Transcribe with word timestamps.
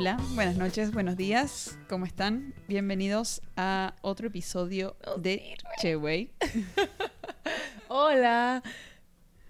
Hola, 0.00 0.16
buenas 0.34 0.56
noches, 0.56 0.92
buenos 0.92 1.14
días, 1.18 1.78
¿cómo 1.86 2.06
están? 2.06 2.54
Bienvenidos 2.68 3.42
a 3.54 3.94
otro 4.00 4.28
episodio 4.28 4.96
de 5.18 5.58
Cheway. 5.78 6.30
Hola. 7.88 8.62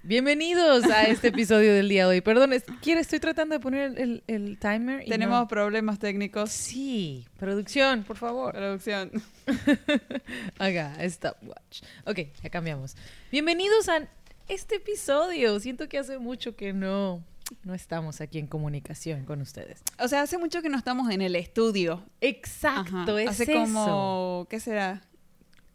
Bienvenidos 0.02 0.86
a 0.86 1.04
este 1.04 1.28
episodio 1.28 1.72
del 1.72 1.88
día 1.88 2.02
de 2.02 2.10
hoy. 2.16 2.20
Perdón, 2.20 2.52
es- 2.52 2.64
quiero- 2.82 3.00
estoy 3.00 3.20
tratando 3.20 3.54
de 3.54 3.60
poner 3.60 3.96
el, 3.96 4.24
el 4.26 4.58
timer. 4.58 5.06
y 5.06 5.08
Tenemos 5.10 5.38
no. 5.38 5.46
problemas 5.46 6.00
técnicos. 6.00 6.50
Sí, 6.50 7.28
producción, 7.38 8.02
por 8.02 8.16
favor. 8.16 8.52
Producción. 8.52 9.12
Haga 10.58 10.96
stopwatch. 11.08 11.82
Ok, 12.06 12.18
ya 12.42 12.50
cambiamos. 12.50 12.96
Bienvenidos 13.30 13.88
a 13.88 14.08
este 14.48 14.76
episodio. 14.76 15.60
Siento 15.60 15.88
que 15.88 15.98
hace 15.98 16.18
mucho 16.18 16.56
que 16.56 16.72
no, 16.72 17.22
no 17.62 17.74
estamos 17.74 18.20
aquí 18.20 18.38
en 18.38 18.46
comunicación 18.46 19.24
con 19.24 19.40
ustedes. 19.40 19.82
O 19.98 20.08
sea, 20.08 20.22
hace 20.22 20.38
mucho 20.38 20.62
que 20.62 20.68
no 20.68 20.78
estamos 20.78 21.10
en 21.10 21.20
el 21.22 21.36
estudio. 21.36 22.02
Exacto, 22.20 23.18
es 23.18 23.30
Hace 23.30 23.44
eso. 23.44 23.52
como, 23.52 24.46
¿qué 24.50 24.60
será? 24.60 25.02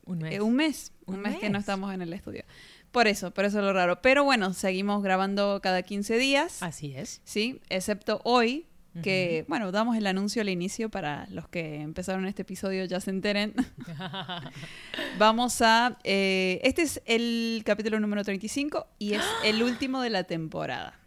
Un 0.06 0.20
mes. 0.20 0.34
Eh, 0.34 0.42
un 0.42 0.56
mes. 0.56 0.92
Un, 1.06 1.16
Un 1.16 1.22
mes, 1.22 1.38
que 1.40 1.50
no 1.50 1.58
estamos 1.60 1.94
en 1.94 2.02
el 2.02 2.14
estudio. 2.14 2.44
Por 2.92 3.08
eso, 3.08 3.32
por 3.32 3.46
eso 3.46 3.60
es 3.60 3.66
lo 3.66 3.74
raro. 3.74 4.02
Pero 4.02 4.24
bueno, 4.24 4.54
seguimos 4.54 5.04
grabando 5.04 5.60
cada 5.62 5.82
15 5.84 6.18
días. 6.18 6.64
Así 6.64 6.94
es. 6.96 7.22
Sí, 7.26 7.60
excepto 7.70 8.22
hoy, 8.24 8.68
que, 9.04 9.46
bueno, 9.48 9.72
damos 9.72 9.98
el 9.98 10.08
anuncio 10.08 10.42
al 10.42 10.50
inicio 10.50 10.90
para 10.90 11.28
los 11.30 11.48
que 11.48 11.82
empezaron 11.82 12.26
este 12.26 12.44
episodio 12.44 12.86
ya 12.86 13.00
se 13.00 13.10
enteren. 13.12 13.54
Vamos 15.18 15.62
a... 15.62 15.98
eh, 16.04 16.60
este 16.64 16.82
es 16.82 17.02
el 17.06 17.62
capítulo 17.66 18.00
número 18.00 18.24
35 18.24 18.88
y 19.00 19.14
es 19.14 19.24
el 19.44 19.62
último 19.64 20.02
de 20.02 20.10
la 20.10 20.24
temporada. 20.24 21.00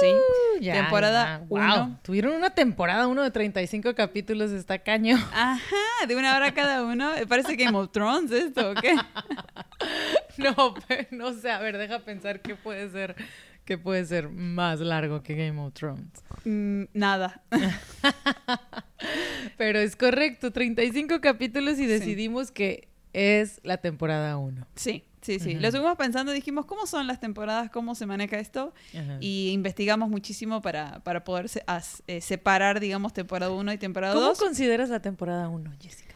Sí. 0.00 0.12
Ya, 0.60 0.74
Temporada 0.74 1.38
ya. 1.40 1.46
uno. 1.48 1.86
Wow. 1.86 1.96
Tuvieron 2.02 2.32
una 2.34 2.50
temporada 2.50 3.06
uno 3.06 3.22
de 3.22 3.30
35 3.30 3.94
capítulos, 3.94 4.50
está 4.50 4.78
caño. 4.78 5.16
Ajá, 5.32 6.06
de 6.06 6.16
una 6.16 6.36
hora 6.36 6.52
cada 6.52 6.82
uno. 6.84 7.10
Parece 7.28 7.56
Game 7.56 7.76
of 7.76 7.90
Thrones 7.92 8.30
esto, 8.30 8.70
¿o 8.70 8.74
qué? 8.74 8.94
No, 10.38 10.74
pero 10.86 11.06
no 11.10 11.32
sé, 11.32 11.50
a 11.50 11.58
ver, 11.58 11.78
deja 11.78 11.98
pensar 12.00 12.40
qué 12.40 12.54
puede 12.54 12.88
ser, 12.90 13.16
qué 13.68 13.76
puede 13.76 14.02
ser 14.06 14.30
más 14.30 14.80
largo 14.80 15.22
que 15.22 15.34
Game 15.34 15.60
of 15.60 15.74
Thrones. 15.74 16.08
Mm, 16.46 16.84
nada. 16.94 17.42
Pero 19.58 19.78
es 19.78 19.94
correcto, 19.94 20.52
35 20.52 21.20
capítulos 21.20 21.78
y 21.78 21.84
decidimos 21.84 22.50
que 22.50 22.88
es 23.12 23.60
la 23.64 23.76
temporada 23.76 24.38
1. 24.38 24.66
Sí, 24.74 25.04
sí, 25.20 25.38
sí. 25.38 25.50
Ujú. 25.52 25.60
Lo 25.60 25.68
estuvimos 25.68 25.96
pensando, 25.98 26.32
dijimos, 26.32 26.64
¿cómo 26.64 26.86
son 26.86 27.06
las 27.06 27.20
temporadas? 27.20 27.68
¿Cómo 27.70 27.94
se 27.94 28.06
maneja 28.06 28.38
esto? 28.38 28.72
Y 29.20 29.50
investigamos 29.52 30.08
muchísimo 30.08 30.62
para, 30.62 31.00
para 31.00 31.24
poder 31.24 31.50
se- 31.50 31.62
as- 31.66 32.02
eh, 32.06 32.22
separar, 32.22 32.80
digamos, 32.80 33.12
temporada 33.12 33.52
1 33.52 33.70
y 33.74 33.78
temporada 33.78 34.14
¿Cómo 34.14 34.28
2. 34.28 34.38
consideras 34.38 34.88
la 34.88 35.00
temporada 35.00 35.50
1, 35.50 35.72
Jessica? 35.78 36.07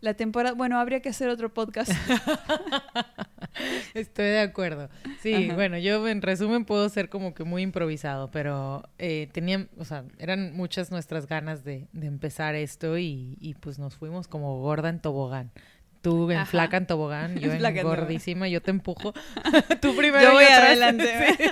La 0.00 0.14
temporada, 0.14 0.54
bueno, 0.54 0.78
habría 0.78 1.00
que 1.00 1.08
hacer 1.08 1.28
otro 1.28 1.52
podcast. 1.52 1.90
Estoy 3.94 4.26
de 4.26 4.40
acuerdo. 4.40 4.88
Sí, 5.20 5.34
Ajá. 5.34 5.54
bueno, 5.54 5.78
yo 5.78 6.06
en 6.06 6.22
resumen 6.22 6.64
puedo 6.64 6.88
ser 6.88 7.08
como 7.08 7.34
que 7.34 7.44
muy 7.44 7.62
improvisado, 7.62 8.30
pero 8.30 8.88
eh, 8.98 9.28
tenían, 9.32 9.68
o 9.76 9.84
sea, 9.84 10.04
eran 10.18 10.54
muchas 10.54 10.90
nuestras 10.92 11.26
ganas 11.26 11.64
de, 11.64 11.88
de 11.92 12.06
empezar 12.06 12.54
esto 12.54 12.98
y, 12.98 13.36
y 13.40 13.54
pues 13.54 13.78
nos 13.78 13.96
fuimos 13.96 14.28
como 14.28 14.60
gorda 14.60 14.88
en 14.88 15.00
tobogán. 15.00 15.50
Tú 16.00 16.30
en 16.30 16.38
Ajá. 16.38 16.46
flaca 16.46 16.76
en 16.76 16.86
tobogán, 16.86 17.36
yo 17.38 17.52
en 17.52 17.82
gordísima, 17.82 18.48
yo 18.48 18.62
te 18.62 18.70
empujo. 18.70 19.12
Tú 19.80 19.96
primero. 19.96 20.22
Yo 20.22 20.32
voy 20.32 20.44
adelante. 20.44 21.36
Sí. 21.36 21.44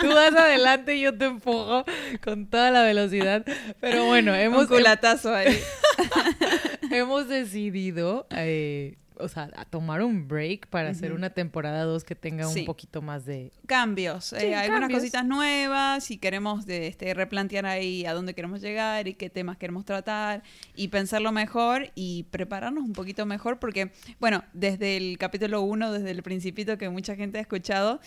Tú 0.00 0.08
vas 0.08 0.34
adelante 0.34 0.96
y 0.96 1.00
yo 1.00 1.16
te 1.16 1.24
empujo 1.24 1.84
con 2.22 2.46
toda 2.46 2.70
la 2.70 2.82
velocidad. 2.82 3.44
Pero 3.80 4.04
bueno, 4.04 4.34
hemos, 4.34 4.62
Un 4.62 4.68
culatazo 4.68 5.34
ahí. 5.34 5.58
Hemos 6.94 7.28
decidido, 7.28 8.26
eh, 8.30 8.96
o 9.16 9.28
sea, 9.28 9.48
a 9.54 9.64
tomar 9.64 10.02
un 10.02 10.26
break 10.26 10.66
para 10.66 10.88
hacer 10.88 11.10
Ujú. 11.12 11.18
una 11.18 11.30
temporada 11.30 11.84
2 11.84 12.02
que 12.02 12.16
tenga 12.16 12.48
Sí. 12.48 12.60
un 12.60 12.66
poquito 12.66 13.00
más 13.00 13.24
de... 13.24 13.52
Cambios, 13.66 14.32
eh, 14.32 14.40
Sí, 14.40 14.52
algunas 14.52 14.80
cambios. 14.80 15.00
cositas 15.02 15.24
nuevas, 15.24 16.02
si 16.02 16.18
queremos 16.18 16.66
de, 16.66 16.88
este, 16.88 17.14
replantear 17.14 17.64
ahí 17.64 18.04
a 18.06 18.12
dónde 18.12 18.34
queremos 18.34 18.60
llegar 18.60 19.06
y 19.06 19.14
qué 19.14 19.30
temas 19.30 19.56
queremos 19.56 19.84
tratar 19.84 20.42
y 20.74 20.88
pensarlo 20.88 21.30
mejor 21.30 21.92
y 21.94 22.24
prepararnos 22.32 22.82
un 22.82 22.92
poquito 22.92 23.24
mejor 23.24 23.60
porque, 23.60 23.92
bueno, 24.18 24.42
desde 24.52 24.96
el 24.96 25.16
capítulo 25.16 25.60
1, 25.62 25.92
desde 25.92 26.10
el 26.10 26.22
principito 26.24 26.76
que 26.76 26.88
mucha 26.88 27.14
gente 27.14 27.38
ha 27.38 27.42
escuchado, 27.42 28.00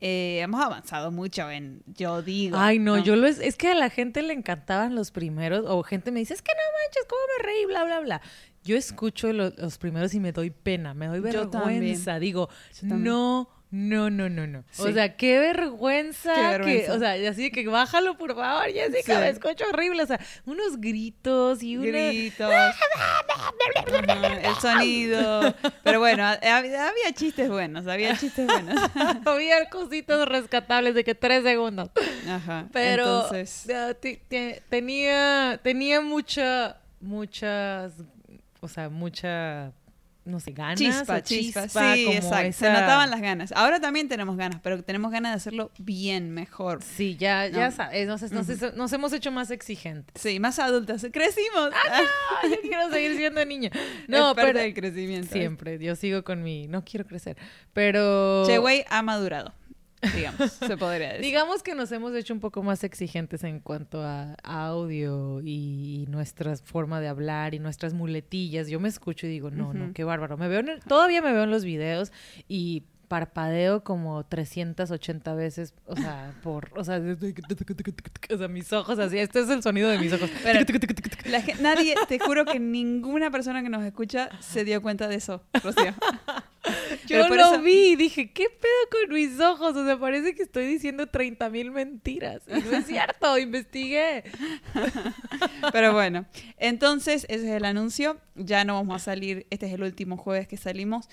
eh, 0.00 0.40
hemos 0.42 0.64
avanzado 0.64 1.10
mucho 1.10 1.50
en, 1.50 1.82
yo 1.86 2.22
digo. 2.22 2.56
Ay, 2.58 2.78
no, 2.78 2.96
yo 3.02 3.16
lo 3.16 3.26
es, 3.26 3.38
es 3.40 3.56
que 3.56 3.68
a 3.68 3.74
la 3.74 3.90
gente 3.90 4.22
le 4.22 4.32
encantaban 4.32 4.94
los 4.94 5.10
primeros, 5.10 5.64
o 5.66 5.82
gente 5.82 6.10
me 6.12 6.20
dice, 6.20 6.34
es 6.34 6.42
que 6.42 6.52
no 6.52 6.62
manches, 6.84 7.04
¿cómo 7.08 7.20
me 7.38 7.44
reí? 7.44 7.66
Bla, 7.66 7.84
bla, 7.84 8.00
bla. 8.00 8.20
Yo 8.64 8.76
escucho 8.76 9.32
lo- 9.32 9.50
los 9.56 9.78
primeros 9.78 10.12
y 10.14 10.20
me 10.20 10.32
doy 10.32 10.50
pena, 10.50 10.92
me 10.94 11.06
doy 11.06 11.18
Yo 11.18 11.22
vergüenza. 11.22 12.18
Digo, 12.18 12.48
Yo 12.74 12.88
también. 12.88 13.02
No, 13.70 14.08
no, 14.10 14.28
no, 14.28 14.46
no. 14.46 14.64
O 14.78 14.90
sea, 14.92 15.16
qué 15.16 15.38
vergüenza. 15.38 16.34
Qué 16.34 16.40
que- 16.40 16.48
vergüenza. 16.48 16.94
o 16.94 16.98
sea, 16.98 17.30
así 17.30 17.50
que 17.50 17.66
bájalo, 17.68 18.16
por 18.16 18.34
favor, 18.34 18.64
Jessica, 18.72 19.14
Sí. 19.14 19.20
me 19.20 19.28
escucho 19.28 19.64
horrible. 19.70 20.02
O 20.02 20.06
sea, 20.06 20.18
unos 20.46 20.80
gritos 20.80 21.62
y 21.62 21.76
una... 21.76 21.86
Gritos. 21.88 22.50
El 24.42 24.54
sonido. 24.56 25.54
Pero 25.82 25.98
bueno, 26.00 26.24
ha- 26.24 26.32
había, 26.56 26.88
había 26.88 27.12
chistes 27.14 27.48
buenos, 27.48 27.86
había 27.86 28.16
chistes 28.16 28.46
buenos. 28.46 28.78
Había 29.26 29.68
cositas 29.68 30.26
rescatables 30.28 30.94
de 30.94 31.04
que 31.04 31.14
tres 31.14 31.42
segundos. 31.42 31.90
Ajá. 32.28 32.66
Pero 32.72 33.22
Entonces, 33.22 33.66
tenía, 34.68 35.60
tenía 35.62 36.00
mucha, 36.00 36.78
muchas, 37.00 37.92
o 38.60 38.68
sea, 38.68 38.88
mucha, 38.88 39.72
no 40.28 40.38
sé, 40.40 40.52
ganas. 40.52 40.78
chispa, 40.78 41.22
chispa. 41.22 41.62
chispa, 41.64 41.94
Sí, 41.94 42.04
como 42.04 42.16
exacto. 42.18 42.52
Se 42.52 42.70
notaban 42.70 43.10
las 43.10 43.20
ganas. 43.20 43.52
Ahora 43.52 43.80
también 43.80 44.08
tenemos 44.08 44.36
ganas, 44.36 44.60
pero 44.62 44.82
tenemos 44.84 45.10
ganas 45.10 45.32
de 45.32 45.36
hacerlo 45.36 45.70
bien, 45.78 46.30
mejor. 46.30 46.82
Sí, 46.82 47.16
ya, 47.16 47.46
ya 47.48 47.70
sabes, 47.70 48.06
nos, 48.06 48.30
nos- 48.30 48.74
nos 48.76 48.92
hemos 48.92 49.12
hecho 49.12 49.30
más 49.32 49.50
exigentes. 49.50 50.20
Sí, 50.20 50.38
más 50.38 50.58
adultas. 50.58 51.06
Crecimos. 51.12 51.70
Ah, 51.90 52.00
yo 52.50 52.60
quiero 52.62 52.90
seguir 52.90 53.16
siendo 53.16 53.44
niña. 53.44 53.70
no, 54.06 54.18
No, 54.18 54.28
es 54.30 54.34
parte 54.36 54.52
pero 54.52 54.58
del 54.60 54.74
crecimiento. 54.74 55.32
siempre, 55.32 55.78
yo 55.78 55.96
sigo 55.96 56.22
con 56.24 56.42
mi, 56.42 56.68
no 56.68 56.84
quiero 56.84 57.06
crecer, 57.06 57.36
pero... 57.72 58.44
Che, 58.46 58.58
güey, 58.58 58.84
ha 58.88 59.02
madurado, 59.02 59.54
digamos, 60.14 60.52
se 60.52 60.76
podría 60.76 61.08
decir. 61.08 61.24
Digamos 61.24 61.62
que 61.62 61.74
nos 61.74 61.90
hemos 61.92 62.14
hecho 62.14 62.32
un 62.34 62.40
poco 62.40 62.62
más 62.62 62.84
exigentes 62.84 63.44
en 63.44 63.60
cuanto 63.60 64.02
a 64.02 64.34
audio 64.42 65.40
y 65.42 66.06
nuestra 66.08 66.56
forma 66.56 67.00
de 67.00 67.08
hablar 67.08 67.54
y 67.54 67.58
nuestras 67.58 67.94
muletillas. 67.94 68.68
Yo 68.68 68.80
me 68.80 68.88
escucho 68.88 69.26
y 69.26 69.30
digo, 69.30 69.50
no, 69.50 69.72
no, 69.74 69.92
qué 69.92 70.04
bárbaro. 70.04 70.36
Me 70.36 70.48
veo 70.48 70.60
en 70.60 70.68
el- 70.68 70.80
todavía 70.80 71.22
me 71.22 71.32
veo 71.32 71.44
en 71.44 71.50
los 71.50 71.64
videos 71.64 72.12
y 72.48 72.84
parpadeo 73.08 73.82
como 73.82 74.24
380 74.24 75.34
veces, 75.34 75.74
o 75.86 75.96
sea, 75.96 76.34
por, 76.42 76.70
o 76.76 76.84
sea, 76.84 77.00
o 78.30 78.38
sea, 78.38 78.48
mis 78.48 78.72
ojos 78.72 78.98
así, 78.98 79.18
este 79.18 79.40
es 79.40 79.48
el 79.48 79.62
sonido 79.62 79.88
de 79.88 79.98
mis 79.98 80.12
ojos. 80.12 80.30
Pero- 80.42 80.60
La 81.30 81.40
gen- 81.42 81.62
nadie, 81.62 81.94
te 82.06 82.18
juro 82.18 82.44
que 82.44 82.60
ninguna 82.60 83.30
persona 83.30 83.62
que 83.62 83.68
nos 83.68 83.82
escucha 83.84 84.28
se 84.40 84.64
dio 84.64 84.80
cuenta 84.82 85.08
de 85.08 85.16
eso, 85.16 85.42
Rocío. 85.62 85.94
Yo 87.06 87.26
lo 87.28 87.34
eso- 87.34 87.62
vi 87.62 87.92
y 87.92 87.96
dije, 87.96 88.30
¿qué 88.32 88.44
pedo 88.50 89.00
con 89.06 89.14
mis 89.14 89.40
ojos? 89.40 89.74
O 89.74 89.84
sea, 89.86 89.98
parece 89.98 90.34
que 90.34 90.42
estoy 90.42 90.66
diciendo 90.66 91.06
30 91.06 91.48
mil 91.48 91.70
mentiras. 91.70 92.42
Y 92.46 92.60
no 92.60 92.76
es 92.76 92.86
cierto, 92.86 93.38
investigué. 93.38 94.24
Pero 95.72 95.92
bueno, 95.92 96.26
entonces 96.58 97.24
ese 97.28 97.48
es 97.48 97.56
el 97.56 97.64
anuncio. 97.64 98.18
Ya 98.34 98.64
no 98.64 98.74
vamos 98.74 98.96
a 98.96 99.04
salir, 99.04 99.46
este 99.50 99.66
es 99.66 99.72
el 99.72 99.82
último 99.82 100.16
jueves 100.16 100.46
que 100.46 100.56
salimos. 100.56 101.08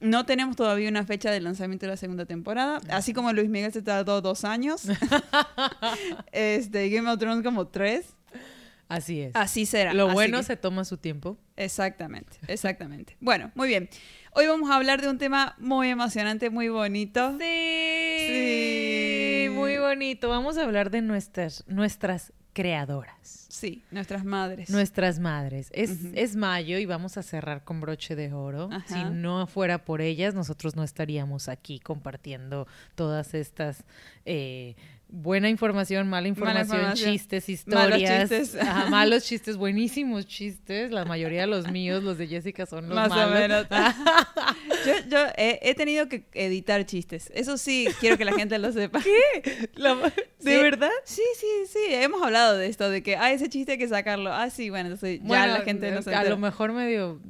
No 0.00 0.26
tenemos 0.26 0.56
todavía 0.56 0.88
una 0.88 1.04
fecha 1.04 1.30
de 1.30 1.40
lanzamiento 1.40 1.86
de 1.86 1.92
la 1.92 1.96
segunda 1.96 2.26
temporada. 2.26 2.80
Así 2.90 3.12
como 3.14 3.32
Luis 3.32 3.48
Miguel 3.48 3.72
se 3.72 3.80
tardó 3.82 4.20
dos 4.20 4.44
años. 4.44 4.82
este, 6.32 6.88
Game 6.90 7.10
of 7.10 7.18
Thrones 7.18 7.42
como 7.42 7.68
tres. 7.68 8.14
Así 8.88 9.20
es. 9.20 9.32
Así 9.34 9.66
será. 9.66 9.94
Lo 9.94 10.06
Así 10.06 10.14
bueno 10.14 10.38
que- 10.38 10.44
se 10.44 10.56
toma 10.56 10.84
su 10.84 10.96
tiempo. 10.98 11.38
Exactamente, 11.56 12.38
exactamente. 12.46 13.16
Bueno, 13.20 13.50
muy 13.54 13.68
bien. 13.68 13.88
Hoy 14.32 14.46
vamos 14.46 14.70
a 14.70 14.76
hablar 14.76 15.00
de 15.00 15.08
un 15.08 15.16
tema 15.18 15.54
muy 15.58 15.88
emocionante, 15.88 16.50
muy 16.50 16.68
bonito. 16.68 17.32
Sí. 17.38 17.46
Sí. 18.28 19.46
Muy 19.48 19.56
Muy 19.56 19.78
bonito. 19.78 20.28
Vamos 20.28 20.58
a 20.58 20.62
hablar 20.64 20.90
de 20.90 21.00
nuestras, 21.00 21.64
nuestras 21.66 22.32
creadoras. 22.56 23.46
Sí, 23.50 23.84
nuestras 23.90 24.24
madres. 24.24 24.70
Nuestras 24.70 25.18
madres. 25.18 25.68
Es, 25.74 26.06
es 26.14 26.36
mayo 26.36 26.78
y 26.78 26.86
vamos 26.86 27.18
a 27.18 27.22
cerrar 27.22 27.64
con 27.64 27.82
broche 27.82 28.16
de 28.16 28.32
oro. 28.32 28.70
Ajá. 28.72 28.86
Si 28.88 29.04
no 29.14 29.46
fuera 29.46 29.84
por 29.84 30.00
ellas, 30.00 30.34
nosotros 30.34 30.74
no 30.74 30.82
estaríamos 30.82 31.50
aquí 31.50 31.80
compartiendo 31.80 32.66
todas 32.94 33.34
estas 33.34 33.84
eh, 34.24 34.74
buena 35.08 35.48
información, 35.48 36.08
mala 36.08 36.28
información, 36.28 36.76
información. 36.78 37.12
chistes, 37.12 37.66
Malos 37.66 37.98
historias. 38.00 38.28
chistes. 38.30 38.56
Ajá, 38.62 38.86
malos 38.90 39.24
chistes, 39.24 39.56
buenísimos 39.56 40.26
chistes. 40.26 40.90
La 40.90 41.04
mayoría 41.04 41.42
de 41.42 41.46
los 41.46 41.70
míos, 41.70 42.02
los 42.02 42.18
de 42.18 42.26
Jessica, 42.26 42.66
son 42.66 42.88
los 42.88 42.94
Más 42.96 43.10
o 43.10 43.14
malos. 43.14 43.34
menos. 43.34 43.66
yo 44.86 44.92
yo 45.08 45.18
he, 45.36 45.58
he 45.62 45.74
tenido 45.74 46.08
que 46.08 46.26
editar 46.34 46.84
chistes. 46.86 47.30
Eso 47.34 47.56
sí, 47.56 47.88
quiero 48.00 48.18
que 48.18 48.24
la 48.24 48.32
gente 48.34 48.58
lo 48.58 48.72
sepa. 48.72 49.00
La- 49.74 49.94
¿De 50.40 50.56
Sí. 50.56 50.62
verdad? 50.62 50.90
Sí, 51.04 51.22
sí, 51.38 51.46
sí. 51.68 51.78
Hemos 51.90 52.22
hablado 52.22 52.56
de 52.56 52.66
esto, 52.66 52.88
de 52.90 53.02
que, 53.02 53.16
ah, 53.16 53.32
ese 53.32 53.48
chiste 53.48 53.72
hay 53.72 53.78
que 53.78 53.88
sacarlo. 53.88 54.32
Ah, 54.32 54.50
sí, 54.50 54.70
bueno, 54.70 54.88
entonces 54.90 55.20
ya 55.20 55.26
Bueno, 55.26 55.46
la 55.46 55.60
gente 55.62 55.90
no 55.90 56.02
se 56.02 56.14
A 56.14 56.24
lo 56.24 56.36
mejor 56.36 56.72
medio, 56.72 57.20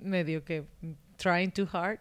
medio 0.00 0.44
que 0.44 0.64
trying 1.16 1.50
too 1.52 1.68
hard. 1.72 1.98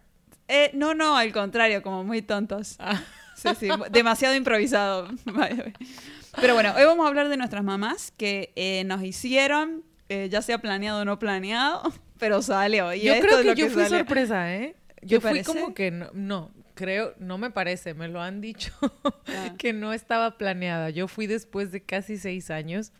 Eh, 0.48 0.72
no, 0.74 0.94
no, 0.94 1.16
al 1.18 1.32
contrario, 1.32 1.82
como 1.82 2.04
muy 2.04 2.22
tontos. 2.22 2.76
Ah. 2.80 3.02
Sí, 3.36 3.50
sí, 3.60 3.68
demasiado 3.92 4.36
improvisado. 4.36 5.08
Pero 6.42 6.54
bueno, 6.56 6.74
hoy 6.76 6.84
vamos 6.86 7.06
a 7.06 7.10
hablar 7.10 7.30
de 7.30 7.38
nuestras 7.38 7.64
mamás 7.64 8.12
que 8.12 8.52
eh, 8.56 8.84
nos 8.86 9.04
hicieron, 9.04 9.84
eh, 10.10 10.30
ya 10.32 10.42
sea 10.42 10.58
planeado 10.58 11.02
o 11.02 11.06
no 11.06 11.20
planeado, 11.20 11.82
pero 12.20 12.42
salió. 12.42 12.94
Y 12.94 13.02
yo 13.02 13.14
esto 13.14 13.28
creo 13.28 13.40
es 13.40 13.42
que 13.42 13.50
lo 13.50 13.54
yo 13.54 13.70
fui 13.70 13.86
sorpresa, 13.86 14.56
¿eh? 14.56 14.76
Yo 15.02 15.22
fui 15.22 15.32
parece? 15.32 15.46
como 15.46 15.74
que 15.74 15.92
no, 15.92 16.10
no, 16.14 16.52
creo, 16.74 17.14
no 17.20 17.38
me 17.38 17.52
parece, 17.52 17.94
me 17.94 18.08
lo 18.08 18.22
han 18.22 18.42
dicho, 18.42 18.74
Ah. 19.28 19.54
que 19.58 19.74
no 19.74 19.94
estaba 19.94 20.38
planeada. 20.38 20.90
Yo 20.90 21.08
fui 21.08 21.28
después 21.28 21.72
de 21.72 21.84
casi 21.84 22.18
seis 22.18 22.50
años 22.50 22.92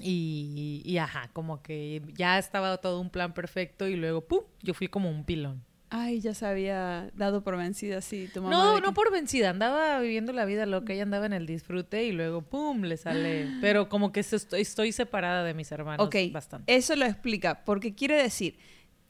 y, 0.00 0.82
y 0.84 0.98
ajá, 0.98 1.30
como 1.32 1.62
que 1.62 2.02
ya 2.14 2.38
estaba 2.38 2.76
todo 2.78 3.00
un 3.00 3.10
plan 3.10 3.34
perfecto 3.34 3.88
y 3.88 3.96
luego, 3.96 4.20
¡pum! 4.20 4.44
Yo 4.62 4.74
fui 4.74 4.88
como 4.88 5.10
un 5.10 5.24
pilón. 5.24 5.64
Ay, 5.90 6.20
ya 6.20 6.34
se 6.34 6.44
había 6.44 7.10
dado 7.14 7.42
por 7.42 7.56
vencida, 7.56 8.02
sí, 8.02 8.28
tu 8.32 8.42
mamá. 8.42 8.54
No, 8.54 8.80
no 8.80 8.92
por 8.92 9.10
vencida, 9.10 9.50
andaba 9.50 9.98
viviendo 10.00 10.32
la 10.34 10.44
vida 10.44 10.66
loca, 10.66 10.92
ella 10.92 11.04
andaba 11.04 11.24
en 11.26 11.32
el 11.32 11.46
disfrute 11.46 12.04
y 12.04 12.12
luego, 12.12 12.42
¡pum! 12.42 12.82
le 12.82 12.96
sale. 12.98 13.48
Pero 13.62 13.88
como 13.88 14.12
que 14.12 14.20
estoy, 14.20 14.60
estoy 14.60 14.92
separada 14.92 15.44
de 15.44 15.54
mis 15.54 15.72
hermanos 15.72 16.06
Ok, 16.06 16.16
bastante. 16.30 16.74
eso 16.76 16.94
lo 16.94 17.06
explica, 17.06 17.64
porque 17.64 17.94
quiere 17.94 18.22
decir, 18.22 18.58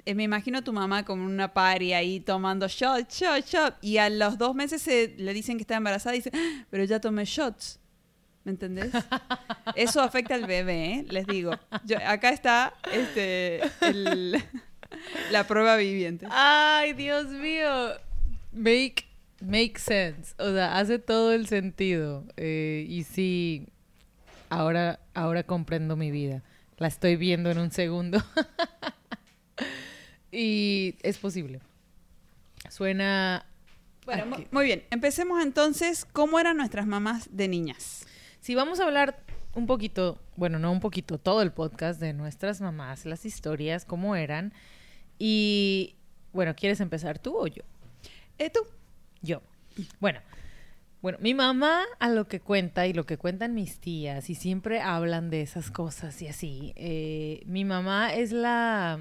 eh, 0.05 0.15
me 0.15 0.23
imagino 0.23 0.59
a 0.59 0.63
tu 0.63 0.73
mamá 0.73 1.05
como 1.05 1.25
una 1.27 1.53
party 1.53 1.95
ahí 1.95 2.21
tomando 2.21 2.69
shot, 2.69 3.11
shot, 3.11 3.45
shot, 3.45 3.75
y 3.83 3.97
a 3.99 4.09
los 4.09 4.39
dos 4.39 4.55
meses 4.55 4.81
se- 4.81 5.15
le 5.19 5.35
dicen 5.35 5.57
que 5.57 5.63
está 5.63 5.75
embarazada 5.77 6.15
y 6.15 6.21
dice, 6.21 6.31
"Ah, 6.33 6.65
pero 6.71 6.85
ya 6.85 7.01
tomé 7.01 7.25
shots. 7.25 7.81
¿Me 8.45 8.53
entendés? 8.53 8.93
Eso 9.75 10.01
afecta 10.01 10.35
al 10.35 10.47
bebé, 10.47 10.95
¿eh? 10.95 11.07
les 11.11 11.27
digo. 11.27 11.51
Yo- 11.85 11.99
acá 12.07 12.31
está 12.31 12.73
este, 12.93 13.61
el- 13.83 14.41
la 15.31 15.47
prueba 15.47 15.77
viviente. 15.77 16.27
Ay, 16.31 16.93
Dios 16.93 17.27
mío. 17.27 17.93
Make, 18.53 19.07
make 19.41 19.79
sense. 19.79 20.35
O 20.39 20.53
sea, 20.53 20.79
hace 20.79 20.99
todo 20.99 21.33
el 21.33 21.47
sentido. 21.47 22.25
Eh, 22.37 22.87
y 22.89 23.05
sí, 23.05 23.69
ahora, 24.51 25.01
ahora 25.15 25.43
comprendo 25.43 25.97
mi 25.97 26.11
vida. 26.11 26.43
La 26.79 26.89
estoy 26.89 27.17
viendo 27.17 27.51
en 27.51 27.59
un 27.59 27.71
segundo. 27.71 28.23
y 30.33 30.97
es 31.03 31.19
posible. 31.19 31.61
Suena. 32.71 33.47
Bueno, 34.05 34.37
muy 34.51 34.65
bien. 34.65 34.85
Empecemos 34.91 35.43
entonces. 35.43 36.05
¿Cómo 36.05 36.39
eran 36.39 36.57
nuestras 36.57 36.87
mamás 36.87 37.29
de 37.31 37.49
niñas? 37.49 38.07
Si 38.41 38.55
vamos 38.55 38.81
a 38.81 38.85
hablar 38.85 39.23
un 39.55 39.67
poquito, 39.67 40.21
bueno, 40.37 40.59
no 40.59 40.71
un 40.71 40.81
poquito, 40.81 41.19
todo 41.19 41.43
el 41.43 41.53
podcast 41.53 42.01
de 42.01 42.13
nuestras 42.13 42.61
mamás, 42.61 43.05
las 43.05 43.27
historias, 43.27 43.85
cómo 43.85 44.15
eran. 44.15 44.53
Y 45.19 45.97
bueno, 46.33 46.55
¿quieres 46.55 46.81
empezar 46.81 47.19
tú 47.19 47.37
o 47.37 47.47
yo? 47.47 47.63
Eh, 48.39 48.51
tú. 48.51 48.61
Yo. 49.23 49.43
Bueno, 50.01 50.21
bueno, 51.01 51.19
mi 51.21 51.35
mamá 51.35 51.85
a 52.01 52.09
lo 52.09 52.27
que 52.27 52.41
cuenta 52.41 52.87
y 52.87 52.93
lo 52.93 53.07
que 53.07 53.19
cuentan 53.19 53.55
mis 53.55 53.79
tías 53.79 54.31
y 54.31 54.35
siempre 54.35 54.81
hablan 54.81 55.31
de 55.31 55.43
esas 55.43 55.71
cosas 55.71 56.21
y 56.23 56.29
así. 56.29 56.73
eh, 56.77 57.43
mi 57.47 57.65
mamá 57.65 58.15
es 58.15 58.33
la, 58.33 58.99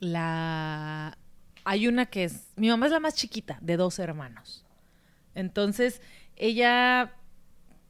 la, 0.00 1.16
hay 1.64 1.88
una 1.88 2.06
que 2.06 2.24
es, 2.24 2.52
mi 2.56 2.68
mamá 2.68 2.86
es 2.86 2.92
la 2.92 3.00
más 3.00 3.14
chiquita 3.14 3.58
de 3.62 3.76
dos 3.76 3.98
hermanos. 3.98 4.64
Entonces 5.34 6.02
ella, 6.36 7.14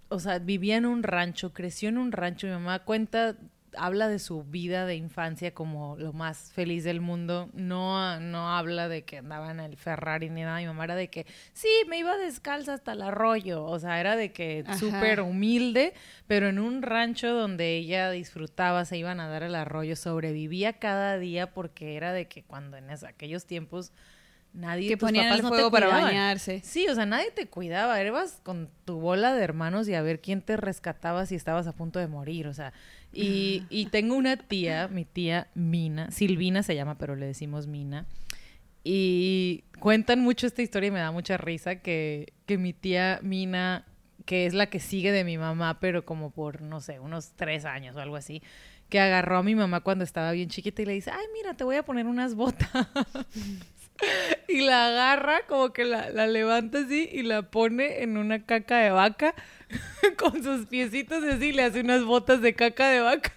o 0.09 0.21
sea, 0.21 0.39
vivía 0.39 0.77
en 0.77 0.87
un 0.87 1.03
rancho, 1.03 1.53
creció 1.53 1.89
en 1.89 1.99
un 1.99 2.13
rancho. 2.13 2.47
Mi 2.47 2.53
mamá 2.53 2.85
cuenta 2.85 3.37
habla 3.77 4.09
de 4.09 4.19
su 4.19 4.43
vida 4.45 4.87
de 4.87 4.97
infancia 4.97 5.55
como 5.55 5.97
lo 5.97 6.13
más 6.13 6.53
feliz 6.53 6.85
del 6.85 7.01
mundo. 7.01 7.51
No, 7.53 8.19
no 8.21 8.51
habla 8.57 8.89
de 8.89 9.05
que 9.05 9.19
andaba 9.19 9.51
en 9.51 9.61
el 9.61 9.77
Ferrari 9.77 10.31
ni 10.31 10.43
nada. 10.43 10.59
Mi 10.59 10.67
mamá 10.67 10.85
era 10.85 10.95
de 10.97 11.09
que, 11.11 11.27
sí, 11.53 11.69
me 11.89 11.99
iba 11.99 12.17
descalza 12.17 12.75
hasta 12.75 12.93
el 12.93 13.03
arroyo. 13.03 13.65
O 13.65 13.79
sea, 13.79 14.01
era 14.01 14.17
de 14.17 14.33
que 14.33 14.65
súper 14.79 15.21
humilde, 15.21 15.95
pero 16.27 16.49
en 16.49 16.59
un 16.59 16.83
rancho 16.83 17.33
donde 17.35 17.77
ella 17.77 18.11
disfrutaba, 18.11 18.85
se 18.85 18.97
iban 18.99 19.21
a 19.21 19.29
dar 19.29 19.43
el 19.43 19.55
arroyo, 19.55 19.97
sobrevivía 19.97 20.75
cada 20.75 21.19
día 21.19 21.53
porque 21.53 21.97
era 21.97 22.13
de 22.13 22.27
que 22.29 22.43
cuando 22.45 22.77
en 22.77 22.91
es- 22.91 23.05
aquellos 23.05 23.47
tiempos 23.47 23.93
nadie 24.55 24.89
Que 24.89 24.97
ponían 24.97 25.33
el 25.33 25.43
no 25.43 25.49
fuego 25.49 25.71
para 25.71 25.87
cuidaban. 25.87 26.07
bañarse. 26.09 26.61
Sí, 26.65 26.87
o 26.89 26.95
sea, 26.95 27.05
nadie 27.05 27.31
te 27.33 27.47
cuidaba. 27.47 28.01
Eras 28.01 28.41
con 28.43 28.71
tu 28.87 28.99
bola 29.01 29.35
de 29.35 29.43
hermanos 29.45 29.87
y 29.89 29.95
a 29.95 30.01
ver 30.03 30.21
quién 30.21 30.41
te 30.41 30.57
rescataba 30.57 31.27
si 31.27 31.35
estabas 31.35 31.67
a 31.67 31.73
punto 31.73 31.99
de 31.99 32.07
morir. 32.07 32.47
O 32.47 32.55
sea, 32.55 32.73
y, 33.13 33.65
y 33.69 33.87
tengo 33.87 34.15
una 34.17 34.37
tía, 34.37 34.89
mi 34.89 35.05
tía 35.05 35.49
Mina, 35.55 36.11
Silvina 36.11 36.63
se 36.63 36.75
llama, 36.75 36.97
pero 36.97 37.15
le 37.17 37.27
decimos 37.27 37.67
Mina. 37.67 38.07
Y 38.83 39.65
cuentan 39.81 40.21
mucho 40.21 40.47
esta 40.47 40.63
historia 40.63 40.89
y 40.89 40.91
me 40.93 40.99
da 41.01 41.11
mucha 41.11 41.37
risa 41.37 41.77
que, 41.77 42.33
que 42.47 42.59
mi 42.59 42.73
tía 42.73 43.19
Mina, 43.23 43.87
que 44.27 44.47
es 44.47 44.53
la 44.55 44.67
que 44.67 44.79
sigue 44.81 45.11
de 45.11 45.25
mi 45.25 45.39
mamá, 45.39 45.81
pero 45.81 46.05
como 46.05 46.31
por, 46.31 46.61
no 46.61 46.81
sé, 46.81 47.01
unos 47.01 47.33
tres 47.35 47.65
años 47.65 47.97
o 47.97 48.01
algo 48.01 48.17
así, 48.17 48.43
que 48.91 49.01
agarró 49.01 49.39
a 49.39 49.43
mi 49.43 49.55
mamá 49.55 49.81
cuando 49.81 50.05
estaba 50.05 50.33
bien 50.33 50.51
chiquita 50.51 50.83
y 50.83 50.85
le 50.85 50.93
dice, 50.93 51.11
ay, 51.11 51.25
mira, 51.33 51.55
te 51.55 51.65
voy 51.65 51.77
a 51.77 51.83
poner 51.83 52.07
unas 52.07 52.35
botas. 52.35 52.69
y 54.49 54.61
la 54.63 54.89
agarra, 54.89 55.47
como 55.47 55.73
que 55.73 55.85
la, 55.85 56.11
la 56.11 56.27
levanta 56.27 56.79
así 56.79 57.09
y 57.13 57.23
la 57.23 57.43
pone 57.43 58.03
en 58.03 58.17
una 58.17 58.45
caca 58.45 58.79
de 58.79 58.91
vaca 58.91 59.35
con 60.19 60.43
sus 60.43 60.67
piecitos 60.67 61.23
así, 61.25 61.53
le 61.53 61.65
hace 61.65 61.81
unas 61.81 62.05
botas 62.05 62.41
de 62.41 62.55
caca 62.55 62.89
de 62.89 63.01
vaca. 63.01 63.33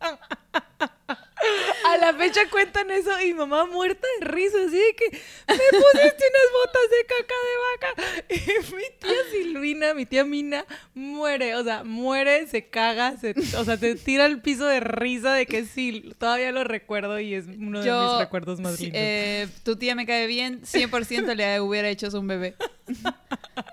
A 1.88 1.96
la 1.98 2.14
fecha 2.14 2.48
cuentan 2.50 2.90
eso 2.90 3.20
y 3.20 3.34
mamá 3.34 3.66
muerta 3.66 4.06
de 4.20 4.26
risa, 4.26 4.58
así 4.66 4.76
de 4.76 4.94
que 4.94 5.10
me 5.10 5.78
pusiste 5.78 6.24
unas 6.30 6.48
botas 6.52 6.90
de 6.90 7.06
caca 7.06 7.34
de 7.44 7.56
vaca. 7.70 8.22
Y 8.32 8.74
mi 8.74 8.82
tía 8.98 9.18
Silvina, 9.30 9.94
mi 9.94 10.06
tía 10.06 10.24
Mina, 10.24 10.64
muere, 10.94 11.54
o 11.56 11.64
sea, 11.64 11.84
muere, 11.84 12.46
se 12.46 12.68
caga, 12.68 13.16
se, 13.18 13.34
o 13.56 13.64
sea, 13.64 13.76
te 13.76 13.94
tira 13.94 14.24
al 14.24 14.40
piso 14.40 14.66
de 14.66 14.80
risa 14.80 15.34
de 15.34 15.46
que 15.46 15.64
sí, 15.64 16.12
todavía 16.18 16.52
lo 16.52 16.64
recuerdo 16.64 17.18
y 17.20 17.34
es 17.34 17.46
uno 17.46 17.82
de 17.82 17.90
mis 17.90 18.18
recuerdos 18.18 18.60
más 18.60 18.80
lindos. 18.80 18.98
eh, 19.00 19.48
tu 19.64 19.76
tía 19.76 19.94
me 19.94 20.06
cae 20.06 20.26
bien, 20.26 20.62
100% 20.62 21.34
le 21.34 21.60
hubiera 21.60 21.88
hecho 21.88 22.06
eso 22.06 22.20
un 22.20 22.28
bebé. 22.28 22.54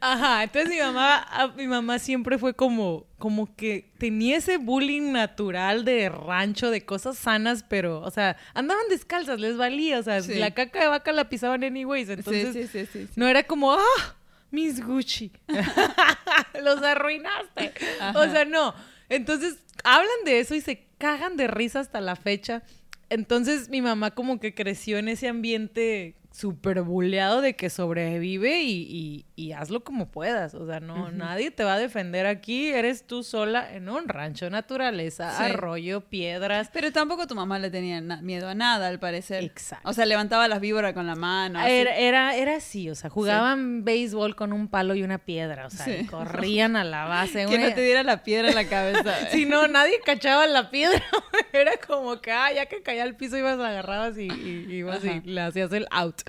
Ajá, 0.00 0.42
entonces 0.44 0.70
mi 0.70 0.78
mamá, 0.80 1.16
a- 1.30 1.48
mi 1.48 1.66
mamá 1.66 1.98
siempre 1.98 2.38
fue 2.38 2.54
como, 2.54 3.06
como 3.18 3.54
que 3.56 3.90
tenía 3.98 4.36
ese 4.36 4.58
bullying 4.58 5.12
natural 5.12 5.84
de 5.84 6.08
rancho, 6.08 6.70
de 6.70 6.84
cosas 6.84 7.16
sanas, 7.16 7.64
pero, 7.66 8.00
o 8.00 8.10
sea, 8.10 8.36
andaban 8.52 8.84
descalzas, 8.90 9.40
les 9.40 9.56
valía, 9.56 9.98
o 9.98 10.02
sea, 10.02 10.20
Sí. 10.22 10.34
la 10.34 10.50
caca 10.52 10.80
de 10.80 10.88
vaca 10.88 11.12
la 11.12 11.28
pisaban 11.28 11.64
anyways, 11.64 12.08
entonces 12.10 12.70
sí, 12.70 13.08
no 13.16 13.26
era 13.28 13.42
como, 13.44 13.72
ah, 13.72 14.16
mis 14.50 14.84
Gucci, 14.84 15.32
los 16.62 16.82
arruinaste, 16.82 17.72
o 18.14 18.24
sea, 18.30 18.44
no, 18.44 18.74
entonces 19.08 19.56
hablan 19.84 20.24
de 20.24 20.40
eso 20.40 20.54
y 20.54 20.60
se 20.60 20.84
cagan 20.98 21.36
de 21.36 21.46
risa 21.46 21.80
hasta 21.80 22.00
la 22.00 22.16
fecha, 22.16 22.62
entonces 23.10 23.68
mi 23.68 23.82
mamá 23.82 24.10
como 24.12 24.38
que 24.40 24.54
creció 24.54 24.98
en 24.98 25.08
ese 25.08 25.28
ambiente 25.28 26.14
súper 26.34 26.82
buleado 26.82 27.40
de 27.40 27.54
que 27.54 27.70
sobrevive 27.70 28.62
y, 28.62 28.72
y- 28.90 29.24
y 29.36 29.52
hazlo 29.52 29.84
como 29.84 30.10
puedas. 30.10 30.54
O 30.54 30.66
sea, 30.66 30.80
no, 30.80 31.12
nadie 31.12 31.52
te 31.52 31.62
va 31.62 31.74
a 31.74 31.78
defender 31.78 32.26
aquí. 32.26 32.68
Eres 32.70 33.06
tú 33.06 33.22
sola 33.22 33.72
en 33.72 33.88
un 33.88 34.08
rancho, 34.08 34.50
naturaleza, 34.50 35.30
Sí. 35.36 35.44
arroyo, 35.44 36.00
piedras. 36.00 36.70
Pero 36.72 36.90
tampoco 36.90 37.28
tu 37.28 37.36
mamá 37.36 37.60
le 37.60 37.70
tenía 37.70 38.00
miedo 38.00 38.48
a 38.48 38.54
nada, 38.56 38.88
al 38.88 38.98
parecer. 38.98 39.44
Exacto. 39.44 39.88
O 39.88 39.92
sea, 39.92 40.06
levantaba 40.06 40.48
las 40.48 40.60
víboras 40.60 40.92
con 40.92 41.06
la 41.06 41.14
mano. 41.14 41.60
así. 41.60 41.70
Era, 41.70 41.96
era, 41.96 42.34
era 42.36 42.56
así, 42.56 42.90
o 42.90 42.96
sea, 42.96 43.10
jugaban 43.10 43.84
béisbol 43.84 44.34
con 44.34 44.52
un 44.52 44.66
palo 44.66 44.96
y 44.96 45.04
una 45.04 45.18
piedra, 45.18 45.66
o 45.66 45.70
sea, 45.70 45.84
Sí. 45.86 46.04
corrían 46.06 46.74
a 46.74 46.82
la 46.82 47.04
base. 47.04 47.46
Que 47.48 47.54
una- 47.54 47.68
no 47.68 47.74
te 47.76 47.80
diera 47.82 48.02
la 48.02 48.24
piedra 48.24 48.48
en 48.48 48.54
la 48.56 48.64
cabeza. 48.66 49.14
Si 49.30 49.46
no, 49.46 49.68
nadie 49.68 50.00
cachaba 50.04 50.46
la 50.48 50.70
piedra. 50.70 51.00
Era 51.52 51.72
como 51.86 52.20
que, 52.20 52.32
ah, 52.32 52.52
ya 52.52 52.66
que 52.66 52.82
caía 52.82 53.04
al 53.04 53.14
piso 53.16 53.36
ibas 53.38 53.58
agarrabas 53.60 54.18
y, 54.18 54.26
ibas 54.26 55.04
y 55.04 55.20
le 55.20 55.40
hacías 55.40 55.72
el 55.72 55.86
out. 55.92 56.22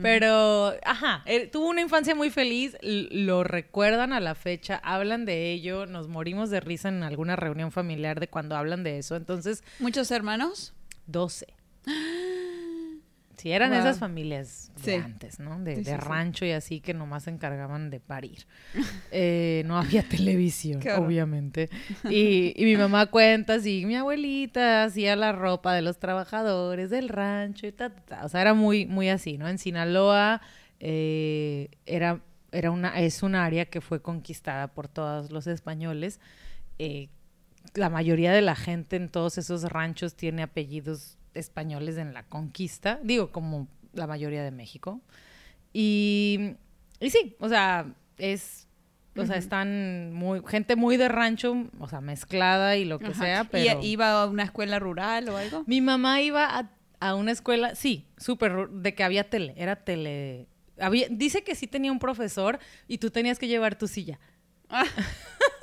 Pero, 0.00 0.74
ajá, 0.84 1.22
eh, 1.26 1.46
tuvo 1.46 1.68
una 1.68 1.80
infancia 1.80 2.14
muy 2.14 2.30
feliz, 2.30 2.76
lo 2.82 3.44
recuerdan 3.44 4.12
a 4.12 4.20
la 4.20 4.34
fecha, 4.34 4.80
hablan 4.82 5.24
de 5.24 5.52
ello, 5.52 5.86
nos 5.86 6.08
morimos 6.08 6.50
de 6.50 6.60
risa 6.60 6.88
en 6.88 7.02
alguna 7.02 7.36
reunión 7.36 7.72
familiar 7.72 8.20
de 8.20 8.28
cuando 8.28 8.56
hablan 8.56 8.82
de 8.82 8.98
eso. 8.98 9.16
Entonces, 9.16 9.62
¿Muchos 9.78 10.10
hermanos? 10.10 10.74
12. 11.06 11.46
Sí, 13.40 13.50
eran 13.52 13.70
Wow. 13.70 13.78
esas 13.80 13.98
familias 13.98 14.70
de 14.76 14.82
Sí. 14.82 14.94
antes, 14.94 15.40
¿no? 15.40 15.58
De, 15.60 15.76
Sí, 15.76 15.82
de 15.84 15.90
sí, 15.92 15.96
rancho 15.96 16.44
y 16.44 16.50
así 16.50 16.80
que 16.80 16.92
nomás 16.94 17.22
se 17.24 17.30
encargaban 17.30 17.88
de 17.90 17.98
parir. 18.00 18.46
Eh, 19.12 19.62
no 19.66 19.78
había 19.78 20.02
televisión, 20.02 20.80
obviamente. 20.98 21.68
Y, 22.08 22.52
y 22.54 22.64
mi 22.64 22.76
mamá 22.76 23.06
cuenta 23.06 23.54
así, 23.54 23.84
mi 23.86 23.96
abuelita 23.96 24.84
hacía 24.84 25.16
la 25.16 25.32
ropa 25.32 25.74
de 25.74 25.82
los 25.82 25.98
trabajadores 25.98 26.90
del 26.90 27.08
rancho 27.08 27.66
y 27.66 27.72
ta, 27.72 27.90
ta, 27.90 28.02
ta. 28.02 28.24
O 28.24 28.28
sea, 28.28 28.40
era 28.42 28.54
muy, 28.54 28.86
muy 28.86 29.08
así, 29.08 29.38
¿no? 29.38 29.48
En 29.48 29.58
Sinaloa 29.58 30.40
eh, 30.78 31.68
era, 31.86 32.20
era 32.52 32.70
una, 32.70 32.98
es 33.00 33.22
un 33.22 33.34
área 33.34 33.64
que 33.66 33.80
fue 33.80 34.00
conquistada 34.02 34.68
por 34.68 34.88
todos 34.88 35.30
los 35.30 35.46
españoles. 35.46 36.20
Eh, 36.78 37.08
la 37.74 37.90
mayoría 37.90 38.32
de 38.32 38.42
la 38.42 38.56
gente 38.56 38.96
en 38.96 39.08
todos 39.08 39.38
esos 39.38 39.62
ranchos 39.64 40.14
tiene 40.14 40.42
apellidos 40.42 41.16
españoles 41.34 41.96
en 41.96 42.14
la 42.14 42.24
conquista, 42.24 43.00
digo, 43.02 43.30
como 43.32 43.68
la 43.92 44.06
mayoría 44.06 44.42
de 44.42 44.50
México. 44.50 45.00
Y, 45.72 46.54
y 47.00 47.10
sí, 47.10 47.36
o 47.40 47.48
sea, 47.48 47.94
es, 48.18 48.66
o 49.16 49.24
sea, 49.24 49.36
están 49.36 50.12
muy, 50.12 50.42
gente 50.46 50.76
muy 50.76 50.96
de 50.96 51.08
rancho, 51.08 51.68
o 51.78 51.88
sea, 51.88 52.00
mezclada 52.00 52.76
y 52.76 52.84
lo 52.84 52.98
que 52.98 53.06
Ajá. 53.06 53.14
sea, 53.22 53.42
¿Y 53.42 53.48
pero... 53.50 53.82
iba 53.82 54.22
a 54.22 54.26
una 54.26 54.44
escuela 54.44 54.78
rural 54.78 55.28
o 55.28 55.36
algo? 55.36 55.64
Mi 55.66 55.80
mamá 55.80 56.20
iba 56.20 56.46
a, 56.58 56.70
a 57.00 57.14
una 57.14 57.32
escuela, 57.32 57.74
sí, 57.74 58.06
súper, 58.16 58.68
de 58.70 58.94
que 58.94 59.04
había 59.04 59.28
tele, 59.28 59.54
era 59.56 59.76
tele. 59.76 60.46
Había, 60.78 61.08
dice 61.10 61.42
que 61.44 61.54
sí 61.54 61.66
tenía 61.66 61.92
un 61.92 61.98
profesor 61.98 62.58
y 62.88 62.98
tú 62.98 63.10
tenías 63.10 63.38
que 63.38 63.48
llevar 63.48 63.76
tu 63.76 63.86
silla. 63.88 64.18
Ah. 64.68 64.84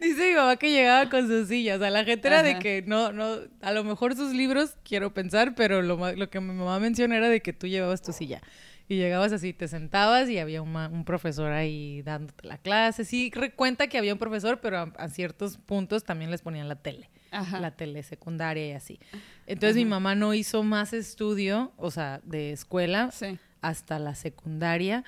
Dice 0.00 0.30
mi 0.30 0.34
mamá 0.36 0.56
que 0.56 0.70
llegaba 0.70 1.08
con 1.10 1.26
sus 1.26 1.48
sillas. 1.48 1.76
O 1.76 1.80
sea, 1.80 1.90
la 1.90 2.04
gente 2.04 2.28
era 2.28 2.42
de 2.42 2.58
que 2.58 2.82
no, 2.86 3.12
no, 3.12 3.36
a 3.62 3.72
lo 3.72 3.84
mejor 3.84 4.14
sus 4.14 4.32
libros, 4.34 4.76
quiero 4.84 5.12
pensar, 5.14 5.54
pero 5.54 5.82
lo, 5.82 6.12
lo 6.14 6.30
que 6.30 6.40
mi 6.40 6.52
mamá 6.52 6.78
menciona 6.78 7.16
era 7.16 7.28
de 7.28 7.40
que 7.40 7.52
tú 7.52 7.66
llevabas 7.66 8.02
tu 8.02 8.12
silla. 8.12 8.40
Y 8.88 8.96
llegabas 8.96 9.32
así, 9.32 9.52
te 9.52 9.68
sentabas 9.68 10.28
y 10.28 10.38
había 10.38 10.62
un, 10.62 11.04
profesor 11.04 11.52
ahí 11.52 12.02
dándote 12.02 12.46
la 12.48 12.58
clase. 12.58 13.04
Sí, 13.04 13.30
re- 13.32 13.52
cuenta 13.52 13.86
que 13.86 13.96
había 13.98 14.12
un 14.12 14.18
profesor, 14.18 14.60
pero 14.60 14.78
a, 14.78 14.82
a 14.98 15.08
ciertos 15.08 15.58
puntos 15.58 16.02
también 16.02 16.32
les 16.32 16.42
ponían 16.42 16.68
la 16.68 16.74
tele 16.74 17.08
Ajá. 17.30 17.60
la 17.60 17.70
tele 17.70 18.02
secundaria 18.02 18.66
y 18.66 18.72
así. 18.72 18.98
Entonces 19.46 19.76
mi 19.76 19.84
mamá 19.84 20.16
no 20.16 20.34
hizo 20.34 20.64
más 20.64 20.92
estudio, 20.92 21.72
o 21.76 21.92
sea, 21.92 22.20
de 22.24 22.50
escuela 22.50 23.12
Sí. 23.12 23.38
hasta 23.60 24.00
la 24.00 24.16
secundaria. 24.16 25.04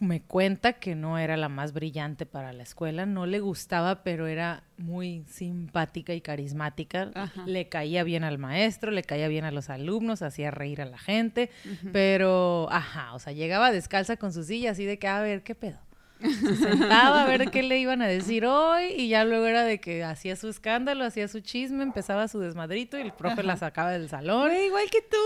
Me 0.00 0.22
cuenta 0.22 0.74
que 0.74 0.94
no 0.94 1.18
era 1.18 1.36
la 1.36 1.48
más 1.48 1.72
brillante 1.72 2.26
para 2.26 2.52
la 2.52 2.62
escuela, 2.62 3.06
no 3.06 3.26
le 3.26 3.40
gustaba, 3.40 4.02
pero 4.04 4.26
era 4.26 4.62
muy 4.76 5.24
simpática 5.26 6.14
y 6.14 6.20
carismática. 6.20 7.10
Ajá. 7.14 7.44
Le 7.46 7.68
caía 7.68 8.04
bien 8.04 8.22
al 8.24 8.38
maestro, 8.38 8.90
le 8.90 9.02
caía 9.02 9.28
bien 9.28 9.44
a 9.44 9.50
los 9.50 9.70
alumnos, 9.70 10.22
hacía 10.22 10.50
reír 10.50 10.80
a 10.80 10.86
la 10.86 10.98
gente, 10.98 11.50
pero, 11.92 12.68
ajá, 12.70 13.14
o 13.14 13.18
sea, 13.18 13.32
llegaba 13.32 13.72
descalza 13.72 14.16
con 14.16 14.32
su 14.32 14.44
silla 14.44 14.70
así 14.70 14.84
de 14.84 14.98
que, 14.98 15.08
a 15.08 15.20
ver, 15.20 15.42
¿qué 15.42 15.54
pedo? 15.54 15.78
Se 16.20 16.56
sentaba 16.56 17.22
a 17.22 17.26
ver 17.26 17.50
qué 17.50 17.62
le 17.62 17.78
iban 17.78 18.02
a 18.02 18.06
decir 18.06 18.46
hoy 18.46 18.92
y 18.96 19.08
ya 19.08 19.24
luego 19.24 19.46
era 19.46 19.64
de 19.64 19.80
que 19.80 20.04
hacía 20.04 20.36
su 20.36 20.48
escándalo, 20.48 21.04
hacía 21.04 21.28
su 21.28 21.40
chisme, 21.40 21.82
empezaba 21.82 22.28
su 22.28 22.40
desmadrito 22.40 22.98
y 22.98 23.02
el 23.02 23.12
profe 23.12 23.42
la 23.42 23.56
sacaba 23.56 23.90
del 23.90 24.08
salón 24.08 24.28
Güey, 24.48 24.66
igual 24.66 24.84
que 24.90 25.02
tú. 25.02 25.16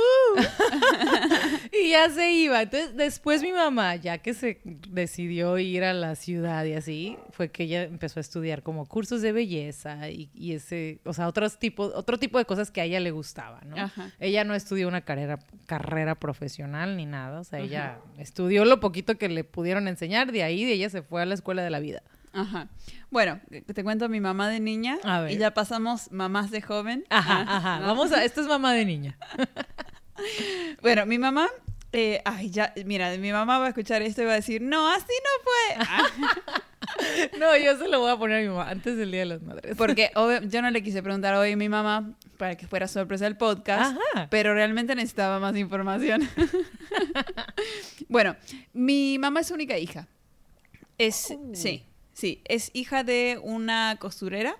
y 1.85 1.91
ya 1.91 2.09
se 2.11 2.33
iba. 2.33 2.63
Entonces, 2.63 2.97
después 2.97 3.43
mi 3.43 3.53
mamá, 3.53 3.97
ya 3.97 4.19
que 4.19 4.35
se 4.35 4.61
decidió 4.89 5.59
ir 5.59 5.85
a 5.85 5.93
la 5.93 6.15
ciudad 6.15 6.65
y 6.65 6.75
así, 6.75 7.17
fue 7.31 7.51
que 7.51 7.65
ella 7.65 7.83
empezó 7.83 8.21
a 8.21 8.23
estudiar 8.23 8.63
como 8.63 8.87
cursos 8.87 9.23
de 9.23 9.33
belleza 9.33 10.09
y, 10.09 10.31
y 10.35 10.55
ese, 10.55 11.01
o 11.05 11.13
sea, 11.13 11.29
otros 11.29 11.59
tipos, 11.59 11.93
otro 11.95 12.19
tipo 12.19 12.39
de 12.39 12.45
cosas 12.45 12.71
que 12.71 12.81
a 12.81 12.85
ella 12.85 13.01
le 13.01 13.11
gustaba, 13.11 13.61
¿no? 13.67 13.77
Ajá. 13.77 14.11
Ella 14.19 14.45
no 14.45 14.55
estudió 14.55 14.89
una 14.89 15.03
carrera, 15.03 15.39
carrera 15.67 16.15
profesional 16.15 16.97
ni 16.97 17.07
nada, 17.07 17.41
o 17.41 17.45
sea, 17.45 17.61
ella 17.61 17.99
estudió 18.19 18.65
lo 18.65 18.81
poquito 18.81 19.17
que 19.19 19.29
le 19.29 19.45
pudieron 19.45 19.89
enseñar, 19.89 20.33
de 20.33 20.43
ahí 20.43 20.65
de 20.65 20.73
ella 20.83 20.91
se 20.91 21.03
fue 21.03 21.23
a 21.23 21.27
la 21.27 21.35
escuela 21.35 21.62
de 21.62 21.71
la 21.71 21.81
vida. 21.81 22.03
Ajá. 22.35 22.69
Bueno, 23.11 23.41
te 23.75 23.85
cuento 23.85 24.09
mi 24.09 24.21
mamá 24.21 24.49
de 24.49 24.59
niña 24.61 24.99
A 25.05 25.21
ver. 25.21 25.33
y 25.33 25.37
ya 25.37 25.53
pasamos 25.53 26.11
mamás 26.12 26.51
de 26.51 26.62
joven. 26.62 27.05
Ajá, 27.11 27.45
Ah, 27.47 27.57
ajá. 27.59 27.81
¿no? 27.81 27.87
Vamos 27.89 28.11
a, 28.12 28.25
esto 28.25 28.41
es 28.41 28.47
mamá 28.47 28.73
de 28.75 28.85
niña. 28.85 29.19
Bueno, 30.83 31.05
mi 31.07 31.19
mamá, 31.19 31.49
eh, 31.93 32.21
ay, 32.25 32.51
ya, 32.51 32.73
mira, 32.85 33.11
mi 33.17 33.33
mamá 33.33 33.59
va 33.59 33.67
a 33.67 33.69
escuchar 33.71 34.03
esto 34.03 34.23
y 34.23 34.27
va 34.27 34.33
a 34.33 34.37
decir, 34.37 34.62
no, 34.62 34.89
así 34.89 35.05
no 35.09 35.43
fue. 35.45 36.23
No, 37.39 37.57
yo 37.57 37.79
se 37.79 37.89
lo 37.89 38.01
voy 38.01 38.11
a 38.11 38.17
poner 38.17 38.39
a 38.39 38.41
mi 38.43 38.49
mamá 38.49 38.69
antes 38.69 38.97
del 38.97 39.11
Día 39.11 39.21
de 39.21 39.27
las 39.27 39.43
Madres. 39.43 39.77
Porque 39.77 40.11
obvio, 40.17 40.43
yo 40.43 40.61
no 40.62 40.71
le 40.71 40.83
quise 40.83 41.03
preguntar 41.03 41.35
hoy 41.35 41.53
a 41.53 41.57
mi 41.57 41.69
mamá 41.69 42.12
para 42.37 42.57
que 42.57 42.67
fuera 42.67 42.87
sorpresa 42.89 43.25
del 43.25 43.37
podcast, 43.37 43.97
Ajá. 44.15 44.27
pero 44.31 44.53
realmente 44.53 44.95
necesitaba 44.95 45.39
más 45.41 45.57
información. 45.57 46.29
bueno, 48.09 48.37
mi 48.73 49.19
mamá 49.19 49.41
es 49.41 49.51
única 49.51 49.79
hija. 49.79 50.07
Es, 51.07 51.31
Oh. 51.31 51.51
sí, 51.55 51.85
sí, 52.13 52.41
es 52.45 52.71
hija 52.75 53.05
de 53.05 53.39
una 53.43 53.97
costurera 53.99 54.57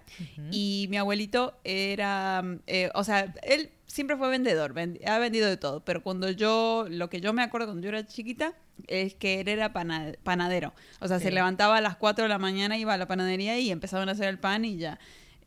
y 0.51 0.87
mi 0.91 0.97
abuelito 0.97 1.59
era, 1.65 2.43
eh, 2.67 2.91
o 2.95 3.05
sea, 3.05 3.35
él 3.43 3.71
siempre 3.87 4.17
fue 4.17 4.29
vendedor, 4.31 4.73
ven- 4.73 4.99
ha 5.07 5.19
vendido 5.19 5.49
de 5.49 5.57
todo, 5.57 5.85
pero 5.85 6.03
cuando 6.03 6.31
yo, 6.31 6.87
lo 6.89 7.11
que 7.11 7.21
yo 7.21 7.33
me 7.33 7.43
acuerdo 7.43 7.67
cuando 7.69 7.83
yo 7.83 7.91
era 7.91 8.07
chiquita 8.07 8.55
es 8.89 9.15
que 9.15 9.41
él 9.41 9.49
era 9.49 9.73
pana- 9.73 10.15
panadero, 10.23 10.73
o 11.01 11.09
sea, 11.09 11.19
se 11.21 11.31
levantaba 11.31 11.77
a 11.77 11.81
las 11.83 11.97
4 11.97 12.25
de 12.25 12.29
la 12.31 12.39
mañana, 12.39 12.79
iba 12.79 12.95
a 12.95 12.99
la 12.99 13.07
panadería 13.07 13.59
y 13.59 13.71
empezaban 13.71 14.09
a 14.09 14.13
hacer 14.13 14.29
el 14.29 14.39
pan 14.39 14.65
y 14.65 14.79
ya, 14.79 14.99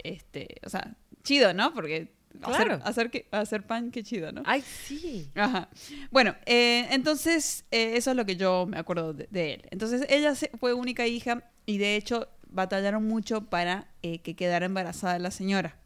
este, 0.04 0.58
o 0.66 0.70
sea, 0.70 0.96
chido, 1.24 1.54
¿no? 1.56 1.74
Porque 1.74 2.14
Claro. 2.40 2.80
hacer, 2.84 3.10
que- 3.12 3.28
hacer 3.32 3.64
pan, 3.66 3.92
qué 3.92 4.04
chido, 4.04 4.32
¿no? 4.32 4.42
Ay, 4.46 4.62
sí. 4.62 5.30
Ajá. 5.36 5.70
Bueno, 6.12 6.36
eh, 6.46 6.88
entonces 6.92 7.66
eh, 7.72 7.94
eso 7.96 8.12
es 8.12 8.18
lo 8.18 8.26
que 8.26 8.36
yo 8.36 8.66
me 8.68 8.78
acuerdo 8.78 9.14
de, 9.14 9.28
de 9.32 9.54
él. 9.56 9.62
Entonces 9.72 10.06
ella 10.10 10.36
se- 10.36 10.52
fue 10.60 10.74
única 10.74 11.08
hija 11.08 11.44
y 11.66 11.78
de 11.78 11.96
hecho 11.96 12.28
batallaron 12.48 13.06
mucho 13.08 13.42
para 13.46 13.88
eh, 14.02 14.20
que 14.20 14.36
quedara 14.36 14.66
embarazada 14.66 15.20
la 15.20 15.32
señora. 15.32 15.78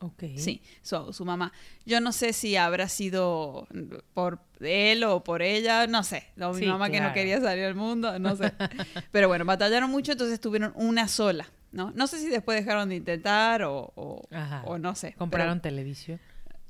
Ok. 0.00 0.24
Sí, 0.36 0.60
su, 0.82 1.12
su 1.14 1.24
mamá. 1.24 1.52
Yo 1.86 2.00
no 2.00 2.12
sé 2.12 2.32
si 2.34 2.56
habrá 2.56 2.88
sido 2.88 3.66
por 4.12 4.40
él 4.60 5.02
o 5.04 5.24
por 5.24 5.40
ella, 5.40 5.86
no 5.86 6.02
sé. 6.02 6.24
Mi 6.36 6.54
Sí, 6.60 6.66
mamá 6.66 6.86
que 6.90 6.96
no 6.96 7.04
claro. 7.06 7.14
quería 7.14 7.40
salir 7.40 7.64
al 7.64 7.74
mundo, 7.74 8.18
no 8.18 8.36
sé. 8.36 8.52
Pero 9.12 9.28
bueno, 9.28 9.44
batallaron 9.46 9.90
mucho, 9.90 10.12
entonces 10.12 10.40
tuvieron 10.40 10.72
una 10.76 11.08
sola, 11.08 11.46
¿no? 11.74 11.92
No 11.94 12.06
sé 12.06 12.18
si 12.20 12.28
después 12.28 12.56
dejaron 12.58 12.88
de 12.88 12.96
intentar 12.96 13.64
o, 13.64 13.92
o, 13.96 14.78
no 14.78 14.94
sé. 14.94 15.12
Compraron 15.14 15.60
televisión. 15.60 16.20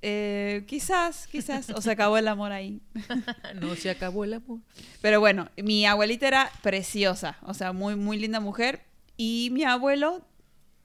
Eh, 0.00 0.64
quizás, 0.66 1.26
quizás, 1.28 1.70
o 1.70 1.80
se 1.80 1.90
acabó 1.90 2.16
el 2.18 2.26
amor 2.26 2.52
ahí. 2.52 2.80
no 3.61 3.75
se 3.75 3.90
acabó 3.90 4.25
el 4.25 4.34
amor. 4.34 4.61
Pero 5.00 5.20
bueno, 5.20 5.50
mi 5.56 5.87
abuelita 5.87 6.26
era 6.26 6.50
preciosa, 6.62 7.38
o 7.42 7.54
sea, 7.54 7.73
muy, 7.73 7.96
muy 7.96 8.18
linda 8.18 8.40
mujer. 8.40 8.82
Y 9.16 9.50
mi 9.52 9.64
abuelo, 9.64 10.26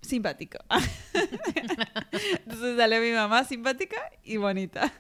simpático. 0.02 0.60
entonces 2.46 2.78
salió 2.78 3.02
mi 3.02 3.12
mamá 3.12 3.46
simpática 3.46 3.98
y 4.24 4.38
bonita. 4.38 4.94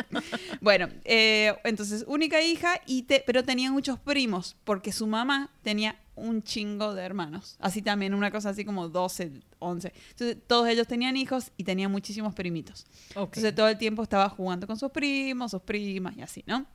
bueno, 0.60 0.88
eh, 1.04 1.54
entonces 1.64 2.04
única 2.08 2.42
hija, 2.42 2.80
y 2.86 3.02
te, 3.02 3.22
pero 3.24 3.44
tenía 3.44 3.70
muchos 3.70 3.98
primos, 3.98 4.56
porque 4.64 4.92
su 4.92 5.06
mamá 5.06 5.50
tenía 5.62 5.96
un 6.18 6.42
chingo 6.42 6.94
de 6.94 7.02
hermanos. 7.02 7.56
Así 7.60 7.82
también, 7.82 8.14
una 8.14 8.30
cosa 8.30 8.50
así 8.50 8.64
como 8.64 8.88
12, 8.88 9.32
11. 9.58 9.92
Entonces 10.10 10.36
todos 10.46 10.68
ellos 10.68 10.86
tenían 10.86 11.16
hijos 11.16 11.52
y 11.56 11.64
tenía 11.64 11.88
muchísimos 11.88 12.34
primitos. 12.34 12.86
Entonces 13.14 13.54
todo 13.54 13.68
el 13.68 13.78
tiempo 13.78 14.02
estaba 14.02 14.28
jugando 14.28 14.66
con 14.66 14.76
sus 14.76 14.90
primos, 14.90 15.50
sus 15.50 15.62
primas 15.62 16.16
y 16.16 16.22
así, 16.22 16.44
¿no? 16.46 16.66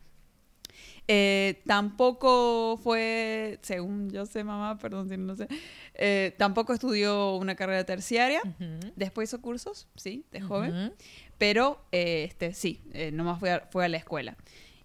Eh, 1.08 1.62
tampoco 1.66 2.80
fue, 2.82 3.60
según 3.62 4.10
yo 4.10 4.26
sé, 4.26 4.44
mamá, 4.44 4.78
perdón 4.78 5.10
si 5.10 5.18
no 5.18 5.36
sé, 5.36 5.50
eh, 5.96 6.34
tampoco 6.38 6.74
estudió 6.74 7.36
una 7.36 7.56
carrera 7.56 7.84
terciaria. 7.86 8.42
Después 8.96 9.30
hizo 9.30 9.42
cursos, 9.42 9.88
sí, 9.96 10.26
de 10.32 10.42
joven. 10.42 10.94
Pero, 11.38 11.84
eh, 11.92 12.24
este, 12.24 12.54
sí, 12.54 12.82
nomás 13.12 13.40
fue 13.40 13.52
a, 13.52 13.68
fue 13.70 13.84
a 13.86 13.90
la 13.90 13.98
escuela. 13.98 14.38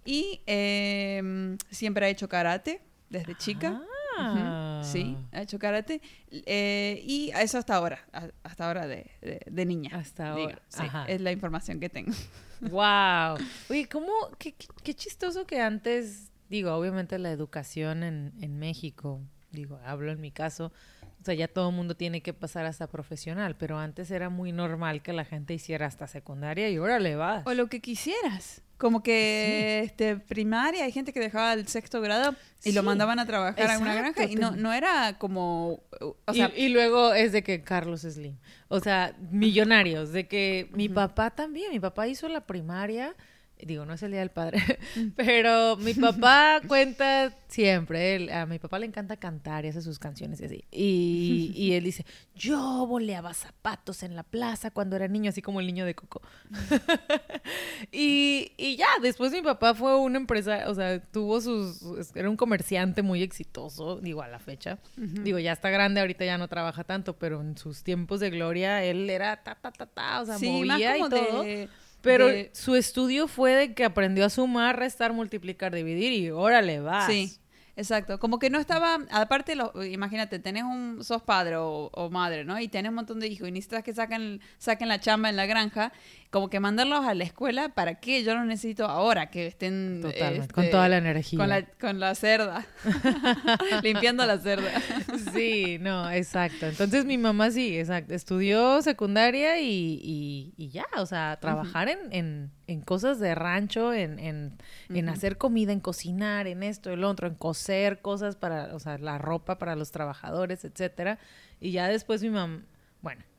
Y 0.05 0.41
eh, 0.47 1.57
siempre 1.71 2.07
ha 2.07 2.09
hecho 2.09 2.29
karate 2.29 2.81
desde 3.11 3.37
chica. 3.37 3.81
Ah. 4.21 4.83
Sí, 4.85 5.17
ha 5.33 5.43
hecho 5.43 5.59
karate. 5.59 6.01
Eh, 6.31 7.03
y 7.05 7.31
eso 7.31 7.59
hasta 7.59 7.75
ahora, 7.77 7.99
hasta 8.43 8.67
ahora 8.67 8.87
de, 8.87 9.11
de- 9.21 9.43
de 9.47 9.67
niña. 9.67 9.91
Hasta 9.95 10.35
digo, 10.35 10.49
ahora, 10.51 10.63
sí, 10.69 10.83
ajá. 10.83 11.05
es 11.07 11.21
la 11.21 11.33
información 11.33 11.81
que 11.81 11.89
tengo. 11.89 12.13
Wow. 12.61 13.37
Oye, 13.71 13.89
¿cómo? 13.91 14.13
Qué, 14.39 14.53
qué- 14.53 14.67
qué 14.83 14.95
chistoso 14.95 15.47
que 15.47 15.61
antes, 15.61 16.33
digo, 16.49 16.73
obviamente 16.75 17.19
la 17.19 17.31
educación 17.31 18.03
en, 18.03 18.33
en 18.41 18.59
México, 18.59 19.21
digo, 19.51 19.79
hablo 19.85 20.11
en 20.13 20.21
mi 20.21 20.31
caso, 20.31 20.73
o 21.21 21.25
sea, 21.25 21.35
ya 21.35 21.49
todo 21.49 21.71
el 21.71 21.75
mundo 21.75 21.97
tiene 21.97 22.23
que 22.23 22.33
pasar 22.33 22.65
hasta 22.67 22.87
profesional, 22.87 23.57
pero 23.57 23.79
antes 23.79 24.11
era 24.11 24.29
muy 24.31 24.53
normal 24.53 25.03
que 25.03 25.13
la 25.13 25.25
gente 25.25 25.55
hiciera 25.55 25.87
hasta 25.87 26.07
secundaria 26.07 26.71
y 26.71 26.77
ahora 26.77 26.99
le 27.01 27.17
vas. 27.17 27.45
O 27.47 27.55
lo 27.55 27.67
que 27.69 27.81
quisieras. 27.81 28.63
Como 28.79 29.03
que 29.03 29.81
este 29.85 30.17
primaria 30.17 30.85
hay 30.85 30.93
gente 30.93 31.13
que 31.13 31.19
dejaba 31.19 31.53
el 31.53 31.67
sexto 31.67 32.01
grado 32.01 32.37
y 32.65 32.71
lo 32.73 32.85
mandaban 32.85 33.19
a 33.19 33.27
trabajar 33.27 33.71
a 33.71 33.79
una 33.79 33.91
exacto, 33.99 34.21
granja 34.21 34.33
y 34.33 34.37
no, 34.37 34.53
no 34.53 34.73
era 34.73 35.19
como... 35.19 35.83
O 36.01 36.17
Y- 36.33 36.37
sea, 36.37 36.53
y, 36.57 36.69
luego 36.69 37.13
es 37.13 37.33
de 37.33 37.43
que 37.43 37.65
Carlos 37.65 38.03
Slim. 38.03 38.37
O 38.69 38.79
sea, 38.79 39.17
millonarios. 39.33 40.13
De 40.13 40.29
que 40.29 40.71
mi 40.73 40.89
papá 40.89 41.31
también. 41.31 41.73
Mi 41.73 41.81
papá 41.81 42.07
hizo 42.07 42.29
la 42.29 42.47
primaria. 42.47 43.17
Digo, 43.65 43.85
no 43.85 43.93
es 43.95 44.03
el 44.03 44.11
Día 44.13 44.21
del 44.21 44.31
Padre. 44.31 44.63
pero 45.17 45.77
mi 45.77 45.95
papá 45.95 46.61
cuenta 46.69 47.33
siempre. 47.49 48.15
él- 48.17 48.31
a 48.31 48.47
mi 48.47 48.59
papá 48.59 48.79
le 48.79 48.87
encanta 48.87 49.17
cantar 49.17 49.65
y 49.65 49.69
hace 49.69 49.83
sus 49.83 49.99
canciones 49.99 50.41
y 50.41 50.45
así. 50.45 50.65
Y, 50.71 51.53
y 51.55 51.73
él 51.73 51.85
dice, 51.85 52.05
yo 52.35 52.87
boleaba 52.87 53.35
zapatos 53.35 54.03
en 54.03 54.15
la 54.17 54.23
plaza 54.23 54.71
cuando 54.71 54.97
era 54.97 55.09
niño, 55.09 55.31
así 55.31 55.43
como 55.43 55.61
el 55.61 55.67
niño 55.67 55.85
de 55.85 55.95
Coco. 55.95 56.23
y, 57.93 58.53
y 58.57 58.77
ya, 58.77 58.89
después 59.03 59.33
mi 59.33 59.43
papá 59.43 59.75
fue 59.75 59.97
una 59.99 60.19
empresa, 60.19 60.65
o 60.69 60.75
sea, 60.75 61.01
tuvo 61.01 61.41
sus, 61.41 61.81
era 62.15 62.29
un 62.31 62.37
comerciante 62.37 63.03
muy 63.03 63.23
exitoso, 63.23 63.99
digo, 64.01 64.23
a 64.23 64.29
la 64.29 64.39
fecha. 64.39 64.79
Digo, 64.97 65.39
ya 65.39 65.53
está 65.53 65.71
grande, 65.71 66.01
ahorita 66.01 66.25
ya 66.25 66.39
no 66.39 66.49
trabaja 66.49 66.85
tanto, 66.85 67.19
pero 67.19 67.41
en 67.41 67.57
sus 67.57 67.83
tiempos 67.83 68.21
de 68.21 68.31
gloria 68.31 68.85
él 68.85 69.09
era 69.11 69.43
ta, 69.43 69.55
ta, 69.55 69.71
ta, 69.73 69.87
ta, 69.87 70.23
o 70.23 70.27
sea, 70.27 70.39
sí, 70.39 70.49
movía 70.51 70.97
y 70.99 71.01
todo. 71.01 71.43
de... 71.43 71.69
pero 72.03 72.27
de- 72.29 72.51
su 72.55 72.75
estudio 72.75 73.29
fue 73.29 73.53
de 73.55 73.75
que 73.75 73.85
aprendió 73.85 74.25
a 74.25 74.31
sumar, 74.31 74.79
restar, 74.79 75.13
multiplicar, 75.13 75.75
dividir 75.75 76.13
y 76.13 76.31
órale, 76.31 76.81
vas. 76.81 77.07
Sí, 77.07 77.37
exacto. 77.77 78.19
Como 78.19 78.39
que 78.39 78.51
no 78.51 78.59
estaba, 78.59 78.99
aparte, 79.11 79.55
lo, 79.57 79.73
imagínate, 79.85 80.39
tenés 80.39 80.65
un, 80.65 81.03
sos 81.05 81.23
padre 81.23 81.57
o, 81.57 81.91
o 81.93 82.11
madre, 82.11 82.45
¿no? 82.45 82.59
Y 82.61 82.69
tenés 82.69 82.91
un 82.91 82.97
montón 82.97 83.21
de 83.21 83.29
hijos 83.29 83.49
y 83.49 83.53
necesitas 83.53 83.83
que 83.85 83.95
saquen, 83.95 84.41
saquen 84.59 84.89
la 84.89 85.01
chamba 85.01 85.29
en 85.29 85.37
la 85.37 85.47
granja, 85.47 85.93
como 86.31 86.51
que 86.51 86.61
mandarlos 86.61 87.07
a 87.07 87.15
la 87.15 87.25
escuela, 87.25 87.71
¿para 87.71 87.95
qué? 87.95 88.23
Yo 88.23 88.35
los 88.35 88.45
necesito 88.45 88.85
ahora, 88.85 89.31
que 89.31 89.47
estén... 89.47 90.01
Totalmente, 90.03 90.43
este, 90.43 90.55
con 90.55 90.71
toda 90.71 90.89
la 90.89 90.99
energía. 90.99 91.39
Con 91.39 91.49
la, 91.49 91.63
con 91.65 92.01
la 92.01 92.15
cerda, 92.15 92.67
limpiando 93.83 94.27
la 94.27 94.39
cerda. 94.39 94.71
Sí, 95.33 95.79
no, 95.81 96.11
exacto. 96.11 96.67
Entonces 96.67 97.05
mi 97.05 97.19
mamá 97.19 97.51
sí, 97.51 97.79
exacto. 97.79 98.15
Estudió 98.15 98.81
secundaria 98.83 99.61
y, 99.61 100.01
y, 100.03 100.55
y 100.57 100.71
ya, 100.71 100.87
o 100.97 101.07
sea, 101.07 101.39
trabajar 101.41 101.89
en, 101.89 101.99
en, 102.13 102.51
en 102.67 102.81
cosas 102.81 103.19
de 103.19 103.35
rancho, 103.35 103.93
en, 103.93 104.19
en, 104.19 104.57
en 104.89 105.09
hacer 105.09 105.39
comida, 105.39 105.73
en 105.73 105.81
cocinar, 105.81 106.47
en 106.47 106.63
esto, 106.63 106.91
el 106.93 107.05
otro, 107.05 107.27
en 107.27 107.35
coser 107.35 108.01
cosas 108.01 108.37
para, 108.37 108.75
o 108.75 108.79
sea, 108.79 108.99
la 108.99 109.19
ropa 109.19 109.59
para 109.59 109.77
los 109.77 109.91
trabajadores, 109.91 110.65
etcétera. 110.65 111.19
Y 111.61 111.73
ya 111.73 111.89
después 111.89 112.23
mi 112.23 112.31
mamá, 112.31 112.63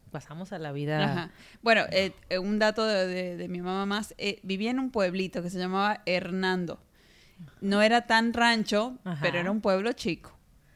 pasamos 0.10 0.52
a 0.52 0.60
la 0.60 0.72
vida. 0.72 1.04
Ajá. 1.04 1.32
Bueno, 1.62 1.84
eh, 1.92 2.12
eh, 2.30 2.38
un 2.40 2.60
dato 2.60 2.86
de, 2.86 3.08
de- 3.08 3.38
de 3.38 3.48
mi 3.48 3.62
mamá 3.62 3.86
más, 3.86 4.14
eh, 4.18 4.40
vivía 4.44 4.72
en 4.72 4.80
un 4.80 4.92
pueblito 4.92 5.42
que 5.42 5.50
se 5.50 5.58
llamaba 5.60 6.02
Hernando. 6.06 6.82
No 7.62 7.82
era 7.82 8.02
tan 8.08 8.34
rancho, 8.34 8.98
Ajá. 9.04 9.20
pero 9.22 9.40
era 9.40 9.52
un 9.52 9.62
pueblo 9.62 9.94
chico. 9.94 10.36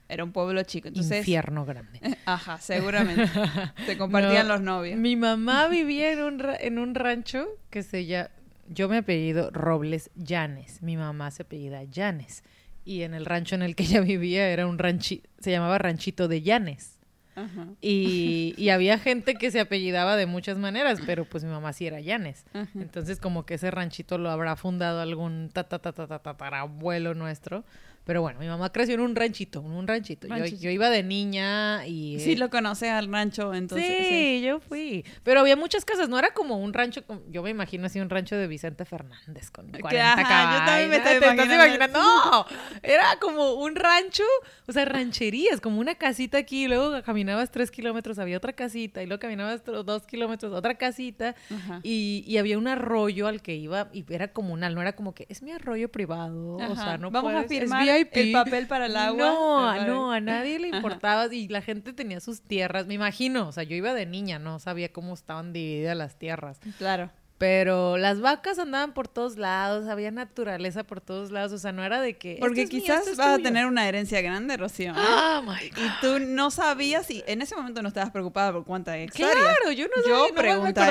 Era 0.09 0.23
un 0.23 0.31
pueblo 0.31 0.61
chico. 0.63 0.87
Entonces, 0.89 1.19
Infierno 1.19 1.65
grande. 1.65 1.99
Ajá, 2.25 2.59
seguramente. 2.59 3.27
Se 3.85 3.97
compartían 3.97 4.47
No, 4.47 4.53
los 4.55 4.61
novios. 4.61 4.97
Mi 4.99 5.15
mamá 5.15 5.67
vivía 5.67 6.11
en 6.11 6.21
un, 6.21 6.39
ra- 6.39 6.55
en 6.59 6.77
un 6.79 6.93
rancho 6.95 7.47
que 7.69 7.83
se 7.83 8.05
llama, 8.05 8.29
yo 8.69 8.87
me 8.89 8.97
apellido 8.97 9.49
Robles 9.51 10.09
Llanes, 10.15 10.81
mi 10.81 10.95
mamá 10.97 11.31
se 11.31 11.43
apellida 11.43 11.83
Llanes. 11.83 12.43
Y 12.85 13.03
en 13.03 13.13
el 13.13 13.25
rancho 13.25 13.55
en 13.55 13.61
el 13.61 13.75
que 13.75 13.83
ella 13.83 14.01
vivía 14.01 14.47
era 14.49 14.67
un 14.67 14.77
ranchi, 14.77 15.23
se 15.39 15.51
llamaba 15.51 15.77
Ranchito 15.77 16.27
de 16.27 16.41
Llanes. 16.41 16.92
Ajá. 17.35 17.67
Y, 17.81 18.53
y 18.57 18.69
había 18.69 18.99
gente 18.99 19.35
que 19.35 19.51
se 19.51 19.59
apellidaba 19.59 20.15
de 20.15 20.25
muchas 20.25 20.57
maneras, 20.57 20.99
pero 21.05 21.25
pues 21.25 21.43
mi 21.43 21.49
mamá 21.49 21.73
sí 21.73 21.87
era 21.87 21.99
Llanes. 21.99 22.45
Ajá. 22.53 22.69
Entonces 22.75 23.19
como 23.19 23.45
que 23.45 23.55
ese 23.55 23.71
ranchito 23.71 24.17
lo 24.17 24.29
habrá 24.29 24.55
fundado 24.55 25.01
algún 25.01 25.49
ta 25.51 25.63
ta 25.63 25.79
ta 25.79 25.93
ta 25.93 26.07
ta 26.07 26.19
tatarabuelo 26.19 27.13
nuestro. 27.13 27.63
Pero 28.05 28.21
bueno, 28.21 28.39
mi 28.39 28.47
mamá 28.47 28.69
creció 28.71 28.95
en 28.95 29.01
un 29.01 29.15
ranchito, 29.15 29.59
en 29.59 29.71
un 29.71 29.87
ranchito. 29.87 30.27
Yo, 30.27 30.35
Ranchito. 30.35 30.61
yo 30.61 30.69
iba 30.69 30.89
de 30.89 31.03
niña 31.03 31.87
y... 31.87 32.19
Sí, 32.19 32.33
eh, 32.33 32.37
lo 32.37 32.49
conoces 32.49 32.89
al 32.89 33.09
rancho, 33.11 33.53
entonces. 33.53 33.87
sí, 33.87 34.05
sí. 34.09 34.41
yo 34.41 34.59
fui. 34.59 35.05
Pero 35.23 35.39
había 35.39 35.55
muchas 35.55 35.85
casas, 35.85 36.09
no 36.09 36.19
era 36.19 36.33
como 36.33 36.57
un 36.57 36.73
rancho, 36.73 37.01
yo 37.29 37.41
me 37.43 37.49
imagino 37.49 37.85
así 37.85 37.99
un 38.01 38.09
rancho 38.09 38.35
de 38.35 38.47
Vicente 38.47 38.83
Fernández 38.83 39.49
con 39.51 39.69
40 39.69 40.13
ajá, 40.13 40.59
yo 40.59 40.65
también 40.65 40.89
me 40.89 40.99
¿Te 40.99 41.13
estás 41.15 41.45
imaginando 41.45 41.99
No, 41.99 42.45
era 42.81 43.17
como 43.21 43.53
un 43.53 43.75
rancho, 43.75 44.23
o 44.67 44.71
sea, 44.73 44.83
rancherías, 44.85 45.61
como 45.61 45.79
una 45.79 45.95
casita 45.95 46.37
aquí, 46.37 46.65
y 46.65 46.67
luego 46.67 47.01
caminabas 47.03 47.51
tres 47.51 47.71
kilómetros, 47.71 48.19
había 48.19 48.35
otra 48.37 48.53
casita, 48.53 49.01
y 49.01 49.05
luego 49.05 49.21
caminabas 49.21 49.63
dos 49.63 50.05
kilómetros, 50.05 50.51
otra 50.53 50.75
casita, 50.75 51.35
y, 51.83 52.23
y 52.27 52.37
había 52.37 52.57
un 52.57 52.67
arroyo 52.67 53.27
al 53.27 53.41
que 53.41 53.55
iba, 53.55 53.89
y 53.93 54.03
era 54.13 54.29
comunal, 54.33 54.75
no 54.75 54.81
era 54.81 54.93
como 54.93 55.13
que 55.13 55.25
es 55.29 55.41
mi 55.41 55.51
arroyo 55.51 55.89
privado, 55.89 56.57
o 56.57 56.75
sea, 56.75 56.97
no 56.97 57.09
Vamos 57.11 57.31
a 57.31 57.35
puedes- 57.35 57.51
es 57.51 57.59
firmar 57.59 57.92
VIP. 57.93 58.17
el 58.17 58.31
papel 58.31 58.67
para 58.67 58.85
el 58.87 58.95
agua. 58.95 59.17
No, 59.17 59.85
no, 59.85 60.11
a 60.11 60.19
nadie 60.19 60.59
le 60.59 60.67
Ajá. 60.69 60.77
importaba 60.77 61.33
y 61.33 61.47
la 61.47 61.61
gente 61.61 61.93
tenía 61.93 62.19
sus 62.19 62.41
tierras, 62.41 62.87
me 62.87 62.93
imagino, 62.93 63.47
o 63.47 63.51
sea, 63.51 63.63
yo 63.63 63.75
iba 63.75 63.93
de 63.93 64.05
niña, 64.05 64.39
no 64.39 64.59
sabía 64.59 64.91
cómo 64.91 65.13
estaban 65.13 65.53
divididas 65.53 65.95
las 65.97 66.17
tierras, 66.17 66.59
Claro. 66.77 67.09
Pero 67.37 67.97
las 67.97 68.21
vacas 68.21 68.57
andaban 68.59 68.93
por 68.93 69.07
todos 69.07 69.37
lados, 69.37 69.87
había 69.89 70.11
naturaleza 70.11 70.83
por 70.85 71.01
todos 71.01 71.31
lados, 71.31 71.51
o 71.51 71.57
sea, 71.57 71.71
no 71.73 71.83
era 71.83 71.99
de 71.99 72.13
que... 72.17 72.37
Porque 72.39 72.61
"Esto 72.61 72.77
es 72.77 72.83
mío, 72.83 72.83
quizás 72.83 72.99
esto 72.99 73.11
es 73.11 73.17
vas 73.17 73.27
a 73.27 73.33
tuyo". 73.35 73.43
tener 73.43 73.65
una 73.65 73.87
herencia 73.87 74.21
grande, 74.21 74.55
Rocío. 74.55 74.91
¿eh? 74.91 74.95
Ah, 74.97 75.41
my 75.45 75.69
God. 75.69 75.77
Y 75.77 75.89
tú 76.01 76.19
no 76.25 76.51
sabías 76.51 77.09
y 77.11 77.23
en 77.27 77.41
ese 77.41 77.55
momento 77.55 77.81
no 77.81 77.89
estabas 77.89 78.11
preocupada 78.11 78.53
por 78.53 78.63
cuántas 78.65 78.95
hectáreas. 78.97 79.33
Claro, 79.35 79.71
yo 79.73 79.85
no 79.87 79.91
Yo 79.97 80.01
sabía, 80.01 80.13
no 80.15 80.21
me 80.21 80.29
acordaba 80.29 80.37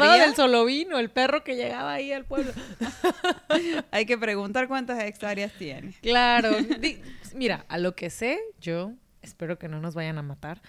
preguntaría- 0.01 0.27
del 0.27 0.35
solovino, 0.35 0.99
el 0.99 1.11
perro 1.11 1.43
que 1.45 1.57
llegaba 1.57 1.93
ahí 1.95 2.13
al 2.13 2.25
pueblo. 2.27 2.53
Hay 3.91 4.07
que 4.07 4.19
preguntar 4.19 4.69
cuántas 4.69 5.03
hectáreas 5.03 5.53
tienes. 5.59 5.97
Claro. 6.01 6.51
Mira, 7.35 7.65
a 7.69 7.79
lo 7.79 7.95
que 7.95 8.11
sé, 8.11 8.41
yo 8.61 8.93
espero 9.23 9.59
que 9.59 9.69
no 9.69 9.81
nos 9.81 9.95
vayan 9.95 10.19
a 10.19 10.23
matar, 10.23 10.61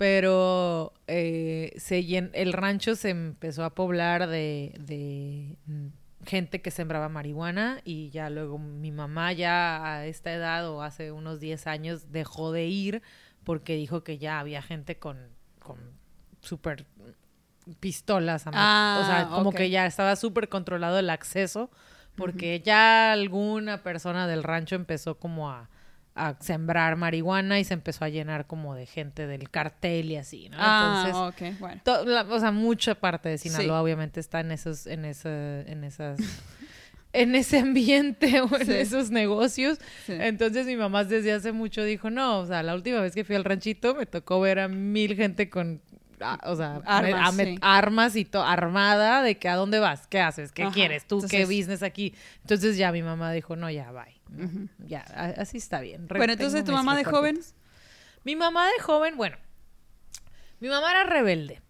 pero 0.00 0.94
eh, 1.08 1.74
se 1.76 2.02
llen- 2.02 2.30
el 2.32 2.54
rancho 2.54 2.94
se 2.96 3.10
empezó 3.10 3.64
a 3.64 3.74
poblar 3.74 4.28
de, 4.28 4.74
de, 4.80 5.56
mm, 5.66 5.88
gente 6.24 6.62
que 6.62 6.70
sembraba 6.70 7.10
marihuana 7.10 7.82
y 7.84 8.08
ya 8.08 8.30
luego 8.30 8.56
mi 8.58 8.92
mamá 8.92 9.34
ya 9.34 9.84
a 9.96 10.06
esta 10.06 10.32
edad 10.32 10.70
o 10.70 10.80
hace 10.82 11.12
unos 11.12 11.38
10 11.38 11.66
años 11.66 12.10
dejó 12.12 12.50
de 12.50 12.64
ir 12.64 13.02
porque 13.44 13.76
dijo 13.76 14.02
que 14.02 14.16
ya 14.16 14.38
había 14.40 14.62
gente 14.62 14.96
con, 14.98 15.18
con 15.58 15.76
súper 16.40 16.86
pistolas, 17.78 18.44
Ah, 18.46 19.00
o 19.02 19.04
sea, 19.04 19.28
como 19.28 19.50
ok. 19.50 19.56
que 19.56 19.68
ya 19.68 19.84
estaba 19.84 20.16
súper 20.16 20.48
controlado 20.48 20.98
el 20.98 21.10
acceso 21.10 21.70
porque 22.16 22.60
ya 22.60 23.12
alguna 23.12 23.82
persona 23.82 24.26
del 24.26 24.44
rancho 24.44 24.76
empezó 24.76 25.18
como 25.18 25.50
a, 25.50 25.68
a 26.28 26.36
sembrar 26.40 26.96
marihuana 26.96 27.58
y 27.60 27.64
se 27.64 27.74
empezó 27.74 28.04
a 28.04 28.08
llenar 28.08 28.46
como 28.46 28.74
de 28.74 28.86
gente 28.86 29.26
del 29.26 29.50
cartel 29.50 30.10
y 30.10 30.16
así, 30.16 30.48
¿no? 30.50 30.56
Ah, 30.60 31.04
Entonces, 31.06 31.54
ok, 31.54 31.58
bueno. 31.60 31.80
to- 31.84 32.04
la- 32.04 32.22
o 32.22 32.38
sea, 32.40 32.50
mucha 32.52 32.94
parte 32.94 33.28
de 33.28 33.38
Sinaloa 33.38 33.78
Sí. 33.78 33.82
obviamente 33.84 34.20
está 34.20 34.40
en 34.40 34.52
esos, 34.52 34.86
en 34.86 35.04
esa, 35.04 35.60
en 35.62 35.84
esas, 35.84 36.18
en 37.12 37.34
ese 37.34 37.58
ambiente 37.58 38.40
o 38.40 38.56
en 38.56 38.66
Sí. 38.66 38.72
esos 38.72 39.10
negocios. 39.10 39.78
Sí. 40.06 40.12
Entonces 40.18 40.66
mi 40.66 40.76
mamá 40.76 41.04
desde 41.04 41.32
hace 41.32 41.52
mucho 41.52 41.82
dijo, 41.84 42.10
no, 42.10 42.38
o 42.40 42.46
sea, 42.46 42.62
la 42.62 42.74
última 42.74 43.00
vez 43.00 43.14
que 43.14 43.24
fui 43.24 43.34
al 43.36 43.44
ranchito 43.44 43.94
me 43.94 44.06
tocó 44.06 44.40
ver 44.40 44.60
a 44.60 44.68
mil 44.68 45.16
gente 45.16 45.48
con, 45.50 45.80
o 46.44 46.54
sea, 46.54 46.82
Armas, 46.84 47.02
me- 47.02 47.12
a 47.14 47.32
me- 47.32 47.44
sí. 47.54 47.58
armas 47.62 48.14
y 48.16 48.24
to- 48.26 48.44
armada 48.44 49.22
de 49.22 49.38
que 49.38 49.48
a 49.48 49.56
dónde 49.56 49.78
vas, 49.78 50.06
qué 50.06 50.20
haces, 50.20 50.52
qué 50.52 50.64
Ajá. 50.64 50.72
quieres, 50.72 51.06
tú 51.06 51.24
qué 51.28 51.44
business 51.46 51.82
aquí. 51.82 52.14
Entonces 52.42 52.76
ya 52.76 52.92
mi 52.92 53.02
mamá 53.02 53.32
dijo, 53.32 53.56
no, 53.56 53.70
ya, 53.70 53.90
bye. 53.90 54.19
Ya, 54.86 55.00
así 55.38 55.58
está 55.58 55.80
bien. 55.80 56.08
Re- 56.08 56.18
Bueno, 56.18 56.32
entonces 56.32 56.64
tu 56.64 56.72
mamá 56.72 56.96
de 56.96 57.04
joven. 57.04 57.38
Mi 58.24 58.36
mamá 58.36 58.66
de 58.66 58.82
joven, 58.82 59.16
bueno, 59.16 59.36
mi 60.60 60.68
mamá 60.68 60.90
era 60.90 61.04
rebelde. 61.04 61.60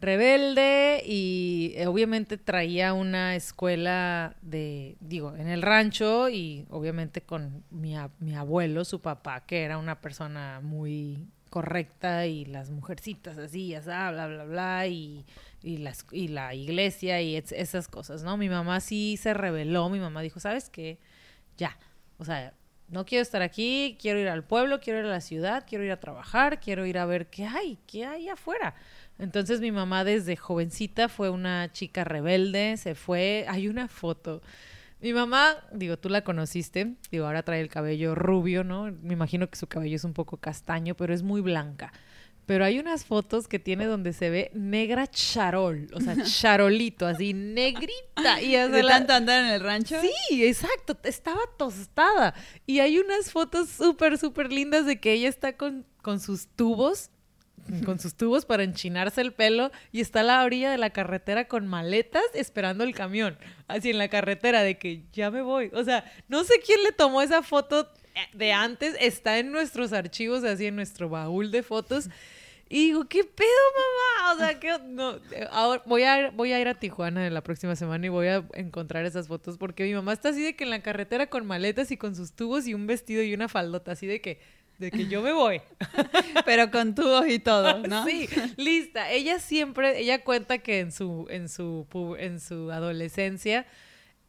Rebelde 0.00 1.02
y 1.04 1.72
eh, 1.76 1.88
obviamente 1.88 2.38
traía 2.38 2.92
una 2.92 3.34
escuela 3.34 4.36
de, 4.42 4.96
digo, 5.00 5.34
en 5.34 5.48
el 5.48 5.60
rancho 5.62 6.28
y 6.28 6.64
obviamente 6.70 7.20
con 7.22 7.64
mi, 7.70 7.96
a- 7.96 8.10
mi 8.20 8.36
abuelo, 8.36 8.84
su 8.84 9.00
papá, 9.00 9.44
que 9.44 9.62
era 9.64 9.76
una 9.76 10.00
persona 10.00 10.60
muy 10.62 11.26
correcta 11.50 12.26
y 12.26 12.44
las 12.44 12.70
mujercitas 12.70 13.38
así, 13.38 13.68
ya 13.70 13.82
sabes, 13.82 14.14
bla, 14.14 14.26
bla, 14.28 14.44
bla, 14.44 14.86
y, 14.86 15.24
y, 15.64 15.78
las, 15.78 16.06
y 16.12 16.28
la 16.28 16.54
iglesia 16.54 17.20
y 17.20 17.34
esas 17.34 17.88
cosas, 17.88 18.22
¿no? 18.22 18.36
Mi 18.36 18.48
mamá 18.48 18.78
sí 18.78 19.16
se 19.16 19.34
rebeló, 19.34 19.88
mi 19.88 19.98
mamá 19.98 20.22
dijo, 20.22 20.38
¿sabes 20.38 20.70
qué? 20.70 20.98
Ya, 21.56 21.76
o 22.18 22.24
sea, 22.24 22.52
no 22.88 23.04
quiero 23.04 23.22
estar 23.22 23.42
aquí, 23.42 23.98
quiero 24.00 24.18
ir 24.18 24.28
al 24.28 24.44
pueblo, 24.44 24.80
quiero 24.80 25.00
ir 25.00 25.06
a 25.06 25.10
la 25.10 25.20
ciudad, 25.20 25.64
quiero 25.68 25.84
ir 25.84 25.92
a 25.92 26.00
trabajar, 26.00 26.60
quiero 26.60 26.86
ir 26.86 26.98
a 26.98 27.06
ver 27.06 27.28
qué 27.28 27.44
hay, 27.44 27.78
qué 27.86 28.06
hay 28.06 28.28
afuera. 28.28 28.74
Entonces 29.18 29.60
mi 29.60 29.72
mamá 29.72 30.04
desde 30.04 30.36
jovencita 30.36 31.08
fue 31.08 31.28
una 31.28 31.70
chica 31.72 32.04
rebelde, 32.04 32.76
se 32.76 32.94
fue, 32.94 33.44
hay 33.48 33.68
una 33.68 33.88
foto. 33.88 34.42
Mi 35.00 35.12
mamá, 35.12 35.56
digo, 35.72 35.96
tú 35.98 36.08
la 36.08 36.22
conociste, 36.22 36.94
digo, 37.10 37.26
ahora 37.26 37.42
trae 37.42 37.60
el 37.60 37.68
cabello 37.68 38.14
rubio, 38.14 38.64
¿no? 38.64 38.90
Me 39.02 39.12
imagino 39.12 39.48
que 39.48 39.56
su 39.56 39.66
cabello 39.66 39.96
es 39.96 40.04
un 40.04 40.14
poco 40.14 40.38
castaño, 40.38 40.94
pero 40.96 41.14
es 41.14 41.22
muy 41.22 41.40
blanca. 41.40 41.92
Pero 42.48 42.64
hay 42.64 42.78
unas 42.78 43.04
fotos 43.04 43.46
que 43.46 43.58
tiene 43.58 43.84
donde 43.84 44.14
se 44.14 44.30
ve 44.30 44.50
negra 44.54 45.06
charol, 45.06 45.86
o 45.92 46.00
sea, 46.00 46.16
charolito, 46.24 47.06
así 47.06 47.34
negrita. 47.34 48.40
Y 48.40 48.52
¿De 48.52 48.82
tanto 48.84 49.12
andar 49.12 49.44
en 49.44 49.50
el 49.50 49.60
rancho? 49.60 50.00
Sí, 50.00 50.42
exacto, 50.42 50.96
estaba 51.04 51.42
tostada. 51.58 52.34
Y 52.64 52.80
hay 52.80 53.00
unas 53.00 53.32
fotos 53.32 53.68
súper, 53.68 54.16
súper 54.16 54.50
lindas 54.50 54.86
de 54.86 54.98
que 54.98 55.12
ella 55.12 55.28
está 55.28 55.58
con, 55.58 55.84
con 56.00 56.20
sus 56.20 56.48
tubos 56.48 57.10
con 57.84 57.98
sus 57.98 58.14
tubos 58.14 58.46
para 58.46 58.62
enchinarse 58.62 59.20
el 59.20 59.34
pelo 59.34 59.70
y 59.92 60.00
está 60.00 60.20
a 60.20 60.22
la 60.22 60.42
orilla 60.42 60.70
de 60.70 60.78
la 60.78 60.88
carretera 60.88 61.48
con 61.48 61.66
maletas 61.66 62.22
esperando 62.32 62.82
el 62.82 62.94
camión, 62.94 63.36
así 63.66 63.90
en 63.90 63.98
la 63.98 64.08
carretera 64.08 64.62
de 64.62 64.78
que 64.78 65.04
ya 65.12 65.30
me 65.30 65.42
voy. 65.42 65.70
O 65.74 65.84
sea, 65.84 66.10
no 66.28 66.44
sé 66.44 66.54
quién 66.64 66.82
le 66.82 66.92
tomó 66.92 67.20
esa 67.20 67.42
foto 67.42 67.92
de 68.32 68.52
antes, 68.52 68.96
está 69.00 69.38
en 69.38 69.52
nuestros 69.52 69.92
archivos, 69.92 70.44
así 70.44 70.66
en 70.66 70.76
nuestro 70.76 71.08
baúl 71.08 71.50
de 71.50 71.62
fotos. 71.62 72.08
Y 72.68 72.86
digo, 72.86 73.08
¿qué 73.08 73.24
pedo, 73.24 73.48
mamá? 73.76 74.34
O 74.34 74.38
sea, 74.38 74.60
que 74.60 74.78
no, 74.88 75.18
ahora 75.50 75.82
voy 75.86 76.02
a, 76.02 76.30
voy 76.30 76.52
a 76.52 76.60
ir 76.60 76.68
a 76.68 76.74
Tijuana 76.74 77.26
en 77.26 77.32
la 77.32 77.42
próxima 77.42 77.76
semana 77.76 78.04
y 78.04 78.10
voy 78.10 78.26
a 78.26 78.44
encontrar 78.54 79.06
esas 79.06 79.26
fotos 79.26 79.56
porque 79.56 79.84
mi 79.84 79.94
mamá 79.94 80.12
está 80.12 80.30
así 80.30 80.42
de 80.42 80.54
que 80.54 80.64
en 80.64 80.70
la 80.70 80.82
carretera 80.82 81.28
con 81.28 81.46
maletas 81.46 81.90
y 81.90 81.96
con 81.96 82.14
sus 82.14 82.32
tubos 82.32 82.66
y 82.66 82.74
un 82.74 82.86
vestido 82.86 83.22
y 83.22 83.32
una 83.32 83.48
faldota, 83.48 83.92
así 83.92 84.06
de 84.06 84.20
que 84.20 84.40
de 84.78 84.90
que 84.90 85.08
yo 85.08 85.22
me 85.22 85.32
voy. 85.32 85.60
Pero 86.44 86.70
con 86.70 86.94
tubos 86.94 87.26
y 87.28 87.38
todo, 87.38 87.78
¿no? 87.86 88.06
Sí, 88.06 88.28
lista. 88.56 89.10
Ella 89.10 89.40
siempre, 89.40 89.98
ella 90.00 90.22
cuenta 90.22 90.58
que 90.58 90.80
en 90.80 90.92
su, 90.92 91.26
en 91.30 91.48
su, 91.48 91.86
en 92.18 92.38
su 92.38 92.70
adolescencia, 92.70 93.66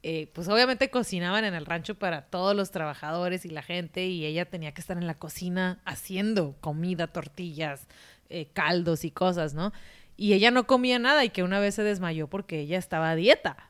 eh, 0.02 0.32
pues 0.34 0.48
obviamente 0.48 0.90
cocinaban 0.90 1.46
en 1.46 1.54
el 1.54 1.66
rancho 1.66 1.96
para 1.96 2.24
todos 2.24 2.56
los 2.56 2.72
trabajadores 2.72 3.46
y 3.46 3.50
la 3.50 3.62
gente 3.62 4.08
y 4.08 4.26
ella 4.26 4.46
tenía 4.46 4.74
que 4.74 4.82
estar 4.82 4.98
en 4.98 5.08
la 5.08 5.20
cocina 5.20 5.82
haciendo 5.86 6.56
comida, 6.62 7.08
tortillas, 7.08 7.88
eh, 8.30 8.48
caldos 8.54 9.06
y 9.06 9.12
cosas, 9.12 9.54
¿no? 9.54 9.74
Y 10.18 10.34
ella 10.34 10.52
no 10.52 10.68
comía 10.68 11.00
nada 11.00 11.24
y 11.24 11.30
que 11.30 11.44
una 11.44 11.60
vez 11.60 11.76
se 11.76 11.84
desmayó 11.84 12.28
porque 12.28 12.60
ella 12.60 12.78
estaba 12.78 13.12
a 13.12 13.16
dieta. 13.16 13.70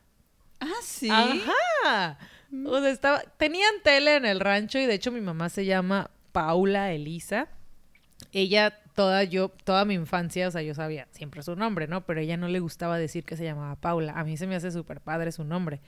Ah, 0.58 0.68
sí. 0.82 1.08
Ajá. 1.10 2.18
O 2.66 2.80
sea, 2.80 2.90
estaba, 2.90 3.20
tenían 3.36 3.72
tele 3.84 4.16
en 4.16 4.26
el 4.26 4.40
rancho 4.40 4.78
y 4.78 4.86
de 4.86 4.94
hecho 4.94 5.12
mi 5.12 5.20
mamá 5.20 5.48
se 5.48 5.64
llama 5.64 6.10
Paula 6.32 6.92
Elisa. 6.92 7.48
Ella, 8.32 8.78
toda 8.94 9.24
yo, 9.24 9.50
toda 9.64 9.84
mi 9.84 9.94
infancia, 9.94 10.48
o 10.48 10.50
sea, 10.50 10.62
yo 10.62 10.74
sabía 10.74 11.06
siempre 11.12 11.42
su 11.42 11.56
nombre, 11.56 11.86
¿no? 11.86 12.04
Pero 12.04 12.20
ella 12.20 12.36
no 12.36 12.48
le 12.48 12.60
gustaba 12.60 12.98
decir 12.98 13.24
que 13.24 13.36
se 13.36 13.44
llamaba 13.44 13.76
Paula. 13.76 14.12
A 14.14 14.24
mí 14.24 14.36
se 14.36 14.46
me 14.46 14.56
hace 14.56 14.70
súper 14.70 15.00
padre 15.00 15.32
su 15.32 15.44
nombre. 15.44 15.80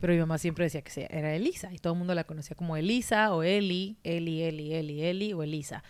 Pero 0.00 0.12
mi 0.12 0.18
mamá 0.18 0.38
siempre 0.38 0.64
decía 0.64 0.82
que 0.82 1.06
era 1.10 1.34
Elisa 1.34 1.72
y 1.72 1.78
todo 1.78 1.94
el 1.94 1.98
mundo 1.98 2.14
la 2.14 2.24
conocía 2.24 2.56
como 2.56 2.76
Elisa 2.76 3.32
o 3.34 3.42
Eli, 3.42 3.96
Eli, 4.02 4.42
Eli, 4.42 4.74
Eli, 4.74 5.02
Eli 5.04 5.32
o 5.32 5.42
Elisa. 5.42 5.82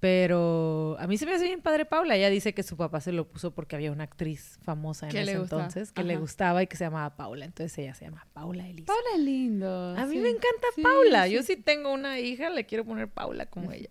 Pero 0.00 0.96
a 0.98 1.06
mí 1.06 1.18
se 1.18 1.26
me 1.26 1.34
hace 1.34 1.44
bien 1.44 1.60
padre 1.60 1.84
Paula. 1.84 2.16
Ella 2.16 2.30
dice 2.30 2.54
que 2.54 2.62
su 2.62 2.78
papá 2.78 3.02
se 3.02 3.12
lo 3.12 3.28
puso 3.28 3.50
porque 3.50 3.76
había 3.76 3.92
una 3.92 4.04
actriz 4.04 4.58
famosa 4.62 5.10
en 5.10 5.16
ese 5.16 5.32
entonces 5.32 5.92
que 5.92 6.02
le 6.04 6.16
gustaba 6.16 6.62
y 6.62 6.66
que 6.66 6.76
se 6.78 6.84
llamaba 6.84 7.16
Paula. 7.16 7.44
Entonces 7.44 7.76
ella 7.78 7.94
se 7.94 8.06
llama 8.06 8.26
Paula 8.32 8.66
Elisa. 8.66 8.86
Paula 8.86 9.08
es 9.14 9.20
lindo. 9.20 9.94
A 9.96 10.06
mí 10.06 10.16
me 10.16 10.30
encanta 10.30 10.66
Paula. 10.82 11.28
Yo 11.28 11.42
sí 11.42 11.56
tengo 11.56 11.92
una 11.92 12.18
hija, 12.18 12.48
le 12.48 12.64
quiero 12.64 12.86
poner 12.86 13.08
Paula 13.08 13.44
como 13.44 13.72
ella. 13.72 13.90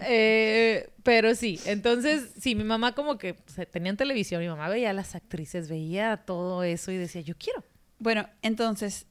Eh, 0.00 0.88
pero 1.02 1.34
sí, 1.34 1.60
entonces 1.66 2.32
sí, 2.38 2.54
mi 2.54 2.64
mamá 2.64 2.94
como 2.94 3.18
que 3.18 3.34
tenía 3.70 3.90
en 3.90 3.98
televisión, 3.98 4.40
mi 4.40 4.48
mamá 4.48 4.70
veía 4.70 4.90
a 4.90 4.94
las 4.94 5.14
actrices, 5.14 5.68
veía 5.68 6.16
todo 6.24 6.62
eso 6.62 6.90
y 6.90 6.96
decía, 6.96 7.20
yo 7.20 7.34
quiero. 7.36 7.62
Bueno, 7.98 8.26
entonces 8.40 9.06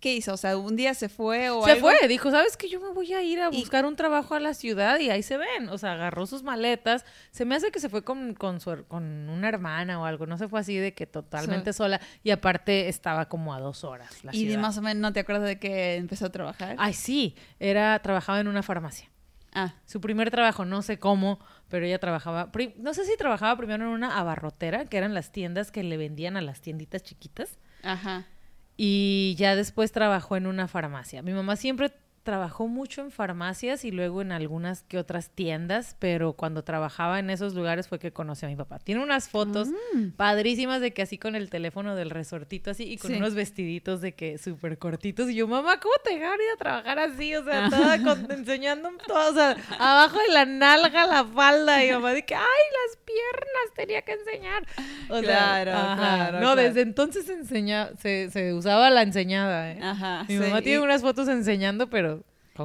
¿Qué 0.00 0.14
hizo? 0.14 0.32
O 0.32 0.36
sea, 0.36 0.56
un 0.56 0.76
día 0.76 0.94
se 0.94 1.08
fue 1.08 1.50
o 1.50 1.64
Se 1.64 1.76
fue, 1.76 1.96
dijo, 2.08 2.30
¿sabes 2.30 2.56
qué? 2.56 2.68
Yo 2.68 2.80
me 2.80 2.90
voy 2.90 3.12
a 3.12 3.22
ir 3.22 3.40
a 3.40 3.48
buscar 3.48 3.84
un 3.84 3.96
trabajo 3.96 4.34
a 4.34 4.40
la 4.40 4.54
ciudad 4.54 4.98
y 4.98 5.10
ahí 5.10 5.22
se 5.22 5.36
ven. 5.36 5.68
O 5.70 5.78
sea, 5.78 5.92
agarró 5.92 6.26
sus 6.26 6.42
maletas. 6.42 7.04
Se 7.30 7.44
me 7.44 7.54
hace 7.54 7.70
que 7.70 7.80
se 7.80 7.88
fue 7.88 8.04
con, 8.04 8.34
con, 8.34 8.60
su, 8.60 8.84
con 8.86 9.28
una 9.28 9.48
hermana 9.48 10.00
o 10.00 10.04
algo. 10.04 10.26
No 10.26 10.38
se 10.38 10.48
fue 10.48 10.60
así 10.60 10.76
de 10.76 10.94
que 10.94 11.06
totalmente 11.06 11.72
sola. 11.72 12.00
Y 12.22 12.30
aparte 12.30 12.88
estaba 12.88 13.28
como 13.28 13.54
a 13.54 13.60
dos 13.60 13.84
horas. 13.84 14.10
¿Y 14.32 14.56
más 14.56 14.78
o 14.78 14.82
menos 14.82 15.00
no 15.00 15.12
te 15.12 15.20
acuerdas 15.20 15.44
de 15.44 15.58
que 15.58 15.96
empezó 15.96 16.26
a 16.26 16.30
trabajar? 16.30 16.76
Ay, 16.78 16.94
sí. 16.94 17.34
Era, 17.58 17.98
trabajaba 18.00 18.40
en 18.40 18.48
una 18.48 18.62
farmacia. 18.62 19.10
Ah. 19.52 19.74
Su 19.86 20.00
primer 20.00 20.30
trabajo, 20.30 20.64
no 20.64 20.82
sé 20.82 20.98
cómo, 20.98 21.40
pero 21.68 21.86
ella 21.86 21.98
trabajaba, 21.98 22.50
no 22.76 22.94
sé 22.94 23.04
si 23.06 23.16
trabajaba 23.16 23.56
primero 23.56 23.84
en 23.84 23.90
una 23.90 24.18
abarrotera, 24.18 24.84
que 24.84 24.98
eran 24.98 25.14
las 25.14 25.32
tiendas 25.32 25.70
que 25.70 25.82
le 25.82 25.96
vendían 25.96 26.36
a 26.36 26.42
las 26.42 26.60
tienditas 26.60 27.02
chiquitas. 27.02 27.58
Ajá 27.82 28.26
y 28.80 29.34
ya 29.36 29.56
después 29.56 29.90
trabajó 29.90 30.36
en 30.36 30.46
una 30.46 30.68
farmacia. 30.68 31.20
Mi 31.20 31.32
mamá 31.32 31.56
siempre 31.56 31.92
trabajó 32.28 32.68
mucho 32.68 33.00
en 33.00 33.10
farmacias 33.10 33.86
y 33.86 33.90
luego 33.90 34.20
en 34.20 34.32
algunas 34.32 34.82
que 34.82 34.98
otras 34.98 35.30
tiendas, 35.30 35.96
pero 35.98 36.34
cuando 36.34 36.62
trabajaba 36.62 37.20
en 37.20 37.30
esos 37.30 37.54
lugares 37.54 37.88
fue 37.88 37.98
que 37.98 38.12
conocí 38.12 38.44
a 38.44 38.50
mi 38.50 38.54
papá. 38.54 38.78
Tiene 38.80 39.02
unas 39.02 39.30
fotos 39.30 39.68
mm. 39.94 40.10
padrísimas 40.10 40.82
de 40.82 40.92
que 40.92 41.00
así 41.00 41.16
con 41.16 41.36
el 41.36 41.48
teléfono 41.48 41.96
del 41.96 42.10
resortito 42.10 42.70
así 42.70 42.84
y 42.84 42.98
con 42.98 43.14
unos 43.14 43.34
vestiditos 43.34 44.02
de 44.02 44.12
que 44.12 44.36
súper 44.36 44.76
cortitos. 44.76 45.30
Y 45.30 45.36
yo, 45.36 45.48
mamá, 45.48 45.80
¿cómo 45.80 45.94
te 46.04 46.16
dejaron 46.16 46.38
ir 46.38 46.52
a 46.54 46.56
trabajar 46.58 46.98
así? 46.98 47.34
O 47.34 47.42
sea, 47.44 47.70
toda 47.70 47.94
enseñando 48.28 48.90
todo, 49.06 49.30
o 49.30 49.34
sea, 49.34 49.56
abajo 49.78 50.18
de 50.18 50.34
la 50.34 50.44
nalga, 50.44 51.06
la 51.06 51.24
falda. 51.24 51.82
Y 51.82 51.92
mamá 51.92 52.12
de 52.12 52.26
que, 52.26 52.34
ay, 52.34 52.42
las 52.42 52.98
piernas 53.06 53.74
tenía 53.74 54.02
que 54.02 54.12
enseñar. 54.12 54.66
claro, 55.22 55.70
claro. 55.96 56.40
No, 56.40 56.56
desde 56.56 56.82
entonces 56.82 57.26
enseña, 57.30 57.88
se, 57.96 58.30
se 58.30 58.52
usaba 58.52 58.90
la 58.90 59.00
enseñada. 59.00 59.72
¿eh? 59.72 59.78
Ajá. 59.80 60.26
Mi 60.28 60.36
mamá 60.36 60.60
tiene 60.60 60.80
unas 60.82 61.00
fotos 61.00 61.26
enseñando, 61.28 61.88
pero 61.88 62.17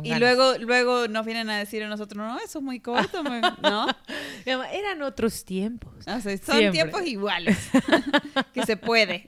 y 0.04 0.16
luego, 0.16 0.58
luego 0.60 1.08
nos 1.08 1.26
vienen 1.26 1.50
a 1.50 1.58
decir 1.58 1.84
a 1.84 1.88
nosotros, 1.88 2.18
no, 2.18 2.38
eso 2.40 2.60
es 2.60 2.64
muy 2.64 2.80
corto, 2.80 3.24
¿no? 3.24 3.88
Eran 4.46 5.02
otros 5.02 5.46
tiempos. 5.46 5.94
son 6.06 6.72
tiempos 6.72 7.06
iguales, 7.06 7.70
que 8.54 8.66
se 8.66 8.78
puede. 8.78 9.26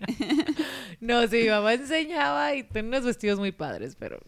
no, 0.99 1.27
sí, 1.27 1.43
mi 1.43 1.49
mamá 1.49 1.73
enseñaba 1.73 2.55
y 2.55 2.63
tenía 2.63 2.89
unos 2.89 3.05
vestidos 3.05 3.39
muy 3.39 3.51
padres, 3.51 3.95
pero 3.97 4.19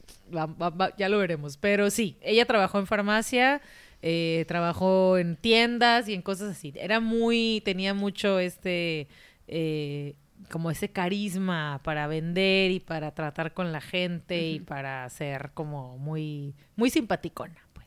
ya 0.98 1.10
lo 1.10 1.18
veremos. 1.18 1.58
Pero 1.58 1.90
sí, 1.90 2.18
ella 2.22 2.46
trabajó 2.46 2.80
en 2.80 2.88
farmacia, 2.88 3.62
eh, 4.02 4.46
trabajó 4.48 5.18
en 5.18 5.36
tiendas 5.38 6.08
y 6.08 6.14
en 6.14 6.22
cosas 6.22 6.52
así. 6.52 6.74
Era 6.76 7.00
muy, 7.00 7.62
tenía 7.66 7.94
mucho 7.94 8.40
este... 8.40 9.08
Eh, 9.48 10.16
como 10.52 10.72
ese 10.72 10.90
carisma 10.90 11.82
para 11.84 12.08
vender 12.08 12.72
y 12.72 12.80
para 12.80 13.12
tratar 13.14 13.54
con 13.54 13.72
la 13.72 13.82
gente 13.82 14.48
y 14.48 14.60
para 14.60 15.10
ser 15.10 15.52
como 15.54 15.98
muy, 15.98 16.56
muy 16.76 16.90
simpaticona. 16.90 17.56
Pues. 17.74 17.86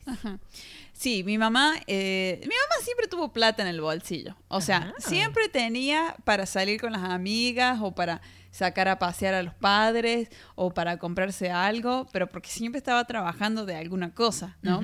Sí, 0.93 1.23
mi 1.23 1.37
mamá, 1.39 1.73
eh, 1.87 2.39
mi 2.41 2.49
mamá 2.49 2.83
siempre 2.83 3.07
tuvo 3.07 3.33
plata 3.33 3.63
en 3.63 3.67
el 3.67 3.81
bolsillo. 3.81 4.35
O 4.49 4.61
sea, 4.61 4.93
siempre 4.99 5.49
tenía 5.49 6.15
para 6.25 6.45
salir 6.45 6.79
con 6.79 6.91
las 6.91 7.03
amigas 7.03 7.79
o 7.81 7.95
para 7.95 8.21
sacar 8.51 8.87
a 8.87 8.99
pasear 8.99 9.33
a 9.33 9.43
los 9.43 9.53
padres 9.53 10.29
o 10.55 10.73
para 10.73 10.97
comprarse 10.97 11.49
algo, 11.49 12.07
pero 12.11 12.27
porque 12.27 12.49
siempre 12.49 12.77
estaba 12.77 13.03
trabajando 13.05 13.65
de 13.65 13.75
alguna 13.75 14.13
cosa, 14.13 14.57
¿no? 14.61 14.81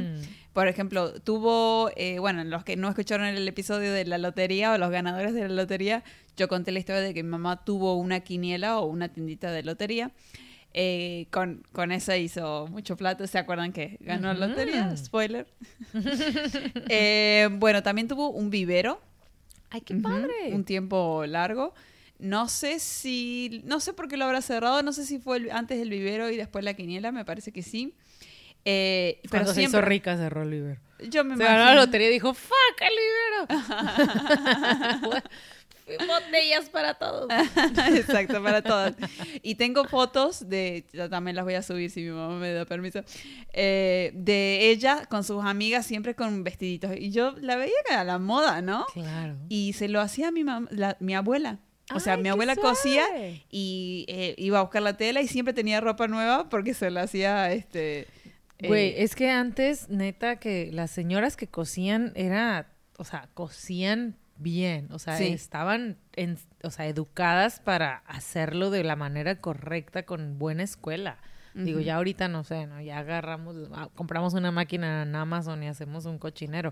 Por 0.53 0.67
ejemplo, 0.67 1.13
tuvo, 1.21 1.91
eh, 1.95 2.17
bueno, 2.19 2.43
los 2.43 2.63
que 2.63 2.75
no 2.75 2.89
escucharon 2.89 3.27
el 3.27 3.47
episodio 3.47 3.93
de 3.93 4.05
la 4.05 4.17
lotería 4.17 4.71
o 4.71 4.77
los 4.77 4.89
ganadores 4.89 5.33
de 5.33 5.41
la 5.47 5.53
lotería, 5.53 6.03
yo 6.35 6.47
conté 6.47 6.71
la 6.71 6.79
historia 6.79 7.01
de 7.01 7.13
que 7.13 7.21
mi 7.21 7.29
mamá 7.29 7.63
tuvo 7.63 7.95
una 7.95 8.21
quiniela 8.21 8.79
o 8.79 8.87
una 8.87 9.09
tiendita 9.09 9.51
de 9.51 9.63
lotería. 9.63 10.11
Eh, 10.73 11.27
con, 11.31 11.63
con 11.71 11.91
eso 11.91 12.13
hizo 12.15 12.67
mucho 12.67 12.97
plato. 12.97 13.25
¿Se 13.25 13.37
acuerdan 13.39 13.71
que 13.73 13.97
ganó 13.99 14.33
la 14.33 14.47
lotería? 14.47 14.95
Spoiler. 14.97 15.47
Eh, 16.89 17.49
bueno, 17.51 17.83
también 17.83 18.07
tuvo 18.07 18.29
un 18.29 18.49
vivero. 18.49 19.01
¡Ay, 19.69 19.81
qué 19.81 19.95
padre! 19.95 20.53
Un 20.53 20.63
tiempo 20.63 21.25
largo. 21.25 21.73
No 22.19 22.47
sé 22.49 22.79
si, 22.79 23.61
no 23.65 23.79
sé 23.79 23.93
por 23.93 24.07
qué 24.07 24.17
lo 24.17 24.25
habrá 24.25 24.41
cerrado, 24.41 24.81
no 24.81 24.91
sé 24.93 25.05
si 25.05 25.19
fue 25.19 25.51
antes 25.51 25.79
el 25.79 25.89
vivero 25.89 26.29
y 26.29 26.37
después 26.37 26.63
la 26.65 26.73
quiniela, 26.73 27.11
me 27.11 27.25
parece 27.25 27.51
que 27.51 27.61
sí. 27.61 27.93
Eh, 28.65 29.19
pero 29.23 29.29
Cuando 29.31 29.53
siempre... 29.53 29.71
se 29.71 29.77
hizo 29.77 29.81
rica 29.81 30.17
cerró 30.17 30.43
el 30.43 30.49
vivero. 30.49 30.81
Yo 31.09 31.23
me 31.23 31.37
se 31.37 31.43
ganó 31.43 31.65
la 31.65 31.75
lotería 31.75 32.09
y 32.09 32.13
dijo, 32.13 32.33
¡fuck 32.33 32.81
el 32.81 32.89
vivero! 33.47 35.23
botellas 36.07 36.69
para 36.69 36.95
todos. 36.95 37.27
Exacto, 37.95 38.41
para 38.43 38.61
todas. 38.61 38.95
Y 39.41 39.55
tengo 39.55 39.85
fotos 39.85 40.49
de, 40.49 40.85
también 41.09 41.35
las 41.35 41.45
voy 41.45 41.53
a 41.53 41.61
subir 41.61 41.89
si 41.91 42.01
mi 42.01 42.11
mamá 42.11 42.37
me 42.37 42.51
da 42.51 42.65
permiso, 42.65 43.01
eh, 43.53 44.11
de 44.13 44.69
ella 44.69 45.05
con 45.05 45.23
sus 45.23 45.43
amigas 45.45 45.85
siempre 45.85 46.15
con 46.15 46.43
vestiditos. 46.43 46.91
Y 46.97 47.11
yo 47.11 47.33
la 47.39 47.55
veía 47.55 47.73
que 47.87 47.93
era 47.93 48.03
la 48.03 48.19
moda, 48.19 48.61
¿no? 48.61 48.85
Claro. 48.93 49.37
Y 49.49 49.73
se 49.73 49.87
lo 49.87 50.01
hacía 50.01 50.31
mi, 50.31 50.43
mi 50.99 51.15
abuela. 51.15 51.59
O 51.93 51.99
sea, 51.99 52.17
mi 52.17 52.29
abuela 52.29 52.55
cosía 52.55 53.05
y 53.49 54.05
eh, 54.09 54.35
iba 54.37 54.59
a 54.59 54.61
buscar 54.61 54.81
la 54.81 54.97
tela 54.97 55.21
y 55.21 55.27
siempre 55.27 55.53
tenía 55.53 55.79
ropa 55.79 56.07
nueva 56.07 56.49
porque 56.49 56.73
se 56.73 56.91
la 56.91 57.03
hacía 57.03 57.51
este... 57.51 58.07
Güey, 58.59 58.89
eh, 58.89 59.03
es 59.03 59.15
que 59.15 59.29
antes, 59.29 59.87
neta, 59.89 60.37
que 60.37 60.69
las 60.73 60.91
señoras 60.91 61.37
que 61.37 61.47
cosían 61.47 62.11
era, 62.15 62.71
o 62.97 63.03
sea, 63.03 63.29
cosían 63.33 64.17
bien, 64.37 64.89
o 64.91 64.99
sea, 64.99 65.19
estaban 65.19 65.97
en, 66.13 66.37
o 66.63 66.71
sea, 66.71 66.87
educadas 66.87 67.59
para 67.59 67.97
hacerlo 68.07 68.69
de 68.69 68.83
la 68.83 68.95
manera 68.95 69.39
correcta 69.39 70.03
con 70.03 70.39
buena 70.39 70.63
escuela. 70.63 71.17
Digo, 71.53 71.79
ya 71.79 71.95
ahorita 71.95 72.27
no 72.27 72.43
sé, 72.43 72.67
¿no? 72.67 72.79
Ya 72.81 72.99
agarramos, 72.99 73.55
ah, 73.73 73.89
compramos 73.95 74.35
una 74.35 74.51
máquina 74.51 75.01
en 75.01 75.15
Amazon 75.15 75.63
y 75.63 75.67
hacemos 75.67 76.05
un 76.05 76.19
cochinero. 76.19 76.71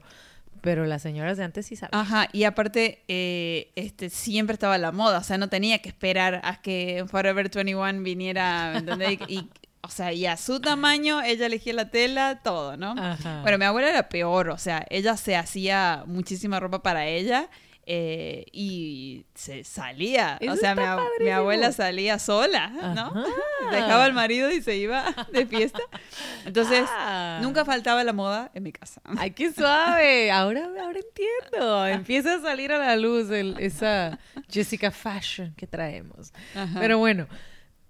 Pero 0.62 0.86
las 0.86 1.02
señoras 1.02 1.38
de 1.38 1.44
antes 1.44 1.66
sí 1.66 1.76
sabían. 1.76 2.02
Ajá, 2.02 2.28
y 2.32 2.44
aparte, 2.44 3.04
eh, 3.08 3.72
este, 3.76 4.10
siempre 4.10 4.54
estaba 4.54 4.78
la 4.78 4.92
moda, 4.92 5.20
o 5.20 5.24
sea, 5.24 5.38
no 5.38 5.50
tenía 5.50 5.80
que 5.80 5.90
esperar 5.90 6.42
a 6.44 6.62
que 6.62 7.06
Forever 7.08 7.50
21 7.50 8.02
viniera, 8.02 8.78
¿entendés? 8.78 9.20
Y, 9.28 9.34
y, 9.36 9.50
o 9.82 9.90
sea, 9.90 10.12
y 10.14 10.26
a 10.26 10.38
su 10.38 10.60
tamaño, 10.60 11.22
ella 11.22 11.46
elegía 11.46 11.74
la 11.74 11.90
tela, 11.90 12.42
todo, 12.44 12.76
¿no? 12.78 12.96
Ajá. 12.98 13.42
Bueno, 13.44 13.58
mi 13.58 13.66
abuela 13.66 13.90
era 13.90 14.10
peor, 14.10 14.50
o 14.50 14.58
sea, 14.58 14.86
ella 14.90 15.16
se 15.18 15.36
hacía 15.36 16.04
muchísima 16.08 16.60
ropa 16.60 16.82
para 16.82 17.06
ella 17.06 17.50
eh, 17.88 18.46
y 18.52 19.26
se 19.36 19.64
salía. 19.64 20.38
Eso 20.42 20.54
o 20.54 20.56
sea, 20.56 20.74
mi, 20.76 20.82
ab- 20.82 21.04
mi 21.20 21.30
abuela 21.30 21.72
salía 21.72 22.18
sola, 22.20 22.70
¿no? 22.70 23.08
Ajá. 23.08 23.24
Dejaba 23.72 24.06
al 24.06 24.14
marido 24.14 24.52
y 24.52 24.62
se 24.62 24.76
iba 24.78 25.06
de 25.32 25.46
fiesta. 25.46 25.80
Entonces, 26.46 26.86
Ah. 26.92 27.40
nunca 27.42 27.64
faltaba 27.66 28.04
la 28.04 28.14
moda 28.14 28.52
en 28.54 28.64
mi 28.64 28.72
casa. 28.72 29.02
Ay, 29.18 29.32
qué 29.32 29.52
suave. 29.54 30.32
Ahora, 30.32 30.66
ahora 30.82 31.00
entiendo. 31.00 31.88
Empieza 31.88 32.36
a 32.36 32.42
salir 32.42 32.72
a 32.72 32.78
la 32.80 32.96
luz 32.98 33.30
el- 33.32 33.56
esa 33.60 34.18
Jessica 34.50 34.92
Fashion 34.92 35.54
que 35.56 35.68
traemos. 35.68 36.34
Ajá. 36.56 36.80
Pero 36.80 36.98
bueno, 36.98 37.28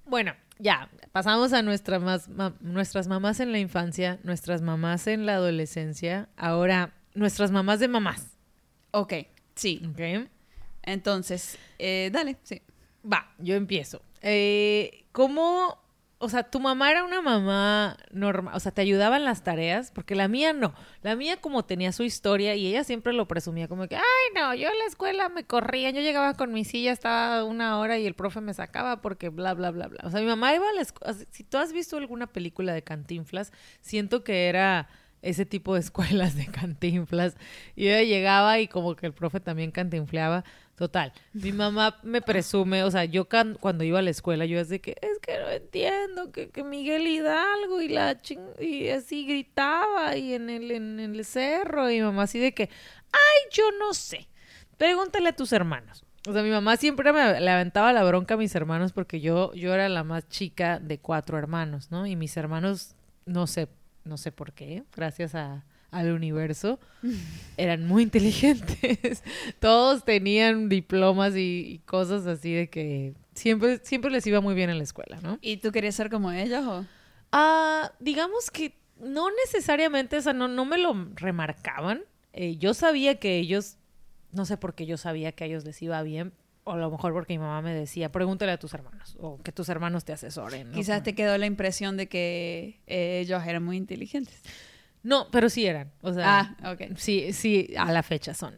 bueno, 0.06 0.34
ya. 0.60 0.90
Pasamos 1.12 1.54
a 1.54 1.62
nuestra 1.62 2.00
más, 2.00 2.28
ma- 2.28 2.54
nuestras 2.60 3.08
mamás 3.08 3.40
en 3.40 3.52
la 3.54 3.60
infancia, 3.60 4.20
nuestras 4.24 4.62
mamás 4.62 5.08
en 5.08 5.26
la 5.26 5.36
adolescencia. 5.36 6.28
Ahora, 6.36 6.94
nuestras 7.14 7.52
mamás 7.52 7.80
de 7.80 7.88
mamás. 7.88 8.38
Ok, 8.92 9.14
sí. 9.56 9.82
¿ok? 9.92 10.30
Entonces, 10.84 11.58
eh, 11.80 12.10
dale, 12.14 12.38
sí. 12.44 12.62
Va, 13.12 13.34
yo 13.40 13.56
empiezo. 13.56 14.02
Eh, 14.22 15.06
¿Cómo, 15.12 15.78
o 16.18 16.30
sea, 16.30 16.44
tu 16.44 16.60
mamá 16.60 16.92
era 16.92 17.04
una 17.04 17.22
mamá 17.22 17.98
normal, 18.12 18.56
o 18.56 18.60
sea, 18.60 18.72
te 18.72 18.82
ayudaba 18.82 19.18
en 19.18 19.26
las 19.26 19.44
tareas? 19.44 19.92
Porque 19.92 20.16
la 20.16 20.28
mía 20.28 20.54
no. 20.54 20.74
La 21.02 21.16
mía 21.16 21.38
como 21.38 21.66
tenía 21.66 21.92
su 21.92 22.04
historia 22.04 22.56
y 22.56 22.68
ella 22.68 22.84
siempre 22.84 23.14
lo 23.14 23.28
presumía 23.28 23.68
como 23.68 23.88
que, 23.88 23.96
ay, 23.96 24.02
no, 24.36 24.54
yo 24.56 24.70
en 24.70 24.80
la 24.80 24.86
escuela 24.86 25.30
me 25.30 25.44
corrían, 25.44 25.94
yo 25.94 26.02
llegaba 26.02 26.34
con 26.34 26.54
mi 26.54 26.66
silla, 26.66 26.92
estaba 26.92 27.44
una 27.44 27.80
hora 27.80 27.98
y 28.00 28.06
el 28.06 28.16
profe 28.16 28.42
me 28.42 28.54
sacaba 28.54 29.02
porque 29.02 29.30
bla, 29.30 29.54
bla, 29.54 29.72
bla, 29.72 29.88
bla. 29.88 30.02
O 30.04 30.12
sea, 30.12 30.20
mi 30.20 30.28
mamá 30.28 30.56
iba 30.56 30.68
a 30.70 30.74
la 30.74 30.82
escuela, 30.82 31.16
si 31.32 31.44
tú 31.44 31.58
has 31.58 31.74
visto 31.74 31.98
alguna 31.98 32.28
película 32.28 32.74
de 32.74 32.84
Cantinflas, 32.84 33.52
siento 33.82 34.24
que 34.24 34.48
era 34.48 34.88
ese 35.22 35.46
tipo 35.46 35.74
de 35.74 35.80
escuelas 35.82 36.36
de 36.36 36.48
cantinflas. 36.48 37.36
Y 37.76 37.88
ella 37.88 38.04
llegaba 38.04 38.60
y 38.60 38.68
como 38.68 38.96
que 38.96 39.08
el 39.08 39.14
profe 39.14 39.40
también 39.40 39.72
cantinfleaba. 39.72 40.44
Total, 40.76 41.14
mi 41.32 41.54
mamá 41.54 42.00
me 42.04 42.22
presume, 42.22 42.84
o 42.84 42.92
sea, 42.92 43.06
yo 43.06 43.30
cuando 43.62 43.86
iba 43.86 44.00
a 44.00 44.02
la 44.02 44.10
escuela, 44.10 44.46
yo 44.46 44.64
de 44.66 44.82
que, 44.82 44.98
es 45.02 45.20
que 45.20 45.40
no 45.40 45.50
entiendo, 45.50 46.34
que, 46.34 46.50
que 46.50 46.66
Miguel 46.66 47.08
Hidalgo 47.08 47.82
y 47.82 47.88
la 47.88 48.22
ching 48.22 48.42
y 48.60 48.90
así 48.90 49.26
gritaba 49.26 50.18
y 50.18 50.34
en 50.34 50.50
el, 50.50 50.72
en 50.72 51.00
el 51.00 51.24
cerro, 51.24 51.90
y 51.90 51.96
mi 51.96 52.02
mamá 52.02 52.24
así 52.24 52.40
de 52.40 52.54
que, 52.54 52.70
ay, 53.10 53.50
yo 53.52 53.64
no 53.80 53.94
sé, 53.94 54.28
pregúntale 54.78 55.30
a 55.30 55.36
tus 55.36 55.54
hermanos. 55.54 56.04
O 56.28 56.34
sea, 56.34 56.44
mi 56.44 56.50
mamá 56.50 56.76
siempre 56.76 57.14
me 57.14 57.40
le 57.40 57.52
aventaba 57.52 57.94
la 57.94 58.04
bronca 58.04 58.34
a 58.34 58.38
mis 58.38 58.54
hermanos 58.56 58.92
porque 58.92 59.22
yo, 59.22 59.54
yo 59.54 59.74
era 59.74 59.88
la 59.88 60.04
más 60.04 60.28
chica 60.28 60.80
de 60.80 60.98
cuatro 60.98 61.38
hermanos, 61.38 61.92
¿no? 61.92 62.06
Y 62.08 62.16
mis 62.16 62.36
hermanos, 62.36 62.96
no 63.26 63.48
sé, 63.48 63.70
no 64.06 64.18
sé 64.18 64.32
por 64.32 64.54
qué, 64.54 64.84
gracias 64.96 65.36
a, 65.36 65.66
al 65.92 66.12
universo, 66.12 66.80
eran 67.58 67.88
muy 67.88 68.04
inteligentes. 68.04 69.24
Todos 69.60 70.06
tenían 70.06 70.70
diplomas 70.70 71.36
y, 71.36 71.66
y 71.68 71.80
cosas 71.80 72.26
así 72.28 72.54
de 72.54 72.70
que 72.70 73.14
siempre, 73.34 73.80
siempre 73.84 74.12
les 74.12 74.26
iba 74.28 74.42
muy 74.42 74.56
bien 74.56 74.70
en 74.70 74.78
la 74.78 74.84
escuela, 74.84 75.20
¿no? 75.22 75.38
¿Y 75.42 75.58
tú 75.58 75.72
querías 75.72 75.96
ser 75.96 76.10
como 76.10 76.32
ellos 76.32 76.66
o...? 76.66 76.86
Ah, 77.32 77.92
digamos 78.00 78.50
que 78.50 78.78
no 79.00 79.28
necesariamente, 79.46 80.18
o 80.18 80.22
sea, 80.22 80.34
no, 80.34 80.48
no 80.48 80.66
me 80.66 80.78
lo 80.78 80.94
remarcaban. 81.16 82.04
Eh, 82.34 82.58
yo 82.58 82.74
sabía 82.74 83.20
que 83.20 83.38
ellos, 83.38 83.78
no 84.32 84.46
sé 84.46 84.58
por 84.58 84.74
qué 84.74 84.86
yo 84.86 84.98
sabía 84.98 85.32
que 85.32 85.44
a 85.44 85.48
ellos 85.48 85.66
les 85.66 85.82
iba 85.82 86.02
bien, 86.04 86.34
o 86.66 86.74
a 86.74 86.78
lo 86.78 86.92
mejor 86.92 87.14
porque 87.14 87.34
mi 87.34 87.40
mamá 87.40 87.62
me 87.62 87.74
decía, 87.74 88.12
pregúntale 88.12 88.52
a 88.52 88.58
tus 88.58 88.74
hermanos, 88.74 89.16
o 89.20 89.42
que 89.42 89.52
tus 89.52 89.70
hermanos 89.70 90.04
te 90.04 90.14
asesoren. 90.14 90.72
¿no? 90.72 90.76
Quizás 90.76 91.04
te 91.04 91.14
quedó 91.16 91.38
la 91.38 91.46
impresión 91.46 91.96
de 91.96 92.08
que 92.08 92.82
eh, 92.88 93.20
ellos 93.22 93.46
eran 93.46 93.64
muy 93.64 93.78
inteligentes. 93.78 94.42
No, 95.04 95.30
pero 95.30 95.50
sí 95.50 95.68
eran, 95.68 95.92
o 96.02 96.12
sea... 96.12 96.58
Ah, 96.64 96.72
ok. 96.72 96.98
Sí, 96.98 97.32
sí, 97.34 97.72
a 97.78 97.92
la 97.92 98.02
fecha 98.02 98.34
son. 98.34 98.56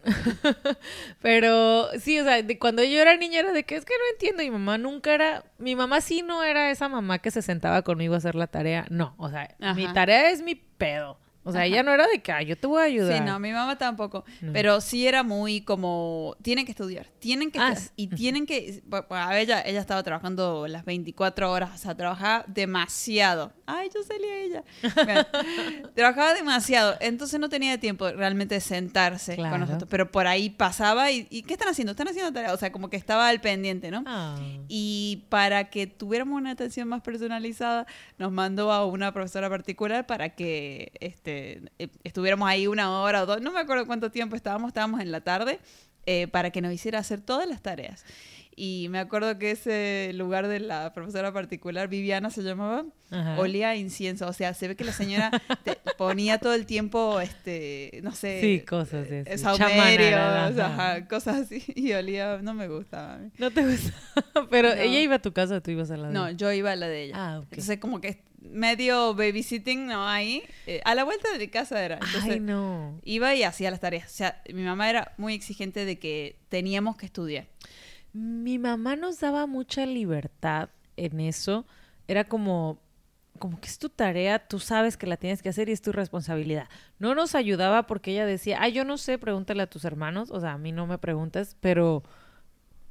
Pero 1.22 1.90
sí, 2.00 2.18
o 2.22 2.24
sea, 2.24 2.42
de 2.42 2.58
cuando 2.58 2.82
yo 2.86 3.02
era 3.02 3.18
niña 3.18 3.42
era 3.42 3.52
de 3.52 3.66
que 3.66 3.76
es 3.76 3.84
que 3.84 3.94
no 3.94 4.14
entiendo. 4.14 4.44
Mi 4.44 4.52
mamá 4.52 4.78
nunca 4.78 5.14
era. 5.14 5.44
Mi 5.58 5.76
mamá 5.76 6.00
sí 6.00 6.22
no 6.22 6.46
era 6.46 6.72
esa 6.72 6.88
mamá 6.88 7.20
que 7.20 7.32
se 7.32 7.42
sentaba 7.42 7.82
conmigo 7.82 8.14
a 8.14 8.20
hacer 8.20 8.36
la 8.36 8.48
tarea. 8.48 8.86
No, 8.90 9.14
o 9.18 9.30
sea, 9.30 9.58
mi 9.76 9.92
tarea 9.92 10.32
es 10.32 10.42
mi 10.42 10.56
pedo. 10.56 11.20
O 11.48 11.52
sea, 11.52 11.66
ella 11.66 11.84
no 11.84 11.92
era 11.94 12.06
de 12.08 12.20
que 12.20 12.32
"Ay, 12.32 12.46
yo 12.46 12.58
te 12.58 12.68
voy 12.68 12.82
a 12.82 12.86
ayudar. 12.86 13.18
Sí, 13.18 13.24
no, 13.24 13.40
mi 13.40 13.52
mamá 13.52 13.78
tampoco. 13.78 14.26
No. 14.42 14.54
Pero 14.54 14.82
sí 14.82 15.08
era 15.08 15.24
muy 15.24 15.62
como, 15.62 16.36
tienen 16.42 16.66
que 16.66 16.72
estudiar, 16.72 17.08
tienen 17.20 17.52
que 17.52 17.60
Ah, 17.60 17.74
y 17.96 18.08
tienen 18.08 18.46
que, 18.46 18.82
bu- 18.88 19.08
bu- 19.08 19.16
a 19.16 19.40
ella, 19.40 19.62
ella 19.66 19.80
estaba 19.80 20.04
trabajando 20.04 20.68
las 20.68 20.86
24 20.86 21.52
horas, 21.52 21.72
o 21.74 21.78
sea, 21.78 21.96
trabajaba 21.96 22.44
demasiado. 22.48 23.54
Ay, 23.66 23.90
yo 23.94 24.02
salí 24.04 24.24
a 24.26 24.40
ella. 24.40 24.64
Bueno, 25.04 25.26
trabajaba 25.96 26.34
demasiado, 26.34 26.96
entonces 27.00 27.40
no 27.40 27.50
tenía 27.50 27.78
tiempo 27.80 28.10
realmente 28.12 28.56
de 28.56 28.62
sentarse 28.62 29.36
Claro. 29.36 29.52
con 29.52 29.60
nosotros, 29.62 29.88
pero 29.90 30.12
por 30.12 30.28
ahí 30.28 30.50
pasaba 30.50 31.12
y, 31.12 31.28
¿y 31.30 31.44
qué 31.44 31.54
están 31.54 31.70
haciendo? 31.70 31.92
Están 31.92 32.08
haciendo 32.08 32.32
tarea, 32.32 32.54
o 32.54 32.58
sea, 32.58 32.72
como 32.72 32.90
que 32.90 32.98
estaba 32.98 33.28
al 33.28 33.42
pendiente, 33.42 33.92
¿no? 33.92 34.04
Ah. 34.06 34.38
Y 34.68 35.26
para 35.30 35.70
que 35.70 35.88
tuviéramos 35.88 36.38
una 36.40 36.52
atención 36.52 36.88
más 36.88 37.02
personalizada, 37.02 37.86
nos 38.18 38.32
mandó 38.32 38.72
a 38.72 38.86
una 38.86 39.12
profesora 39.14 39.50
particular 39.50 40.06
para 40.08 40.30
que 40.30 40.92
este, 41.00 41.37
eh, 41.80 41.88
estuviéramos 42.04 42.48
ahí 42.50 42.68
una 42.68 43.02
hora 43.02 43.24
o 43.24 43.26
dos, 43.26 43.42
no 43.42 43.52
me 43.52 43.60
acuerdo 43.60 43.86
cuánto 43.86 44.12
tiempo 44.12 44.36
estábamos, 44.36 44.70
estábamos 44.70 45.02
en 45.02 45.12
la 45.12 45.22
tarde, 45.22 45.60
eh, 46.06 46.28
para 46.28 46.52
que 46.52 46.62
nos 46.62 46.72
hiciera 46.74 47.00
hacer 47.00 47.22
todas 47.22 47.48
las 47.48 47.62
tareas. 47.62 48.06
Y 48.60 48.88
me 48.90 48.98
acuerdo 48.98 49.38
que 49.38 49.52
ese 49.52 50.10
lugar 50.16 50.48
de 50.48 50.60
la 50.60 50.92
profesora 50.92 51.32
particular, 51.32 51.90
Viviana 51.90 52.32
se 52.32 52.42
llamaba, 52.42 52.86
Ajá. 53.12 53.38
olía 53.40 53.70
a 53.70 53.76
incienso. 53.76 54.26
O 54.28 54.34
sea, 54.34 54.56
se 54.56 54.68
ve 54.68 54.76
que 54.76 54.84
la 54.84 54.94
señora 54.94 55.30
te 55.64 55.78
ponía 55.96 56.40
todo 56.40 56.56
el 56.56 56.66
tiempo, 56.66 57.20
este, 57.20 58.00
no 58.02 58.14
sé, 58.14 58.42
Sí, 58.42 58.62
cosas 58.68 59.08
de 59.12 59.20
eh, 59.28 59.36
Chamanadas, 59.38 60.58
ajá, 60.58 61.08
cosas 61.08 61.42
así. 61.42 61.64
Y 61.76 61.94
olía, 61.94 62.40
no 62.42 62.56
me 62.56 62.68
gustaba. 62.68 63.20
No 63.38 63.52
te 63.52 63.64
gusta. 63.64 63.94
Pero 64.50 64.70
No. 64.70 64.76
ella 64.82 65.00
iba 65.02 65.16
a 65.16 65.20
tu 65.20 65.34
casa 65.34 65.58
o 65.58 65.62
tú 65.62 65.70
ibas 65.70 65.92
a 65.92 65.98
la 65.98 66.08
de 66.08 66.14
No, 66.16 66.28
ella? 66.28 66.38
yo 66.38 66.52
iba 66.52 66.72
a 66.72 66.76
la 66.76 66.88
de 66.88 67.04
ella. 67.04 67.14
Ah, 67.16 67.40
ok. 67.40 67.48
Entonces, 67.52 67.78
como 67.78 68.02
que 68.02 68.24
medio 68.58 69.14
babysitting, 69.14 69.88
¿no? 69.88 70.08
Ahí. 70.08 70.44
eh, 70.66 70.82
a 70.84 70.96
la 70.96 71.04
vuelta 71.04 71.32
de 71.32 71.38
mi 71.40 71.48
casa 71.48 71.84
era. 71.84 71.96
Entonces, 71.96 72.32
Ay, 72.34 72.40
no. 72.40 73.00
iba 73.04 73.34
y 73.36 73.44
hacía 73.44 73.72
las 73.72 73.80
tareas. 73.80 74.12
O 74.12 74.16
sea, 74.16 74.42
mi 74.54 74.64
mamá 74.64 74.90
era 74.90 75.14
muy 75.18 75.34
exigente 75.34 75.86
de 75.86 76.00
que 76.00 76.38
teníamos 76.50 76.98
que 76.98 77.06
estudiar. 77.06 77.46
Mi 78.14 78.58
mamá 78.58 78.96
nos 78.96 79.20
daba 79.20 79.46
mucha 79.46 79.86
libertad 79.86 80.70
en 80.96 81.20
eso. 81.20 81.66
Era 82.08 82.24
como, 82.24 82.80
como 83.38 83.60
que 83.60 83.68
es 83.68 83.78
tu 83.78 83.90
tarea, 83.90 84.40
tú 84.48 84.60
sabes 84.60 84.98
que 84.98 85.06
la 85.08 85.18
tienes 85.18 85.42
que 85.44 85.50
hacer 85.50 85.70
y 85.70 85.74
es 85.74 85.82
tu 85.82 85.92
responsabilidad. 85.92 86.68
No 87.00 87.14
nos 87.16 87.36
ayudaba 87.36 87.86
porque 87.86 88.12
ella 88.12 88.26
decía, 88.26 88.58
ay, 88.62 88.72
yo 88.72 88.86
no 88.86 88.98
sé, 88.98 89.18
pregúntale 89.20 89.62
a 89.62 89.68
tus 89.70 89.86
hermanos. 89.86 90.32
O 90.32 90.40
sea, 90.40 90.54
a 90.54 90.58
mí 90.58 90.72
no 90.72 90.88
me 90.88 90.98
preguntas, 90.98 91.56
pero 91.62 92.04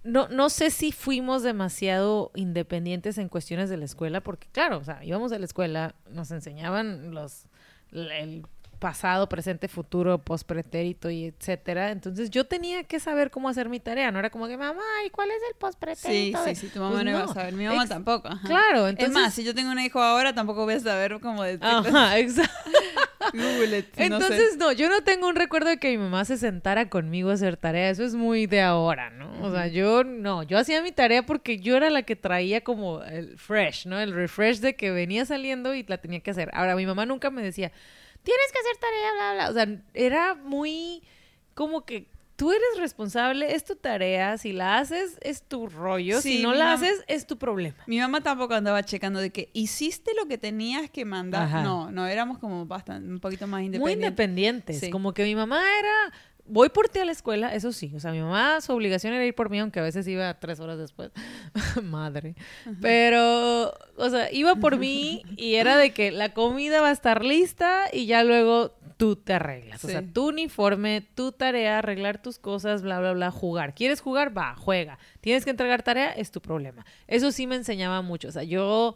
no, 0.07 0.29
no 0.29 0.49
sé 0.51 0.71
si 0.71 0.93
fuimos 0.93 1.43
demasiado 1.43 2.31
independientes 2.35 3.19
en 3.19 3.29
cuestiones 3.29 3.69
de 3.69 3.77
la 3.77 3.85
escuela, 3.85 4.23
porque 4.23 4.49
claro, 4.53 4.79
o 4.79 4.85
sea, 4.85 5.05
íbamos 5.05 5.33
a 5.33 5.39
la 5.39 5.45
escuela, 5.45 5.95
nos 6.11 6.31
enseñaban 6.31 7.15
los 7.15 7.49
el 7.93 8.47
pasado, 8.79 9.29
presente, 9.29 9.69
futuro, 9.69 10.19
pospretérito 10.19 11.11
y 11.11 11.25
etcétera. 11.27 11.91
Entonces 11.91 12.31
yo 12.31 12.45
tenía 12.45 12.85
que 12.85 13.01
saber 13.01 13.31
cómo 13.31 13.49
hacer 13.49 13.69
mi 13.69 13.81
tarea, 13.81 14.11
no 14.13 14.19
era 14.19 14.31
como 14.31 14.47
que 14.47 14.57
mamá, 14.57 14.83
¿y 15.07 15.11
cuál 15.11 15.29
es 15.31 15.37
el 15.37 15.53
Sí, 15.55 15.57
pospretérito? 15.59 16.39
sí, 16.45 16.49
de-?" 16.51 16.55
sí, 16.55 16.69
tu 16.69 16.81
mamá 16.81 16.93
Pues 16.93 17.05
no 17.05 17.11
iba 17.11 17.25
a 17.25 17.29
saber. 17.35 17.55
Mi 17.55 17.67
mamá 17.67 17.83
Ex- 17.83 17.89
tampoco. 17.89 18.29
ajá. 18.29 18.47
Claro, 18.47 18.89
entonces 18.89 19.09
Es 19.17 19.23
más, 19.23 19.35
si 19.35 19.45
yo 19.45 19.55
tengo 19.55 19.71
un 19.71 19.79
hijo 19.81 20.01
ahora, 20.01 20.35
tampoco 20.35 20.65
voy 20.65 20.75
a 20.75 20.81
saber 20.81 21.19
cómo 21.21 21.43
decirlo. 21.43 21.67
Ajá, 21.69 22.19
exacto. 22.19 22.53
Google 23.33 23.79
it, 23.79 23.87
no 23.89 23.97
sé. 23.97 24.05
Entonces, 24.07 24.57
no, 24.57 24.73
yo 24.73 24.89
no 24.89 25.03
tengo 25.03 25.27
un 25.27 25.35
recuerdo 25.35 25.69
de 25.69 25.79
que 25.79 25.91
mi 25.91 25.99
mamá 25.99 26.25
se 26.25 26.37
sentara 26.37 26.89
conmigo 26.89 27.31
a 27.31 27.35
hacer 27.35 27.57
tarea. 27.57 27.91
Eso 27.91 28.05
es 28.05 28.15
muy 28.15 28.47
de 28.47 28.61
ahora, 28.63 29.11
¿no? 29.11 29.27
O 29.43 29.51
sea, 29.51 29.67
yo 29.67 30.05
no, 30.05 30.43
yo 30.45 30.59
hacía 30.59 30.81
mi 30.83 30.93
tarea 30.93 31.25
porque 31.27 31.59
yo 31.59 31.77
era 31.77 31.91
la 31.91 32.03
que 32.03 32.15
traía 32.15 32.63
como 32.63 33.03
el 33.03 33.37
fresh, 33.39 33.87
¿no? 33.87 33.99
El 33.99 34.13
refresh 34.15 34.61
de 34.61 34.77
que 34.77 34.91
venía 34.93 35.25
saliendo 35.25 35.75
y 35.75 35.83
la 35.85 35.99
tenía 35.99 36.21
que 36.21 36.31
hacer. 36.31 36.51
Ahora, 36.55 36.77
mi 36.77 36.87
mamá 36.87 37.05
nunca 37.05 37.31
me 37.31 37.43
decía, 37.43 37.73
tienes 38.27 38.53
que 38.53 38.59
hacer 38.59 38.77
tarea, 38.79 39.13
bla, 39.13 39.35
bla. 39.35 39.51
O 39.51 39.53
sea, 39.55 39.83
era 39.95 40.35
muy 40.35 41.05
como 41.55 41.85
que 41.85 42.09
tú 42.35 42.51
eres 42.51 42.79
responsable, 42.79 43.55
es 43.55 43.65
tu 43.65 43.77
tarea. 43.77 44.37
Si 44.37 44.53
la 44.53 44.79
haces, 44.79 45.17
es 45.23 45.43
tu 45.43 45.69
rollo. 45.69 46.21
Sí, 46.21 46.39
si 46.39 46.43
no 46.43 46.53
la 46.53 46.73
haces, 46.73 47.05
es 47.07 47.27
tu 47.27 47.39
problema. 47.39 47.77
Mi 47.87 48.01
mamá 48.01 48.21
tampoco 48.21 48.55
andaba 48.55 48.83
checando 48.83 49.21
de 49.21 49.31
que 49.31 49.49
hiciste 49.53 50.11
lo 50.15 50.27
que 50.27 50.39
tenías 50.39 50.91
que 50.91 51.05
mandar. 51.05 51.45
Ajá. 51.45 51.63
No, 51.63 51.93
no, 51.93 52.07
éramos 52.07 52.39
como 52.39 52.67
bastante, 52.67 53.09
un 53.09 53.21
poquito 53.21 53.47
más 53.47 53.61
muy 53.61 53.67
independientes. 53.67 54.09
independientes. 54.09 54.81
Sí. 54.81 54.91
Como 54.91 55.15
que 55.15 55.23
mi 55.23 55.37
mamá 55.37 55.63
era, 55.79 56.13
voy 56.49 56.69
por 56.69 56.89
ti 56.89 56.99
a 56.99 57.05
la 57.05 57.13
escuela, 57.13 57.55
eso 57.55 57.73
sí. 57.73 57.93
O 57.95 58.01
sea, 58.01 58.13
mi 58.13 58.21
mamá, 58.21 58.61
su 58.61 58.73
obligación 58.73 59.13
era 59.13 59.25
ir 59.25 59.35
por 59.35 59.51
mí, 59.51 59.59
aunque 59.59 59.81
a 59.81 59.83
veces 59.83 60.07
iba 60.09 60.33
tres 60.39 60.61
horas 60.61 60.79
después. 60.79 61.11
Madre. 61.83 62.35
Pero, 62.81 63.73
o 63.97 64.11
sea, 64.11 64.33
iba 64.33 64.57
por 64.57 64.79
mí 64.79 65.23
y 65.37 65.55
era 65.55 65.77
de 65.77 65.93
que 65.93 66.11
la 66.11 66.33
comida 66.33 66.81
va 66.81 66.89
a 66.89 66.93
estar 66.93 67.25
lista 67.25 67.85
y 67.93 68.07
ya 68.07 68.25
luego 68.25 68.73
tú 68.97 69.17
te 69.17 69.35
arreglas. 69.35 69.85
O 69.85 69.89
sea, 69.89 70.03
tu 70.03 70.29
uniforme, 70.29 71.07
tu 71.15 71.33
tarea, 71.33 71.79
arreglar 71.79 72.23
tus 72.23 72.39
cosas, 72.39 72.83
bla, 72.83 72.99
bla, 72.99 73.13
bla, 73.13 73.31
jugar. 73.31 73.75
¿Quieres 73.75 74.01
jugar? 74.01 74.37
Va, 74.37 74.55
juega. 74.57 74.99
¿Tienes 75.21 75.45
que 75.45 75.51
entregar 75.51 75.83
tarea? 75.83 76.13
Es 76.13 76.31
tu 76.31 76.41
problema. 76.41 76.87
Eso 77.07 77.31
sí 77.33 77.47
me 77.47 77.57
enseñaba 77.57 78.03
mucho. 78.03 78.29
O 78.29 78.33
sea, 78.33 78.43
yo... 78.43 78.95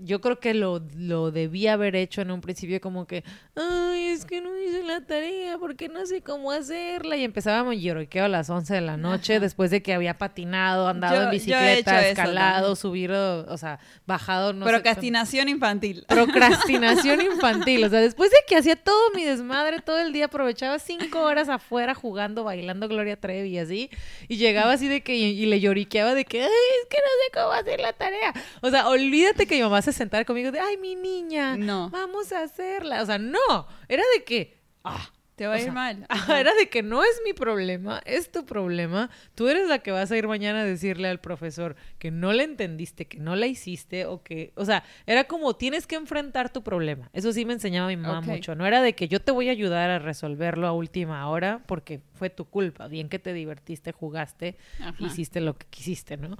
yo 0.00 0.20
creo 0.20 0.38
que 0.40 0.54
lo, 0.54 0.82
lo 0.96 1.30
debía 1.30 1.74
haber 1.74 1.96
hecho 1.96 2.20
en 2.22 2.30
un 2.30 2.40
principio 2.40 2.80
como 2.80 3.06
que, 3.06 3.24
ay, 3.54 4.06
es 4.08 4.24
que 4.24 4.40
no 4.40 4.56
hice 4.58 4.82
la 4.82 5.00
tarea 5.00 5.58
porque 5.58 5.88
no 5.88 6.06
sé 6.06 6.22
cómo 6.22 6.50
hacerla. 6.52 7.16
Y 7.16 7.24
empezaba 7.24 7.70
a 7.70 7.74
lloriqueo 7.74 8.24
a 8.24 8.28
las 8.28 8.48
11 8.50 8.74
de 8.74 8.80
la 8.80 8.96
noche 8.96 9.34
Ajá. 9.34 9.40
después 9.40 9.70
de 9.70 9.82
que 9.82 9.94
había 9.94 10.18
patinado, 10.18 10.88
andado 10.88 11.16
Yo- 11.16 11.22
en 11.22 11.28
he 11.28 11.30
bicicleta, 11.32 12.00
eso 12.00 12.08
escalado, 12.10 12.56
también. 12.74 12.76
subido, 12.76 13.46
o 13.52 13.56
sea, 13.58 13.78
bajado, 14.06 14.52
no 14.52 14.64
sé. 14.66 14.72
Procrastinación 14.72 15.48
infantil. 15.48 16.04
Procrastinación 16.08 17.20
infantil. 17.32 17.84
O 17.84 17.88
sea, 17.88 18.00
después 18.00 18.30
de 18.30 18.38
que 18.46 18.56
hacía 18.56 18.76
todo 18.76 19.10
mi 19.14 19.24
desmadre 19.24 19.80
todo 19.80 19.98
el 19.98 20.12
día, 20.12 20.26
aprovechaba 20.26 20.78
cinco 20.78 21.20
horas 21.22 21.48
afuera 21.48 21.94
jugando, 21.94 22.44
bailando 22.44 22.88
Gloria 22.88 23.16
Trevi 23.16 23.48
y 23.50 23.58
así. 23.58 23.90
Y 24.28 24.36
llegaba 24.36 24.72
así 24.72 24.88
de 24.88 25.02
que, 25.02 25.14
y, 25.16 25.46
le 25.46 25.60
lloriqueaba 25.60 26.14
de 26.14 26.24
que, 26.24 26.42
ay, 26.42 26.48
es 26.48 26.88
que 26.88 26.96
no 26.96 27.02
sé 27.24 27.40
cómo 27.40 27.52
hacer 27.52 27.80
la 27.80 27.92
tarea. 27.92 28.32
O 28.62 28.70
sea, 28.70 28.88
olvídate 28.88 29.46
que 29.46 29.55
mi 29.56 29.62
mamá 29.62 29.82
se 29.82 29.92
sentara 29.92 30.24
conmigo 30.24 30.50
de, 30.52 30.60
ay, 30.60 30.76
mi 30.76 30.94
niña, 30.94 31.56
No. 31.56 31.90
vamos 31.90 32.32
a 32.32 32.42
hacerla. 32.42 33.02
O 33.02 33.06
sea, 33.06 33.18
no. 33.18 33.66
Era 33.88 34.02
de 34.16 34.24
que, 34.24 34.58
ah. 34.84 35.10
Te 35.36 35.46
va 35.46 35.52
a 35.52 35.58
ir 35.58 35.64
sea, 35.64 35.72
mal. 35.72 36.06
Ajá, 36.08 36.40
era 36.40 36.54
de 36.54 36.70
que 36.70 36.82
no 36.82 37.04
es 37.04 37.20
mi 37.22 37.34
problema, 37.34 38.00
es 38.06 38.32
tu 38.32 38.46
problema. 38.46 39.10
Tú 39.34 39.48
eres 39.48 39.68
la 39.68 39.80
que 39.80 39.90
vas 39.90 40.10
a 40.10 40.16
ir 40.16 40.26
mañana 40.26 40.62
a 40.62 40.64
decirle 40.64 41.08
al 41.08 41.20
profesor 41.20 41.76
que 41.98 42.10
no 42.10 42.32
le 42.32 42.44
entendiste, 42.44 43.04
que 43.04 43.18
no 43.18 43.36
la 43.36 43.46
hiciste 43.46 44.06
o 44.06 44.22
que, 44.22 44.54
o 44.56 44.64
sea, 44.64 44.82
era 45.04 45.24
como 45.24 45.54
tienes 45.54 45.86
que 45.86 45.94
enfrentar 45.96 46.48
tu 46.50 46.62
problema. 46.62 47.10
Eso 47.12 47.34
sí 47.34 47.44
me 47.44 47.52
enseñaba 47.52 47.88
mi 47.88 47.98
mamá 47.98 48.22
mucho. 48.22 48.54
No 48.54 48.64
era 48.66 48.80
de 48.80 48.94
que 48.94 49.08
yo 49.08 49.20
te 49.20 49.30
voy 49.30 49.50
a 49.50 49.52
ayudar 49.52 49.90
a 49.90 49.98
resolverlo 49.98 50.66
a 50.68 50.72
última 50.72 51.28
hora 51.28 51.62
porque 51.66 52.00
fue 52.14 52.30
tu 52.30 52.46
culpa. 52.46 52.88
Bien 52.88 53.10
que 53.10 53.18
te 53.18 53.34
divertiste, 53.34 53.92
jugaste, 53.92 54.56
Ajá. 54.80 54.94
hiciste 55.00 55.42
lo 55.42 55.58
que 55.58 55.66
quisiste, 55.68 56.16
¿no? 56.16 56.38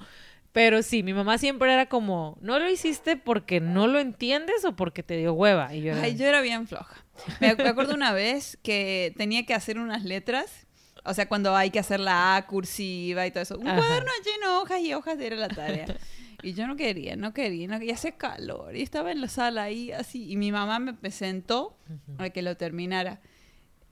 Pero 0.56 0.82
sí, 0.82 1.02
mi 1.02 1.12
mamá 1.12 1.36
siempre 1.36 1.70
era 1.70 1.84
como, 1.84 2.38
no 2.40 2.58
lo 2.58 2.66
hiciste 2.70 3.18
porque 3.18 3.60
no 3.60 3.86
lo 3.88 3.98
entiendes 4.00 4.64
o 4.64 4.74
porque 4.74 5.02
te 5.02 5.14
dio 5.18 5.34
hueva. 5.34 5.74
Y 5.74 5.82
yo 5.82 5.92
era, 5.92 6.00
Ay, 6.00 6.16
yo 6.16 6.24
era 6.24 6.40
bien 6.40 6.66
floja. 6.66 7.04
Me 7.42 7.50
ac- 7.54 7.62
me 7.62 7.68
acuerdo 7.68 7.92
una 7.92 8.14
vez 8.14 8.58
que 8.62 9.12
tenía 9.18 9.44
que 9.44 9.52
hacer 9.52 9.78
unas 9.78 10.02
letras. 10.02 10.66
O 11.04 11.12
sea, 11.12 11.28
cuando 11.28 11.54
hay 11.54 11.68
que 11.70 11.78
hacer 11.78 12.00
la 12.00 12.36
A 12.36 12.46
cursiva 12.46 13.26
y 13.26 13.30
todo 13.32 13.42
eso. 13.42 13.58
Un 13.58 13.68
Ajá. 13.68 13.76
cuaderno 13.76 14.10
lleno 14.24 14.50
de 14.52 14.56
hojas 14.62 14.80
y 14.80 14.94
hojas 14.94 15.20
era 15.20 15.36
la 15.36 15.48
tarea. 15.48 15.94
Y 16.42 16.54
yo 16.54 16.66
no 16.66 16.74
quería, 16.76 17.16
no 17.16 17.34
quería, 17.34 17.68
no 17.68 17.78
quería. 17.78 17.92
Hace 17.92 18.12
calor. 18.16 18.74
Y 18.74 18.80
estaba 18.80 19.12
en 19.12 19.20
la 19.20 19.28
sala 19.28 19.64
ahí 19.64 19.92
así. 19.92 20.26
Y 20.30 20.36
mi 20.36 20.52
mamá 20.52 20.78
me, 20.78 21.10
sentó 21.10 21.76
a 22.16 22.30
que 22.30 22.40
lo 22.40 22.56
terminara. 22.56 23.20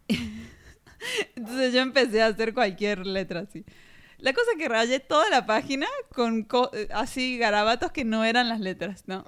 Entonces 1.37 1.75
yo 1.75 1.81
empecé 1.81 2.23
a 2.23 2.29
hacer 2.29 2.55
cualquier 2.55 3.07
letra 3.07 3.41
así. 3.41 3.65
La 4.25 4.33
cosa 4.33 4.51
que 4.57 4.69
rayé 4.69 5.01
toda 5.01 5.29
la 5.29 5.45
página 5.45 5.87
con 6.15 6.45
co- 6.45 6.71
eh, 6.73 6.89
así 6.95 7.37
garabatos 7.37 7.93
que 7.93 8.05
no 8.05 8.25
eran 8.25 8.49
las 8.49 8.59
letras, 8.61 9.05
¿no? 9.07 9.25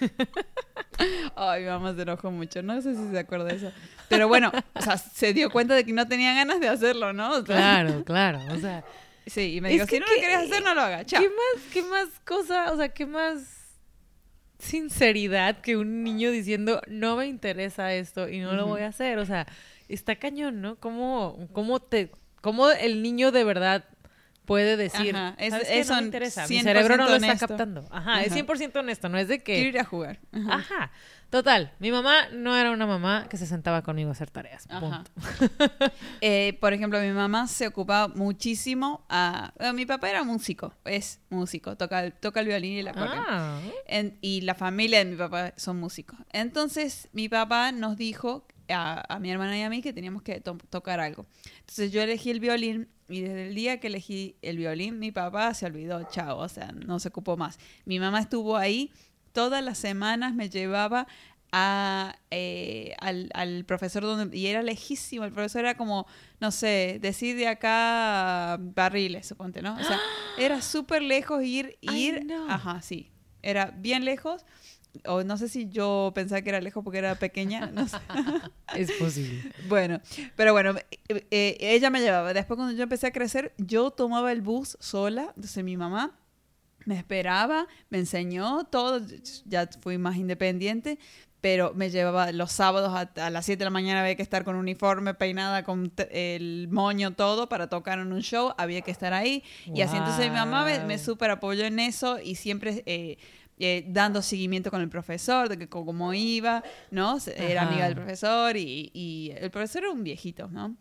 Ay, 1.36 1.64
mamá 1.64 1.94
se 1.94 2.02
enojó 2.02 2.30
mucho. 2.30 2.62
No 2.62 2.80
sé 2.80 2.94
si 2.94 3.10
se 3.10 3.18
acuerda 3.18 3.46
de 3.46 3.56
eso. 3.56 3.72
Pero 4.08 4.28
bueno, 4.28 4.52
o 4.74 4.80
sea, 4.82 4.96
se 4.98 5.32
dio 5.32 5.50
cuenta 5.50 5.74
de 5.74 5.84
que 5.84 5.92
no 5.92 6.06
tenía 6.08 6.32
ganas 6.34 6.60
de 6.60 6.68
hacerlo, 6.68 7.12
¿no? 7.12 7.30
O 7.32 7.36
sea, 7.44 7.56
Claro, 7.56 8.04
claro. 8.04 8.38
O 8.54 8.58
sea, 8.58 8.84
Sí, 9.26 9.56
y 9.56 9.60
me 9.60 9.68
Es 9.70 9.74
dijo, 9.74 9.86
que 9.86 9.96
si 9.96 10.00
no 10.00 10.06
lo 10.06 10.20
querías 10.20 10.44
hacer, 10.44 10.62
no 10.62 10.74
lo 10.74 10.80
hagas. 10.82 11.06
Chao. 11.06 11.20
¿Qué 11.20 11.28
más, 11.28 11.62
qué 11.72 11.82
más 11.82 12.08
cosa, 12.24 12.72
o 12.72 12.76
sea, 12.76 12.88
qué 12.90 13.04
más 13.06 13.72
sinceridad 14.60 15.60
que 15.60 15.76
un 15.76 16.02
niño 16.04 16.30
diciendo 16.30 16.80
no 16.86 17.16
me 17.16 17.26
interesa 17.26 17.92
esto 17.92 18.28
y 18.28 18.38
no 18.38 18.52
lo 18.52 18.66
voy 18.66 18.82
a 18.82 18.88
hacer? 18.88 19.18
O 19.18 19.26
sea, 19.26 19.46
está 19.88 20.14
cañón, 20.16 20.60
¿no? 20.62 20.76
¿Cómo, 20.76 21.48
cómo 21.52 21.80
te, 21.80 22.10
cómo 22.40 22.70
el 22.70 23.02
niño 23.02 23.32
de 23.32 23.42
verdad 23.44 23.84
puede 24.46 24.76
decir, 24.78 25.14
Ajá, 25.14 25.34
es- 25.38 25.50
¿sabes 25.50 25.68
qué? 25.68 25.80
es 25.80 25.88
no 25.90 25.96
me 25.96 26.02
interesa, 26.02 26.46
mi 26.48 26.56
100% 26.58 26.62
cerebro 26.62 26.96
no 26.96 27.08
lo 27.08 27.14
está 27.16 27.36
captando. 27.46 27.86
Ajá, 27.90 28.22
es 28.22 28.32
Ajá. 28.32 28.40
100% 28.40 28.76
honesto, 28.78 29.08
no 29.08 29.18
es 29.18 29.28
de 29.28 29.42
Quiero 29.42 29.62
que... 29.62 29.68
ir 29.68 29.78
a 29.80 29.84
jugar. 29.84 30.20
Ajá. 30.32 30.54
Ajá, 30.54 30.90
total, 31.30 31.72
mi 31.80 31.90
mamá 31.90 32.28
no 32.32 32.56
era 32.56 32.70
una 32.70 32.86
mamá 32.86 33.26
que 33.28 33.36
se 33.36 33.46
sentaba 33.46 33.82
conmigo 33.82 34.08
a 34.08 34.12
hacer 34.12 34.30
tareas, 34.30 34.66
punto. 34.68 35.10
Eh, 36.20 36.56
por 36.60 36.72
ejemplo, 36.72 37.00
mi 37.00 37.10
mamá 37.10 37.46
se 37.46 37.66
ocupaba 37.66 38.08
muchísimo 38.08 39.04
a... 39.08 39.52
bueno, 39.58 39.72
mi 39.74 39.86
papá 39.86 40.08
era 40.10 40.24
músico, 40.24 40.72
es 40.84 41.20
músico, 41.30 41.76
toca, 41.76 42.04
el- 42.04 42.12
toca 42.14 42.40
el 42.40 42.46
violín 42.46 42.72
y 42.84 42.88
acordeón. 42.88 43.24
Ah, 43.28 43.60
En- 43.86 44.16
y 44.20 44.40
la 44.42 44.54
familia 44.54 44.98
de 45.00 45.04
mi 45.04 45.16
papá 45.16 45.52
son 45.56 45.78
músicos. 45.78 46.18
Entonces, 46.32 47.08
mi 47.12 47.28
papá 47.28 47.72
nos 47.72 47.96
dijo 47.96 48.46
a, 48.68 49.14
a 49.14 49.18
mi 49.18 49.30
hermana 49.30 49.56
y 49.58 49.62
a 49.62 49.70
mí 49.70 49.82
que 49.82 49.92
teníamos 49.92 50.22
que 50.22 50.40
to- 50.40 50.58
tocar 50.70 51.00
algo. 51.00 51.26
Entonces, 51.60 51.92
yo 51.92 52.00
elegí 52.02 52.30
el 52.30 52.40
violín 52.40 52.88
y 53.08 53.20
desde 53.20 53.48
el 53.48 53.54
día 53.54 53.78
que 53.80 53.86
elegí 53.86 54.36
el 54.42 54.56
violín, 54.58 54.98
mi 54.98 55.12
papá 55.12 55.54
se 55.54 55.66
olvidó, 55.66 56.06
chao, 56.10 56.38
o 56.38 56.48
sea, 56.48 56.72
no 56.72 56.98
se 56.98 57.08
ocupó 57.08 57.36
más. 57.36 57.58
Mi 57.84 57.98
mamá 58.00 58.20
estuvo 58.20 58.56
ahí 58.56 58.90
todas 59.32 59.62
las 59.62 59.78
semanas, 59.78 60.34
me 60.34 60.48
llevaba 60.48 61.06
a, 61.52 62.16
eh, 62.30 62.94
al, 63.00 63.30
al 63.34 63.64
profesor 63.64 64.02
donde, 64.02 64.36
y 64.36 64.46
era 64.48 64.62
lejísimo, 64.62 65.24
el 65.24 65.32
profesor 65.32 65.60
era 65.62 65.76
como, 65.76 66.06
no 66.40 66.50
sé, 66.50 66.98
decir 67.00 67.36
de 67.36 67.48
acá 67.48 68.58
barriles, 68.60 69.26
suponte, 69.26 69.62
¿no? 69.62 69.74
O 69.74 69.84
sea, 69.84 70.00
era 70.38 70.60
súper 70.60 71.02
lejos 71.02 71.42
ir, 71.44 71.78
Ay, 71.86 72.02
ir, 72.08 72.24
no. 72.26 72.50
ajá, 72.50 72.82
sí, 72.82 73.10
era 73.42 73.72
bien 73.78 74.04
lejos, 74.04 74.44
o 75.06 75.22
no 75.24 75.36
sé 75.36 75.48
si 75.48 75.68
yo 75.68 76.12
pensaba 76.14 76.40
que 76.42 76.48
era 76.50 76.60
lejos 76.60 76.82
porque 76.82 76.98
era 76.98 77.14
pequeña, 77.16 77.66
no 77.66 77.86
sé. 77.88 77.96
es 78.76 78.92
posible. 78.92 79.52
Bueno, 79.68 80.00
pero 80.36 80.52
bueno, 80.52 80.74
eh, 81.08 81.26
eh, 81.30 81.56
ella 81.60 81.90
me 81.90 82.00
llevaba. 82.00 82.32
Después 82.32 82.56
cuando 82.56 82.74
yo 82.74 82.82
empecé 82.82 83.08
a 83.08 83.12
crecer, 83.12 83.52
yo 83.58 83.90
tomaba 83.90 84.32
el 84.32 84.40
bus 84.40 84.76
sola, 84.80 85.32
entonces 85.36 85.62
mi 85.64 85.76
mamá 85.76 86.18
me 86.84 86.96
esperaba, 86.96 87.66
me 87.90 87.98
enseñó 87.98 88.64
todo, 88.64 89.00
ya 89.44 89.68
fui 89.80 89.98
más 89.98 90.16
independiente, 90.16 90.98
pero 91.40 91.74
me 91.74 91.90
llevaba 91.90 92.32
los 92.32 92.52
sábados 92.52 92.92
a, 92.94 93.24
a 93.24 93.30
las 93.30 93.44
7 93.44 93.58
de 93.58 93.64
la 93.64 93.70
mañana 93.70 94.00
había 94.02 94.16
que 94.16 94.22
estar 94.22 94.44
con 94.44 94.56
uniforme, 94.56 95.14
peinada, 95.14 95.64
con 95.64 95.92
el 96.10 96.68
moño, 96.70 97.12
todo 97.12 97.48
para 97.48 97.68
tocar 97.68 97.98
en 97.98 98.12
un 98.12 98.22
show, 98.22 98.52
había 98.56 98.82
que 98.82 98.90
estar 98.90 99.12
ahí. 99.12 99.42
Y 99.66 99.80
así 99.82 99.96
entonces 99.96 100.28
mi 100.30 100.36
mamá 100.36 100.64
me, 100.64 100.78
me 100.80 100.98
súper 100.98 101.30
apoyó 101.30 101.64
en 101.64 101.78
eso 101.78 102.18
y 102.20 102.36
siempre... 102.36 102.82
eh, 102.86 103.18
eh, 103.58 103.84
dando 103.88 104.20
seguimiento 104.22 104.70
con 104.70 104.80
el 104.82 104.88
profesor, 104.88 105.48
de 105.48 105.58
que 105.58 105.68
cómo 105.68 106.12
iba, 106.12 106.62
¿no? 106.90 107.18
Era 107.36 107.62
Ajá. 107.62 107.70
amiga 107.70 107.86
del 107.86 107.94
profesor 107.94 108.56
y, 108.56 108.90
y 108.92 109.32
el 109.36 109.50
profesor 109.50 109.84
era 109.84 109.92
un 109.92 110.04
viejito, 110.04 110.48
¿no? 110.48 110.76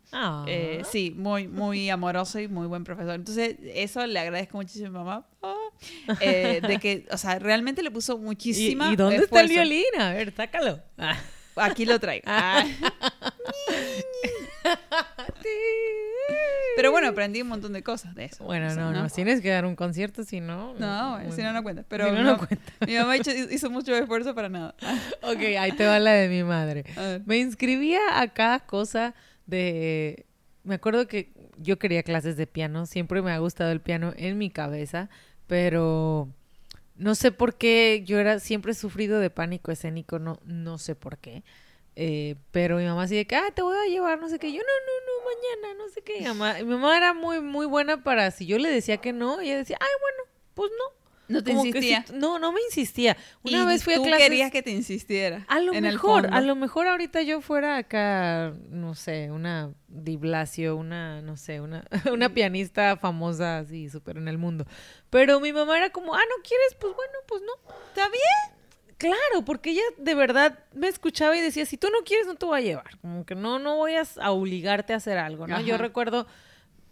Eh, 0.47 0.81
sí, 0.89 1.13
muy, 1.15 1.47
muy 1.47 1.89
amoroso 1.89 2.39
y 2.39 2.47
muy 2.47 2.67
buen 2.67 2.83
profesor. 2.83 3.15
Entonces, 3.15 3.55
eso 3.63 4.05
le 4.05 4.19
agradezco 4.19 4.57
muchísimo 4.57 4.87
a 4.87 4.89
mi 4.89 4.97
mamá. 4.97 5.27
Ah, 5.41 5.55
eh, 6.19 6.61
de 6.67 6.79
que, 6.79 7.05
o 7.11 7.17
sea, 7.17 7.39
realmente 7.39 7.83
le 7.83 7.91
puso 7.91 8.15
¿Y, 8.15 8.19
muchísima 8.19 8.91
y 8.91 8.95
dónde 8.95 9.17
está 9.17 9.41
el 9.41 9.49
violín? 9.49 9.85
A 9.99 10.13
ver, 10.13 10.33
sácalo. 10.35 10.81
Ah. 10.97 11.17
Aquí 11.55 11.85
lo 11.85 11.99
traigo. 11.99 12.23
Ah. 12.27 12.65
Pero 16.75 16.91
bueno, 16.91 17.07
aprendí 17.07 17.41
un 17.41 17.47
montón 17.47 17.73
de 17.73 17.83
cosas 17.83 18.15
de 18.15 18.25
eso. 18.25 18.43
Bueno, 18.43 18.67
O 18.67 18.71
sea, 18.71 18.83
no, 18.83 18.91
no, 18.91 19.09
tienes 19.09 19.41
que 19.41 19.49
dar 19.49 19.65
un 19.65 19.75
concierto, 19.75 20.23
si 20.23 20.41
no... 20.41 20.73
No, 20.73 21.11
bueno, 21.13 21.31
si 21.31 21.41
no, 21.41 21.53
no 21.53 21.63
cuenta. 21.63 21.85
Pero 21.87 22.09
Si 22.09 22.11
no, 22.11 22.23
no, 22.23 22.31
no 22.33 22.37
cuenta. 22.37 22.73
mi 22.85 22.95
mamá 22.95 23.15
hizo, 23.17 23.31
hizo 23.31 23.69
mucho 23.69 23.95
esfuerzo 23.95 24.35
para 24.35 24.49
nada. 24.49 24.75
Ok, 25.21 25.39
ahí 25.57 25.71
te 25.71 25.85
va 25.85 25.99
la 25.99 26.11
de 26.11 26.27
mi 26.27 26.43
madre. 26.43 26.83
Me 27.25 27.37
inscribía 27.37 27.99
a 28.19 28.27
cada 28.33 28.59
cosa 28.59 29.15
de... 29.45 30.25
Me 30.63 30.75
acuerdo 30.75 31.07
que 31.07 31.31
yo 31.57 31.79
quería 31.79 32.03
clases 32.03 32.37
de 32.37 32.47
piano, 32.47 32.85
siempre 32.85 33.21
me 33.21 33.31
ha 33.31 33.37
gustado 33.37 33.71
el 33.71 33.79
piano 33.79 34.13
en 34.17 34.37
mi 34.37 34.49
cabeza, 34.49 35.09
pero 35.47 36.29
no 36.95 37.15
sé 37.15 37.31
por 37.31 37.55
qué, 37.55 38.03
yo 38.05 38.19
era 38.19 38.39
siempre 38.39 38.71
he 38.71 38.75
sufrido 38.75 39.19
de 39.19 39.29
pánico 39.29 39.71
escénico, 39.71 40.19
no, 40.19 40.39
no 40.45 40.77
sé 40.77 40.95
por 40.95 41.17
qué. 41.17 41.43
Eh, 41.95 42.35
pero 42.51 42.77
mi 42.77 42.85
mamá 42.85 43.03
así 43.03 43.15
de 43.15 43.25
que, 43.25 43.35
ah, 43.35 43.51
te 43.53 43.61
voy 43.61 43.77
a 43.77 43.89
llevar, 43.89 44.19
no 44.19 44.27
sé 44.29 44.37
qué. 44.39 44.51
Yo, 44.51 44.59
no, 44.59 44.63
no, 44.63 45.05
no, 45.07 45.61
mañana, 45.69 45.83
no 45.83 45.89
sé 45.89 46.01
qué. 46.01 46.19
Mi 46.19 46.27
mamá, 46.27 46.53
mi 46.55 46.63
mamá 46.65 46.97
era 46.97 47.13
muy, 47.13 47.39
muy 47.41 47.65
buena 47.65 48.03
para, 48.03 48.31
si 48.31 48.45
yo 48.45 48.57
le 48.57 48.69
decía 48.69 48.97
que 48.97 49.13
no, 49.13 49.39
ella 49.39 49.57
decía, 49.57 49.77
ay, 49.79 49.87
bueno, 50.01 50.31
pues 50.53 50.71
no. 50.77 51.05
No 51.27 51.43
te 51.43 51.53
Como 51.53 51.65
insistía. 51.65 52.05
no, 52.13 52.37
no 52.37 52.51
me 52.51 52.61
insistía. 52.61 53.17
Una 53.41 53.63
Y 53.63 53.65
vez 53.65 53.83
fui 53.83 53.93
a 53.93 53.97
tú 53.97 54.03
clases... 54.03 54.23
querías 54.23 54.51
que 54.51 54.61
te 54.61 54.69
insistiera. 54.69 55.43
A 55.47 55.59
lo 55.59 55.73
mejor, 55.73 56.27
a 56.31 56.39
lo 56.39 56.55
mejor 56.55 56.87
ahorita 56.87 57.23
yo 57.23 57.41
fuera 57.41 57.77
acá, 57.77 58.53
no 58.69 58.93
sé, 58.93 59.31
una 59.31 59.73
Di 59.87 60.17
Blasio, 60.17 60.75
una, 60.75 61.23
no 61.23 61.35
sé, 61.35 61.61
una, 61.61 61.83
una 62.13 62.29
pianista 62.29 62.95
famosa 62.97 63.57
así, 63.57 63.89
súper 63.89 64.17
en 64.17 64.27
el 64.27 64.37
mundo. 64.37 64.67
Pero 65.09 65.39
mi 65.39 65.51
mamá 65.51 65.77
era 65.79 65.89
como, 65.89 66.13
ah, 66.13 66.19
¿no 66.29 66.43
quieres? 66.43 66.75
Pues 66.79 66.93
bueno, 66.95 67.13
pues 67.27 67.41
no. 67.41 67.73
¿Está 67.87 68.07
bien? 68.09 68.54
Claro, 68.97 69.43
porque 69.45 69.71
ella 69.71 69.81
de 69.97 70.15
verdad 70.15 70.59
me 70.73 70.87
escuchaba 70.87 71.35
y 71.35 71.41
decía, 71.41 71.65
si 71.65 71.77
tú 71.77 71.87
no 71.91 72.03
quieres, 72.05 72.27
no 72.27 72.35
te 72.35 72.45
voy 72.45 72.59
a 72.59 72.61
llevar. 72.61 72.97
Como 73.01 73.25
que 73.25 73.35
no, 73.35 73.59
no 73.59 73.75
voy 73.75 73.93
a, 73.95 74.31
obligarte 74.31 74.93
a 74.93 74.97
hacer 74.97 75.17
algo, 75.17 75.47
¿no? 75.47 75.59
Yo 75.61 75.77
recuerdo, 75.77 76.27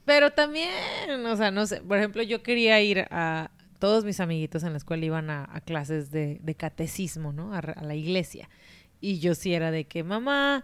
pero 0.03 0.31
también, 0.31 1.25
o 1.25 1.35
sea, 1.37 1.51
no 1.51 1.65
sé, 1.65 1.81
por 1.81 1.97
ejemplo, 1.97 2.21
yo 2.21 2.43
quería 2.43 2.81
ir 2.81 3.07
a, 3.09 3.51
todos 3.79 4.03
mis 4.03 4.19
amiguitos 4.19 4.63
en 4.63 4.71
la 4.71 4.77
escuela 4.77 5.05
iban 5.05 5.29
a, 5.29 5.47
a 5.49 5.61
clases 5.61 6.11
de, 6.11 6.39
de 6.41 6.55
catecismo, 6.55 7.31
¿no? 7.31 7.53
A, 7.53 7.59
a 7.59 7.83
la 7.83 7.95
iglesia. 7.95 8.49
Y 8.99 9.19
yo 9.19 9.35
sí 9.35 9.53
era 9.53 9.71
de 9.71 9.85
que, 9.85 10.03
mamá, 10.03 10.63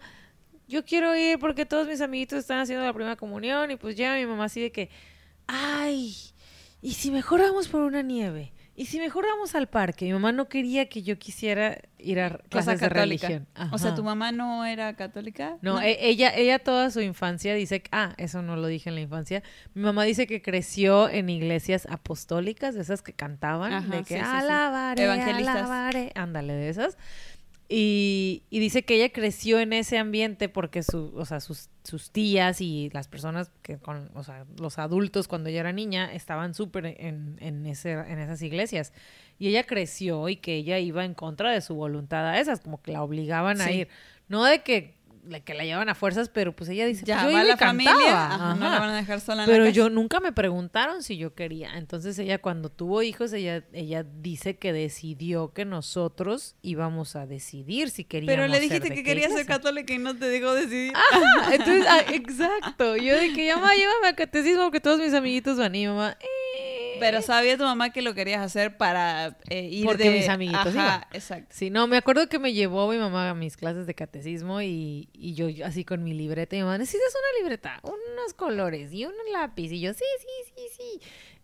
yo 0.70 0.86
quiero 0.86 1.16
ir 1.16 1.40
porque 1.40 1.66
todos 1.66 1.88
mis 1.88 2.00
amiguitos 2.00 2.40
están 2.40 2.60
haciendo 2.60 2.86
la 2.86 2.94
primera 2.94 3.16
comunión 3.16 3.72
y 3.72 3.76
pues 3.76 3.96
ya 3.96 4.16
mi 4.16 4.26
mamá 4.26 4.46
así 4.46 4.62
de 4.62 4.72
que, 4.72 4.90
ay, 5.48 6.16
¿y 6.82 6.94
si 6.94 7.12
mejor 7.12 7.42
vamos 7.42 7.68
por 7.68 7.82
una 7.82 8.02
nieve? 8.02 8.54
¿Y 8.80 8.86
si 8.86 8.98
mejor 8.98 9.26
vamos 9.26 9.56
al 9.56 9.68
parque? 9.68 10.06
Mi 10.06 10.14
mamá 10.14 10.32
no 10.32 10.48
quería 10.48 10.88
que 10.88 11.02
yo 11.04 11.20
quisiera 11.20 11.80
ir 11.98 12.22
a 12.22 12.38
clases 12.48 12.80
de 12.80 12.88
religión. 12.88 13.46
O 13.74 13.78
sea. 13.78 13.94
¿tu 13.94 14.06
mamá 14.06 14.32
no 14.32 14.64
era 14.64 14.96
católica? 14.96 15.58
No, 15.62 15.82
e- 15.82 15.98
ella, 16.08 16.34
ella 16.34 16.60
toda 16.60 16.90
su 16.90 17.02
infancia 17.02 17.54
dice, 17.56 17.82
que- 17.82 17.90
ah, 17.92 18.14
eso 18.16 18.42
no 18.42 18.56
lo 18.56 18.68
dije 18.68 18.88
en 18.88 18.96
la 18.96 19.02
infancia. 19.02 19.44
Mi 19.74 19.82
mamá 19.84 20.06
dice 20.06 20.28
que 20.28 20.42
creció 20.42 21.10
en 21.10 21.30
iglesias 21.30 21.88
apostólicas, 21.92 22.74
de 22.74 22.80
esas 22.80 23.02
que 23.02 23.12
cantaban, 23.12 23.74
Ajá, 23.74 23.98
de 23.98 24.04
que 24.04 24.14
sí, 24.14 24.14
sí, 24.14 24.20
sí. 24.20 24.26
alabaré, 24.26 25.04
Evangelistas. 25.04 25.56
alabaré, 25.58 26.12
ándale, 26.16 26.54
de 26.54 26.70
esas. 26.70 26.98
Y, 27.72 28.42
y 28.50 28.60
dice 28.60 28.84
que 28.84 28.96
ella 28.96 29.14
creció 29.14 29.60
en 29.60 29.74
ese 29.74 30.00
ambiente 30.00 30.50
porque 30.50 30.82
su, 30.82 31.14
o 31.16 31.24
sea, 31.26 31.40
sus, 31.40 31.70
sus 31.84 32.10
tías 32.10 32.62
y 32.62 32.90
las 32.94 33.08
personas 33.08 33.52
que 33.62 33.78
con, 33.78 34.10
o 34.16 34.24
sea, 34.24 34.48
los 34.60 34.80
adultos 34.80 35.28
cuando 35.28 35.50
ella 35.50 35.60
era 35.60 35.72
niña 35.72 36.12
estaban 36.12 36.56
súper 36.56 36.88
en, 36.88 37.38
en, 37.40 37.68
ese, 37.68 37.92
en 37.92 38.18
esas 38.18 38.42
iglesias. 38.42 38.92
Y 39.38 39.50
ella 39.50 39.66
creció 39.66 40.30
y 40.30 40.38
que 40.38 40.56
ella 40.56 40.80
iba 40.80 41.06
en 41.06 41.14
contra 41.14 41.52
de 41.52 41.62
su 41.62 41.76
voluntad 41.76 42.28
a 42.28 42.40
esas, 42.40 42.60
como 42.60 42.82
que 42.82 42.92
la 42.92 43.04
obligaban 43.04 43.62
a 43.62 43.72
ir. 43.72 43.88
No 44.28 44.44
de 44.46 44.64
que, 44.64 44.96
de 45.24 45.42
que 45.42 45.54
la 45.54 45.64
llevan 45.66 45.90
a 45.90 45.96
fuerzas, 45.96 46.30
pero 46.30 46.56
pues 46.56 46.70
ella 46.70 46.86
dice, 46.86 47.04
Ya 47.06 47.16
pues 47.22 47.28
yo 47.32 47.38
va 47.38 47.44
iba 47.44 47.52
la 47.56 47.58
familia, 47.58 48.26
ajá, 48.28 48.56
no 48.56 48.66
Ajá. 48.66 48.74
la 48.76 48.80
van 48.80 48.90
a 48.90 48.96
dejar 48.98 49.20
sola 49.22 49.44
en 49.44 49.50
la 49.50 49.54
Pero 49.54 49.66
casa. 49.66 49.76
yo 49.76 49.90
nunca 49.90 50.20
me 50.20 50.32
preguntaron 50.32 51.04
si 51.04 51.18
yo 51.18 51.34
quería. 51.36 51.78
Entonces 51.78 52.18
ella 52.20 52.40
cuando 52.40 52.70
tuvo 52.70 53.02
hijos, 53.04 53.32
ella, 53.34 53.64
ella 53.74 54.04
dice 54.04 54.58
que 54.58 54.74
decidió 54.74 55.54
que 55.54 55.66
nosotros 55.66 56.56
íbamos 56.62 57.16
a 57.16 57.26
decidir 57.26 57.90
si 57.90 58.04
queríamos 58.06 58.36
Pero 58.36 58.48
le 58.48 58.54
ser 58.60 58.62
dijiste 58.64 58.90
de 58.90 58.96
que 58.96 59.04
querías 59.04 59.34
ser 59.34 59.46
católica 59.46 59.94
y 59.94 59.98
no 60.00 60.16
te 60.18 60.26
dejó 60.28 60.54
decidir. 60.54 60.94
Ah, 60.96 61.50
entonces, 61.52 61.86
ah, 61.88 62.02
exacto. 62.12 62.96
Yo 62.98 63.16
de 63.16 63.34
que 63.34 63.46
ya 63.46 63.58
mamá, 63.58 63.74
llévame 63.76 64.08
a 64.08 64.16
catecismo 64.16 64.64
porque 64.64 64.80
todos 64.80 65.00
mis 65.00 65.14
amiguitos 65.14 65.58
van 65.58 65.76
y 65.76 65.88
mamá. 65.88 66.18
eh. 66.20 66.26
Pero 67.00 67.22
sabía 67.22 67.58
tu 67.58 67.64
mamá 67.64 67.92
que 67.92 68.02
lo 68.02 68.14
querías 68.14 68.42
hacer 68.42 68.78
para 68.78 69.38
eh, 69.50 69.64
ir 69.64 69.86
Porque 69.86 70.10
de... 70.10 70.18
mis 70.20 70.30
amiguitos 70.30 70.68
Ajá, 70.68 70.72
iban. 70.74 71.02
exacto. 71.14 71.48
Sí, 71.52 71.70
no, 71.70 71.88
me 71.88 71.98
acuerdo 71.98 72.28
que 72.28 72.40
me 72.40 72.54
llevó 72.54 72.90
mi 72.90 72.98
mamá 72.98 73.30
a 73.30 73.34
mis 73.34 73.58
clases 73.58 73.88
de 73.88 73.96
catecismo 73.96 74.62
y, 74.62 75.10
y 75.14 75.34
yo 75.34 75.50
yo 75.50 75.66
así 75.66 75.86
con 75.86 76.04
mi 76.04 76.14
libreta. 76.14 76.56
Y 76.56 76.60
mi 76.60 76.66
mamá, 76.66 76.78
necesitas 76.78 77.14
una 77.14 77.44
libreta, 77.44 77.80
unos 77.84 78.34
colores 78.36 78.92
y 78.94 79.06
un 79.06 79.14
lápiz. 79.32 79.72
Y 79.72 79.82
yo, 79.82 79.94
sí, 79.94 80.04
sí, 80.20 80.54
sí, 80.56 80.64
sí. 80.78 81.02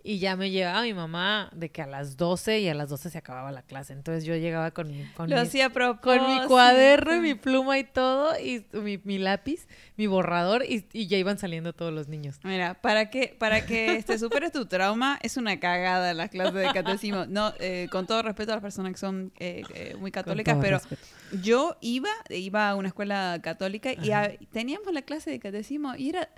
Y 0.08 0.20
ya 0.20 0.36
me 0.36 0.52
llevaba 0.52 0.84
mi 0.84 0.94
mamá 0.94 1.50
de 1.56 1.72
que 1.72 1.82
a 1.82 1.88
las 1.88 2.16
12 2.16 2.60
y 2.60 2.68
a 2.70 2.76
las 2.76 2.90
12 2.90 3.10
se 3.10 3.18
acababa 3.18 3.52
la 3.52 3.64
clase. 3.64 3.92
Entonces 3.94 4.24
yo 4.24 4.36
llegaba 4.36 4.70
con 4.70 4.88
mi, 4.88 5.04
con 5.16 5.28
Lo 5.32 5.36
mi- 5.36 5.42
hacía 5.42 5.72
con 5.72 6.28
mi 6.28 6.46
cuaderno 6.46 7.16
y 7.16 7.20
mi 7.22 7.34
pluma 7.34 7.80
y 7.80 7.86
todo, 7.86 8.40
y 8.40 8.64
mi, 8.74 9.00
mi 9.04 9.18
lápiz, 9.18 9.68
mi 9.98 10.06
borrador, 10.06 10.64
y, 10.64 10.86
y 10.94 11.08
ya 11.08 11.18
iban 11.18 11.40
saliendo 11.40 11.74
todos 11.74 11.92
los 11.92 12.08
niños. 12.08 12.40
Mira, 12.44 12.76
para 12.76 13.10
que, 13.10 13.36
para 13.40 13.66
que 13.66 13.96
este, 13.96 14.20
superes 14.20 14.52
tu 14.52 14.68
trauma, 14.68 15.18
es 15.24 15.38
una 15.38 15.60
cagada 15.60 16.14
las 16.14 16.30
clases 16.30 16.54
de 16.54 16.72
catecismo. 16.72 17.26
No, 17.26 17.54
eh, 17.60 17.88
con 17.92 18.06
todo 18.06 18.22
respeto 18.22 18.52
a 18.52 18.56
las 18.58 18.62
personas 18.62 18.92
que 18.92 19.00
son 19.00 19.34
eh, 19.40 19.64
eh, 19.74 19.96
muy 20.00 20.12
católicas, 20.12 20.56
pero 20.62 20.78
respeto. 20.78 21.02
yo 21.42 21.78
iba, 21.82 22.12
iba 22.30 22.70
a 22.70 22.76
una 22.76 22.90
escuela 22.90 23.40
católica 23.42 23.92
y 23.94 24.12
a- 24.12 24.38
teníamos 24.52 24.94
la 24.94 25.02
clase 25.02 25.32
de 25.32 25.40
catecismo 25.40 25.96
y 25.96 26.10
era 26.10 26.30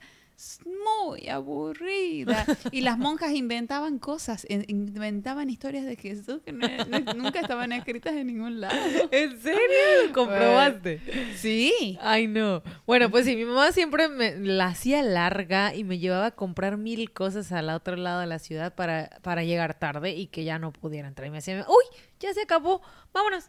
muy 0.66 1.28
aburrida. 1.30 2.46
Y 2.72 2.82
las 2.82 2.98
monjas 2.98 3.32
inventaban 3.32 3.98
cosas, 3.98 4.46
in- 4.50 4.66
inventaban 4.68 5.50
historias 5.50 5.86
de 5.86 5.96
Jesús 5.96 6.42
que 6.46 6.52
no- 6.52 6.68
no- 6.88 7.14
nunca 7.14 7.40
estaban 7.40 7.72
escritas 7.72 8.14
en 8.14 8.28
ningún 8.28 8.62
lado. 8.62 8.76
¿En 9.12 9.42
serio? 9.42 9.60
¿Lo 10.08 10.14
comprobaste? 10.14 11.02
Sí. 11.38 11.98
Ay, 12.02 12.28
no. 12.28 12.62
Bueno, 12.86 13.10
pues 13.10 13.26
sí, 13.26 13.36
mi 13.36 13.46
mamá 13.46 13.72
siempre 13.72 14.08
me 14.10 14.36
la 14.38 14.68
hacía 14.68 15.02
larga 15.02 15.74
y 15.74 15.84
me 15.84 15.98
llevaba 16.00 16.28
a 16.28 16.32
comprar 16.32 16.78
mil 16.78 17.12
cosas 17.12 17.52
al 17.52 17.70
otro 17.70 17.96
lado 17.96 18.20
de 18.22 18.28
la 18.28 18.40
ciudad 18.40 18.76
para, 18.76 19.10
para 19.24 19.44
llegar 19.44 19.74
tarde 19.80 20.12
y 20.12 20.28
que 20.28 20.44
ya 20.44 20.60
no 20.60 20.72
pudiera 20.72 21.08
entrar. 21.08 21.28
Y 21.28 21.32
me 21.32 21.38
decía, 21.38 21.66
uy, 21.68 21.98
ya 22.20 22.34
se 22.34 22.42
acabó, 22.42 22.82
vámonos. 23.14 23.46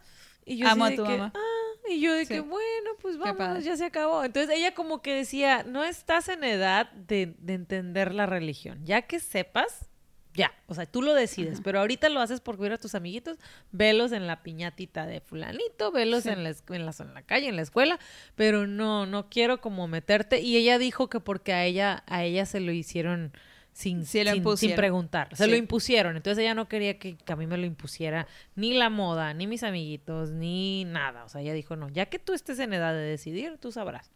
Y 0.49 0.57
yo 0.57 0.67
Amo 0.67 0.85
a 0.85 0.89
tu 0.95 1.03
que, 1.03 1.09
mamá. 1.09 1.33
"Ah", 1.35 1.89
y 1.89 2.01
yo 2.01 2.13
de 2.13 2.25
Sí. 2.25 2.33
que, 2.35 2.39
bueno, 2.41 2.89
pues 3.01 3.17
vámonos, 3.17 3.63
ya 3.63 3.77
se 3.77 3.85
acabó. 3.85 4.23
Entonces 4.23 4.55
ella 4.57 4.73
como 4.73 5.01
que 5.01 5.13
decía, 5.13 5.63
no 5.63 5.83
estás 5.83 6.27
en 6.29 6.43
edad 6.43 6.91
de, 6.91 7.35
de 7.39 7.53
entender 7.53 8.13
la 8.13 8.25
religión. 8.25 8.83
Ya 8.85 9.03
que 9.03 9.19
sepas, 9.19 9.89
ya, 10.33 10.51
o 10.67 10.73
sea, 10.75 10.85
tú 10.85 11.01
lo 11.01 11.13
decides, 11.13 11.59
pero 11.63 11.79
ahorita 11.79 12.07
lo 12.09 12.19
haces 12.21 12.39
por 12.41 12.57
ver 12.57 12.71
a 12.73 12.77
tus 12.77 12.95
amiguitos, 12.95 13.37
velos 13.71 14.11
en 14.11 14.27
la 14.27 14.41
piñatita 14.43 15.05
de 15.05 15.21
fulanito, 15.21 15.91
velos 15.91 16.23
Sí. 16.23 16.29
en, 16.29 16.43
la, 16.43 16.49
en, 16.51 16.85
la, 16.85 16.93
en 16.99 17.13
la 17.13 17.21
calle, 17.23 17.47
en 17.47 17.55
la 17.55 17.61
escuela, 17.63 17.99
pero 18.35 18.65
no, 18.67 19.05
no 19.05 19.29
quiero 19.29 19.59
como 19.61 19.87
meterte. 19.87 20.39
Y 20.41 20.57
ella 20.57 20.77
dijo 20.77 21.09
que 21.09 21.19
porque 21.19 21.53
a 21.53 21.65
ella, 21.65 22.03
a 22.07 22.23
ella 22.23 22.45
se 22.45 22.59
lo 22.59 22.71
hicieron 22.71 23.33
sin, 23.79 23.99
lo 24.43 24.57
sin, 24.57 24.75
preguntar, 24.75 25.33
se 25.37 25.45
Sí. 25.45 25.49
lo 25.49 25.55
impusieron. 25.55 26.17
Entonces 26.17 26.41
ella 26.41 26.53
no 26.53 26.67
quería 26.67 26.99
que, 26.99 27.15
que 27.15 27.31
a 27.33 27.37
mí 27.37 27.47
me 27.47 27.57
lo 27.57 27.65
impusiera 27.65 28.27
ni 28.55 28.73
la 28.73 28.89
moda, 28.89 29.33
ni 29.33 29.47
mis 29.47 29.63
amiguitos, 29.63 30.31
ni 30.31 30.83
nada. 30.83 31.23
O 31.23 31.29
sea, 31.29 31.39
ella 31.39 31.53
dijo, 31.53 31.77
no, 31.77 31.87
ya 31.87 32.07
que 32.07 32.19
tú 32.19 32.33
estés 32.33 32.59
en 32.59 32.73
edad 32.73 32.93
de 32.93 32.99
decidir, 32.99 33.57
tú 33.57 33.71
sabrás. 33.71 34.11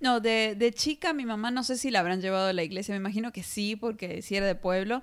No, 0.00 0.20
de, 0.20 0.54
de 0.56 0.72
chica 0.72 1.12
mi 1.12 1.26
mamá 1.26 1.50
no 1.50 1.64
sé 1.64 1.76
si 1.76 1.90
la 1.90 1.98
habrán 2.00 2.20
llevado 2.22 2.46
a 2.46 2.52
la 2.52 2.62
iglesia, 2.62 2.92
me 2.94 2.98
imagino 2.98 3.32
que 3.32 3.42
sí, 3.42 3.74
porque 3.74 4.22
sí 4.22 4.36
era 4.36 4.46
de 4.46 4.54
pueblo, 4.54 5.02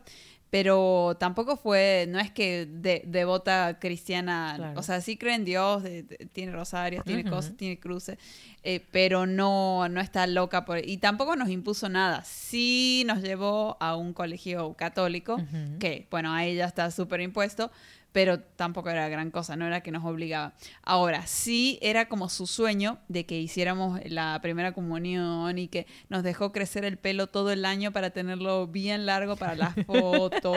pero 0.57 1.17
tampoco 1.19 1.57
fue, 1.57 2.05
no 2.07 2.17
es 2.17 2.31
que 2.31 2.65
de, 2.65 3.01
devota 3.05 3.77
cristiana, 3.77 4.53
Claro. 4.55 4.79
o 4.79 4.83
sea, 4.83 5.01
sí 5.01 5.17
cree 5.17 5.35
en 5.35 5.43
Dios, 5.43 5.83
de- 5.83 6.03
de- 6.03 6.27
tiene 6.31 6.53
rosarios, 6.53 7.03
tiene 7.03 7.25
cosas, 7.29 7.57
tiene 7.57 7.77
cruces, 7.77 8.17
eh, 8.63 8.79
pero 8.89 9.25
no, 9.25 9.89
no 9.89 9.99
está 9.99 10.25
loca 10.27 10.63
por... 10.63 10.77
Y 10.87 10.95
tampoco 10.97 11.35
nos 11.35 11.49
impuso 11.49 11.89
nada, 11.89 12.23
sí 12.23 13.03
nos 13.05 13.21
llevó 13.21 13.75
a 13.81 13.97
un 13.97 14.13
colegio 14.13 14.75
católico, 14.75 15.35
que 15.77 16.07
bueno, 16.09 16.31
a 16.33 16.45
ella 16.45 16.67
está 16.67 16.89
súper 16.89 17.19
impuesto, 17.19 17.69
pero 18.15 18.39
tampoco 18.39 18.89
era 18.89 19.09
gran 19.09 19.29
cosa, 19.29 19.57
no 19.57 19.67
era 19.67 19.81
que 19.81 19.91
nos 19.91 20.05
obligaba. 20.05 20.53
Ahora, 20.83 21.27
sí 21.27 21.77
era 21.81 22.07
como 22.07 22.29
su 22.29 22.47
sueño 22.47 22.97
de 23.09 23.25
que 23.25 23.41
hiciéramos 23.41 23.99
la 24.05 24.39
primera 24.41 24.71
comunión 24.71 25.57
y 25.57 25.67
que 25.67 25.85
nos 26.07 26.23
dejó 26.23 26.53
crecer 26.53 26.85
el 26.85 26.95
pelo 26.95 27.27
todo 27.27 27.51
el 27.51 27.65
año 27.65 27.91
para 27.91 28.11
tenerlo 28.11 28.67
bien 28.67 29.05
largo 29.05 29.35
para 29.35 29.55
la 29.55 29.71
foto. 29.85 30.53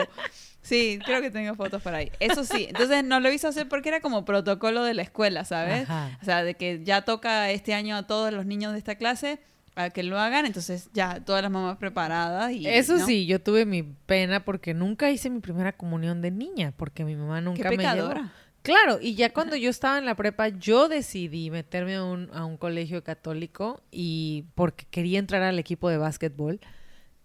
Sí, 0.61 0.99
creo 1.03 1.21
que 1.21 1.31
tengo 1.31 1.53
fotos 1.55 1.81
por 1.81 1.93
ahí. 1.93 2.13
Eso 2.21 2.45
sí, 2.45 2.67
entonces 2.69 3.03
no 3.03 3.19
lo 3.19 3.29
hizo 3.29 3.49
hacer 3.49 3.67
porque 3.67 3.89
era 3.89 3.99
como 3.99 4.23
protocolo 4.23 4.85
de 4.85 4.93
la 4.93 5.01
escuela, 5.01 5.43
¿sabes? 5.43 5.83
Ajá. 5.83 6.17
O 6.21 6.23
sea, 6.23 6.45
de 6.45 6.55
que 6.55 6.79
ya 6.85 7.01
toca 7.01 7.51
este 7.51 7.73
año 7.73 7.97
a 7.97 8.07
todos 8.07 8.31
los 8.31 8.45
niños 8.45 8.71
de 8.71 8.77
esta 8.77 8.95
clase 8.95 9.41
que 9.89 10.03
lo 10.03 10.19
hagan, 10.19 10.45
entonces 10.45 10.89
ya 10.93 11.23
todas 11.23 11.41
las 11.41 11.51
mamás 11.51 11.77
preparadas 11.77 12.51
y 12.51 12.67
Eso 12.67 12.97
¿no? 12.97 13.05
sí, 13.05 13.25
yo 13.25 13.41
tuve 13.41 13.65
mi 13.65 13.83
pena 13.83 14.43
porque 14.43 14.73
nunca 14.73 15.09
hice 15.11 15.29
mi 15.29 15.39
primera 15.39 15.71
comunión 15.71 16.21
de 16.21 16.31
niña, 16.31 16.73
porque 16.75 17.05
mi 17.05 17.15
mamá 17.15 17.39
Qué 17.39 17.45
nunca 17.45 17.71
me 17.71 17.77
llevó. 17.77 18.13
Claro, 18.61 18.99
y 19.01 19.15
ya 19.15 19.31
cuando 19.31 19.55
yo 19.55 19.69
estaba 19.69 19.97
en 19.97 20.05
la 20.05 20.15
prepa, 20.15 20.49
yo 20.49 20.89
decidí 20.89 21.49
meterme 21.49 21.95
a 21.95 22.03
un, 22.03 22.29
a 22.33 22.43
un 22.43 22.57
colegio 22.57 23.03
católico 23.03 23.81
y 23.89 24.45
porque 24.53 24.85
quería 24.91 25.17
entrar 25.19 25.43
al 25.43 25.57
equipo 25.59 25.89
de 25.89 25.97
básquetbol 25.97 26.59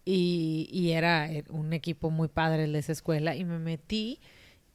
y, 0.05 0.69
y 0.71 0.93
era 0.93 1.31
eh, 1.33 1.45
un 1.49 1.73
equipo 1.73 2.11
muy 2.11 2.29
padre 2.29 2.65
el 2.65 2.73
de 2.73 2.79
esa 2.79 2.93
escuela 2.93 3.35
y 3.35 3.45
me 3.45 3.59
metí 3.59 4.21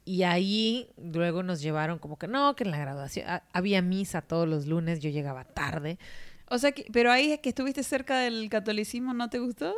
y 0.09 0.23
ahí 0.23 0.89
luego 0.97 1.43
nos 1.43 1.61
llevaron 1.61 1.99
como 1.99 2.17
que 2.17 2.27
no, 2.27 2.55
que 2.55 2.63
en 2.63 2.71
la 2.71 2.79
graduación 2.79 3.27
había 3.53 3.81
misa 3.83 4.21
todos 4.21 4.47
los 4.47 4.65
lunes, 4.65 5.01
yo 5.01 5.11
llegaba 5.11 5.43
tarde. 5.43 5.99
O 6.49 6.57
sea, 6.57 6.71
que, 6.71 6.85
pero 6.91 7.11
ahí 7.11 7.31
es 7.31 7.39
que 7.39 7.49
estuviste 7.49 7.83
cerca 7.83 8.19
del 8.19 8.49
catolicismo, 8.49 9.13
¿no 9.13 9.29
te 9.29 9.39
gustó? 9.39 9.73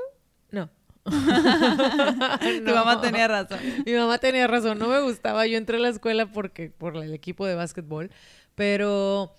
No. 0.52 0.70
Tu 1.06 2.62
No. 2.62 2.76
mamá 2.76 3.02
tenía 3.02 3.28
razón. 3.28 3.60
Mi 3.86 3.94
mamá 3.94 4.18
tenía 4.20 4.48
razón, 4.48 4.78
no 4.80 4.88
me 4.88 5.02
gustaba. 5.02 5.46
Yo 5.48 5.58
entré 5.58 5.78
a 5.78 5.80
la 5.80 5.90
escuela 5.90 6.32
porque 6.32 6.70
por 6.70 6.96
el 6.98 7.14
equipo 7.14 7.46
de 7.46 7.56
básquetbol, 7.56 8.12
pero 8.56 9.34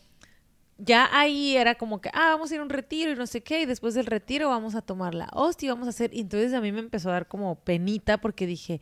ya 0.79 1.09
ahí 1.13 1.57
era 1.57 1.77
como 1.77 2.01
que, 2.01 2.09
ah, 2.13 2.31
vamos 2.31 2.51
a 2.51 2.55
ir 2.55 2.61
a 2.61 2.65
un 2.65 2.71
retiro 2.71 3.13
y 3.13 3.15
no 3.15 3.27
sé 3.27 3.43
qué, 3.43 3.61
y 3.63 3.67
después 3.67 3.95
del 3.95 4.07
retiro 4.07 4.49
vamos 4.49 4.75
a 4.75 4.83
tomar 4.83 5.15
la 5.15 5.29
hostia, 5.33 5.67
y 5.67 5.71
vamos 5.71 5.87
a 5.87 5.91
hacer. 5.91 6.13
Y 6.13 6.21
entonces 6.23 6.53
a 6.55 6.61
mí 6.61 6.73
me 6.73 6.81
empezó 6.81 7.11
a 7.11 7.13
dar 7.13 7.29
como 7.29 7.57
penita 7.57 8.19
porque 8.19 8.47
dije, 8.47 8.81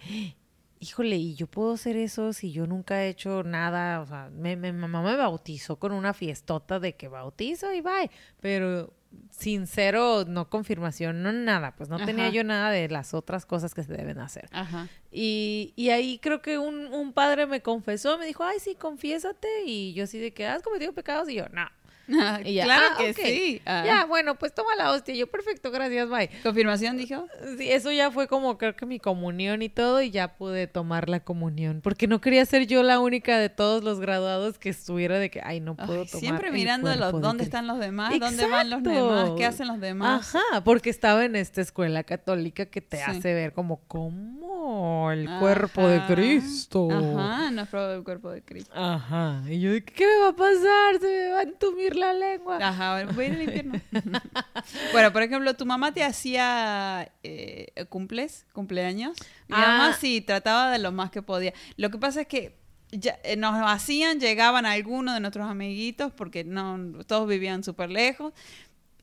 híjole, 0.80 1.16
¿y 1.16 1.34
yo 1.34 1.46
puedo 1.46 1.74
hacer 1.74 1.96
eso 1.96 2.32
si 2.32 2.52
yo 2.52 2.66
nunca 2.66 3.04
he 3.04 3.10
hecho 3.10 3.42
nada? 3.44 4.00
O 4.00 4.06
sea, 4.06 4.30
mi 4.30 4.56
mamá 4.56 5.02
me 5.02 5.14
bautizó 5.14 5.78
con 5.78 5.92
una 5.92 6.14
fiestota 6.14 6.80
de 6.80 6.96
que 6.96 7.08
bautizo 7.08 7.72
y 7.72 7.82
bye, 7.82 8.10
pero 8.40 8.92
sincero, 9.30 10.24
no 10.26 10.48
confirmación, 10.48 11.22
no 11.22 11.32
nada, 11.32 11.74
pues 11.76 11.88
no 11.88 12.04
tenía 12.04 12.28
yo 12.30 12.44
nada 12.44 12.70
de 12.70 12.88
las 12.88 13.14
otras 13.14 13.46
cosas 13.46 13.74
que 13.74 13.82
se 13.82 13.92
deben 13.92 14.18
hacer. 14.18 14.48
Ajá. 14.52 14.88
Y, 15.10 15.72
y 15.76 15.90
ahí 15.90 16.18
creo 16.18 16.40
que 16.42 16.58
un, 16.58 16.86
un 16.86 17.12
padre 17.12 17.46
me 17.46 17.60
confesó, 17.60 18.18
me 18.18 18.26
dijo, 18.26 18.44
ay, 18.44 18.58
sí, 18.60 18.74
confiésate. 18.74 19.48
Y 19.66 19.92
yo 19.94 20.04
así 20.04 20.18
de 20.18 20.32
que 20.32 20.46
has 20.46 20.62
cometido 20.62 20.92
pecados. 20.92 21.28
Y 21.28 21.34
yo, 21.34 21.48
no. 21.48 21.66
Y 22.44 22.54
ya, 22.54 22.64
claro 22.64 22.86
"Ah, 22.92 22.96
que 22.98 23.14
sí. 23.14 23.62
Ah. 23.66 23.82
Ya, 23.86 24.04
bueno, 24.06 24.34
pues 24.36 24.54
toma 24.54 24.74
la 24.76 24.90
hostia. 24.92 25.14
Yo, 25.14 25.26
perfecto, 25.26 25.70
gracias, 25.70 26.08
bye. 26.08 26.28
¿Confirmación 26.42 26.96
dijo? 26.96 27.26
Sí, 27.58 27.70
eso 27.70 27.90
ya 27.92 28.10
fue 28.10 28.26
como 28.28 28.58
creo 28.58 28.74
que 28.76 28.86
mi 28.86 28.98
comunión 28.98 29.62
y 29.62 29.68
todo 29.68 30.02
y 30.02 30.10
ya 30.10 30.36
pude 30.36 30.66
tomar 30.66 31.08
la 31.08 31.20
comunión. 31.20 31.80
Porque 31.82 32.06
no 32.06 32.20
quería 32.20 32.44
ser 32.46 32.66
yo 32.66 32.82
la 32.82 32.98
única 33.00 33.38
de 33.38 33.48
todos 33.48 33.82
los 33.84 34.00
graduados 34.00 34.58
que 34.58 34.68
estuviera 34.70 35.18
de 35.18 35.30
que, 35.30 35.40
ay, 35.44 35.60
no 35.60 35.76
puedo 35.76 36.02
Ay, 36.02 36.06
tomar 36.06 36.20
siempre 36.20 36.50
mirando 36.50 36.94
los, 36.96 37.12
dónde 37.12 37.28
Cristo". 37.28 37.42
están 37.44 37.66
los 37.66 37.78
demás, 37.78 38.18
dónde 38.18 38.46
van 38.46 38.70
los 38.70 38.82
demás, 38.82 39.30
qué 39.36 39.44
hacen 39.46 39.68
los 39.68 39.80
demás. 39.80 40.34
Ajá, 40.34 40.64
porque 40.64 40.90
estaba 40.90 41.24
en 41.24 41.36
esta 41.36 41.60
escuela 41.60 42.02
católica 42.04 42.66
que 42.66 42.80
te 42.80 42.96
Sí. 42.98 43.02
hace 43.06 43.34
ver 43.34 43.52
como, 43.52 43.80
como 43.86 45.10
el 45.12 45.28
cuerpo 45.38 45.86
de. 45.86 46.00
Cristo. 46.06 46.88
Ajá, 46.90 47.50
no 47.50 47.62
es 47.62 47.68
el 47.74 48.02
cuerpo 48.04 48.30
de 48.30 48.42
Cristo. 48.42 48.72
Ajá. 48.74 49.42
Y 49.48 49.60
yo, 49.60 49.70
¿qué 49.84 50.06
me 50.06 50.22
va 50.22 50.28
a 50.30 50.36
pasar? 50.36 50.98
Se 51.00 51.06
me 51.06 51.30
va 51.30 51.38
a 51.40 51.42
entumir 51.42 51.96
la 52.00 52.12
lengua. 52.12 52.58
Ajá, 52.60 52.94
bueno, 52.94 53.12
voy 53.12 53.24
a 53.24 53.28
ir 53.28 53.34
al 53.34 53.42
infierno. 53.42 53.80
bueno, 54.92 55.12
por 55.12 55.22
ejemplo, 55.22 55.54
tu 55.54 55.66
mamá 55.66 55.92
te 55.92 56.02
hacía 56.02 57.12
eh, 57.22 57.72
cumples, 57.88 58.46
cumpleaños. 58.52 59.16
Mi 59.48 59.56
Ah. 59.56 59.60
mamá 59.78 59.92
sí 59.94 60.20
trataba 60.20 60.70
de 60.70 60.78
lo 60.78 60.92
más 60.92 61.10
que 61.10 61.22
podía. 61.22 61.52
Lo 61.76 61.90
que 61.90 61.98
pasa 61.98 62.22
es 62.22 62.26
que 62.26 62.58
ya, 62.92 63.18
eh, 63.22 63.36
nos 63.36 63.54
hacían, 63.54 64.18
llegaban 64.18 64.66
algunos 64.66 65.14
de 65.14 65.20
nuestros 65.20 65.48
amiguitos 65.48 66.12
porque 66.12 66.42
no 66.42 67.04
todos 67.06 67.28
vivían 67.28 67.62
súper 67.62 67.90
lejos. 67.90 68.32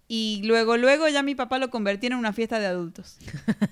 Y 0.10 0.42
luego, 0.46 0.78
luego 0.78 1.10
ya 1.10 1.22
mi 1.22 1.36
papá 1.36 1.60
lo 1.60 1.70
convertía 1.70 2.08
en 2.08 2.16
una 2.16 2.32
fiesta 2.32 2.60
de 2.60 2.66
adultos. 2.68 3.18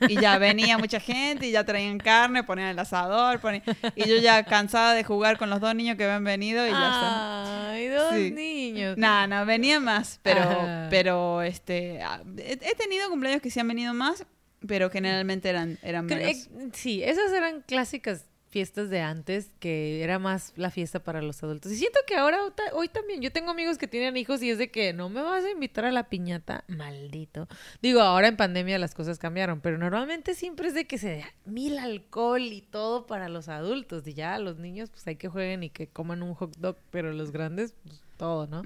Y 0.10 0.20
ya 0.20 0.38
venía 0.38 0.78
mucha 0.78 1.00
gente 1.00 1.48
y 1.48 1.52
ya 1.52 1.64
traían 1.64 1.98
carne, 1.98 2.44
ponían 2.44 2.68
el 2.68 2.80
asador. 2.80 3.40
ponían- 3.40 3.64
Y 3.96 4.08
yo 4.10 4.18
ya 4.18 4.44
cansada 4.44 4.94
de 4.94 5.06
jugar 5.06 5.38
con 5.38 5.50
los 5.50 5.62
dos 5.62 5.74
niños 5.74 5.96
que 5.96 6.04
habían 6.04 6.26
venido 6.26 6.66
y 6.68 6.72
ya 6.72 6.76
está. 6.76 7.70
Ay, 7.72 7.88
dos 7.88 8.14
Sí. 8.14 8.32
niños. 8.32 8.98
No, 8.98 9.28
no, 9.28 9.46
venía 9.46 9.80
más, 9.80 10.20
pero, 10.24 10.42
Ajá. 10.42 10.88
pero 10.90 11.42
este, 11.42 12.02
ah, 12.02 12.22
he, 12.38 12.58
tenido 12.76 13.10
cumpleaños 13.10 13.42
que 13.42 13.50
sí 13.50 13.62
han 13.62 13.68
venido 13.70 13.94
más, 13.94 14.26
pero 14.68 14.90
generalmente 14.90 15.48
eran, 15.48 15.78
eran 15.84 16.06
menos. 16.06 16.24
eh, 16.30 16.70
Sí, 16.74 17.02
esas 17.02 17.32
eran 17.32 17.62
clásicas 17.62 18.26
fiestas 18.56 18.90
de 18.90 19.02
antes, 19.02 19.52
que 19.60 20.02
era 20.02 20.18
más 20.18 20.54
la 20.56 20.72
fiesta 20.72 21.04
para 21.04 21.22
los 21.22 21.44
adultos. 21.44 21.74
Y 21.74 21.76
siento 21.76 22.00
que 22.08 22.16
ahora, 22.16 22.40
hoy 22.72 22.88
también, 22.88 23.22
yo 23.22 23.30
tengo 23.30 23.52
amigos 23.52 23.78
que 23.78 23.86
tienen 23.86 24.16
hijos 24.16 24.42
y 24.42 24.50
es 24.50 24.58
de 24.58 24.72
que 24.72 24.94
no 24.94 25.10
me 25.10 25.22
vas 25.22 25.44
a 25.44 25.52
invitar 25.52 25.84
a 25.84 25.92
la 25.92 26.08
piñata, 26.08 26.64
maldito. 26.70 27.50
Digo, 27.82 28.00
ahora 28.00 28.30
en 28.30 28.38
pandemia 28.38 28.80
las 28.80 28.96
cosas 28.96 29.20
cambiaron, 29.20 29.60
pero 29.60 29.78
normalmente 29.78 30.36
siempre 30.36 30.70
es 30.70 30.74
de 30.74 30.88
que 30.88 30.98
se 30.98 31.18
da 31.18 31.34
mil 31.44 31.78
alcohol 31.78 32.44
y 32.44 32.62
todo 32.62 33.06
para 33.08 33.28
los 33.28 33.50
adultos. 33.50 34.08
Y 34.08 34.14
ya 34.14 34.40
los 34.40 34.58
niños, 34.58 34.90
pues 34.90 35.06
hay 35.06 35.18
que 35.18 35.28
jueguen 35.28 35.64
y 35.64 35.70
que 35.70 35.88
coman 35.88 36.24
un 36.24 36.34
hot 36.34 36.56
dog, 36.56 36.78
pero 36.92 37.12
los 37.12 37.32
grandes, 37.32 37.76
pues 37.84 38.02
todo, 38.16 38.48
¿no? 38.48 38.64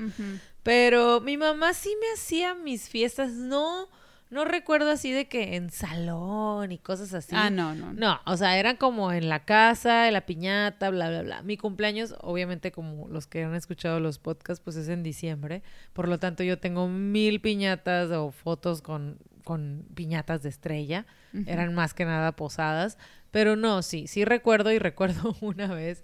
Pero 0.62 1.20
mi 1.20 1.36
mamá 1.36 1.74
sí 1.74 1.98
me 2.00 2.14
hacía 2.14 2.54
mis 2.54 2.90
fiestas, 2.90 3.32
no, 3.32 3.90
no 4.30 4.46
recuerdo 4.46 4.92
así 4.92 5.12
de 5.12 5.28
que 5.28 5.56
en 5.56 5.72
salón 5.72 6.72
y 6.72 6.78
cosas 6.78 7.14
así. 7.16 7.36
Ah, 7.36 7.50
no, 7.50 7.74
no. 7.74 7.94
no. 7.94 8.20
O 8.26 8.38
sea, 8.38 8.60
eran 8.60 8.78
como 8.78 9.12
en 9.12 9.28
la 9.28 9.44
casa, 9.44 10.08
en 10.08 10.14
la 10.14 10.28
piñata, 10.28 10.92
bla, 10.92 11.10
bla, 11.10 11.24
bla. 11.24 11.42
Mi 11.42 11.58
cumpleaños, 11.58 12.14
obviamente, 12.22 12.72
como 12.72 13.08
los 13.08 13.26
que 13.26 13.44
han 13.44 13.56
escuchado 13.56 14.00
los 14.00 14.20
podcasts, 14.20 14.62
pues 14.64 14.76
es 14.76 14.88
en 14.88 15.02
diciembre. 15.02 15.64
Por 15.94 16.08
lo 16.08 16.20
tanto, 16.20 16.44
yo 16.44 16.60
tengo 16.60 16.88
mil 16.88 17.42
piñatas 17.42 18.12
o 18.12 18.30
fotos 18.30 18.84
con, 18.84 19.18
con 19.44 19.88
piñatas 19.96 20.44
de 20.44 20.50
estrella. 20.50 21.08
Eran 21.48 21.74
más 21.74 21.96
que 21.96 22.06
nada 22.06 22.36
posadas. 22.36 23.00
Pero 23.32 23.56
no, 23.56 23.82
sí, 23.82 24.06
sí 24.06 24.26
recuerdo 24.26 24.72
y 24.72 24.78
recuerdo 24.80 25.36
una 25.42 25.74
vez. 25.74 26.04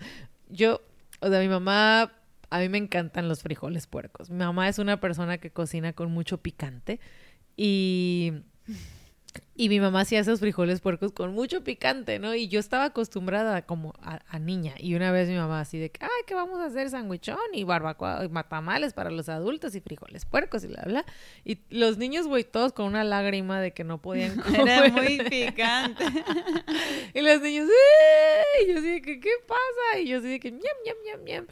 Yo, 0.50 0.82
o 1.20 1.30
sea, 1.30 1.40
mi 1.42 1.48
mamá, 1.48 2.12
a 2.50 2.60
mí 2.60 2.70
me 2.70 2.80
encantan 2.80 3.28
los 3.28 3.44
frijoles 3.44 3.86
puercos. 3.86 4.32
Mi 4.32 4.38
mamá 4.38 4.68
es 4.68 4.80
una 4.80 5.00
persona 5.00 5.38
que 5.38 5.52
cocina 5.52 5.94
con 5.94 6.12
mucho 6.12 6.40
picante. 6.40 7.00
Y 7.58 8.34
y 9.58 9.70
mi 9.70 9.80
mamá 9.80 10.02
hacía 10.02 10.20
esos 10.20 10.42
frijoles 10.42 10.82
puercos 10.82 11.14
con 11.14 11.34
mucho 11.34 11.64
picante, 11.64 12.20
¿no? 12.20 12.36
Y 12.36 12.50
yo 12.50 12.60
estaba 12.60 12.86
acostumbrada 12.86 13.62
como 13.62 13.94
a, 14.02 14.20
a 14.28 14.38
niña. 14.38 14.74
Y 14.78 14.96
una 14.96 15.12
vez 15.12 15.30
mi 15.30 15.36
mamá 15.36 15.62
así 15.62 15.80
de 15.80 15.90
que, 15.90 16.04
ay, 16.04 16.10
¿qué 16.28 16.36
vamos 16.36 16.60
a 16.60 16.66
hacer? 16.66 16.90
Sandwichón 16.90 17.38
y 17.54 17.64
barbacoa 17.64 18.26
y 18.26 18.30
matamales 18.30 18.94
para 18.94 19.12
los 19.12 19.30
adultos 19.30 19.74
y 19.76 19.80
frijoles 19.80 20.26
puercos 20.26 20.66
y 20.66 20.68
bla, 20.68 20.84
bla. 20.86 21.06
Y 21.46 21.60
los 21.70 21.98
niños, 21.98 22.28
güey, 22.28 22.44
todos 22.44 22.74
con 22.74 22.86
una 22.86 23.06
lágrima 23.06 23.62
de 23.62 23.72
que 23.72 23.86
no 23.86 24.02
podían 24.02 24.36
comer. 24.42 24.68
Era 24.68 24.90
muy 24.90 25.20
picante. 25.20 26.06
Y 27.14 27.22
los 27.22 27.40
niños, 27.42 27.70
¡eh! 27.70 28.64
Y 28.64 28.74
yo 28.74 28.80
así 28.80 28.92
de 28.92 29.02
que, 29.02 29.20
¿qué 29.22 29.30
pasa? 29.48 30.00
Y 30.02 30.08
yo 30.10 30.18
así 30.18 30.28
de 30.28 30.40
que, 30.40 30.52
ñam, 30.52 30.62
ñam, 30.86 30.98
ñam, 31.06 31.24
ñam. 31.24 31.48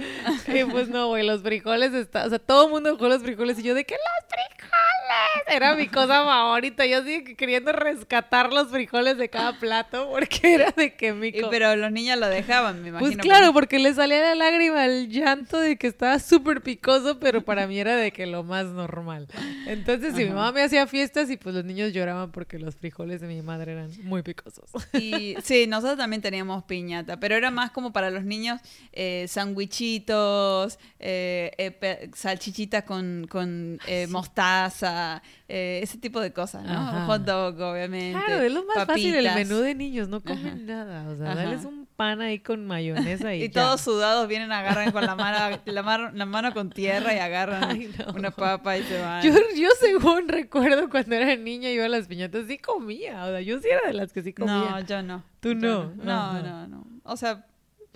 Y 0.47 0.66
pues 0.66 0.89
no, 0.89 1.08
güey, 1.08 1.26
los 1.26 1.41
frijoles, 1.41 1.93
está, 1.93 2.26
o 2.26 2.30
sea, 2.30 2.39
todo 2.39 2.66
el 2.66 2.72
mundo 2.72 2.97
con 2.97 3.08
los 3.08 3.22
frijoles. 3.24 3.60
Y 3.60 3.64
yo 3.64 3.74
de 3.74 3.86
que, 3.86 3.93
¡los 3.93 4.28
frijoles! 4.30 5.56
Era 5.56 5.76
mi 5.76 5.88
cosa 5.88 6.24
favorita. 6.26 6.86
Yo 6.86 6.99
así 6.99 7.20
de 7.20 7.24
que 7.24 7.36
queriendo 7.36 7.72
rescatar 7.94 8.52
los 8.52 8.70
frijoles 8.70 9.18
de 9.18 9.30
cada 9.30 9.60
plato 9.60 10.10
porque 10.10 10.54
era 10.54 10.72
de 10.72 10.96
que 10.96 11.14
mi 11.14 11.32
pero 11.32 11.76
los 11.76 11.91
niños 11.91 12.18
lo 12.20 12.28
dejaban, 12.28 12.82
me 12.82 12.89
imagino. 12.89 13.12
Pues 13.12 13.18
claro, 13.18 13.54
porque 13.54 13.80
le 13.80 13.94
salía 13.94 14.22
la 14.22 14.36
lágrima, 14.36 14.86
el 14.86 15.10
llanto 15.10 15.60
de 15.60 15.78
que 15.78 15.88
estaba 15.88 16.20
súper 16.20 16.62
picoso, 16.62 17.20
pero 17.20 17.44
para 17.44 17.68
mí 17.68 17.80
era 17.80 17.96
de 17.96 18.12
que 18.12 18.26
lo 18.26 18.44
más 18.44 18.68
normal. 18.68 19.28
Entonces, 19.68 20.16
si 20.16 20.24
mi 20.24 20.30
mamá 20.30 20.52
me 20.52 20.62
hacía 20.62 20.88
fiestas 20.88 21.30
y 21.30 21.38
pues 21.38 21.56
los 21.56 21.66
niños 21.66 21.94
lloraban 21.94 22.32
porque 22.32 22.60
los 22.60 22.76
frijoles 22.76 23.22
de 23.22 23.28
mi 23.28 23.41
madre 23.41 23.74
eran 23.74 23.91
muy 24.04 24.22
picosos. 24.22 24.70
Y 24.94 25.36
sí, 25.44 25.68
nosotros 25.68 25.98
también 25.98 26.22
teníamos 26.22 26.64
piñata, 26.64 27.20
pero 27.20 27.36
era 27.36 27.52
más 27.52 27.72
como 27.72 27.91
para 27.94 28.10
los 28.10 28.24
niños 28.24 28.60
eh, 28.91 29.26
sandwichitos, 29.28 30.80
eh, 31.00 31.52
eh, 31.58 32.10
salchichitas 32.14 32.84
con, 32.84 33.28
con 33.30 33.80
eh, 33.88 34.08
mostaza, 34.08 35.22
ese 35.48 36.00
tipo 36.00 36.20
de 36.20 36.34
cosas, 36.34 36.64
¿no? 36.64 37.06
Hot 37.06 37.22
dog, 37.24 37.58
obviamente. 37.86 38.20
Claro, 38.26 38.42
es 38.44 38.52
lo 38.52 38.66
más 38.66 38.86
fácil 38.86 39.16
el 39.16 39.26
menú 39.36 39.58
de 39.60 39.76
niños, 39.76 40.08
no 40.10 40.22
comen 40.22 40.48
Ajá. 40.48 40.56
nada. 40.58 41.10
O 41.10 41.16
sea, 41.16 41.32
Ajá. 41.32 41.36
dales 41.44 41.66
un 41.66 41.86
pan 41.96 42.22
ahí 42.22 42.40
con 42.40 42.66
mayonesa 42.66 43.34
y, 43.36 43.44
Y 43.44 43.50
ya. 43.50 43.64
todos 43.64 43.82
sudados 43.82 44.28
vienen, 44.28 44.52
agarran 44.52 44.92
con 44.92 45.06
la 45.06 45.16
mano, 45.16 45.60
la 45.66 45.84
mano, 45.84 46.12
la 46.14 46.26
mano 46.26 46.54
con 46.54 46.70
tierra 46.70 47.14
y 47.14 47.20
agarran 47.20 47.64
Ay, 47.70 47.94
no. 47.98 48.14
una 48.14 48.32
papa 48.32 48.78
y 48.78 48.84
se 48.84 49.00
van. 49.02 49.22
Yo, 49.24 49.34
yo 49.56 49.70
según 49.80 50.28
recuerdo 50.28 50.90
cuando 50.90 51.16
era 51.16 51.36
niña 51.36 51.70
iba 51.70 51.86
a 51.86 51.90
las 51.90 52.08
piñatas, 52.08 52.46
sí 52.48 52.58
comía. 52.58 53.24
O 53.26 53.30
sea, 53.30 53.42
yo 53.42 53.60
sí 53.60 53.68
era 53.70 53.88
de 53.88 53.94
las 53.94 54.12
que 54.14 54.24
sí 54.24 54.34
comía. 54.34 54.54
no, 54.54 54.80
yo 54.82 55.02
no. 55.04 55.24
Tú 55.40 55.50
Yo 55.50 55.56
no. 55.56 55.94
No, 56.04 56.12
Ajá. 56.14 56.42
no, 56.42 56.68
no. 56.68 56.88
O 57.04 57.18
sea, 57.18 57.46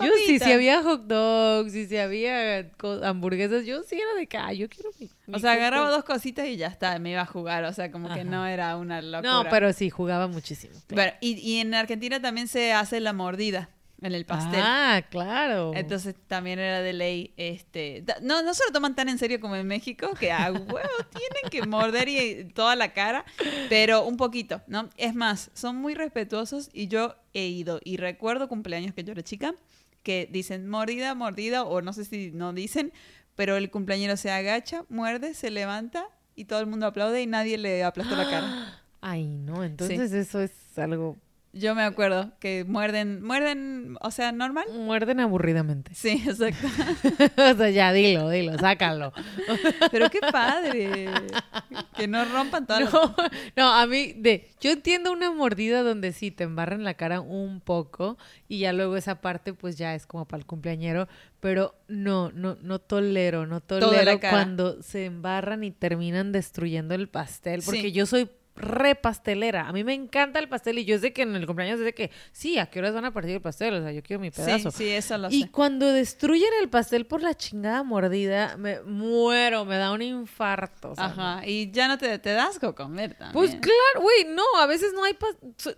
Yo 0.00 0.12
sí, 0.26 0.38
si 0.38 0.52
había 0.52 0.82
hot 0.82 1.06
dogs, 1.06 1.74
y 1.74 1.86
si 1.86 1.96
había 1.96 2.70
hamburguesas, 3.02 3.66
yo 3.66 3.82
sí 3.82 3.96
era 3.96 4.14
de 4.14 4.26
que, 4.26 4.36
ah, 4.36 4.52
yo 4.52 4.68
quiero 4.68 4.90
mi, 5.00 5.10
mi 5.26 5.34
O 5.34 5.38
sea, 5.38 5.52
agarraba 5.52 5.90
dog. 5.90 5.96
dos 5.96 6.04
cositas 6.04 6.46
y 6.46 6.56
ya 6.56 6.68
está, 6.68 6.98
me 6.98 7.10
iba 7.10 7.22
a 7.22 7.26
jugar. 7.26 7.64
O 7.64 7.72
sea, 7.72 7.90
como 7.90 8.08
que 8.08 8.20
Ajá. 8.20 8.24
no 8.24 8.46
era 8.46 8.76
una 8.76 9.02
locura. 9.02 9.32
No, 9.32 9.50
pero 9.50 9.72
sí, 9.72 9.90
jugaba 9.90 10.28
muchísimo. 10.28 10.74
claro. 10.86 11.10
Bueno, 11.10 11.12
y, 11.20 11.38
y 11.38 11.58
en 11.60 11.74
Argentina 11.74 12.20
también 12.22 12.46
se 12.48 12.72
hace 12.72 13.00
la 13.00 13.12
mordida 13.12 13.70
en 14.00 14.14
el 14.14 14.24
pastel. 14.24 14.60
Ah, 14.62 15.02
claro. 15.10 15.72
Entonces 15.74 16.14
también 16.28 16.60
era 16.60 16.80
de 16.82 16.92
ley, 16.92 17.32
este, 17.36 18.04
no, 18.22 18.42
no 18.42 18.54
se 18.54 18.64
lo 18.66 18.72
toman 18.72 18.94
tan 18.94 19.08
en 19.08 19.18
serio 19.18 19.40
como 19.40 19.56
en 19.56 19.66
México, 19.66 20.10
que 20.18 20.30
a 20.30 20.52
huevo 20.52 20.88
tienen 21.10 21.50
que 21.50 21.66
morder 21.66 22.08
y 22.08 22.44
toda 22.54 22.76
la 22.76 22.92
cara, 22.92 23.24
pero 23.68 24.04
un 24.04 24.16
poquito, 24.16 24.62
¿no? 24.68 24.88
Es 24.96 25.16
más, 25.16 25.50
son 25.54 25.74
muy 25.76 25.94
respetuosos 25.94 26.70
y 26.72 26.86
yo 26.86 27.16
he 27.34 27.46
ido 27.48 27.80
y 27.82 27.96
recuerdo 27.96 28.46
cumpleaños 28.48 28.94
que 28.94 29.02
yo 29.02 29.10
era 29.12 29.22
chica, 29.22 29.54
que 30.08 30.26
dicen 30.32 30.66
mordida, 30.66 31.14
mordida, 31.14 31.64
o 31.64 31.82
no 31.82 31.92
sé 31.92 32.06
si 32.06 32.30
no 32.30 32.54
dicen, 32.54 32.94
pero 33.34 33.58
el 33.58 33.70
cumpleañero 33.70 34.16
se 34.16 34.30
agacha, 34.30 34.86
muerde, 34.88 35.34
se 35.34 35.50
levanta 35.50 36.06
y 36.34 36.46
todo 36.46 36.60
el 36.60 36.66
mundo 36.66 36.86
aplaude 36.86 37.20
y 37.20 37.26
nadie 37.26 37.58
le 37.58 37.84
aplastó 37.84 38.16
la 38.16 38.30
cara. 38.30 38.80
Ay, 39.02 39.26
no, 39.26 39.62
entonces 39.62 40.12
eso 40.12 40.40
es 40.40 40.78
algo... 40.78 41.18
Yo 41.54 41.74
me 41.74 41.82
acuerdo 41.82 42.30
que 42.40 42.64
muerden, 42.68 43.22
muerden, 43.22 43.96
o 44.02 44.10
sea, 44.10 44.32
normal. 44.32 44.66
Muerden 44.72 45.18
aburridamente. 45.18 45.92
Sí, 45.94 46.22
exacto. 46.26 46.66
o 47.36 47.54
sea, 47.56 47.70
ya 47.70 47.92
dilo, 47.92 48.28
dilo, 48.28 48.56
sácalo. 48.58 49.12
Pero 49.90 50.10
qué 50.10 50.20
padre. 50.30 51.08
Que 51.96 52.06
no 52.06 52.24
rompan 52.26 52.66
las- 52.68 52.92
No, 52.92 53.14
no, 53.56 53.72
a 53.72 53.86
mí, 53.86 54.12
de, 54.16 54.48
yo 54.60 54.70
entiendo 54.70 55.10
una 55.10 55.30
mordida 55.32 55.82
donde 55.82 56.12
sí 56.12 56.30
te 56.30 56.44
embarran 56.44 56.84
la 56.84 56.94
cara 56.94 57.20
un 57.22 57.60
poco 57.60 58.18
y 58.46 58.60
ya 58.60 58.72
luego 58.72 58.96
esa 58.96 59.20
parte 59.20 59.54
pues 59.54 59.78
ya 59.78 59.94
es 59.94 60.06
como 60.06 60.26
para 60.28 60.40
el 60.40 60.46
cumpleañero, 60.46 61.08
pero 61.40 61.74
no, 61.88 62.30
no, 62.32 62.56
no 62.60 62.78
tolero, 62.78 63.46
no 63.46 63.60
tolero 63.60 64.20
cuando 64.20 64.82
se 64.82 65.06
embarran 65.06 65.64
y 65.64 65.70
terminan 65.70 66.30
destruyendo 66.30 66.94
el 66.94 67.08
pastel, 67.08 67.62
porque 67.64 67.82
Sí. 67.82 67.92
yo 67.92 68.06
soy 68.06 68.28
re 68.58 68.94
pastelera. 68.94 69.68
A 69.68 69.72
mí 69.72 69.84
me 69.84 69.94
encanta 69.94 70.38
el 70.38 70.48
pastel 70.48 70.78
y 70.78 70.84
yo 70.84 70.98
sé 70.98 71.12
que 71.12 71.22
en 71.22 71.34
el 71.34 71.46
cumpleaños 71.46 71.78
es 71.78 71.84
de 71.84 71.94
que, 71.94 72.10
sí, 72.32 72.58
¿a 72.58 72.66
qué 72.66 72.78
horas 72.80 72.94
van 72.94 73.04
a 73.04 73.12
partir 73.12 73.32
el 73.32 73.40
pastel? 73.40 73.74
O 73.74 73.82
sea, 73.82 73.92
yo 73.92 74.02
quiero 74.02 74.20
mi 74.20 74.30
pedazo. 74.30 74.70
Sí, 74.70 74.84
sí, 74.84 74.90
eso 74.90 75.16
lo 75.18 75.30
Y 75.30 75.42
sé. 75.42 75.50
cuando 75.50 75.86
destruyen 75.92 76.50
el 76.60 76.68
pastel 76.68 77.06
por 77.06 77.22
la 77.22 77.34
chingada 77.34 77.82
mordida, 77.82 78.56
me 78.56 78.80
muero, 78.82 79.64
me 79.64 79.76
da 79.76 79.92
un 79.92 80.02
infarto. 80.02 80.94
Ajma, 80.96 81.42
y 81.46 81.70
ya 81.70 81.88
no 81.88 81.98
te, 81.98 82.18
te 82.18 82.32
das 82.32 82.58
con 82.58 82.72
comer 82.72 83.14
también. 83.14 83.32
pues 83.32 83.50
claro, 83.52 84.00
güey, 84.02 84.26
no, 84.34 84.42
a 84.60 84.66
veces 84.66 84.92
no 84.94 85.04
hay, 85.04 85.16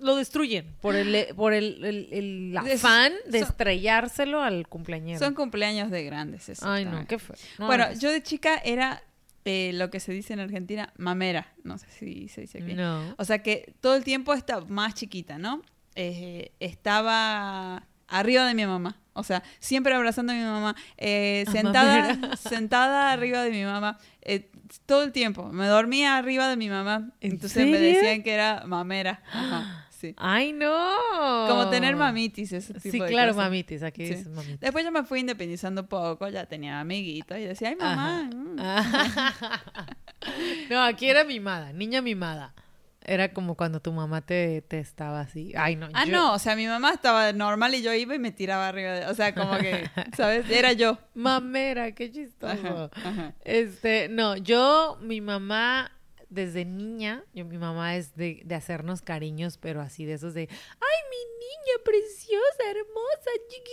lo 0.01 0.16
destruyen 0.16 0.74
por 0.81 0.95
el, 0.97 1.26
por 1.37 1.53
el, 1.53 1.85
el, 1.85 2.09
el 2.12 2.57
Es- 2.66 2.85
afán 2.85 3.12
de 3.26 3.41
son- 3.41 3.49
estrellárselo 3.49 4.43
al 4.43 4.66
cumpleañero. 4.68 5.18
Son 5.18 5.35
cumpleaños 5.35 5.91
de 5.91 6.05
grandes, 6.05 6.49
eso. 6.49 6.68
Ay, 6.68 6.85
no, 6.85 7.07
qué. 7.07 7.18
No, 7.59 7.66
bueno, 7.66 7.87
no. 7.89 7.99
yo 7.99 8.11
de 8.11 8.22
chica 8.22 8.57
era 8.64 9.03
eh, 9.45 9.70
lo 9.74 9.91
que 9.91 10.01
se 10.01 10.12
dice 10.12 10.32
en 10.32 10.41
Argentina, 10.41 10.93
mamera. 10.97 11.53
No 11.64 11.78
sé 11.78 11.86
si 11.91 12.28
se 12.28 12.43
dice 12.43 12.59
aquí. 12.62 12.74
No. 12.74 13.14
O 13.18 13.24
sea 13.24 13.43
que 13.43 13.74
todo 13.80 13.97
el 13.97 14.05
tiempo 14.05 14.34
está 14.34 14.61
más 14.62 14.95
chiquita, 14.95 15.38
¿no? 15.38 15.62
Eh, 15.95 16.53
estaba 16.61 17.86
arriba 18.09 18.47
de 18.47 18.55
mi 18.55 18.66
mamá. 18.66 18.97
O 19.12 19.22
sea, 19.22 19.43
siempre 19.59 19.95
abrazando 19.95 20.32
a 20.32 20.36
mi 20.36 20.43
mamá. 20.43 20.76
eh, 20.97 21.45
Ah, 21.47 21.51
sentada, 21.53 22.14
mamera. 22.14 22.36
sentada 22.36 23.12
arriba 23.12 23.43
de 23.43 23.51
mi 23.51 23.64
mamá. 23.64 23.99
eh, 24.22 24.51
todo 24.86 25.03
el 25.03 25.12
tiempo. 25.12 25.51
Me 25.53 25.66
dormía 25.66 26.16
arriba 26.16 26.49
de 26.49 26.57
mi 26.57 26.68
mamá. 26.68 27.11
¿En 27.20 27.32
Entonces 27.32 27.66
me 27.66 27.78
decían 27.78 28.22
que 28.22 28.32
era 28.32 28.62
mamera. 28.66 29.22
Ajá, 29.32 29.88
sí. 30.01 30.15
¡Ay, 30.17 30.53
no! 30.53 31.47
Como 31.49 31.69
tener 31.71 31.97
mamitis, 31.97 32.53
ese 32.53 32.75
tipo 32.75 32.91
Sí, 32.93 33.01
de 33.01 33.07
claro, 33.07 33.33
cosas. 33.33 33.45
mamitis. 33.47 33.83
Aquí 33.83 34.07
Sí. 34.07 34.15
dices 34.15 34.29
mamitis. 34.29 34.61
Después 34.61 34.85
yo 34.85 34.93
me 34.93 35.05
fui 35.05 35.21
independizando 35.21 35.83
un 35.83 35.89
poco, 35.89 36.29
ya 36.29 36.47
tenía 36.47 36.81
amiguitos 36.81 37.39
y 37.39 37.43
decía, 37.43 37.69
ay 37.69 37.77
mamá. 37.77 38.31
Mm". 38.35 38.57
no, 40.71 40.83
aquí 40.85 41.09
era 41.09 41.25
mimada, 41.25 41.73
niña 41.73 42.03
mimada. 42.03 42.55
Era 43.03 43.33
como 43.33 43.57
cuando 43.57 43.81
tu 43.81 43.93
mamá 43.93 44.21
te, 44.21 44.61
te 44.63 44.79
estaba 44.79 45.23
así. 45.23 45.53
Ay, 45.57 45.75
no. 45.75 45.89
Ah, 45.95 46.05
yo- 46.05 46.13
no, 46.13 46.35
o 46.35 46.39
sea, 46.39 46.55
mi 46.55 46.67
mamá 46.67 46.93
estaba 46.93 47.33
normal 47.33 47.75
y 47.75 47.83
yo 47.83 47.95
iba 47.95 48.15
y 48.15 48.19
me 48.19 48.31
tiraba 48.31 48.69
arriba 48.69 48.93
de... 48.93 49.07
O 49.07 49.15
sea, 49.15 49.35
como 49.35 49.57
que, 49.57 49.89
¿sabes? 50.17 50.49
Era 50.51 50.75
yo. 50.75 50.99
Mamera, 51.15 51.93
qué 51.93 52.13
chistoso. 52.13 52.53
Ajá, 52.53 52.91
ajá. 53.09 53.33
Este, 53.43 54.09
no, 54.11 54.37
yo, 54.37 54.99
mi 55.01 55.23
mamá, 55.23 55.91
desde 56.31 56.64
niña, 56.64 57.24
yo, 57.35 57.45
mi 57.45 57.59
mamá 57.59 57.97
es 57.97 58.14
de, 58.16 58.41
de 58.45 58.55
hacernos 58.55 59.03
cariños, 59.03 59.59
pero 59.59 59.81
así 59.81 60.05
de 60.05 60.14
esos 60.14 60.33
de, 60.33 60.43
ay, 60.43 60.99
mi 61.11 61.16
niña 61.41 61.85
preciosa, 61.85 62.70
hermosa, 62.70 63.31
chiquita, 63.49 63.68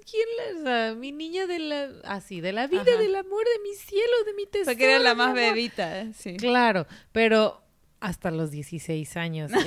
y 0.00 0.04
quién 0.10 0.28
la, 0.36 0.60
o 0.60 0.64
sea, 0.64 0.94
mi 0.94 1.10
niña 1.12 1.46
de 1.46 1.58
la, 1.58 1.90
así, 2.04 2.40
de 2.40 2.52
la 2.52 2.66
vida, 2.68 2.82
Ajá. 2.82 3.00
del 3.00 3.16
amor, 3.16 3.44
de 3.44 3.62
mi 3.68 3.74
cielo, 3.76 4.12
de 4.26 4.34
mi 4.34 4.46
tesoro. 4.46 4.66
Porque 4.72 4.84
era 4.84 4.98
la 5.00 5.14
más 5.14 5.28
amor". 5.30 5.40
bebita, 5.40 6.00
¿eh? 6.00 6.12
sí. 6.16 6.36
Claro, 6.36 6.86
pero 7.12 7.60
hasta 8.00 8.30
los 8.30 8.50
16 8.50 9.16
años. 9.16 9.50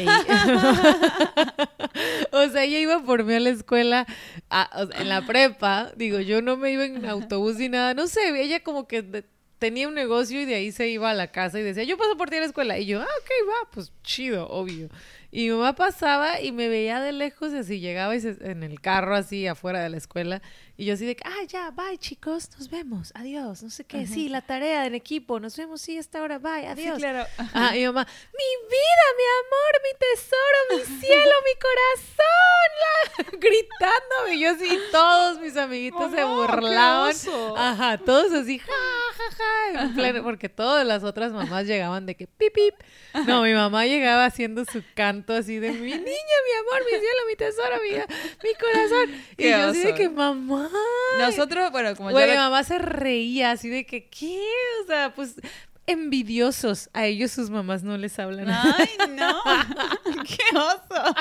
o 2.32 2.47
sea, 2.49 2.63
ella 2.63 2.80
iba 2.80 3.03
por 3.03 3.24
mí 3.24 3.34
a 3.34 3.39
la 3.39 3.49
escuela, 3.49 4.05
a- 4.49 4.70
o 4.84 4.88
sea, 4.88 5.01
en 5.01 5.09
la 5.09 5.26
prepa, 5.26 5.91
digo, 5.95 6.20
yo 6.20 6.41
no 6.41 6.57
me 6.57 6.72
iba 6.72 6.86
en 6.86 7.05
autobús 7.05 7.57
ni 7.57 7.70
nada, 7.70 7.93
no 7.93 8.07
sé, 8.07 8.41
ella 8.41 8.61
como 8.63 8.88
que 8.88 9.01
de- 9.01 9.26
tenía 9.60 9.88
un 9.88 9.93
negocio 9.93 10.41
y 10.41 10.45
de 10.45 10.56
ahí 10.56 10.72
se 10.72 10.88
iba 10.88 11.10
a 11.10 11.14
la 11.14 11.32
casa 11.32 11.60
y 11.60 11.64
decía, 11.64 11.84
yo 11.84 11.97
paso 11.97 12.18
por 12.18 12.30
ti 12.30 12.38
a 12.38 12.39
la 12.41 12.45
escuela. 12.45 12.78
Y 12.78 12.86
yo, 12.86 13.01
ah, 13.01 13.08
ok, 13.22 13.30
va, 13.49 13.70
pues 13.72 13.91
chido, 14.03 14.47
obvio. 14.49 14.89
Y 15.38 15.50
mi 15.50 15.56
mamá 15.58 15.76
pasaba 15.76 16.40
y 16.40 16.54
me 16.54 16.70
veía 16.70 17.02
de 17.02 17.12
lejos 17.12 17.52
y 17.52 17.58
así 17.58 17.82
llegaba 17.82 18.16
y 18.16 18.22
se- 18.22 18.38
en 18.40 18.64
el 18.64 18.80
carro 18.80 19.16
así 19.18 19.48
afuera 19.48 19.82
de 19.84 19.90
la 19.90 19.98
escuela. 19.98 20.42
Y 20.78 20.86
yo 20.86 20.94
así 20.94 21.06
de, 21.06 21.18
ah, 21.26 21.44
ya, 21.48 21.72
bye 21.72 21.98
chicos, 21.98 22.50
nos 22.58 22.70
vemos, 22.70 23.12
adiós, 23.16 23.62
no 23.62 23.70
sé 23.70 23.84
qué, 23.84 24.08
sí, 24.08 24.30
la 24.30 24.42
tarea 24.42 24.86
en 24.86 24.96
equipo, 24.96 25.42
nos 25.42 25.58
vemos, 25.58 25.82
sí, 25.82 25.98
esta 25.98 26.22
hora, 26.22 26.38
bye, 26.40 26.62
Sí, 26.62 26.68
adiós. 26.68 26.98
claro. 27.00 27.26
Ah, 27.54 27.76
y 27.76 27.80
mi 27.80 27.86
mamá, 27.88 28.06
mi 28.06 28.68
vida, 28.70 29.06
mi 29.18 29.26
amor, 29.42 29.74
mi 29.84 30.00
tesoro, 30.00 30.60
mi 30.72 31.00
cielo, 31.06 31.36
mi 31.44 31.60
corazón, 31.60 32.70
la- 33.34 33.38
gritándome. 33.38 34.36
Y 34.36 34.40
yo 34.40 34.52
así, 34.52 34.80
todos 34.92 35.40
mis 35.42 35.58
amiguitos 35.58 36.12
se 36.12 36.24
Mamá, 36.26 36.46
qué 36.48 36.56
burlaban. 36.56 37.16
Ajá, 37.58 37.98
todos 37.98 38.32
así, 38.34 38.60
ja, 38.60 38.72
ja, 39.18 39.36
ja, 39.38 39.82
en 39.84 39.96
pleno- 39.96 40.24
porque 40.24 40.48
todas 40.50 40.86
las 40.86 41.04
otras 41.04 41.32
mamás 41.34 41.66
llegaban 41.66 42.06
de 42.06 42.16
que 42.16 42.28
pip, 42.28 42.54
pip. 42.54 42.76
No, 43.28 43.43
mi 43.43 43.53
mamá 43.53 43.86
llegaba 43.86 44.26
haciendo 44.26 44.66
su 44.66 44.84
canto 44.93 45.34
así 45.34 45.59
de 45.59 45.72
mi 45.72 45.91
niña, 45.91 45.97
mi 45.97 46.53
amor, 46.59 46.84
mi 46.86 46.91
cielo, 46.91 47.20
mi 47.30 47.36
tesoro, 47.36 47.76
mi, 47.82 47.89
mi 47.91 48.53
corazón. 48.59 49.22
Y 49.32 49.36
Qué 49.38 49.49
yo 49.51 49.57
así 49.70 49.80
de 49.84 49.93
que, 49.95 50.09
mamá. 50.09 50.70
Nosotros, 51.20 51.72
bueno, 51.72 51.95
como 51.95 52.11
Güey, 52.11 52.26
yo 52.26 52.32
mi 52.32 52.36
la- 52.38 52.43
mamá 52.43 52.63
se 52.63 52.78
reía 52.78 53.51
así 53.51 53.70
de 53.70 53.86
que, 53.86 54.09
¿qué? 54.09 54.41
O 54.84 54.88
sea, 54.88 55.13
pues 55.16 55.36
envidiosos. 55.88 56.90
A 56.94 57.06
ellos 57.06 57.32
sus 57.32 57.50
mamás 57.50 57.84
no 57.84 57.98
les 57.98 58.18
hablan. 58.20 58.50
Ay, 58.50 58.90
no. 59.10 59.42
Qué 60.26 60.58
oso. 60.58 61.16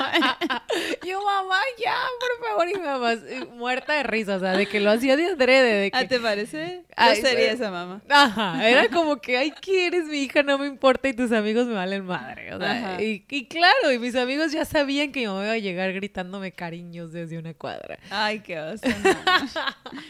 Yo, 1.05 1.23
mamá, 1.23 1.59
ya, 1.83 1.95
por 2.19 2.47
favor. 2.47 2.69
Y 2.69 2.73
mi 2.73 2.85
mamá 2.85 3.13
eh, 3.13 3.45
muerta 3.53 3.93
de 3.93 4.03
risa, 4.03 4.37
o 4.37 4.39
sea, 4.39 4.53
de 4.53 4.65
que 4.65 4.79
lo 4.79 4.91
hacía 4.91 5.15
de 5.15 5.27
adrede, 5.27 5.73
de 5.81 5.91
que... 5.91 5.97
¿Ah, 5.97 6.07
¿Te 6.07 6.19
parece? 6.19 6.83
Yo 6.97 7.15
sería 7.15 7.51
esa 7.51 7.71
mamá. 7.71 8.01
Ajá, 8.09 8.67
era 8.67 8.89
como 8.89 9.17
que, 9.17 9.37
ay, 9.37 9.51
que 9.61 9.87
eres 9.87 10.05
mi 10.05 10.23
hija, 10.23 10.43
no 10.43 10.57
me 10.57 10.67
importa 10.67 11.07
y 11.09 11.13
tus 11.13 11.31
amigos 11.31 11.67
me 11.67 11.73
valen 11.73 12.05
madre. 12.05 12.53
O 12.53 12.59
sea, 12.59 13.01
y, 13.01 13.25
y 13.29 13.47
claro, 13.47 13.91
y 13.91 13.99
mis 13.99 14.15
amigos 14.15 14.51
ya 14.51 14.65
sabían 14.65 15.11
que 15.11 15.21
mi 15.21 15.27
mamá 15.27 15.43
iba 15.43 15.53
a 15.53 15.57
llegar 15.57 15.93
gritándome 15.93 16.51
cariños 16.51 17.11
desde 17.11 17.37
una 17.37 17.53
cuadra. 17.53 17.99
Ay, 18.09 18.39
qué 18.39 18.59
oso. 18.59 18.87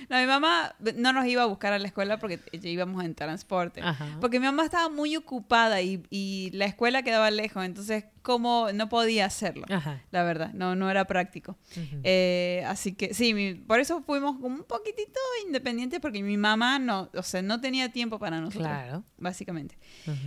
No, 0.10 0.18
mi 0.20 0.26
mamá 0.26 0.76
no 0.96 1.14
nos 1.14 1.26
iba 1.26 1.44
a 1.44 1.46
buscar 1.46 1.74
a 1.74 1.80
la 1.80 1.88
escuela 1.88 2.18
porque 2.18 2.40
ya 2.52 2.70
íbamos 2.70 3.04
en 3.04 3.16
transporte. 3.16 3.82
Ajá. 3.82 4.06
Porque 4.22 4.40
mi 4.40 4.45
mamá 4.46 4.64
estaba 4.66 4.90
muy 4.90 5.16
ocupada 5.16 5.82
y, 5.82 6.04
y 6.10 6.50
la 6.54 6.66
escuela 6.66 7.04
quedaba 7.04 7.30
lejos, 7.32 7.64
entonces 7.66 8.06
como 8.22 8.70
no 8.74 8.90
podía 8.90 9.26
hacerlo. 9.26 9.66
Ajá. 9.70 10.02
La 10.12 10.24
verdad, 10.24 10.52
no, 10.54 10.76
no 10.76 10.90
era 10.90 11.06
práctico. 11.06 11.58
Eh, 12.04 12.64
así 12.68 12.94
que 12.94 13.14
sí, 13.14 13.34
mi- 13.34 13.54
por 13.56 13.80
eso 13.80 14.02
fuimos 14.02 14.36
como 14.40 14.56
un 14.56 14.64
poquitito 14.64 15.20
independientes 15.46 16.00
porque 16.00 16.24
mi 16.24 16.38
mamá 16.38 16.80
no, 16.80 17.10
o 17.14 17.24
sea, 17.24 17.42
no 17.42 17.62
tenía 17.62 17.92
tiempo 17.92 18.18
para 18.20 18.40
nosotros, 18.42 18.68
Claro. 18.68 19.04
básicamente. 19.18 19.78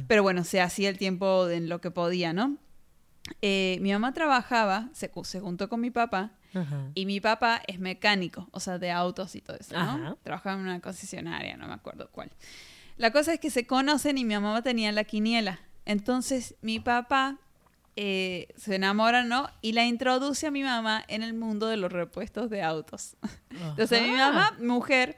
Pero 0.06 0.22
bueno, 0.22 0.44
se 0.44 0.60
hacía 0.60 0.88
el 0.90 0.98
tiempo 0.98 1.48
en 1.48 1.68
lo 1.68 1.80
que 1.80 1.90
podía, 1.90 2.32
¿no? 2.32 2.56
Eh, 3.42 3.78
mi 3.82 3.92
mamá 3.92 4.12
trabajaba, 4.14 4.88
se, 4.92 5.10
juntó 5.40 5.68
con 5.68 5.80
mi 5.80 5.90
papá 5.90 6.32
Ajá. 6.54 6.90
y 6.94 7.04
mi 7.04 7.20
papá 7.20 7.60
es 7.66 7.78
mecánico, 7.78 8.48
o 8.52 8.60
sea, 8.60 8.78
de 8.78 8.90
autos 8.90 9.34
y 9.34 9.42
todo 9.42 9.56
eso, 9.58 9.74
¿no? 9.74 9.80
Ajá. 9.80 10.16
Trabajaba 10.22 10.56
en 10.56 10.62
una 10.62 10.80
concesionaria, 10.80 11.56
no 11.58 11.68
me 11.68 11.74
acuerdo 11.74 12.08
cuál. 12.10 12.30
La 12.98 13.10
cosa 13.12 13.32
es 13.32 13.40
que 13.40 13.50
se 13.50 13.66
conocen 13.66 14.18
y 14.18 14.24
mi 14.24 14.34
mamá 14.34 14.62
tenía 14.62 14.92
la 14.92 15.04
quiniela. 15.04 15.60
Entonces 15.86 16.56
mi 16.60 16.80
papá 16.80 17.38
eh, 17.96 18.48
se 18.56 18.74
enamora, 18.74 19.24
¿no? 19.24 19.48
Y 19.62 19.72
la 19.72 19.84
introduce 19.86 20.46
a 20.46 20.50
mi 20.50 20.62
mamá 20.62 21.04
en 21.08 21.22
el 21.22 21.32
mundo 21.34 21.66
de 21.68 21.76
los 21.76 21.90
repuestos 21.92 22.50
de 22.50 22.62
autos. 22.62 23.16
Entonces 23.50 24.02
mi 24.02 24.14
Ajá. 24.14 24.32
mamá, 24.32 24.56
mujer, 24.60 25.16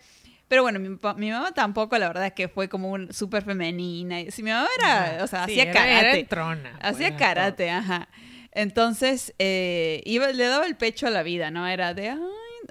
pero 0.49 0.63
bueno, 0.63 0.79
mi, 0.79 1.31
mamá 1.31 1.53
tampoco, 1.53 1.97
la 1.99 2.09
verdad 2.09 2.27
es 2.27 2.33
que 2.33 2.49
fue 2.49 2.69
como 2.69 2.91
un 2.91 3.13
súper 3.13 3.45
femenina. 3.45 4.19
Si 4.31 4.43
mi 4.43 4.51
mamá 4.51 4.69
era, 4.79 5.05
Ajá. 5.17 5.25
o 5.25 5.27
sea, 5.27 5.45
Sí, 5.47 5.53
hacía 5.53 5.63
era- 5.65 5.73
karate. 5.73 5.99
Era 6.01 6.19
entrona, 6.19 6.79
pues, 6.81 6.93
Hacía 6.95 7.17
karate, 7.17 7.71
ajá. 7.71 8.09
Entonces, 8.53 9.33
eh, 9.39 10.03
iba, 10.05 10.29
le 10.33 10.45
daba 10.47 10.67
el 10.67 10.77
pecho 10.77 11.07
a 11.07 11.11
la 11.11 11.23
vida, 11.23 11.51
¿no? 11.51 11.67
Era 11.69 11.95
de, 11.95 12.11
ay, 12.11 12.19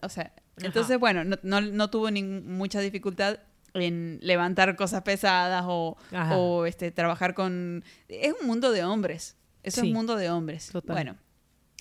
o 0.02 0.10
sea, 0.10 0.34
entonces, 0.58 0.92
Ajá. 0.92 0.98
bueno, 0.98 1.24
no, 1.24 1.38
no, 1.42 1.62
no 1.62 1.90
tuvo 1.90 2.12
ni 2.12 2.22
mucha 2.22 2.82
dificultad 2.82 3.40
en 3.74 4.20
levantar 4.22 4.76
cosas 4.76 5.02
pesadas 5.04 5.64
o, 5.68 5.98
o 6.32 6.66
este, 6.66 6.92
trabajar 6.92 7.34
con... 7.34 7.84
Es 8.08 8.34
un 8.42 8.48
mundo 8.48 8.72
de 8.72 8.84
hombres, 8.84 9.36
eso 9.64 9.82
Sí. 9.82 9.88
es 9.88 9.92
un 9.92 9.94
mundo 9.98 10.16
de 10.16 10.30
hombres. 10.30 10.70
Total. 10.72 10.96
Bueno, 10.96 11.16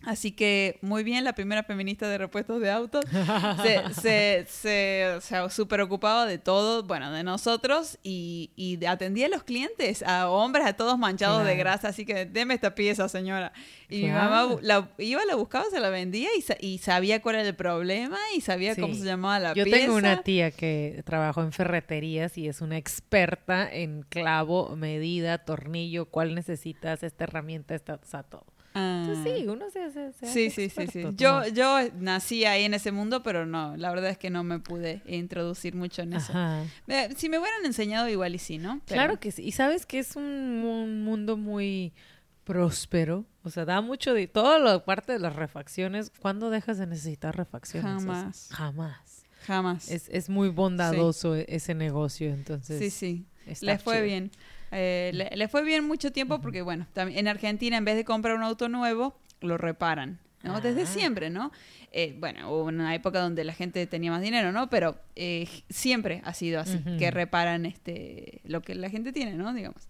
así 0.05 0.33
que 0.33 0.79
muy 0.81 1.03
bien, 1.05 1.25
la 1.25 1.35
primera 1.35 1.63
feminista 1.65 2.09
de 2.09 2.19
repuestos 2.19 2.61
de 2.61 2.71
autos 2.71 3.05
se, 3.63 3.83
se, 3.95 4.47
se, 4.49 5.07
o 5.17 5.21
sea, 5.21 5.49
súper 5.51 5.81
ocupaba 5.81 6.25
de 6.27 6.39
todo, 6.39 6.85
bueno, 6.85 7.11
de 7.13 7.25
nosotros 7.25 7.99
y, 8.03 8.51
y 8.57 8.85
atendía 8.87 9.27
a 9.27 9.29
los 9.29 9.43
clientes, 9.43 10.03
a 10.03 10.29
hombres, 10.31 10.65
a 10.67 10.75
todos 10.75 10.99
manchados 10.99 11.45
de 11.45 11.57
grasa, 11.57 11.89
así 11.89 12.05
que 12.07 12.27
deme 12.27 12.55
esta 12.55 12.75
pieza, 12.75 13.09
señora. 13.09 13.53
Y 13.91 14.03
mi 14.03 14.11
mamá 14.11 14.59
la, 14.63 14.91
iba, 14.99 15.25
la 15.25 15.35
buscaba, 15.35 15.65
se 15.71 15.81
la 15.81 15.89
vendía 15.91 16.29
y, 16.37 16.43
sa- 16.43 16.57
y 16.61 16.79
sabía 16.79 17.21
cuál 17.23 17.37
era 17.37 17.49
el 17.49 17.57
problema 17.57 18.19
y 18.37 18.41
sabía 18.43 18.77
cómo 18.77 18.95
se 18.95 19.05
llamaba 19.05 19.39
la 19.41 19.55
Yo 19.55 19.65
pieza. 19.65 19.79
tengo 19.81 19.97
una 19.97 20.23
tía 20.23 20.51
que 20.51 21.03
trabajó 21.07 21.43
en 21.43 21.53
ferreterías 21.53 22.37
y 22.39 22.49
es 22.49 22.61
una 22.61 22.77
experta 22.77 23.69
en 23.73 24.03
clavo, 24.03 24.77
medida, 24.77 25.39
tornillo, 25.39 26.07
cuál 26.07 26.35
necesitas, 26.35 27.03
esta 27.03 27.25
herramienta, 27.25 27.75
esta, 27.75 27.95
o 27.95 28.01
sea, 28.05 28.23
todo. 28.23 28.45
Ah. 28.75 29.05
Entonces, 29.07 29.39
sí, 29.41 29.47
uno 29.49 29.71
se 29.71 29.91
Sí, 29.91 30.47
hace 30.47 30.51
sí, 30.51 30.71
sí, 30.71 30.87
sí. 30.87 31.05
Yo, 31.17 31.47
yo 31.49 31.79
nací 31.99 32.45
ahí 32.45 32.65
en 32.65 32.75
ese 32.75 32.93
mundo, 32.93 33.23
pero 33.23 33.45
no, 33.47 33.77
la 33.77 33.91
verdad 33.91 34.11
es 34.11 34.19
que 34.19 34.31
no 34.31 34.45
me 34.45 34.59
pude 34.61 35.03
introducir 35.07 35.75
mucho 35.75 36.03
en 36.03 36.13
eso. 36.13 36.33
Ajá. 36.33 36.63
Si 37.17 37.29
me 37.29 37.39
hubieran 37.39 37.65
enseñado 37.65 38.09
igual 38.09 38.35
y 38.35 38.39
sí, 38.39 38.59
¿no? 38.59 38.81
Pero- 38.87 38.97
Claro 39.01 39.21
que 39.21 39.33
sí. 39.33 39.43
Y 39.43 39.53
sabes 39.53 39.87
que 39.87 39.99
es 39.99 40.15
un, 40.17 40.25
un 40.25 41.03
mundo 41.03 41.37
muy 41.37 41.93
próspero. 42.45 43.25
O 43.43 43.51
sea, 43.51 43.65
da 43.65 43.81
mucho 43.81 44.15
de 44.15 44.27
toda 44.27 44.59
la 44.59 44.85
parte 44.85 45.13
de 45.13 45.19
las 45.19 45.35
refacciones. 45.37 46.11
¿Cuándo 46.21 46.51
dejas 46.51 46.79
de 46.79 46.87
necesitar 46.87 47.37
refacciones? 47.37 47.91
O 47.97 48.01
sea, 48.01 48.15
Jamás. 48.15 48.49
jamás. 48.51 49.25
Jamás. 49.47 49.91
Es, 49.91 50.09
es 50.11 50.29
muy 50.29 50.49
bondadoso 50.51 51.35
e- 51.37 51.47
ese 51.49 51.75
negocio. 51.75 52.29
Entonces, 52.31 52.79
sí, 52.79 52.91
sí. 52.91 53.27
está 53.47 53.67
Le 53.67 53.79
fue 53.79 53.95
chido. 53.95 54.05
bien. 54.05 54.31
Eh, 54.73 55.11
le, 55.15 55.31
le 55.35 55.49
fue 55.49 55.63
bien 55.65 55.85
mucho 55.87 56.13
tiempo 56.13 56.41
porque, 56.41 56.63
bueno, 56.63 56.87
en 56.97 57.29
Argentina 57.29 57.77
en 57.77 57.85
vez 57.85 57.97
de 57.97 58.05
comprar 58.05 58.35
un 58.37 58.43
auto 58.43 58.69
nuevo, 58.69 59.19
lo 59.41 59.57
reparan. 59.59 60.19
¿no? 60.45 60.61
Desde 60.61 60.83
Ah. 60.83 60.87
siempre, 60.87 61.31
¿no? 61.31 61.51
Eh, 61.91 62.15
bueno, 62.21 62.51
hubo 62.53 62.65
una 62.65 62.95
época 62.95 63.21
donde 63.21 63.43
la 63.43 63.53
gente 63.55 63.85
tenía 63.89 64.13
más 64.13 64.23
dinero, 64.23 64.53
¿no? 64.53 64.71
Pero 64.71 64.97
eh, 65.17 65.49
siempre 65.69 66.23
ha 66.25 66.33
sido 66.33 66.61
así, 66.61 66.79
que 66.99 67.11
reparan 67.11 67.67
este 67.67 68.41
lo 68.45 68.63
que 68.63 68.77
la 68.77 68.89
gente 68.89 69.13
tiene, 69.13 69.35
¿no? 69.35 69.53
Digamos. 69.53 69.89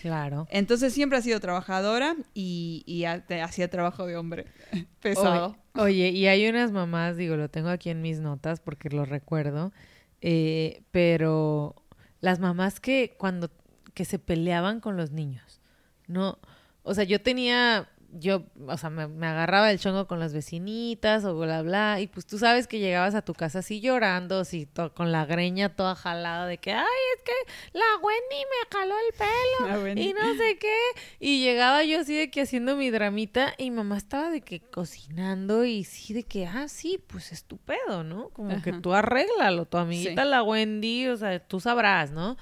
Claro. 0.00 0.46
Entonces 0.50 0.92
siempre 0.94 1.18
ha 1.18 1.22
sido 1.22 1.40
trabajadora 1.40 2.14
y, 2.32 2.84
y 2.86 3.04
hacía 3.06 3.68
trabajo 3.68 4.06
de 4.06 4.16
hombre 4.16 4.46
pesado. 5.02 5.56
Oye, 5.74 5.82
oye, 5.82 6.08
y 6.10 6.26
hay 6.28 6.46
unas 6.48 6.70
mamás, 6.70 7.16
digo, 7.16 7.36
lo 7.36 7.48
tengo 7.50 7.68
aquí 7.68 7.90
en 7.90 8.00
mis 8.00 8.20
notas 8.20 8.60
porque 8.60 8.90
lo 8.90 9.04
recuerdo, 9.04 9.72
eh, 10.20 10.82
pero 10.92 11.74
las 12.20 12.38
mamás 12.38 12.78
que 12.78 13.14
cuando 13.18 13.50
que 13.98 14.04
se 14.04 14.20
peleaban 14.20 14.78
con 14.78 14.96
los 14.96 15.10
niños. 15.10 15.60
No, 16.06 16.38
o 16.84 16.94
sea, 16.94 17.02
yo 17.02 17.20
tenía 17.20 17.88
yo, 18.12 18.44
o 18.68 18.78
sea, 18.78 18.90
me, 18.90 19.26
agarraba 19.26 19.72
el 19.72 19.80
chongo 19.80 20.06
con 20.06 20.20
las 20.20 20.32
vecinitas 20.32 21.24
o 21.24 21.36
bla, 21.36 21.62
bla, 21.62 22.00
y 22.00 22.06
pues 22.06 22.26
tú 22.26 22.38
sabes 22.38 22.68
que 22.68 22.78
llegabas 22.78 23.16
a 23.16 23.22
tu 23.22 23.34
casa 23.34 23.58
así 23.58 23.80
llorando, 23.80 24.38
así 24.38 24.68
con 24.94 25.10
la 25.10 25.26
greña 25.26 25.74
toda 25.74 25.96
jalada 25.96 26.46
de 26.46 26.58
que, 26.58 26.72
ay, 26.72 26.86
es 27.16 27.22
que 27.24 27.32
la 27.76 27.84
Wendy 28.00 28.44
me 28.44 28.78
jaló 28.78 28.94
el 28.94 29.14
pelo 29.18 30.00
y 30.00 30.12
no 30.12 30.34
sé 30.36 30.58
qué, 30.58 30.78
y 31.18 31.42
llegaba 31.42 31.82
yo 31.82 31.98
así 31.98 32.16
de 32.16 32.30
que 32.30 32.42
haciendo 32.42 32.76
mi 32.76 32.90
dramita 32.90 33.52
y 33.58 33.72
mamá 33.72 33.98
estaba 33.98 34.30
de 34.30 34.42
que 34.42 34.60
cocinando 34.60 35.64
y 35.64 35.82
sí 35.82 36.14
de 36.14 36.22
que, 36.22 36.46
ah, 36.46 36.68
sí, 36.68 37.02
pues 37.04 37.32
estupendo, 37.32 38.04
¿no? 38.04 38.28
Como 38.28 38.62
que 38.62 38.74
tú 38.74 38.94
arréglalo, 38.94 39.66
tu 39.66 39.76
amiguita 39.76 40.24
la 40.24 40.44
Wendy, 40.44 41.08
o 41.08 41.16
sea, 41.16 41.40
tú 41.40 41.58
sabrás, 41.58 42.12
¿no? 42.12 42.36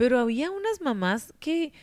Pero 0.00 0.18
había 0.18 0.50
unas 0.50 0.80
mamás 0.80 1.34
que, 1.40 1.74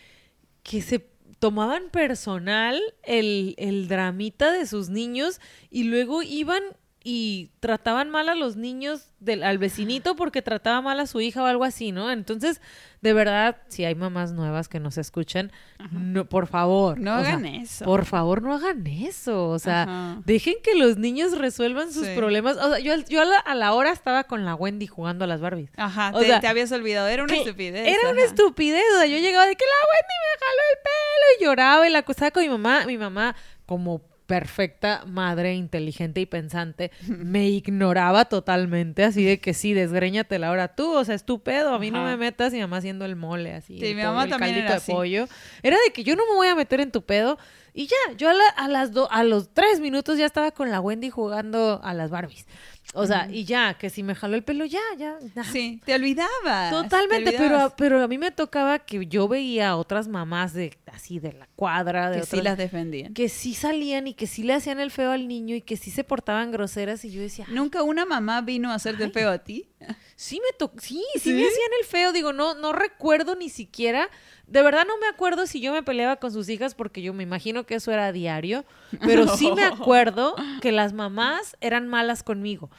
que 0.64 0.82
se 0.82 1.08
tomaban 1.38 1.92
personal 1.92 2.82
el, 3.04 3.54
el 3.60 3.88
dramita 3.88 4.52
de 4.52 4.66
sus 4.66 4.90
niños 4.90 5.40
y 5.70 5.84
luego 5.84 6.24
iban 6.24 6.64
y 7.10 7.52
trataban 7.62 8.10
mal 8.10 8.28
a 8.28 8.36
los 8.36 8.58
niños 8.58 9.12
del, 9.22 9.44
al 9.44 9.60
vecinito 9.60 10.18
porque 10.18 10.42
trataba 10.42 10.82
mal 10.82 11.00
a 11.00 11.08
su 11.08 11.22
hija 11.22 11.42
o 11.42 11.46
algo 11.46 11.64
así, 11.64 11.94
¿no? 11.94 12.12
Entonces, 12.12 12.60
de 13.00 13.14
verdad, 13.14 13.56
si 13.70 13.86
hay 13.86 13.96
mamás 13.96 14.34
nuevas 14.34 14.68
que 14.68 14.82
nos 14.82 14.98
escuchan, 14.98 15.54
no, 15.90 16.26
por 16.26 16.48
favor. 16.48 17.00
No 17.00 17.14
hagan 17.14 17.46
eso. 17.46 17.86
Por 17.86 18.04
favor, 18.04 18.42
no 18.42 18.54
hagan 18.54 18.86
eso. 18.88 19.48
O 19.48 19.58
sea, 19.58 20.20
dejen 20.26 20.56
que 20.62 20.76
los 20.76 20.98
niños 20.98 21.38
resuelvan 21.38 21.94
sus 21.94 22.10
problemas. 22.10 22.58
O 22.58 22.72
sea, 22.72 22.80
yo, 22.80 22.94
yo 23.08 23.22
a, 23.22 23.56
la, 23.56 23.74
hora 23.74 23.94
estaba 23.94 24.26
con 24.26 24.44
la 24.44 24.56
Wendy 24.56 24.88
jugando 24.88 25.24
a 25.24 25.28
las 25.28 25.40
Barbies. 25.40 25.70
Ajá, 25.78 26.12
o 26.14 26.20
te, 26.20 26.26
sea, 26.26 26.42
te, 26.42 26.48
habías 26.48 26.74
olvidado. 26.74 27.08
Era 27.08 27.24
una 27.24 27.38
estupidez. 27.38 27.88
Era 27.88 28.12
una 28.12 28.24
estupidez. 28.24 28.84
O 28.96 28.98
sea, 28.98 29.08
yo 29.08 29.18
llegaba 29.18 29.48
de 29.48 29.56
que 29.56 29.64
la 29.64 29.88
Wendy 29.94 30.14
me 30.26 30.46
jaló 30.46 30.62
el 30.74 30.78
pelo 30.84 31.40
y 31.40 31.44
lloraba 31.46 31.88
y 31.88 31.92
la 31.94 32.00
acusaba 32.00 32.32
con 32.32 32.44
mi 32.44 32.50
mamá. 32.50 32.86
Mi 32.86 32.98
mamá, 32.98 33.34
como 33.66 34.02
perfecta 34.28 35.04
madre 35.08 35.56
inteligente 35.56 36.20
y 36.20 36.26
pensante, 36.26 36.92
me 37.08 37.48
ignoraba 37.48 38.26
totalmente, 38.26 39.04
así 39.04 39.24
de 39.24 39.40
que 39.40 39.54
sí, 39.54 39.74
desgreñatela 39.74 40.50
ahora 40.50 40.76
tú, 40.76 40.94
o 40.94 41.04
sea, 41.06 41.16
estúpido, 41.16 41.74
a 41.74 41.80
mí 41.80 41.92
no 41.92 42.04
me 42.04 42.18
metas 42.18 42.54
y 42.54 42.60
mamá 42.60 42.78
haciendo 42.78 43.06
el 43.06 43.16
mole, 43.16 43.54
así. 43.54 43.80
Sí, 43.80 43.96
mi 43.96 44.04
mamá 44.04 44.28
también 44.28 44.56
era 44.56 44.76
de 44.76 44.82
pollo. 44.82 45.28
Era 45.64 45.78
de 45.86 45.94
que 45.94 46.04
yo 46.04 46.16
no 46.16 46.24
me 46.30 46.36
voy 46.36 46.48
a 46.48 46.56
meter 46.56 46.82
en 46.82 46.92
tu 46.92 47.04
pedo. 47.04 47.40
Y 47.78 47.86
ya, 47.86 48.18
yo 48.18 48.28
a, 48.30 48.68
las 48.68 48.92
a 49.12 49.24
los 49.24 49.54
tres 49.54 49.80
minutos 49.80 50.18
ya 50.18 50.26
estaba 50.26 50.50
con 50.50 50.72
la 50.72 50.82
Wendy 50.82 51.12
jugando 51.12 51.80
a 51.84 51.94
las 51.94 52.10
Barbies. 52.10 52.48
O 52.96 53.06
sea, 53.06 53.30
y 53.30 53.46
ya, 53.46 53.76
que 53.76 53.92
si 53.92 54.02
me 54.02 54.16
jaló 54.16 54.36
el 54.36 54.44
pelo, 54.44 54.66
ya, 54.66 54.82
ya. 54.98 55.20
Sí, 55.44 55.80
te 55.86 55.94
olvidabas. 55.94 56.72
Totalmente, 56.72 57.34
pero, 57.38 57.72
pero 57.78 58.02
a 58.02 58.08
mí 58.08 58.18
me 58.18 58.32
tocaba 58.32 58.80
que 58.80 59.06
yo 59.06 59.28
veía 59.28 59.70
a 59.70 59.76
otras 59.76 60.08
mamás 60.08 60.54
de 60.54 60.76
así 60.92 61.20
de 61.20 61.34
la 61.34 61.48
cuadra. 61.56 62.10
De 62.10 62.22
que 62.22 62.26
sí 62.26 62.42
las 62.42 62.58
defendían. 62.58 63.14
Que 63.14 63.30
sí 63.30 63.54
salían 63.54 64.08
y 64.08 64.16
que 64.16 64.26
sí 64.26 64.42
le 64.42 64.56
hacían 64.56 64.80
el 64.80 64.90
feo 64.90 65.12
al 65.12 65.28
niño 65.28 65.56
y 65.56 65.62
que 65.62 65.78
sí 65.78 65.92
se 65.92 66.04
portaban 66.04 66.50
groseras 66.50 67.06
y 67.06 67.12
yo 67.12 67.22
decía... 67.22 67.46
¿Nunca 67.50 67.84
una 67.84 68.08
mamá 68.08 68.42
vino 68.42 68.72
a 68.72 68.74
hacerte 68.74 69.04
el 69.04 69.12
feo 69.12 69.30
a 69.30 69.38
ti? 69.38 69.70
Sí, 70.16 70.42
me 70.44 70.58
tocó, 70.58 70.80
sí, 70.80 71.04
sí, 71.16 71.34
me 71.34 71.42
hacían 71.42 71.70
el 71.80 71.86
feo. 71.86 72.12
Digo, 72.12 72.34
no, 72.34 72.56
no 72.56 72.74
recuerdo 72.74 73.36
ni 73.36 73.50
siquiera... 73.50 74.10
De 74.48 74.62
verdad 74.62 74.86
no 74.88 74.98
me 74.98 75.08
acuerdo 75.08 75.46
si 75.46 75.60
yo 75.60 75.74
me 75.74 75.84
peleaba 75.84 76.16
con 76.16 76.32
sus 76.32 76.48
hijas 76.48 76.74
porque 76.74 77.02
yo 77.02 77.14
me 77.14 77.24
imagino 77.24 77.66
que 77.66 77.76
eso 77.76 77.92
era 77.92 78.14
diario, 78.14 78.64
pero 79.02 79.28
sí 79.36 79.52
me 79.52 79.64
acuerdo 79.66 80.36
que 80.62 80.72
las 80.72 80.94
mamás 80.94 81.58
eran 81.60 81.86
malas 81.90 82.24
conmigo. 82.24 82.70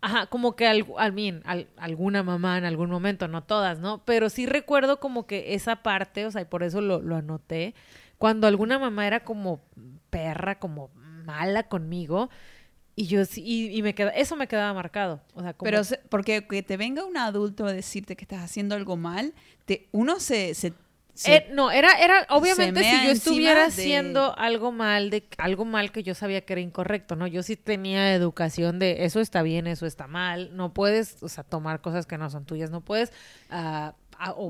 Ajá, 0.00 0.26
como 0.26 0.56
que 0.56 0.66
al, 0.66 0.86
al, 0.96 1.68
alguna 1.76 2.22
mamá 2.22 2.56
en 2.56 2.64
algún 2.64 2.88
momento, 2.88 3.28
no 3.28 3.42
todas, 3.42 3.80
¿no? 3.80 4.02
Pero 4.06 4.30
sí 4.30 4.46
recuerdo 4.46 4.98
como 4.98 5.26
que 5.26 5.52
esa 5.52 5.82
parte, 5.82 6.24
o 6.24 6.30
sea, 6.30 6.40
y 6.40 6.46
por 6.46 6.62
eso 6.62 6.80
lo, 6.80 7.02
lo 7.02 7.16
anoté, 7.16 7.74
cuando 8.16 8.46
alguna 8.46 8.78
mamá 8.78 9.06
era 9.06 9.20
como 9.20 9.60
perra, 10.08 10.58
como 10.58 10.90
mala 10.94 11.64
conmigo, 11.64 12.30
y 12.98 13.06
yo 13.06 13.22
y, 13.36 13.78
y 13.78 13.82
me 13.82 13.94
queda, 13.94 14.10
eso 14.10 14.34
me 14.34 14.48
quedaba 14.48 14.74
marcado. 14.74 15.20
O 15.34 15.40
sea, 15.40 15.52
Pero 15.52 15.82
porque 16.08 16.44
que 16.48 16.64
te 16.64 16.76
venga 16.76 17.04
un 17.04 17.16
adulto 17.16 17.64
a 17.64 17.72
decirte 17.72 18.16
que 18.16 18.24
estás 18.24 18.42
haciendo 18.42 18.74
algo 18.74 18.96
mal, 18.96 19.34
te, 19.66 19.88
uno 19.92 20.18
se, 20.18 20.52
se 20.54 20.72
eh, 21.24 21.48
no, 21.52 21.70
era, 21.70 21.92
era, 21.92 22.26
obviamente 22.28 22.82
si 22.82 23.04
yo 23.04 23.10
estuviera 23.12 23.66
haciendo 23.66 24.36
algo 24.36 24.72
mal, 24.72 25.10
de 25.10 25.28
algo 25.38 25.64
mal 25.64 25.92
que 25.92 26.02
yo 26.02 26.16
sabía 26.16 26.40
que 26.40 26.54
era 26.54 26.60
incorrecto, 26.60 27.14
¿no? 27.14 27.28
Yo 27.28 27.44
sí 27.44 27.54
tenía 27.54 28.12
educación 28.14 28.80
de 28.80 29.04
eso 29.04 29.20
está 29.20 29.42
bien, 29.42 29.68
eso 29.68 29.86
está 29.86 30.08
mal, 30.08 30.56
no 30.56 30.74
puedes, 30.74 31.22
o 31.22 31.28
sea, 31.28 31.44
tomar 31.44 31.80
cosas 31.80 32.04
que 32.04 32.18
no 32.18 32.28
son 32.30 32.46
tuyas, 32.46 32.70
no 32.70 32.80
puedes... 32.80 33.12
Uh, 33.50 33.92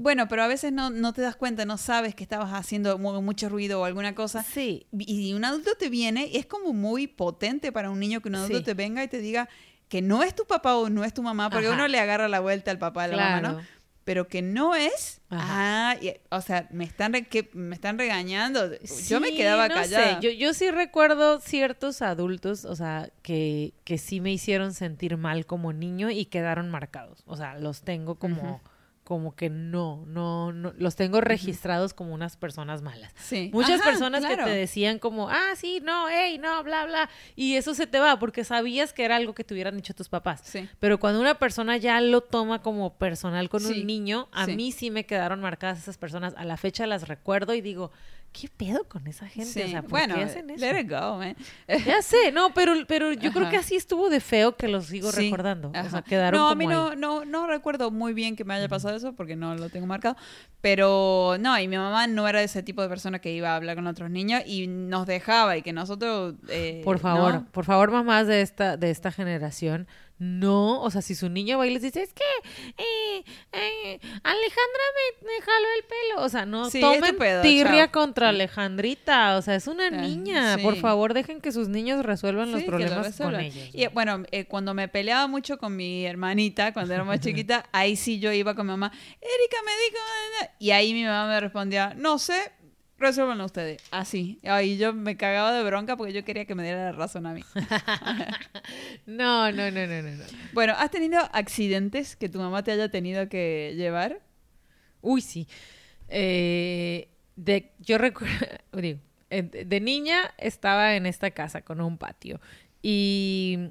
bueno, 0.00 0.28
pero 0.28 0.42
a 0.42 0.46
veces 0.46 0.72
no, 0.72 0.90
no 0.90 1.12
te 1.12 1.22
das 1.22 1.36
cuenta, 1.36 1.64
no 1.64 1.76
sabes 1.78 2.14
que 2.14 2.22
estabas 2.22 2.52
haciendo 2.52 2.98
mucho 2.98 3.48
ruido 3.48 3.80
o 3.80 3.84
alguna 3.84 4.14
cosa. 4.14 4.42
Sí. 4.42 4.86
Y 4.92 5.32
un 5.34 5.44
adulto 5.44 5.74
te 5.78 5.88
viene, 5.88 6.30
es 6.34 6.46
como 6.46 6.72
muy 6.72 7.06
potente 7.06 7.72
para 7.72 7.90
un 7.90 8.00
niño 8.00 8.20
que 8.20 8.28
un 8.28 8.36
adulto 8.36 8.62
te 8.62 8.74
venga 8.74 9.02
y 9.02 9.08
te 9.08 9.18
diga 9.18 9.48
que 9.88 10.02
no 10.02 10.22
es 10.22 10.34
tu 10.34 10.46
papá 10.46 10.76
o 10.76 10.90
no 10.90 11.04
es 11.04 11.14
tu 11.14 11.22
mamá, 11.22 11.50
porque 11.50 11.68
uno 11.68 11.88
le 11.88 11.98
agarra 11.98 12.28
la 12.28 12.40
vuelta 12.40 12.70
al 12.70 12.78
papá, 12.78 13.04
a 13.04 13.08
la 13.08 13.16
mamá, 13.16 13.40
¿no? 13.40 13.78
pero 14.08 14.26
que 14.26 14.40
no 14.40 14.74
es. 14.74 15.20
Ah, 15.30 15.94
o 16.30 16.40
sea, 16.40 16.66
me 16.70 16.84
están, 16.84 17.12
que, 17.26 17.50
me 17.52 17.74
están 17.74 17.98
regañando. 17.98 18.70
yo 19.06 19.20
me 19.20 19.34
quedaba 19.34 19.68
callada. 19.68 20.18
Yo, 20.20 20.30
yo 20.30 20.54
sí 20.54 20.70
recuerdo 20.70 21.40
ciertos 21.40 22.00
adultos, 22.00 22.64
o 22.64 22.74
sea, 22.74 23.10
que, 23.20 23.74
que 23.84 23.98
sí 23.98 24.22
me 24.22 24.32
hicieron 24.32 24.72
sentir 24.72 25.18
mal 25.18 25.44
como 25.44 25.74
niño 25.74 26.08
y 26.08 26.24
quedaron 26.24 26.70
marcados. 26.70 27.22
O 27.26 27.36
sea, 27.36 27.58
los 27.58 27.82
tengo 27.82 28.14
como 28.14 28.62
como 29.08 29.34
que 29.34 29.48
no, 29.48 30.04
no, 30.06 30.52
no, 30.52 30.74
los 30.76 30.94
tengo 30.94 31.22
registrados 31.22 31.94
como 31.94 32.12
unas 32.12 32.36
personas 32.36 32.82
malas. 32.82 33.10
Sí. 33.16 33.48
Muchas 33.54 33.80
personas 33.80 34.22
que 34.22 34.36
te 34.36 34.50
decían 34.50 34.98
como, 34.98 35.30
ah, 35.30 35.54
sí, 35.56 35.80
no, 35.82 36.10
hey, 36.10 36.36
no, 36.36 36.62
bla, 36.62 36.84
bla, 36.84 37.08
y 37.34 37.54
eso 37.54 37.72
se 37.72 37.86
te 37.86 38.00
va 38.00 38.18
porque 38.18 38.44
sabías 38.44 38.92
que 38.92 39.06
era 39.06 39.16
algo 39.16 39.32
que 39.32 39.44
te 39.44 39.54
hubieran 39.54 39.76
dicho 39.76 39.94
tus 39.94 40.10
papás. 40.10 40.42
Sí. 40.44 40.68
Pero 40.78 41.00
cuando 41.00 41.22
una 41.22 41.38
persona 41.38 41.78
ya 41.78 41.98
lo 42.02 42.20
toma 42.20 42.60
como 42.60 42.98
personal 42.98 43.48
con 43.48 43.64
un 43.64 43.86
niño, 43.86 44.28
a 44.30 44.46
mí 44.46 44.72
sí 44.72 44.90
me 44.90 45.06
quedaron 45.06 45.40
marcadas 45.40 45.78
esas 45.78 45.96
personas. 45.96 46.34
A 46.36 46.44
la 46.44 46.58
fecha 46.58 46.86
las 46.86 47.08
recuerdo 47.08 47.54
y 47.54 47.62
digo, 47.62 47.90
¿qué 48.32 48.48
pedo 48.48 48.84
con 48.84 49.06
esa 49.06 49.26
gente? 49.26 49.64
O 49.64 49.68
sea, 49.68 49.82
¿por 49.82 49.90
bueno, 49.90 50.14
qué 50.14 50.22
hacen 50.22 50.50
eso? 50.50 50.64
Let 50.64 50.80
it 50.80 50.90
go, 50.90 51.18
man. 51.18 51.36
ya 51.86 52.02
sé, 52.02 52.32
no, 52.32 52.52
pero, 52.54 52.74
pero 52.86 53.12
yo 53.12 53.32
creo 53.32 53.48
que 53.50 53.56
así 53.56 53.76
estuvo 53.76 54.08
de 54.10 54.20
feo 54.20 54.56
que 54.56 54.68
lo 54.68 54.80
sigo 54.80 55.10
recordando. 55.10 55.70
O 55.70 55.90
sea, 55.90 56.02
quedaron 56.02 56.38
No, 56.38 56.48
a 56.48 56.54
mí 56.54 56.66
no, 56.66 56.94
no, 56.94 57.24
no 57.24 57.46
recuerdo 57.46 57.90
muy 57.90 58.14
bien 58.14 58.36
que 58.36 58.44
me 58.44 58.54
haya 58.54 58.68
pasado 58.68 58.96
eso 58.96 59.14
porque 59.14 59.36
no 59.36 59.54
lo 59.54 59.68
tengo 59.70 59.86
marcado. 59.86 60.16
Pero 60.60 61.36
no, 61.40 61.58
y 61.58 61.68
mi 61.68 61.76
mamá 61.76 62.06
no 62.06 62.28
era 62.28 62.42
ese 62.42 62.62
tipo 62.62 62.82
de 62.82 62.88
persona 62.88 63.20
que 63.20 63.32
iba 63.32 63.50
a 63.50 63.56
hablar 63.56 63.76
con 63.76 63.86
otros 63.86 64.10
niños 64.10 64.42
y 64.46 64.66
nos 64.66 65.06
dejaba 65.06 65.56
y 65.56 65.62
que 65.62 65.72
nosotros... 65.72 66.34
Eh, 66.48 66.82
por 66.84 66.98
favor, 66.98 67.46
por 67.46 67.64
favor, 67.64 67.90
mamás 67.90 68.26
de 68.26 68.42
esta, 68.42 68.76
de 68.76 68.90
esta 68.90 69.12
generación, 69.12 69.86
no, 70.18 70.82
o 70.82 70.90
sea, 70.90 71.00
si 71.00 71.14
su 71.14 71.28
niño 71.28 71.58
va 71.58 71.66
y 71.66 71.70
les 71.70 71.82
dice, 71.82 72.02
es 72.02 72.12
que 72.12 72.24
eh, 72.76 73.24
eh, 73.52 74.00
Alejandra 74.24 74.82
me, 75.22 75.40
jaló 75.40 75.66
el 75.76 75.84
pelo. 75.84 76.24
O 76.24 76.28
sea, 76.28 76.44
no 76.44 76.68
tomen 76.68 77.16
tirria 77.42 77.92
contra 77.92 78.30
Alejandrita. 78.30 79.36
O 79.36 79.42
sea, 79.42 79.54
es 79.54 79.68
una 79.68 79.86
ah, 79.86 79.90
niña. 79.90 80.58
Por 80.60 80.76
favor, 80.76 81.14
dejen 81.14 81.40
que 81.40 81.52
sus 81.52 81.68
niños 81.68 82.04
resuelvan 82.04 82.50
los 82.50 82.64
problemas 82.64 83.16
con 83.16 83.38
ellos. 83.38 83.70
Y 83.72 83.86
bueno, 83.88 84.24
eh, 84.32 84.46
cuando 84.46 84.74
me 84.74 84.88
peleaba 84.88 85.28
mucho 85.28 85.56
con 85.58 85.76
mi 85.76 86.04
hermanita, 86.04 86.72
cuando 86.72 86.94
era 86.94 87.04
más 87.04 87.20
chiquita, 87.28 87.66
ahí 87.70 87.94
sí 87.94 88.18
yo 88.18 88.32
iba 88.32 88.54
con 88.56 88.66
mi 88.66 88.72
mamá, 88.72 88.90
Erika 89.20 89.56
me 89.64 89.72
dijo... 89.72 90.52
Y 90.58 90.70
ahí 90.72 90.92
mi 90.94 91.04
mamá 91.04 91.28
me 91.28 91.40
respondía, 91.40 91.94
no 91.96 92.18
sé, 92.18 92.52
resuélvanlo 92.98 93.44
ustedes. 93.44 93.82
Así. 93.90 94.38
Ay, 94.42 94.76
yo 94.76 94.92
me 94.92 95.16
cagaba 95.16 95.52
de 95.52 95.62
bronca 95.64 95.96
porque 95.96 96.12
yo 96.12 96.24
quería 96.24 96.44
que 96.44 96.54
me 96.54 96.62
diera 96.62 96.84
la 96.84 96.92
razón 96.92 97.26
a 97.26 97.32
mí. 97.32 97.42
no, 99.06 99.52
no, 99.52 99.70
no, 99.70 99.86
no, 99.86 100.02
no, 100.02 100.24
Bueno, 100.52 100.74
¿has 100.76 100.90
tenido 100.90 101.20
accidentes 101.32 102.16
que 102.16 102.28
tu 102.28 102.38
mamá 102.38 102.62
te 102.62 102.72
haya 102.72 102.90
tenido 102.90 103.28
que 103.28 103.74
llevar? 103.76 104.20
Uy, 105.00 105.20
sí. 105.20 105.46
Eh, 106.08 107.08
de, 107.36 107.72
yo 107.78 107.98
recuerdo, 107.98 108.34
digo, 108.72 109.00
de 109.30 109.80
niña 109.80 110.34
estaba 110.38 110.96
en 110.96 111.06
esta 111.06 111.30
casa 111.30 111.62
con 111.62 111.80
un 111.80 111.98
patio 111.98 112.40
y 112.82 113.70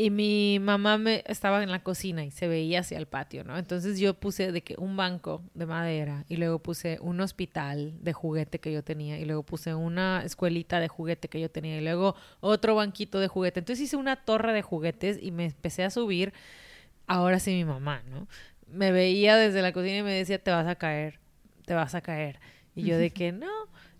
y 0.00 0.08
mi 0.08 0.58
mamá 0.60 0.96
me 0.96 1.22
estaba 1.26 1.62
en 1.62 1.70
la 1.70 1.82
cocina 1.82 2.24
y 2.24 2.30
se 2.30 2.48
veía 2.48 2.80
hacia 2.80 2.96
el 2.96 3.04
patio, 3.04 3.44
¿no? 3.44 3.58
Entonces 3.58 3.98
yo 4.00 4.14
puse 4.14 4.50
de 4.50 4.62
que 4.62 4.74
un 4.78 4.96
banco 4.96 5.42
de 5.52 5.66
madera 5.66 6.24
y 6.26 6.36
luego 6.36 6.58
puse 6.58 6.98
un 7.02 7.20
hospital 7.20 7.92
de 8.00 8.14
juguete 8.14 8.60
que 8.60 8.72
yo 8.72 8.82
tenía 8.82 9.18
y 9.18 9.26
luego 9.26 9.42
puse 9.42 9.74
una 9.74 10.22
escuelita 10.24 10.80
de 10.80 10.88
juguete 10.88 11.28
que 11.28 11.38
yo 11.38 11.50
tenía 11.50 11.76
y 11.76 11.84
luego 11.84 12.14
otro 12.40 12.74
banquito 12.74 13.20
de 13.20 13.28
juguete. 13.28 13.60
Entonces 13.60 13.84
hice 13.84 13.96
una 13.96 14.16
torre 14.16 14.54
de 14.54 14.62
juguetes 14.62 15.18
y 15.20 15.32
me 15.32 15.44
empecé 15.44 15.84
a 15.84 15.90
subir. 15.90 16.32
Ahora 17.06 17.38
sí 17.38 17.50
mi 17.50 17.66
mamá, 17.66 18.02
¿no? 18.08 18.26
Me 18.68 18.92
veía 18.92 19.36
desde 19.36 19.60
la 19.60 19.74
cocina 19.74 19.98
y 19.98 20.02
me 20.02 20.14
decía, 20.14 20.42
"Te 20.42 20.50
vas 20.50 20.66
a 20.66 20.76
caer, 20.76 21.20
te 21.66 21.74
vas 21.74 21.94
a 21.94 22.00
caer." 22.00 22.40
Y 22.74 22.84
yo 22.84 22.96
de 22.96 23.10
que, 23.10 23.32
"No, 23.32 23.50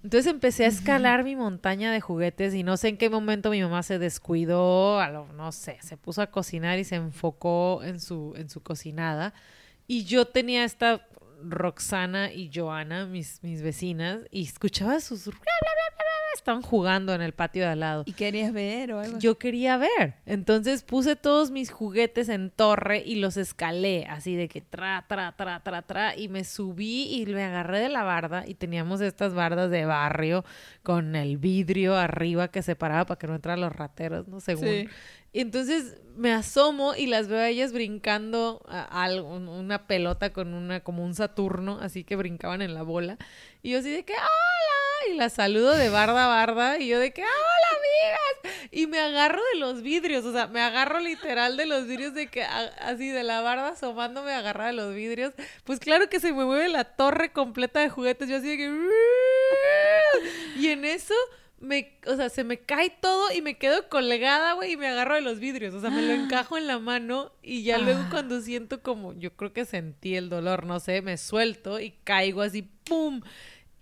entonces 0.03 0.33
empecé 0.33 0.65
a 0.65 0.69
escalar 0.69 1.25
mi 1.25 1.37
montaña 1.37 1.93
de 1.93 2.01
juguetes 2.01 2.55
y 2.55 2.63
no 2.63 2.77
sé 2.77 2.89
en 2.89 2.97
qué 2.97 3.11
momento 3.11 3.51
mi 3.51 3.61
mamá 3.63 3.83
se 3.83 3.99
descuidó, 3.99 4.99
a 4.99 5.11
lo, 5.11 5.27
no 5.35 5.53
sé, 5.53 5.79
se 5.83 5.97
puso 5.97 6.23
a 6.23 6.29
cocinar 6.29 6.79
y 6.79 6.85
se 6.85 6.97
enfocó 6.97 7.83
en 7.85 8.01
su, 8.01 8.33
en 8.37 8.49
su 8.49 8.63
cocinada. 8.63 9.35
Y 9.87 10.05
yo 10.05 10.27
tenía 10.27 10.65
esta 10.65 11.07
Roxana 11.43 12.32
y 12.32 12.51
Joana, 12.53 13.07
mis, 13.07 13.43
mis 13.43 13.62
vecinas, 13.62 14.20
y 14.30 14.45
escuchaba 14.45 15.01
sus... 15.01 15.30
Estaban 16.34 16.62
jugando 16.62 17.12
en 17.12 17.20
el 17.20 17.32
patio 17.32 17.64
de 17.64 17.68
al 17.68 17.80
lado. 17.80 18.03
¿Y 18.07 18.12
querías 18.12 18.53
ver 18.53 18.93
o 18.93 19.01
algo? 19.01 19.18
Yo 19.18 19.36
quería 19.36 19.76
ver. 19.76 20.14
Entonces 20.24 20.84
puse 20.84 21.16
todos 21.16 21.51
mis 21.51 21.70
juguetes 21.70 22.28
en 22.28 22.51
torre 22.51 23.03
y 23.05 23.16
los 23.16 23.36
escalé, 23.36 24.07
así 24.09 24.36
de 24.36 24.49
que 24.49 24.61
tra, 24.61 25.05
tra, 25.07 25.32
tra, 25.36 25.61
tra, 25.62 25.82
tra, 25.82 26.16
y 26.16 26.28
me 26.28 26.45
subí 26.45 27.20
y 27.20 27.26
me 27.26 27.43
agarré 27.43 27.80
de 27.80 27.88
la 27.88 28.05
barda 28.05 28.45
y 28.47 28.55
teníamos 28.55 29.01
estas 29.01 29.34
bardas 29.34 29.70
de 29.70 29.84
barrio 29.84 30.45
con 30.82 31.14
el 31.14 31.36
vidrio 31.36 31.97
arriba 31.97 32.49
que 32.49 32.62
separaba 32.62 33.05
para 33.05 33.18
que 33.18 33.26
no 33.26 33.34
entraran 33.34 33.61
los 33.61 33.72
rateros, 33.74 34.28
¿no? 34.28 34.41
Según. 34.41 34.68
Sí. 34.68 34.88
Entonces 35.33 35.97
me 36.16 36.33
asomo 36.33 36.95
y 36.95 37.07
las 37.07 37.28
veo 37.28 37.39
a 37.39 37.49
ellas 37.49 37.72
brincando 37.72 38.62
a 38.68 39.09
una 39.22 39.87
pelota 39.87 40.33
con 40.33 40.55
una, 40.55 40.81
como 40.81 41.05
un 41.05 41.14
Saturno, 41.14 41.78
así 41.81 42.05
que 42.05 42.16
brincaban 42.16 42.62
en 42.62 42.74
la 42.74 42.83
bola. 42.83 43.16
Y 43.62 43.70
yo 43.70 43.78
así 43.78 43.91
de 43.91 44.05
que, 44.05 44.12
¡hola! 44.12 45.12
Y 45.12 45.16
las 45.16 45.33
saludo 45.33 45.74
de 45.76 45.89
barda 45.89 46.26
a 46.26 46.28
barda 46.28 46.78
y 46.78 46.89
yo 46.89 46.99
de 46.99 47.12
que, 47.12 47.22
¡hola, 47.22 47.31
amigas! 47.78 48.57
Y 48.70 48.87
me 48.87 48.99
agarro 48.99 49.41
de 49.55 49.59
los 49.59 49.83
vidrios, 49.83 50.24
o 50.24 50.33
sea, 50.33 50.47
me 50.47 50.61
agarro 50.61 51.01
literal 51.01 51.57
de 51.57 51.66
los 51.66 51.87
vidrios 51.87 52.12
de 52.12 52.26
que, 52.26 52.43
así 52.43 53.09
de 53.09 53.22
la 53.22 53.41
barda 53.41 53.68
asomándome, 53.68 54.33
agarrada 54.33 54.70
de 54.70 54.76
los 54.76 54.95
vidrios. 54.95 55.33
Pues 55.64 55.81
claro 55.81 56.11
que 56.11 56.20
se 56.20 56.33
me 56.33 56.45
mueve 56.45 56.68
la 56.68 56.85
torre 56.85 57.33
completa 57.33 57.81
de 57.81 57.89
juguetes, 57.89 58.28
yo 58.28 58.37
así 58.37 58.49
de 58.49 58.57
que... 58.59 58.89
Y 60.57 60.68
en 60.68 60.85
eso 60.85 61.14
me, 61.61 61.99
o 62.07 62.17
sea, 62.17 62.29
se 62.31 62.43
me 62.43 62.59
cae 62.59 62.91
todo 62.91 63.31
y 63.33 63.43
me 63.43 63.59
quedo 63.59 63.89
colgada, 63.89 64.55
güey, 64.55 64.73
y 64.73 64.77
me 64.77 64.89
agarro 64.89 65.15
de 65.15 65.21
los 65.21 65.39
vidrios. 65.39 65.75
O 65.75 65.81
sea, 65.81 65.91
me 65.91 66.03
lo 66.03 66.13
encajo 66.15 66.57
en 66.59 66.67
la 66.67 66.79
mano 66.79 67.33
y 67.43 67.63
ya 67.63 67.79
luego 67.79 68.01
Ah. 68.01 68.09
cuando 68.11 68.41
siento 68.41 68.83
como, 68.83 69.13
yo 69.19 69.37
creo 69.37 69.53
que 69.53 69.65
sentí 69.65 70.17
el 70.17 70.29
dolor, 70.31 70.65
no 70.67 70.81
sé, 70.81 71.03
me 71.03 71.17
suelto 71.19 71.79
y 71.81 71.93
caigo 72.05 72.43
así, 72.43 72.63
¡pum! 72.85 73.21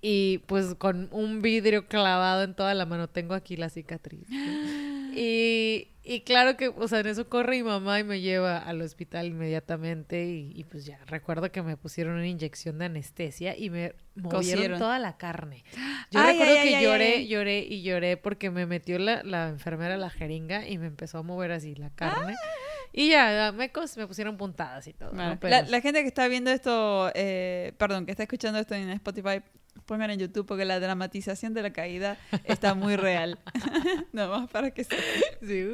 Y 0.01 0.39
pues 0.47 0.75
con 0.77 1.09
un 1.11 1.43
vidrio 1.43 1.87
clavado 1.89 2.45
en 2.45 2.55
toda 2.55 2.73
la 2.75 2.87
mano, 2.87 3.09
tengo 3.09 3.35
aquí 3.35 3.57
la 3.57 3.69
cicatriz. 3.69 4.29
¿no? 4.29 4.39
Y, 5.21 5.89
y 6.05 6.21
claro 6.21 6.57
que, 6.57 6.69
o 6.69 6.87
sea, 6.87 7.01
en 7.01 7.07
eso 7.09 7.29
corre 7.29 7.57
mi 7.57 7.63
mamá 7.65 7.99
y 7.99 8.05
me 8.05 8.21
lleva 8.21 8.59
al 8.59 8.81
hospital 8.83 9.27
inmediatamente 9.27 10.27
y, 10.27 10.53
y, 10.55 10.63
pues 10.63 10.85
ya, 10.85 11.01
recuerdo 11.07 11.51
que 11.51 11.61
me 11.63 11.77
pusieron 11.77 12.15
una 12.15 12.29
inyección 12.29 12.79
de 12.79 12.85
anestesia 12.85 13.57
y 13.57 13.69
me 13.71 13.95
movieron 14.15 14.31
Cosieron. 14.31 14.79
toda 14.79 15.01
la 15.01 15.17
carne. 15.17 15.65
Yo 16.13 16.21
Ay, 16.21 16.39
recuerdo 16.39 16.55
ay, 16.61 16.69
que 16.69 16.77
ay, 16.77 16.85
lloré, 16.85 17.27
lloré 17.27 17.59
y 17.61 17.83
lloré 17.83 18.17
porque 18.17 18.51
me 18.51 18.67
metió 18.67 18.99
la, 19.01 19.25
la 19.25 19.49
enfermera 19.49 19.97
la 19.97 20.11
jeringa 20.11 20.69
y 20.69 20.79
me 20.79 20.87
empezó 20.87 21.19
a 21.19 21.23
mover 21.23 21.51
así 21.51 21.75
la 21.75 21.91
carne. 21.91 22.37
Y 22.91 23.11
ya, 23.11 23.53
me, 23.55 23.71
me 23.97 24.07
pusieron 24.07 24.39
puntadas 24.39 24.87
y 24.89 24.95
todo. 24.95 25.11
¿no? 25.11 25.17
Bueno, 25.17 25.39
Pero- 25.41 25.51
la, 25.51 25.63
la 25.63 25.81
gente 25.83 26.01
que 26.03 26.09
está 26.09 26.27
viendo 26.27 26.51
esto, 26.51 27.11
eh, 27.15 27.73
perdón, 27.77 28.07
que 28.07 28.13
está 28.13 28.23
escuchando 28.23 28.59
esto 28.59 28.75
en 28.75 28.89
Spotify, 28.91 29.43
pongan 29.89 30.11
en 30.11 30.21
YouTube 30.21 30.47
porque 30.47 30.65
la 30.67 30.79
dramatización 30.79 31.55
de 31.55 31.63
la 31.63 31.73
caída 31.73 32.19
está 32.45 32.75
muy 32.75 32.95
real. 32.95 33.39
Nada 34.13 34.29
más 34.39 34.51
para 34.51 34.71
que 34.71 34.85
se... 34.85 34.95
Sí. 35.43 35.73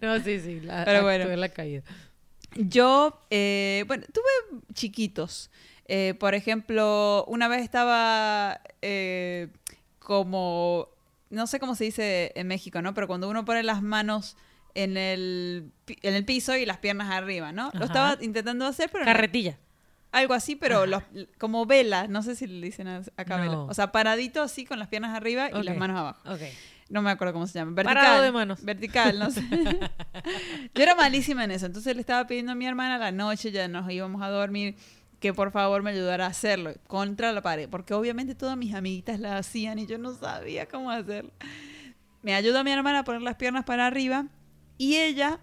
No, 0.00 0.18
sí, 0.20 0.40
sí. 0.40 0.60
La, 0.60 0.84
Pero 0.86 1.02
bueno. 1.02 1.26
la 1.36 1.48
caída. 1.50 1.82
Yo, 2.54 3.20
eh, 3.30 3.84
bueno, 3.86 4.04
tuve 4.12 4.60
chiquitos. 4.72 5.50
Eh, 5.86 6.14
por 6.18 6.34
ejemplo, 6.34 7.24
una 7.26 7.48
vez 7.48 7.62
estaba 7.62 8.60
eh, 8.80 9.48
como, 9.98 10.88
no 11.30 11.46
sé 11.48 11.58
cómo 11.60 11.74
se 11.74 11.84
dice 11.84 12.32
en 12.36 12.46
México, 12.46 12.80
¿no? 12.80 12.94
Pero 12.94 13.08
cuando 13.08 13.28
uno 13.28 13.44
pone 13.44 13.62
las 13.64 13.82
manos 13.82 14.36
en 14.74 14.96
el, 14.96 15.72
en 16.02 16.14
el 16.14 16.24
piso 16.24 16.56
y 16.56 16.64
las 16.64 16.78
piernas 16.78 17.10
arriba, 17.10 17.50
¿no? 17.50 17.70
Lo 17.74 17.84
estaba 17.86 18.16
intentando 18.20 18.66
hacer, 18.66 18.88
pero 18.90 19.04
no- 19.04 19.10
Carretilla. 19.12 19.58
Algo 20.12 20.34
así, 20.34 20.56
pero 20.56 20.86
los- 20.86 21.02
como 21.38 21.66
vela, 21.66 22.06
no 22.08 22.22
sé 22.22 22.34
si 22.36 22.46
le 22.46 22.66
dicen 22.66 22.88
a- 22.88 23.02
acá 23.16 23.36
vela. 23.36 23.52
No. 23.52 23.64
O 23.66 23.74
sea, 23.74 23.92
paradito 23.92 24.42
así 24.42 24.64
con 24.64 24.78
las 24.78 24.88
piernas 24.88 25.14
arriba 25.16 25.48
y 25.50 25.62
las 25.62 25.76
manos 25.76 25.98
abajo. 25.98 26.20
Ok. 26.28 26.40
No 26.88 27.02
me 27.02 27.10
acuerdo 27.10 27.32
cómo 27.32 27.46
se 27.46 27.54
llama. 27.58 27.70
Vertical. 27.72 27.94
Parado 28.02 28.22
de 28.22 28.32
manos. 28.32 28.64
Vertical, 28.64 29.18
no 29.18 29.30
sé. 29.30 29.42
Yo 30.74 30.82
era 30.82 30.94
malísima 30.96 31.44
en 31.44 31.52
eso. 31.52 31.66
Entonces 31.66 31.94
le 31.94 32.00
estaba 32.00 32.26
pidiendo 32.26 32.52
a 32.52 32.54
mi 32.56 32.66
hermana 32.66 32.96
a 32.96 32.98
la 32.98 33.12
noche, 33.12 33.52
ya 33.52 33.68
nos 33.68 33.88
íbamos 33.90 34.22
a 34.22 34.28
dormir, 34.28 34.74
que 35.20 35.32
por 35.32 35.52
favor 35.52 35.82
me 35.84 35.90
ayudara 35.90 36.24
a 36.26 36.30
hacerlo 36.30 36.72
contra 36.88 37.32
la 37.32 37.42
pared. 37.42 37.68
Porque 37.68 37.94
obviamente 37.94 38.34
todas 38.34 38.56
mis 38.56 38.74
amiguitas 38.74 39.20
la 39.20 39.36
hacían 39.38 39.78
y 39.78 39.86
yo 39.86 39.98
no 39.98 40.14
sabía 40.14 40.66
cómo 40.66 40.90
hacerlo. 40.90 41.30
Me 42.22 42.34
ayuda 42.34 42.64
mi 42.64 42.72
hermana 42.72 43.00
a 43.00 43.04
poner 43.04 43.22
las 43.22 43.36
piernas 43.36 43.64
para 43.64 43.86
arriba 43.86 44.26
y 44.76 44.96
ella 44.96 45.38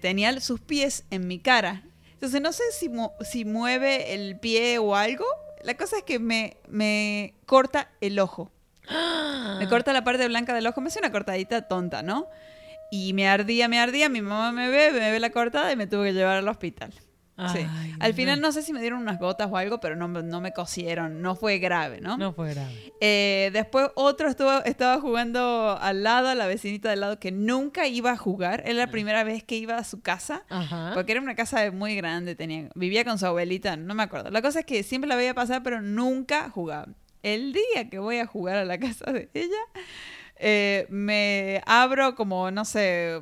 tenía 0.00 0.40
sus 0.40 0.58
pies 0.60 1.04
en 1.10 1.28
mi 1.28 1.38
cara. 1.38 1.82
Entonces 2.18 2.40
no 2.40 2.52
sé 2.52 2.64
si, 2.72 2.88
mu- 2.88 3.12
si 3.20 3.44
mueve 3.44 4.12
el 4.14 4.40
pie 4.40 4.78
o 4.78 4.96
algo. 4.96 5.24
La 5.62 5.76
cosa 5.76 5.98
es 5.98 6.02
que 6.02 6.18
me, 6.18 6.56
me 6.66 7.34
corta 7.46 7.90
el 8.00 8.18
ojo. 8.18 8.50
Me 9.60 9.68
corta 9.68 9.92
la 9.92 10.02
parte 10.02 10.26
blanca 10.26 10.52
del 10.52 10.66
ojo, 10.66 10.80
me 10.80 10.88
hace 10.88 10.98
una 10.98 11.12
cortadita 11.12 11.62
tonta, 11.68 12.02
¿no? 12.02 12.26
Y 12.90 13.12
me 13.12 13.28
ardía, 13.28 13.68
me 13.68 13.78
ardía, 13.78 14.08
mi 14.08 14.20
mamá 14.20 14.50
me 14.50 14.68
ve, 14.68 14.90
me 14.90 15.12
ve 15.12 15.20
la 15.20 15.30
cortada 15.30 15.70
y 15.70 15.76
me 15.76 15.86
tuve 15.86 16.08
que 16.08 16.14
llevar 16.14 16.38
al 16.38 16.48
hospital. 16.48 16.92
Sí. 17.52 17.66
Al 18.00 18.14
final 18.14 18.40
no 18.40 18.50
sé 18.50 18.62
si 18.62 18.72
me 18.72 18.80
dieron 18.80 19.00
unas 19.00 19.18
gotas 19.20 19.48
o 19.50 19.56
algo, 19.56 19.78
pero 19.78 19.94
no, 19.94 20.08
me- 20.08 20.22
no 20.24 20.40
me 20.40 20.52
cosieron, 20.52 21.22
no 21.22 21.36
fue 21.36 21.58
grave, 21.58 22.00
¿no? 22.00 22.16
No 22.16 22.32
fue 22.32 22.52
grave. 22.52 22.92
Eh, 23.00 23.50
después 23.52 23.90
otro 23.94 24.28
estuvo, 24.28 24.64
estaba 24.64 25.00
jugando 25.00 25.78
al 25.80 26.02
lado, 26.02 26.28
a 26.28 26.34
la 26.34 26.46
vecinita 26.48 26.90
del 26.90 26.98
lado, 27.00 27.20
que 27.20 27.30
nunca 27.30 27.86
iba 27.86 28.10
a 28.10 28.16
jugar. 28.16 28.62
Era 28.64 28.74
la 28.74 28.86
primera 28.88 29.22
vez 29.22 29.44
que 29.44 29.54
iba 29.56 29.76
a 29.76 29.84
su 29.84 30.00
casa. 30.00 30.42
Ajá. 30.48 30.90
Porque 30.94 31.12
era 31.12 31.20
una 31.20 31.36
casa 31.36 31.70
muy 31.70 31.94
grande, 31.94 32.34
tenía, 32.34 32.68
vivía 32.74 33.04
con 33.04 33.18
su 33.18 33.26
abuelita, 33.26 33.76
no 33.76 33.94
me 33.94 34.02
acuerdo. 34.02 34.30
La 34.30 34.42
cosa 34.42 34.60
es 34.60 34.66
que 34.66 34.82
siempre 34.82 35.08
la 35.08 35.14
veía 35.14 35.32
pasar, 35.34 35.62
pero 35.62 35.80
nunca 35.80 36.50
jugaba. 36.50 36.88
El 37.22 37.52
día 37.52 37.88
que 37.90 37.98
voy 38.00 38.18
a 38.18 38.26
jugar 38.26 38.56
a 38.56 38.64
la 38.64 38.78
casa 38.80 39.12
de 39.12 39.30
ella, 39.34 39.56
eh, 40.40 40.86
me 40.88 41.62
abro 41.66 42.14
como, 42.14 42.50
no 42.50 42.64
sé, 42.64 43.20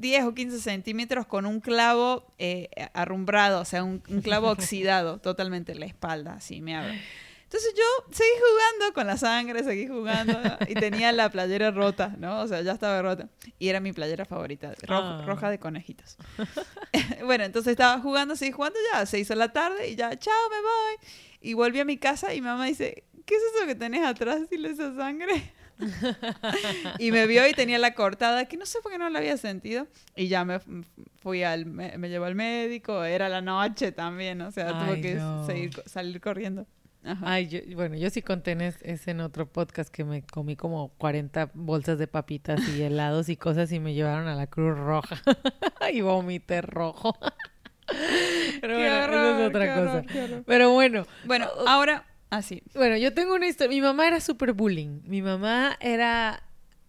10 0.00 0.24
o 0.24 0.34
15 0.34 0.60
centímetros 0.60 1.26
con 1.26 1.46
un 1.46 1.60
clavo 1.60 2.26
eh, 2.38 2.68
arrumbrado, 2.94 3.60
o 3.60 3.64
sea, 3.64 3.84
un, 3.84 4.02
un 4.08 4.20
clavo 4.22 4.48
oxidado 4.50 5.18
totalmente 5.20 5.72
en 5.72 5.80
la 5.80 5.86
espalda, 5.86 6.34
así 6.34 6.60
me 6.60 6.76
abro. 6.76 6.92
Entonces 7.44 7.74
yo 7.76 7.82
seguí 8.12 8.30
jugando 8.38 8.94
con 8.94 9.06
la 9.08 9.16
sangre, 9.16 9.64
seguí 9.64 9.88
jugando 9.88 10.40
¿no? 10.40 10.56
y 10.68 10.74
tenía 10.74 11.10
la 11.10 11.30
playera 11.30 11.72
rota, 11.72 12.14
¿no? 12.16 12.42
O 12.42 12.46
sea, 12.46 12.62
ya 12.62 12.70
estaba 12.72 13.02
rota. 13.02 13.28
Y 13.58 13.68
era 13.68 13.80
mi 13.80 13.92
playera 13.92 14.24
favorita, 14.24 14.72
ro- 14.86 14.96
Ah. 14.96 15.24
roja 15.26 15.50
de 15.50 15.58
conejitos. 15.58 16.16
bueno, 17.24 17.42
entonces 17.42 17.72
estaba 17.72 18.00
jugando, 18.00 18.36
seguí 18.36 18.52
jugando 18.52 18.78
ya, 18.92 19.04
se 19.04 19.18
hizo 19.18 19.34
la 19.34 19.52
tarde 19.52 19.88
y 19.88 19.96
ya, 19.96 20.16
chao, 20.16 20.48
me 20.50 20.60
voy. 20.60 21.08
Y 21.40 21.54
volví 21.54 21.80
a 21.80 21.84
mi 21.84 21.96
casa 21.98 22.32
y 22.34 22.40
mamá 22.40 22.66
dice, 22.66 23.02
¿qué 23.26 23.34
es 23.34 23.42
eso 23.56 23.66
que 23.66 23.74
tenés 23.74 24.04
atrás? 24.06 24.48
Dile 24.48 24.70
esa 24.70 24.94
sangre. 24.94 25.52
y 26.98 27.12
me 27.12 27.26
vio 27.26 27.46
y 27.48 27.52
tenía 27.52 27.78
la 27.78 27.94
cortada, 27.94 28.44
que 28.46 28.56
no 28.56 28.66
sé 28.66 28.78
por 28.82 28.92
qué 28.92 28.98
no 28.98 29.08
la 29.10 29.18
había 29.18 29.36
sentido. 29.36 29.86
Y 30.16 30.28
ya 30.28 30.44
me 30.44 30.60
fui 31.22 31.42
al, 31.42 31.66
me, 31.66 31.96
me 31.98 32.08
llevó 32.08 32.24
al 32.26 32.34
médico, 32.34 33.04
era 33.04 33.28
la 33.28 33.40
noche 33.40 33.92
también, 33.92 34.40
o 34.42 34.50
sea, 34.50 34.86
tuve 34.86 35.00
que 35.00 35.14
no. 35.14 35.46
seguir, 35.46 35.74
co- 35.74 35.82
salir 35.86 36.20
corriendo. 36.20 36.66
Ajá. 37.02 37.24
Ay, 37.32 37.48
yo- 37.48 37.60
bueno, 37.76 37.96
yo 37.96 38.10
sí 38.10 38.20
conté 38.20 38.50
en 38.50 38.60
es, 38.60 38.76
es 38.82 39.08
en 39.08 39.20
otro 39.20 39.46
podcast 39.50 39.90
que 39.90 40.04
me 40.04 40.22
comí 40.22 40.54
como 40.56 40.90
40 40.98 41.50
bolsas 41.54 41.98
de 41.98 42.06
papitas 42.06 42.60
y 42.76 42.82
helados 42.82 43.28
y 43.30 43.36
cosas 43.36 43.72
y 43.72 43.80
me 43.80 43.94
llevaron 43.94 44.28
a 44.28 44.34
la 44.34 44.46
Cruz 44.48 44.76
Roja 44.78 45.16
y 45.92 46.02
vomité 46.02 46.60
rojo. 46.60 47.16
Pero 48.60 48.76
Qué 48.76 48.88
bueno, 48.88 49.04
horror, 49.04 49.40
es 49.40 49.48
otra 49.48 49.64
qué 49.64 49.80
cosa. 49.80 49.90
horror, 49.92 50.06
qué 50.06 50.22
horror. 50.24 50.42
Pero 50.46 50.70
bueno, 50.72 51.06
Bueno, 51.24 51.48
ahora, 51.66 52.04
así. 52.30 52.62
bueno, 52.74 52.96
yo 52.96 53.12
tengo 53.12 53.34
una 53.34 53.48
historia. 53.48 53.70
Mi 53.70 53.80
mamá 53.80 54.06
era 54.06 54.20
súper 54.20 54.52
bullying. 54.52 55.00
Mi 55.04 55.22
mamá 55.22 55.76
era, 55.80 56.42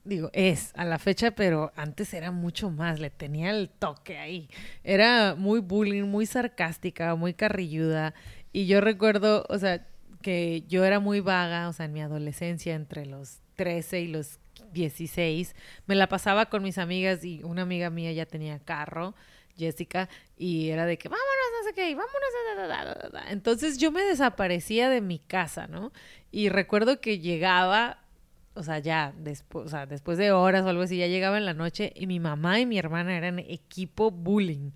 digo, 0.03 0.29
es 0.33 0.71
a 0.75 0.85
la 0.85 0.99
fecha, 0.99 1.31
pero 1.31 1.71
antes 1.75 2.13
era 2.13 2.31
mucho 2.31 2.69
más. 2.69 2.99
Le 2.99 3.09
tenía 3.09 3.51
el 3.51 3.69
toque 3.69 4.17
ahí. 4.17 4.49
Era 4.83 5.35
muy 5.35 5.59
bullying, 5.59 6.03
muy 6.03 6.25
sarcástica, 6.25 7.15
muy 7.15 7.33
carrilluda. 7.33 8.13
Y 8.53 8.67
yo 8.67 8.81
recuerdo, 8.81 9.45
o 9.49 9.57
sea, 9.57 9.87
que 10.21 10.63
yo 10.67 10.85
era 10.85 10.99
muy 10.99 11.19
vaga, 11.19 11.67
o 11.67 11.73
sea, 11.73 11.85
en 11.85 11.93
mi 11.93 12.01
adolescencia, 12.01 12.75
entre 12.75 13.05
los 13.05 13.39
13 13.55 14.01
y 14.01 14.07
los 14.07 14.39
16, 14.73 15.55
me 15.87 15.95
la 15.95 16.07
pasaba 16.07 16.47
con 16.47 16.63
mis 16.63 16.77
amigas 16.77 17.23
y 17.25 17.43
una 17.43 17.63
amiga 17.63 17.89
mía 17.89 18.11
ya 18.11 18.25
tenía 18.25 18.59
carro. 18.59 19.15
Jessica, 19.57 20.09
y 20.37 20.69
era 20.69 20.85
de 20.85 20.97
que 20.97 21.09
vámonos, 21.09 21.40
no 21.61 21.67
sé 21.67 21.73
qué, 21.73 21.89
y 21.89 21.93
vámonos. 21.93 22.13
da, 22.55 22.61
da, 22.61 22.67
da, 22.67 22.85
da, 22.85 22.93
da, 22.93 23.09
da". 23.09 23.31
Entonces 23.31 23.77
yo 23.77 23.91
me 23.91 24.01
desaparecía 24.03 24.89
de 24.89 25.01
mi 25.01 25.19
casa, 25.19 25.67
¿no? 25.67 25.91
Y 26.31 26.49
recuerdo 26.49 27.01
que 27.01 27.19
llegaba, 27.19 27.99
o 28.53 28.63
sea, 28.63 28.79
ya 28.79 29.13
después, 29.17 29.65
o 29.65 29.69
sea, 29.69 29.85
después 29.85 30.17
de 30.17 30.31
horas 30.31 30.63
o 30.63 30.69
algo 30.69 30.83
así, 30.83 30.97
ya 30.97 31.07
llegaba 31.07 31.37
en 31.37 31.45
la 31.45 31.53
noche 31.53 31.93
y 31.95 32.07
mi 32.07 32.19
mamá 32.19 32.59
y 32.59 32.65
mi 32.65 32.77
hermana 32.77 33.15
eran 33.15 33.39
equipo 33.39 34.11
bullying. 34.11 34.71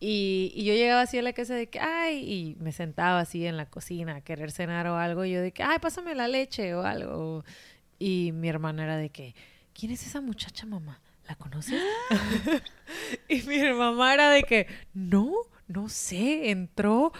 Y, 0.00 0.52
y 0.54 0.64
yo 0.64 0.74
llegaba 0.74 1.02
así 1.02 1.18
a 1.18 1.22
la 1.22 1.32
casa 1.34 1.54
de 1.54 1.68
que, 1.68 1.78
ay, 1.78 2.18
y 2.32 2.56
me 2.58 2.72
sentaba 2.72 3.20
así 3.20 3.46
en 3.46 3.56
la 3.56 3.66
cocina 3.66 4.16
a 4.16 4.20
querer 4.22 4.50
cenar 4.50 4.86
o 4.86 4.96
algo, 4.96 5.24
y 5.24 5.32
yo 5.32 5.42
de 5.42 5.52
que, 5.52 5.62
ay, 5.62 5.78
pásame 5.78 6.14
la 6.14 6.28
leche 6.28 6.74
o 6.74 6.82
algo. 6.82 7.44
Y 7.98 8.32
mi 8.32 8.48
hermana 8.48 8.84
era 8.84 8.96
de 8.96 9.10
que, 9.10 9.34
¿quién 9.74 9.92
es 9.92 10.06
esa 10.06 10.20
muchacha, 10.22 10.66
mamá? 10.66 11.00
¿La 11.28 11.36
conoces? 11.36 11.80
y 13.28 13.42
mi 13.42 13.62
mamá 13.72 14.14
era 14.14 14.30
de 14.30 14.42
que, 14.42 14.66
no, 14.94 15.32
no 15.70 15.88
sé, 15.88 16.50
entró 16.50 17.12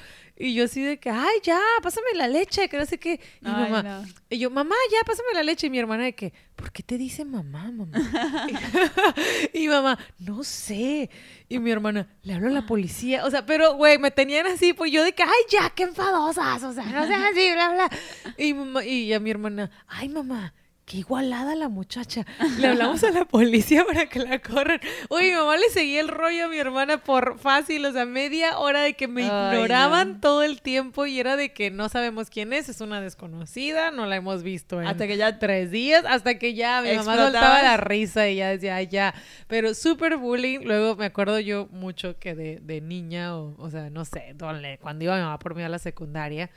y 0.42 0.54
yo 0.54 0.64
así 0.64 0.82
de 0.82 0.98
que, 0.98 1.10
ay, 1.10 1.36
ya, 1.42 1.60
pásame 1.82 2.06
la 2.14 2.26
leche, 2.26 2.70
que 2.70 2.78
no 2.78 2.86
sé 2.86 2.98
qué. 2.98 3.20
Y, 3.42 3.46
Ay, 3.46 3.70
mamá, 3.70 3.82
no. 3.82 4.04
y 4.30 4.38
yo, 4.38 4.48
mamá, 4.48 4.74
ya, 4.90 5.04
pásame 5.04 5.28
la 5.34 5.42
leche. 5.42 5.66
Y 5.66 5.70
mi 5.70 5.78
hermana 5.78 6.04
de 6.04 6.14
que, 6.14 6.32
¿por 6.56 6.72
qué 6.72 6.82
te 6.82 6.96
dice 6.96 7.26
mamá, 7.26 7.70
mamá? 7.70 7.92
y 9.52 9.68
mamá, 9.68 9.98
no 10.18 10.42
sé. 10.42 11.10
Y 11.46 11.58
mi 11.58 11.70
hermana, 11.70 12.08
le 12.22 12.32
hablo 12.32 12.48
a 12.48 12.52
la 12.52 12.64
policía. 12.64 13.26
O 13.26 13.30
sea, 13.30 13.44
pero, 13.44 13.74
güey, 13.74 13.98
me 13.98 14.10
tenían 14.10 14.46
así, 14.46 14.72
pues 14.72 14.90
yo 14.90 15.04
de 15.04 15.12
que, 15.12 15.24
ay, 15.24 15.42
ya, 15.50 15.68
qué 15.76 15.82
enfadosas. 15.82 16.62
O 16.62 16.72
sea, 16.72 16.86
no 16.86 17.06
sean 17.06 17.22
así, 17.22 17.52
bla, 17.52 17.74
bla. 17.74 17.90
Y, 18.38 18.54
mamá, 18.54 18.82
y 18.82 19.12
a 19.12 19.20
mi 19.20 19.30
hermana, 19.30 19.70
ay, 19.88 20.08
mamá. 20.08 20.54
Qué 20.90 20.96
igualada 20.96 21.54
la 21.54 21.68
muchacha. 21.68 22.26
Le 22.58 22.66
hablamos 22.66 23.04
a 23.04 23.12
la 23.12 23.24
policía 23.24 23.84
para 23.86 24.06
que 24.06 24.18
la 24.18 24.40
corran. 24.40 24.80
Oye, 25.08 25.30
mi 25.30 25.36
mamá 25.36 25.56
le 25.56 25.68
seguía 25.70 26.00
el 26.00 26.08
rollo 26.08 26.46
a 26.46 26.48
mi 26.48 26.58
hermana 26.58 26.98
por 26.98 27.38
fácil, 27.38 27.86
o 27.86 27.92
sea, 27.92 28.06
media 28.06 28.58
hora 28.58 28.80
de 28.80 28.94
que 28.94 29.06
me 29.06 29.22
Ay, 29.22 29.28
ignoraban 29.28 30.14
no. 30.14 30.20
todo 30.20 30.42
el 30.42 30.60
tiempo 30.62 31.06
y 31.06 31.20
era 31.20 31.36
de 31.36 31.52
que 31.52 31.70
no 31.70 31.88
sabemos 31.88 32.28
quién 32.28 32.52
es, 32.52 32.68
es 32.68 32.80
una 32.80 33.00
desconocida, 33.00 33.92
no 33.92 34.04
la 34.06 34.16
hemos 34.16 34.42
visto 34.42 34.80
en 34.82 34.88
Hasta 34.88 35.06
que 35.06 35.16
ya 35.16 35.38
tres 35.38 35.70
días, 35.70 36.04
hasta 36.08 36.40
que 36.40 36.54
ya 36.54 36.82
mi 36.82 36.92
mamá 36.96 37.14
soltaba 37.16 37.62
la 37.62 37.76
risa 37.76 38.28
y 38.28 38.36
ya 38.38 38.48
decía, 38.48 38.74
"Ay, 38.74 38.88
ya. 38.88 39.14
Pero 39.46 39.74
súper 39.74 40.16
bullying. 40.16 40.58
Luego 40.64 40.96
me 40.96 41.06
acuerdo 41.06 41.38
yo 41.38 41.68
mucho 41.70 42.18
que 42.18 42.34
de, 42.34 42.58
de 42.62 42.80
niña, 42.80 43.36
o, 43.36 43.54
o 43.58 43.70
sea, 43.70 43.90
no 43.90 44.04
sé, 44.04 44.32
dónde- 44.34 44.78
cuando 44.82 45.04
iba 45.04 45.14
mi 45.14 45.22
mamá 45.22 45.38
por 45.38 45.54
mí 45.54 45.62
a 45.62 45.68
la 45.68 45.78
secundaria, 45.78 46.50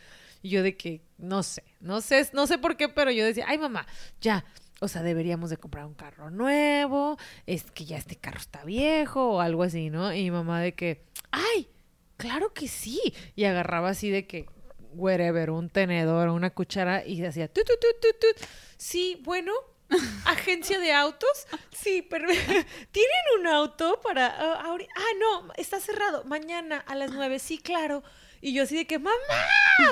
y 0.44 0.50
yo 0.50 0.62
de 0.62 0.78
que, 0.78 1.02
no 1.18 1.42
sé, 1.42 1.64
no 1.80 2.02
sé, 2.02 2.30
no 2.34 2.46
sé 2.46 2.60
por 2.60 2.78
qué, 2.78 2.90
pero 2.90 3.10
yo 3.10 3.26
decía, 3.26 3.46
ay 3.48 3.58
mamá, 3.58 3.88
ya. 4.22 4.46
O 4.82 4.90
sea, 4.90 5.02
deberíamos 5.02 5.50
de 5.50 5.56
comprar 5.56 5.86
un 5.86 5.94
carro 5.94 6.30
nuevo, 6.30 7.18
es 7.46 7.72
que 7.72 7.86
ya 7.86 7.96
este 7.96 8.18
carro 8.18 8.40
está 8.40 8.66
viejo 8.66 9.36
o 9.36 9.40
algo 9.40 9.64
así, 9.64 9.90
¿no? 9.90 10.14
Y 10.14 10.24
mi 10.24 10.32
mamá 10.32 10.60
de 10.60 10.76
que, 10.76 11.06
ay, 11.32 11.70
claro 12.18 12.54
que 12.54 12.68
sí. 12.68 13.00
Y 13.34 13.46
agarraba 13.46 13.90
así 13.90 14.10
de 14.10 14.28
que, 14.28 14.46
wherever, 14.94 15.52
un 15.52 15.70
tenedor 15.70 16.28
o 16.28 16.34
una 16.34 16.50
cuchara 16.50 17.06
y 17.06 17.24
hacía, 17.24 17.48
tut, 17.48 17.66
tut, 17.66 17.80
tut, 17.80 18.20
tut. 18.20 18.48
Sí, 18.76 19.22
bueno, 19.24 19.54
agencia 20.26 20.78
de 20.80 20.92
autos. 20.92 21.48
Sí, 21.72 22.02
pero 22.02 22.28
¿tienen 22.92 23.40
un 23.40 23.48
auto 23.48 24.02
para 24.04 24.28
ah, 24.28 24.64
Ah, 24.66 25.14
no, 25.18 25.54
está 25.56 25.80
cerrado. 25.80 26.26
Mañana 26.26 26.80
a 26.80 26.96
las 26.96 27.12
nueve. 27.12 27.40
Sí, 27.40 27.58
claro. 27.58 28.04
Y 28.46 28.54
yo 28.54 28.64
así 28.64 28.76
de 28.76 28.86
que, 28.86 29.00
mamá, 29.00 29.16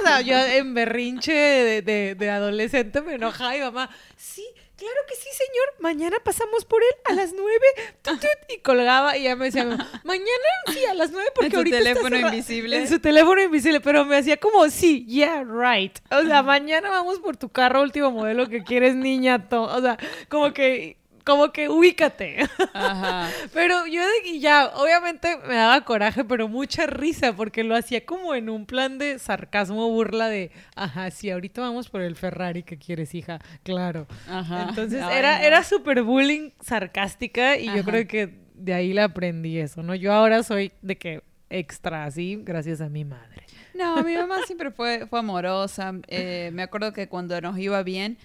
o 0.02 0.06
sea, 0.06 0.20
yo 0.22 0.38
en 0.38 0.74
berrinche 0.74 1.32
de, 1.32 1.82
de- 1.82 2.16
de 2.16 2.30
adolescente 2.30 3.02
me 3.02 3.14
enojaba 3.16 3.56
y 3.56 3.62
mamá, 3.62 3.89
sí, 4.18 4.45
claro 4.76 4.93
que 5.08 5.16
sí, 5.16 5.30
señor, 5.32 5.66
mañana 5.80 6.18
pasamos 6.22 6.66
por 6.66 6.82
él 6.84 6.89
a 7.06 7.14
las 7.14 7.32
nueve, 7.34 7.66
tut, 8.02 8.20
tut", 8.20 8.30
y 8.54 8.60
colgaba 8.60 9.16
y 9.16 9.24
ya 9.24 9.38
me 9.38 9.45
decía, 9.45 9.64
mañana 10.04 10.49
sí, 10.74 10.84
a 10.86 10.93
las 10.93 11.12
nueve 11.12 11.30
porque 11.34 11.45
En 11.45 11.52
su 11.54 11.58
ahorita 11.60 11.78
está 11.78 11.89
teléfono 11.91 12.16
cerrado". 12.18 12.34
invisible. 12.34 12.78
En 12.78 12.88
su 12.89 12.99
teléfono 12.99 13.41
invisible, 13.41 13.80
pero 13.80 14.04
me 14.04 14.18
hacía 14.18 14.36
como, 14.36 14.70
sí, 14.70 15.06
yeah, 15.06 15.45
right. 15.45 15.97
O 16.12 16.22
sea, 16.24 16.43
mañana 16.43 16.89
vamos 16.89 17.20
por 17.20 17.38
tu 17.38 17.47
carro 17.47 17.82
último 17.82 18.12
modelo 18.12 18.49
que 18.49 18.64
quieres, 18.66 18.95
niña, 18.95 19.47
to-". 19.47 19.64
o 19.64 19.82
sea, 19.82 19.97
como 20.28 20.52
que... 20.54 20.97
Como 21.24 21.52
que 21.52 21.70
ubícate. 21.70 22.38
Ajá. 22.74 23.30
Pero 23.54 23.86
yo 23.88 24.02
de 24.02 24.24
que 24.24 24.40
ya, 24.40 24.68
obviamente 24.76 25.38
me 25.48 25.56
daba 25.56 25.82
coraje, 25.82 26.24
pero 26.24 26.48
mucha 26.48 26.88
risa, 26.88 27.34
porque 27.34 27.64
lo 27.64 27.76
hacía 27.76 28.06
como 28.06 28.34
en 28.36 28.50
un 28.50 28.66
plan 28.66 28.98
de 28.98 29.20
sarcasmo, 29.20 29.90
burla 29.90 30.28
de, 30.28 30.52
ajá, 30.76 31.12
sí, 31.12 31.30
ahorita 31.30 31.62
vamos 31.62 31.90
por 31.90 32.02
el 32.02 32.16
Ferrari 32.16 32.64
que 32.64 32.78
quieres, 32.78 33.14
hija, 33.14 33.40
claro. 33.64 34.08
Ajá. 34.28 34.68
Entonces 34.70 35.02
Ay, 35.04 35.20
era, 35.20 35.40
no. 35.40 35.46
era 35.46 35.64
súper 35.64 36.04
bullying 36.04 36.52
sarcástica 36.62 37.58
y 37.58 37.66
yo 37.66 37.84
creo 37.84 38.08
que 38.08 38.42
de 38.54 38.74
ahí 38.74 38.94
le 38.94 39.02
aprendí 39.02 39.58
eso, 39.58 39.84
¿no? 39.84 39.96
Yo 39.96 40.14
ahora 40.14 40.44
soy 40.44 40.72
de 40.82 40.98
que 40.98 41.24
extra 41.50 42.06
así, 42.06 42.40
gracias 42.42 42.82
a 42.82 42.90
mi 42.90 43.06
madre. 43.06 43.44
No, 43.74 44.04
mi 44.04 44.16
mamá 44.16 44.40
siempre 44.46 44.72
fue, 44.72 45.08
fue 45.08 45.20
amorosa. 45.20 45.94
Eh, 46.08 46.52
me 46.54 46.64
acuerdo 46.64 46.94
que 46.94 47.08
cuando 47.08 47.40
nos 47.42 47.58
iba 47.58 47.82
bien, 47.84 48.18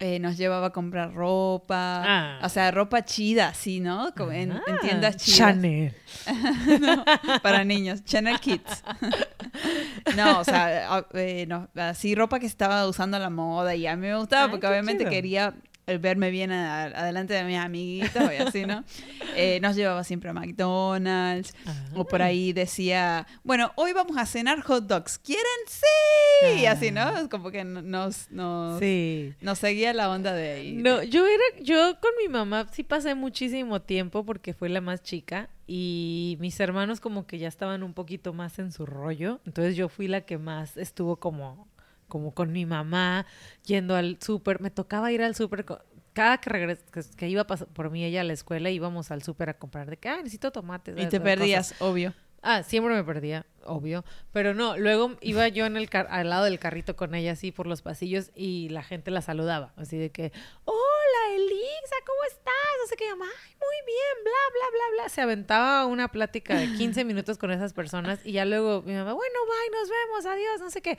eh, 0.00 0.18
nos 0.18 0.36
llevaba 0.36 0.66
a 0.66 0.70
comprar 0.70 1.14
ropa. 1.14 2.02
Ah. 2.04 2.40
O 2.42 2.48
sea, 2.48 2.70
ropa 2.70 3.04
chida, 3.04 3.54
sí, 3.54 3.80
¿no? 3.80 4.12
Como 4.16 4.32
en, 4.32 4.52
en 4.52 4.58
Ah, 4.66 4.78
tiendas 4.80 5.16
chidas. 5.16 5.38
Chanel. 5.38 5.94
No, 6.80 7.04
para 7.42 7.64
niños, 7.64 8.04
Channel 8.04 8.38
Kids. 8.40 8.82
no, 10.16 10.40
o 10.40 10.44
sea, 10.44 10.94
a- 10.96 11.06
eh, 11.14 11.46
no, 11.48 11.68
así 11.76 12.14
ropa 12.14 12.38
que 12.40 12.46
estaba 12.46 12.86
usando 12.88 13.16
a 13.16 13.20
la 13.20 13.30
moda 13.30 13.74
y 13.74 13.86
a 13.86 13.96
mí 13.96 14.06
me 14.06 14.16
gustaba 14.16 14.44
Ay, 14.44 14.50
porque 14.50 14.66
obviamente 14.66 15.00
chido. 15.04 15.10
quería 15.10 15.54
verme 15.86 16.30
bien 16.30 16.50
a- 16.52 16.84
adelante 16.84 17.34
de 17.34 17.44
mis 17.44 17.58
amiguitos 17.58 18.22
y 18.32 18.36
así, 18.42 18.64
¿no? 18.66 18.84
Eh, 19.36 19.58
nos 19.60 19.74
llevaba 19.74 20.04
siempre 20.04 20.30
a 20.30 20.32
McDonald's 20.32 21.54
o 21.96 22.04
por 22.06 22.22
ahí 22.22 22.52
decía, 22.52 23.26
bueno, 23.42 23.72
hoy 23.74 23.92
vamos 23.92 24.16
a 24.16 24.26
cenar 24.26 24.60
hot 24.62 24.84
dogs, 24.86 25.18
¿quieren? 25.18 25.44
Sí, 25.66 26.60
y 26.62 26.66
así, 26.66 26.88
Ah. 26.94 27.12
¿no? 27.20 27.28
Como 27.28 27.50
que 27.50 27.64
nos, 27.64 28.30
nos, 28.30 28.78
Sí. 28.78 29.34
nos 29.40 29.58
seguía 29.58 29.92
la 29.92 30.08
onda 30.10 30.32
de 30.32 30.52
ahí. 30.52 30.72
No, 30.74 31.02
yo 31.02 31.26
era, 31.26 31.42
yo 31.62 31.98
con 32.00 32.10
mi 32.22 32.28
mamá 32.28 32.68
sí 32.72 32.84
pasé 32.84 33.14
muchísimo 33.16 33.82
tiempo 33.82 34.24
porque 34.24 34.54
fue 34.54 34.68
la 34.68 34.80
más 34.80 35.02
chica 35.02 35.48
y 35.66 36.36
mis 36.40 36.60
hermanos 36.60 37.00
como 37.00 37.26
que 37.26 37.38
ya 37.38 37.48
estaban 37.48 37.82
un 37.82 37.92
poquito 37.94 38.32
más 38.32 38.58
en 38.60 38.70
su 38.70 38.86
rollo, 38.86 39.40
entonces 39.46 39.74
yo 39.74 39.88
fui 39.88 40.06
la 40.06 40.20
que 40.20 40.38
más 40.38 40.76
estuvo 40.76 41.16
como, 41.16 41.66
como 42.14 42.32
con 42.32 42.52
mi 42.52 42.64
mamá 42.64 43.26
yendo 43.64 43.96
al 43.96 44.18
súper, 44.20 44.60
me 44.60 44.70
tocaba 44.70 45.10
ir 45.10 45.20
al 45.20 45.34
súper 45.34 45.64
cada 46.12 46.38
que, 46.38 46.48
regres 46.48 46.78
que, 46.92 47.00
que 47.16 47.28
iba 47.28 47.44
por 47.44 47.90
mí 47.90 48.04
ella 48.04 48.20
a 48.20 48.24
la 48.24 48.32
escuela 48.34 48.70
íbamos 48.70 49.10
al 49.10 49.24
súper 49.24 49.48
a 49.50 49.58
comprar 49.58 49.90
de 49.90 49.96
que, 49.96 50.08
ah, 50.08 50.18
necesito 50.18 50.52
tomates. 50.52 50.94
y 50.94 50.98
te 50.98 51.02
de 51.02 51.18
cosas". 51.18 51.22
perdías, 51.24 51.74
obvio. 51.80 52.14
Ah, 52.40 52.62
siempre 52.62 52.94
me 52.94 53.02
perdía, 53.02 53.46
obvio. 53.64 54.04
Pero 54.30 54.54
no, 54.54 54.76
luego 54.76 55.16
iba 55.22 55.48
yo 55.48 55.66
en 55.66 55.76
el 55.76 55.90
car- 55.90 56.06
al 56.08 56.30
lado 56.30 56.44
del 56.44 56.60
carrito 56.60 56.94
con 56.94 57.16
ella 57.16 57.32
así 57.32 57.50
por 57.50 57.66
los 57.66 57.82
pasillos 57.82 58.30
y 58.36 58.68
la 58.68 58.84
gente 58.84 59.10
la 59.10 59.22
saludaba. 59.22 59.72
Así 59.76 59.96
de 59.98 60.10
que, 60.12 60.30
hola 61.14 61.34
Elisa, 61.36 61.96
¿cómo 62.06 62.18
estás? 62.28 62.54
No 62.80 62.88
sé 62.88 62.96
qué, 62.96 63.04
ay, 63.04 63.14
muy 63.16 63.78
bien, 63.86 64.24
bla, 64.24 64.32
bla, 64.52 64.70
bla, 64.70 64.84
bla. 65.02 65.08
Se 65.08 65.20
aventaba 65.20 65.86
una 65.86 66.08
plática 66.08 66.54
de 66.56 66.72
15 66.72 67.04
minutos 67.04 67.38
con 67.38 67.50
esas 67.50 67.72
personas 67.72 68.20
y 68.24 68.32
ya 68.32 68.44
luego 68.44 68.82
mi 68.82 68.94
mamá, 68.94 69.12
bueno, 69.12 69.38
bye, 69.46 69.78
nos 69.78 69.88
vemos, 69.88 70.26
adiós, 70.26 70.60
no 70.60 70.70
sé 70.70 70.82
qué. 70.82 70.98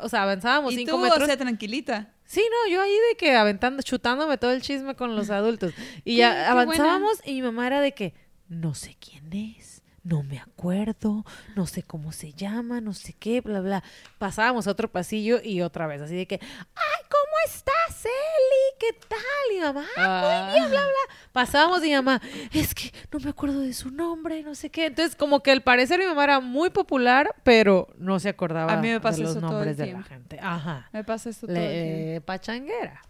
O 0.00 0.08
sea, 0.08 0.22
avanzábamos 0.22 0.72
Y 0.72 0.76
cinco 0.76 0.92
tú, 0.92 0.98
metros. 0.98 1.22
o 1.22 1.26
sea, 1.26 1.36
tranquilita. 1.36 2.12
Sí, 2.26 2.42
no, 2.50 2.70
yo 2.72 2.80
ahí 2.80 2.96
de 3.10 3.16
que 3.16 3.34
aventando, 3.34 3.82
chutándome 3.82 4.38
todo 4.38 4.52
el 4.52 4.62
chisme 4.62 4.94
con 4.94 5.16
los 5.16 5.30
adultos. 5.30 5.72
Y 6.04 6.16
ya 6.18 6.32
qué 6.32 6.40
avanzábamos 6.44 7.20
y 7.24 7.34
mi 7.34 7.42
mamá 7.42 7.66
era 7.66 7.80
de 7.80 7.92
que, 7.92 8.14
no 8.48 8.74
sé 8.74 8.96
quién 8.98 9.32
es, 9.32 9.73
no 10.04 10.22
me 10.22 10.38
acuerdo, 10.38 11.24
no 11.56 11.66
sé 11.66 11.82
cómo 11.82 12.12
se 12.12 12.32
llama, 12.34 12.80
no 12.82 12.92
sé 12.92 13.14
qué, 13.14 13.40
bla, 13.40 13.60
bla. 13.60 13.82
Pasábamos 14.18 14.66
a 14.66 14.70
otro 14.70 14.92
pasillo 14.92 15.40
y 15.42 15.62
otra 15.62 15.86
vez, 15.86 16.02
así 16.02 16.14
de 16.14 16.26
que, 16.26 16.38
ay, 16.42 17.06
¿cómo 17.10 17.34
estás, 17.46 18.04
Eli? 18.04 18.78
¿Qué 18.78 18.98
tal? 19.08 19.56
Y 19.56 19.60
mamá, 19.60 19.86
Ah. 19.96 20.48
muy 20.50 20.60
bien, 20.60 20.70
bla, 20.70 20.80
bla. 20.82 21.14
Pasábamos 21.32 21.82
y 21.84 21.92
mamá, 21.92 22.20
es 22.52 22.74
que 22.74 22.92
no 23.10 23.18
me 23.18 23.30
acuerdo 23.30 23.60
de 23.60 23.72
su 23.72 23.90
nombre, 23.90 24.42
no 24.42 24.54
sé 24.54 24.68
qué. 24.70 24.86
Entonces, 24.86 25.16
como 25.16 25.42
que 25.42 25.50
al 25.50 25.62
parecer 25.62 25.98
mi 25.98 26.04
mamá 26.06 26.24
era 26.24 26.40
muy 26.40 26.68
popular, 26.68 27.34
pero 27.42 27.88
no 27.96 28.20
se 28.20 28.28
acordaba 28.28 28.74
A 28.74 28.76
mí 28.76 28.88
me 28.88 29.00
pasa 29.00 29.16
de 29.16 29.22
los 29.22 29.30
eso 29.32 29.40
todo 29.40 29.48
el 29.48 29.54
nombres 29.54 29.76
de 29.78 29.86
la 29.92 30.02
gente. 30.02 30.38
Ajá. 30.40 30.88
Me 30.92 31.02
pasa 31.02 31.30
eso 31.30 31.46
todo 31.46 31.56
el 31.56 31.62
tiempo. 31.62 32.10
Le, 32.12 32.20
pachanguera. 32.20 33.02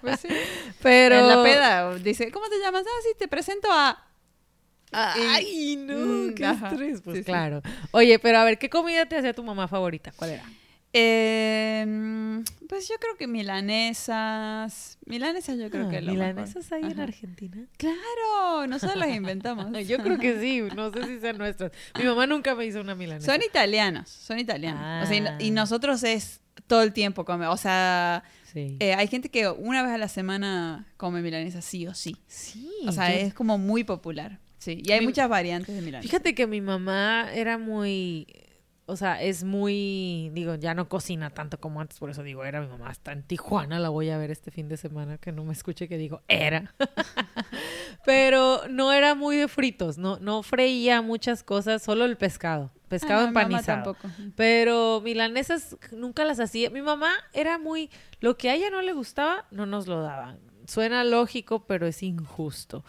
Pues 0.00 0.18
sí. 0.20 0.28
Pero. 0.82 1.14
En 1.14 1.28
la 1.28 1.42
peda 1.44 1.94
dice, 1.94 2.32
¿cómo 2.32 2.48
te 2.48 2.58
llamas? 2.58 2.82
Ah, 2.86 3.00
sí, 3.04 3.10
te 3.16 3.28
presento 3.28 3.68
a... 3.70 4.08
Ay, 4.92 5.76
no, 5.78 5.96
Mm, 5.96 6.34
qué 6.34 6.44
ajá. 6.46 6.68
estrés. 6.68 7.00
Pues 7.02 7.16
Sí, 7.16 7.22
sí. 7.22 7.24
claro. 7.26 7.62
Oye, 7.92 8.18
pero 8.18 8.38
a 8.38 8.44
ver, 8.44 8.58
¿qué 8.58 8.68
comida 8.70 9.06
te 9.06 9.16
hacía 9.16 9.32
tu 9.34 9.42
mamá 9.42 9.66
favorita? 9.68 10.12
¿Cuál 10.16 10.30
era? 10.30 10.44
Eh, 10.94 12.42
pues 12.68 12.86
yo 12.88 12.96
creo 13.00 13.16
que 13.16 13.26
milanesas. 13.26 14.98
Milanesas 15.06 15.58
yo 15.58 15.70
creo 15.70 15.86
Ah, 15.86 15.90
que 15.90 15.98
es 15.98 16.04
lo 16.04 16.12
¿Milanesas 16.12 16.70
mejor. 16.70 16.84
hay 16.86 16.92
en. 16.92 17.00
Argentina? 17.00 17.66
Claro, 17.76 18.66
nosotros 18.66 18.98
las 18.98 19.08
inventamos. 19.14 19.66
Yo 19.88 19.98
creo 20.02 20.18
que 20.18 20.38
sí, 20.40 20.60
no 20.76 20.92
sé 20.92 21.04
si 21.06 21.20
sean 21.20 21.38
nuestras. 21.38 21.72
Mi 21.98 22.04
mamá 22.04 22.26
nunca 22.26 22.54
me 22.54 22.66
hizo 22.66 22.80
una 22.80 22.94
milanesa. 22.94 23.32
Son 23.32 23.42
italianos, 23.42 24.08
son 24.08 24.38
italianos. 24.38 25.04
O 25.04 25.06
sea, 25.06 25.16
y 25.16 25.26
Ah. 25.26 25.36
y, 25.40 25.50
nosotros 25.50 26.02
es 26.04 26.40
todo 26.66 26.82
el 26.82 26.92
tiempo 26.92 27.24
come. 27.24 27.46
O 27.46 27.56
sea, 27.56 28.22
Sí. 28.52 28.76
eh, 28.80 28.94
hay 28.94 29.08
gente 29.08 29.30
que 29.30 29.48
una 29.48 29.82
vez 29.82 29.92
a 29.92 29.98
la 29.98 30.08
semana 30.08 30.86
come 30.98 31.22
milanesa 31.22 31.62
sí 31.62 31.86
o 31.86 31.94
sí. 31.94 32.16
sí. 32.26 32.70
O 32.86 32.92
sea, 32.92 33.08
yo- 33.10 33.16
es 33.26 33.34
como 33.34 33.56
muy 33.58 33.82
popular. 33.84 34.38
Sí, 34.62 34.80
y 34.84 34.92
hay 34.92 35.00
Mi- 35.00 35.06
muchas 35.06 35.28
variantes 35.28 35.74
de 35.74 35.82
milanesa. 35.82 36.08
Fíjate 36.08 36.34
que 36.36 36.46
mi 36.46 36.60
mamá 36.60 37.28
era 37.34 37.58
muy, 37.58 38.28
o 38.86 38.94
sea, 38.96 39.20
es 39.20 39.42
muy, 39.42 40.30
digo, 40.34 40.54
ya 40.54 40.72
no 40.74 40.88
cocina 40.88 41.30
tanto 41.30 41.58
como 41.58 41.80
antes, 41.80 41.98
por 41.98 42.10
eso 42.10 42.22
digo, 42.22 42.44
era 42.44 42.60
mi 42.60 42.68
mamá, 42.68 42.90
está 42.92 43.10
en 43.10 43.24
Tijuana, 43.24 43.80
la 43.80 43.88
voy 43.88 44.10
a 44.10 44.18
ver 44.18 44.30
este 44.30 44.52
fin 44.52 44.68
de 44.68 44.76
semana, 44.76 45.18
que 45.18 45.32
no 45.32 45.42
me 45.42 45.52
escuche 45.52 45.88
que 45.88 45.96
digo, 45.98 46.22
era. 46.28 46.74
Pero 48.04 48.62
no 48.68 48.92
era 48.92 49.14
muy 49.14 49.36
de 49.36 49.48
fritos, 49.48 49.98
no, 49.98 50.18
no 50.18 50.42
freía 50.42 51.02
muchas 51.02 51.42
cosas, 51.42 51.82
solo 51.82 52.04
el 52.04 52.16
pescado, 52.16 52.72
pescado 52.88 53.20
Ah, 53.22 53.26
no, 53.26 53.32
mi 53.32 53.40
empanizado. 53.40 53.94
tampoco. 53.94 54.08
Pero 54.36 55.00
milanesas 55.02 55.76
nunca 55.92 56.24
las 56.24 56.40
hacía. 56.40 56.70
Mi 56.70 56.82
mamá 56.82 57.12
era 57.32 57.58
muy, 57.58 57.90
lo 58.20 58.36
que 58.36 58.50
a 58.50 58.54
ella 58.54 58.70
no 58.70 58.82
le 58.82 58.92
gustaba, 58.92 59.46
no 59.50 59.66
nos 59.66 59.86
lo 59.86 60.02
daban. 60.02 60.38
Suena 60.72 61.04
lógico, 61.04 61.66
pero 61.66 61.86
es 61.86 62.02
injusto. 62.02 62.82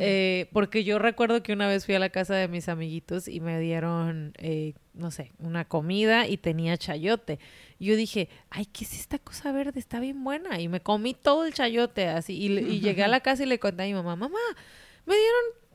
Eh, 0.00 0.48
porque 0.52 0.84
yo 0.84 0.98
recuerdo 0.98 1.42
que 1.42 1.52
una 1.52 1.68
vez 1.68 1.84
fui 1.84 1.94
a 1.94 1.98
la 1.98 2.08
casa 2.08 2.34
de 2.34 2.48
mis 2.48 2.68
amiguitos 2.70 3.28
y 3.28 3.40
me 3.40 3.60
dieron, 3.60 4.32
eh, 4.38 4.72
no 4.94 5.10
sé, 5.10 5.32
una 5.38 5.66
comida 5.66 6.26
y 6.26 6.38
tenía 6.38 6.78
chayote. 6.78 7.38
Yo 7.78 7.94
dije, 7.94 8.30
ay, 8.48 8.64
¿qué 8.64 8.84
es 8.84 8.94
esta 8.94 9.18
cosa 9.18 9.52
verde? 9.52 9.78
Está 9.78 10.00
bien 10.00 10.24
buena. 10.24 10.58
Y 10.60 10.68
me 10.68 10.80
comí 10.80 11.12
todo 11.12 11.44
el 11.44 11.52
chayote 11.52 12.08
así. 12.08 12.32
Y, 12.32 12.58
y 12.58 12.80
llegué 12.80 13.04
a 13.04 13.08
la 13.08 13.20
casa 13.26 13.42
y 13.42 13.46
le 13.46 13.58
conté 13.58 13.82
a 13.82 13.86
mi 13.86 13.92
mamá, 13.92 14.16
mamá, 14.16 14.38
me 15.04 15.14
dieron 15.14 15.65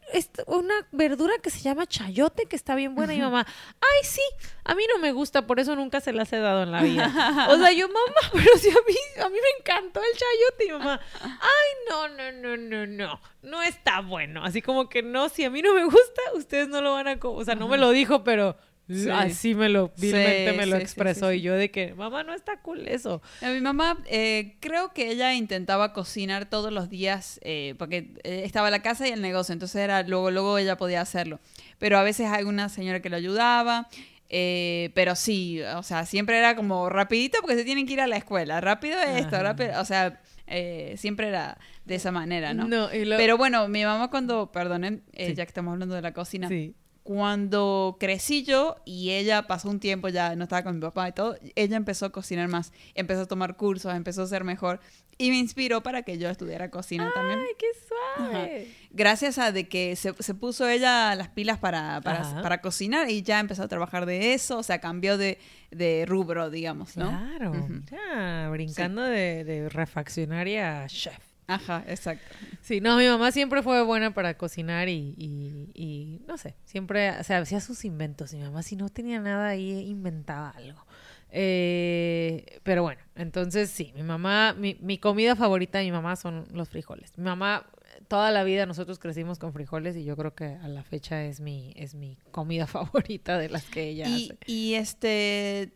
una 0.48 0.74
verdura 0.92 1.34
que 1.42 1.50
se 1.50 1.62
llama 1.62 1.86
chayote 1.86 2.46
que 2.46 2.56
está 2.56 2.76
bien 2.76 2.96
buena. 2.96 3.14
Y 3.14 3.18
mi 3.18 3.24
mamá, 3.24 3.46
ay, 3.48 4.04
sí, 4.04 4.22
a 4.64 4.76
mí 4.76 4.84
no 4.94 5.00
me 5.00 5.12
gusta, 5.12 5.48
por 5.48 5.60
eso 5.60 5.76
nunca 5.76 6.02
se 6.02 6.14
las 6.14 6.32
he 6.34 6.38
dado 6.38 6.64
en 6.64 6.72
la 6.72 6.82
vida. 6.82 7.12
O 7.50 7.58
sea, 7.58 7.72
yo, 7.72 7.88
mamá, 7.88 8.22
pero 8.34 8.58
si 8.58 8.70
a 8.70 8.74
mí, 8.88 9.22
a 9.24 9.30
mí 9.30 9.36
me 9.36 9.60
encantó 9.60 10.00
el 10.02 10.18
chayote. 10.18 10.66
Y 10.66 10.68
mi 10.68 10.78
mamá, 10.78 11.00
ay, 11.22 11.90
no, 11.90 12.08
no, 12.10 12.32
no, 12.32 12.58
no, 12.58 12.88
no, 12.88 13.22
no 13.42 13.62
está 13.62 14.02
bueno. 14.02 14.44
Así 14.44 14.62
como 14.62 14.90
que 14.90 15.02
no, 15.04 15.30
si 15.30 15.44
a 15.44 15.50
mí 15.50 15.62
no 15.62 15.74
me 15.74 15.84
gusta, 15.84 16.22
ustedes 16.36 16.68
no 16.68 16.82
lo 16.82 16.94
van 16.94 17.08
a... 17.08 17.20
co-". 17.20 17.34
O 17.34 17.44
sea, 17.44 17.56
no 17.56 17.68
me 17.68 17.78
lo 17.78 17.92
dijo, 17.92 18.24
pero 18.24 18.56
Sí. 18.94 19.10
así 19.10 19.56
me 19.56 19.70
lo, 19.70 19.92
vilmente 19.98 20.52
Sí, 20.52 20.58
me 20.58 20.66
lo 20.66 20.76
sí, 20.78 20.82
expresó. 20.82 21.32
Y 21.32 21.42
yo 21.42 21.54
de 21.56 21.72
que, 21.72 21.94
mamá, 21.94 22.24
no 22.24 22.34
está 22.34 22.62
cool 22.62 22.88
eso. 22.88 23.22
A 23.42 23.50
mi 23.50 23.62
mamá, 23.62 23.98
eh, 24.08 24.56
creo 24.60 24.94
que 24.94 25.10
ella 25.12 25.34
intentaba 25.34 25.94
cocinar 25.94 26.50
todos 26.50 26.72
los 26.74 26.90
días 26.90 27.40
eh, 27.44 27.76
porque 27.78 28.14
eh, 28.24 28.42
estaba 28.46 28.70
la 28.72 28.82
casa 28.82 29.08
y 29.08 29.12
el 29.12 29.22
negocio, 29.22 29.54
entonces 29.54 29.82
era 29.82 30.04
luego, 30.04 30.32
luego 30.32 30.58
ella 30.58 30.78
podía 30.78 31.02
hacerlo. 31.02 31.40
Pero 31.80 31.98
a 31.98 32.04
veces 32.04 32.28
hay 32.28 32.44
una 32.44 32.70
señora 32.70 33.02
que 33.02 33.10
le 33.10 33.16
ayudaba, 33.16 33.88
eh, 34.30 34.92
pero 34.94 35.16
sí, 35.16 35.62
o 35.62 35.84
sea, 35.84 36.06
siempre 36.06 36.38
era 36.38 36.56
como 36.56 36.88
rapidito 36.90 37.40
porque 37.42 37.56
se 37.58 37.66
tienen 37.66 37.86
que 37.86 37.94
ir 37.94 38.02
a 38.02 38.08
la 38.08 38.18
escuela, 38.18 38.62
rápido 38.62 38.98
esto, 39.02 39.36
Ajá. 39.36 39.44
rápido, 39.44 39.80
o 39.82 39.86
sea, 39.86 40.22
eh, 40.48 40.96
siempre 40.98 41.28
era 41.28 41.58
de 41.86 41.96
esa 41.96 42.12
manera, 42.12 42.54
¿no? 42.54 42.68
No, 42.68 42.94
y 42.94 43.04
lo- 43.06 43.18
Pero 43.18 43.38
bueno, 43.38 43.68
mi 43.68 43.84
mamá 43.84 44.10
cuando, 44.10 44.52
perdonen, 44.52 45.04
eh, 45.14 45.28
Sí. 45.28 45.34
ya 45.36 45.46
que 45.46 45.50
estamos 45.50 45.74
hablando 45.74 45.96
de 45.96 46.02
la 46.02 46.14
cocina, 46.14 46.48
Sí. 46.48 46.76
Cuando 47.04 47.98
crecí 48.00 48.44
yo 48.44 48.76
y 48.86 49.12
ella 49.12 49.48
pasó 49.48 49.70
un 49.70 49.80
tiempo 49.80 50.08
ya 50.10 50.36
no 50.36 50.44
estaba 50.44 50.64
con 50.64 50.76
mi 50.76 50.82
papá 50.82 51.10
y 51.10 51.12
todo, 51.14 51.36
ella 51.56 51.78
empezó 51.78 52.06
a 52.06 52.12
cocinar 52.12 52.48
más, 52.48 52.72
empezó 52.94 53.22
a 53.22 53.26
tomar 53.26 53.56
cursos, 53.58 53.94
empezó 53.94 54.24
a 54.24 54.28
ser 54.28 54.44
mejor 54.44 54.80
y 55.18 55.30
me 55.30 55.38
inspiró 55.38 55.84
para 55.84 56.04
que 56.04 56.18
yo 56.18 56.30
estudiara 56.30 56.70
cocina 56.70 57.12
también. 57.14 57.40
Ay, 57.40 57.56
qué 57.58 57.68
suave. 57.88 58.68
Gracias 58.92 59.38
a 59.38 59.52
de 59.52 59.68
que 59.68 59.96
se, 59.96 60.14
se 60.20 60.34
puso 60.34 60.68
ella 60.68 61.14
las 61.16 61.30
pilas 61.30 61.60
para, 61.60 62.02
para, 62.02 62.42
para 62.42 62.62
cocinar 62.62 63.10
y 63.10 63.22
ya 63.22 63.40
empezó 63.40 63.64
a 63.64 63.68
trabajar 63.68 64.06
de 64.06 64.34
eso, 64.34 64.60
o 64.60 64.64
sea, 64.64 64.80
cambió 64.80 65.18
de, 65.18 65.38
de 65.70 66.06
rubro, 66.08 66.50
digamos, 66.50 66.98
¿no? 66.98 67.10
Claro, 67.10 67.52
Ujú. 67.52 67.82
mira, 67.92 68.50
brincando 68.50 69.04
de, 69.04 69.44
de 69.44 69.70
refaccionaria 69.70 70.84
a 70.84 70.88
chef. 70.88 71.31
Ajá, 71.48 71.84
exacto. 71.88 72.24
Sí, 72.62 72.80
no, 72.82 72.98
mi 72.98 73.08
mamá 73.08 73.32
siempre 73.32 73.62
fue 73.62 73.84
buena 73.84 74.14
para 74.14 74.38
cocinar 74.38 74.88
y, 74.88 75.14
y, 75.18 75.70
y, 75.74 76.22
no 76.28 76.38
sé, 76.38 76.56
siempre, 76.66 77.12
o 77.20 77.24
sea, 77.24 77.40
hacía 77.40 77.60
sus 77.60 77.84
inventos. 77.86 78.34
Mi 78.34 78.40
mamá 78.42 78.64
si 78.64 78.76
no 78.76 78.90
tenía 78.90 79.20
nada 79.20 79.50
ahí, 79.50 79.72
inventaba 79.90 80.52
algo. 80.52 80.86
Eh, 81.34 82.60
pero 82.64 82.84
bueno, 82.84 83.02
entonces 83.16 83.70
sí, 83.70 83.92
mi 83.96 84.04
mamá, 84.04 84.54
mi, 84.54 84.78
mi 84.82 84.98
comida 84.98 85.36
favorita 85.36 85.80
de 85.80 85.86
mi 85.86 85.92
mamá 85.92 86.16
son 86.16 86.46
los 86.54 86.70
frijoles. 86.70 87.18
Mi 87.18 87.24
mamá, 87.24 87.66
toda 88.08 88.32
la 88.32 88.44
vida 88.44 88.66
nosotros 88.66 89.00
crecimos 89.00 89.40
con 89.40 89.54
frijoles 89.54 89.96
y 89.96 90.04
yo 90.04 90.16
creo 90.18 90.36
que 90.36 90.46
a 90.46 90.68
la 90.68 90.84
fecha 90.84 91.24
es 91.24 91.40
mi, 91.40 91.74
es 91.76 91.96
mi 91.96 92.18
comida 92.32 92.68
favorita 92.68 93.38
de 93.38 93.50
las 93.50 93.64
que 93.66 93.90
ella 93.90 94.08
Y, 94.08 94.26
hace. 94.26 94.38
y 94.46 94.74
este, 94.76 95.74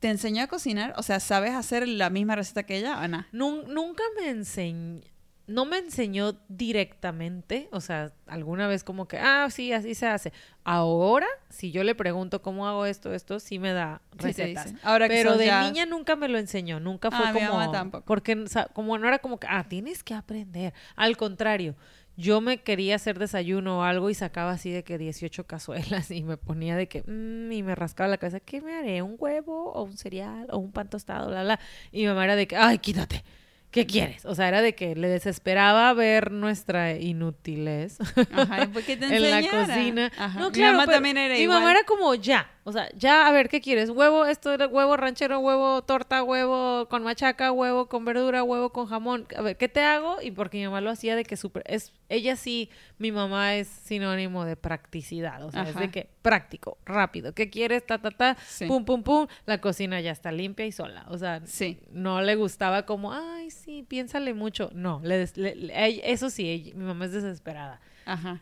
¿te 0.00 0.08
enseñó 0.08 0.42
a 0.42 0.46
cocinar? 0.46 0.94
O 0.96 1.02
sea, 1.02 1.20
¿sabes 1.20 1.52
hacer 1.54 1.86
la 1.88 2.10
misma 2.10 2.36
receta 2.36 2.62
que 2.64 2.76
ella, 2.78 3.02
Ana? 3.02 3.28
Nun- 3.32 3.66
nunca 3.68 4.02
me 4.18 4.28
enseñó, 4.30 5.00
no 5.46 5.64
me 5.64 5.78
enseñó 5.78 6.34
directamente, 6.48 7.68
o 7.72 7.80
sea, 7.80 8.12
alguna 8.26 8.66
vez 8.68 8.84
como 8.84 9.08
que, 9.08 9.18
ah, 9.18 9.48
sí, 9.50 9.72
así 9.72 9.94
se 9.94 10.06
hace. 10.06 10.32
Ahora, 10.64 11.26
si 11.48 11.70
yo 11.72 11.84
le 11.84 11.94
pregunto 11.94 12.42
cómo 12.42 12.68
hago 12.68 12.84
esto, 12.86 13.14
esto, 13.14 13.40
sí 13.40 13.58
me 13.58 13.72
da 13.72 14.02
Sí, 14.12 14.26
recetas. 14.26 14.72
dice. 14.72 14.76
Ahora 14.82 15.08
que 15.08 15.14
Pero 15.14 15.36
de 15.36 15.46
ya- 15.46 15.62
niña 15.62 15.86
nunca 15.86 16.16
me 16.16 16.28
lo 16.28 16.38
enseñó, 16.38 16.80
nunca 16.80 17.10
fue 17.10 17.24
Ah, 17.26 17.32
mi 17.32 17.40
como... 17.40 17.58
mamá 17.58 17.72
tampoco. 17.72 18.04
Porque 18.04 18.34
o 18.34 18.46
sea, 18.46 18.66
como 18.66 18.96
no 18.98 19.08
era 19.08 19.18
como 19.20 19.38
que, 19.40 19.46
ah, 19.48 19.64
tienes 19.68 20.02
que 20.04 20.14
aprender. 20.14 20.74
Al 20.96 21.16
contrario, 21.16 21.74
yo 22.18 22.40
me 22.40 22.58
quería 22.58 22.96
hacer 22.96 23.16
desayuno 23.16 23.78
o 23.78 23.82
algo 23.84 24.10
y 24.10 24.14
sacaba 24.14 24.50
así 24.50 24.72
de 24.72 24.82
que 24.82 24.98
18 24.98 25.46
cazuelas 25.46 26.10
y 26.10 26.24
me 26.24 26.36
ponía 26.36 26.76
de 26.76 26.88
que, 26.88 27.02
mm, 27.06 27.52
y 27.52 27.62
me 27.62 27.76
rascaba 27.76 28.08
la 28.08 28.18
cabeza, 28.18 28.40
¿qué 28.40 28.60
me 28.60 28.74
haré? 28.74 29.02
¿Un 29.02 29.14
huevo 29.18 29.72
o 29.72 29.84
un 29.84 29.96
cereal 29.96 30.48
o 30.50 30.58
un 30.58 30.72
pan 30.72 30.90
tostado? 30.90 31.28
Bla, 31.30 31.44
bla. 31.44 31.60
Y 31.92 32.00
mi 32.02 32.08
mamá 32.08 32.24
era 32.24 32.34
de 32.34 32.48
que, 32.48 32.56
ay, 32.56 32.78
quítate. 32.78 33.24
¿Qué 33.70 33.86
quieres? 33.86 34.24
O 34.24 34.34
sea, 34.34 34.48
era 34.48 34.62
de 34.62 34.74
que 34.74 34.96
le 34.96 35.08
desesperaba 35.08 35.92
ver 35.92 36.32
nuestra 36.32 36.96
inutilez 36.96 37.98
Ajá, 38.32 38.64
¿y 38.64 38.66
por 38.68 38.82
qué 38.82 38.96
te 38.96 39.04
en 39.14 39.30
la 39.30 39.42
cocina. 39.42 40.10
Ajá. 40.16 40.40
No, 40.40 40.46
Mi 40.48 40.52
claro, 40.54 40.72
mamá 40.72 40.86
pero 40.86 40.96
también 40.96 41.18
era 41.18 41.34
mi 41.34 41.40
igual. 41.42 41.58
mamá 41.60 41.70
era 41.72 41.84
como 41.84 42.14
ya, 42.14 42.50
o 42.68 42.72
sea, 42.72 42.90
ya 42.94 43.26
a 43.26 43.32
ver 43.32 43.48
qué 43.48 43.62
quieres, 43.62 43.88
huevo, 43.88 44.26
esto 44.26 44.52
era 44.52 44.66
huevo 44.66 44.96
ranchero, 44.98 45.38
huevo 45.40 45.80
torta, 45.82 46.22
huevo 46.22 46.86
con 46.90 47.02
machaca, 47.02 47.50
huevo 47.50 47.88
con 47.88 48.04
verdura, 48.04 48.42
huevo 48.42 48.70
con 48.72 48.86
jamón. 48.86 49.26
A 49.34 49.40
ver, 49.40 49.56
¿qué 49.56 49.68
te 49.70 49.80
hago? 49.80 50.20
Y 50.20 50.30
porque 50.32 50.58
mi 50.58 50.64
mamá 50.66 50.82
lo 50.82 50.90
hacía 50.90 51.16
de 51.16 51.24
que 51.24 51.36
súper 51.38 51.62
es 51.66 51.94
ella 52.10 52.36
sí, 52.36 52.68
mi 52.98 53.10
mamá 53.10 53.54
es 53.56 53.68
sinónimo 53.68 54.44
de 54.44 54.56
practicidad, 54.56 55.42
o 55.44 55.50
sea, 55.50 55.62
es 55.62 55.74
de 55.76 55.90
que 55.90 56.08
práctico, 56.22 56.76
rápido, 56.84 57.34
¿qué 57.34 57.48
quieres? 57.50 57.86
Ta 57.86 57.98
ta 57.98 58.10
ta, 58.10 58.36
Sí. 58.46 58.66
pum 58.66 58.84
pum 58.84 59.02
pum, 59.02 59.26
la 59.46 59.60
cocina 59.60 60.00
ya 60.00 60.10
está 60.12 60.30
limpia 60.32 60.66
y 60.66 60.72
sola, 60.72 61.06
o 61.08 61.16
sea, 61.18 61.40
Sí. 61.46 61.78
no 61.90 62.20
le 62.22 62.34
gustaba 62.36 62.84
como, 62.86 63.12
ay, 63.12 63.50
sí, 63.50 63.82
piénsale 63.82 64.34
mucho. 64.34 64.70
No, 64.74 65.00
le, 65.02 65.18
des- 65.18 65.36
le- 65.36 65.54
le- 65.56 66.10
eso 66.12 66.30
sí, 66.30 66.48
ella- 66.48 66.74
mi 66.74 66.84
mamá 66.84 67.06
es 67.06 67.12
desesperada. 67.12 67.80
Ajá. 68.08 68.40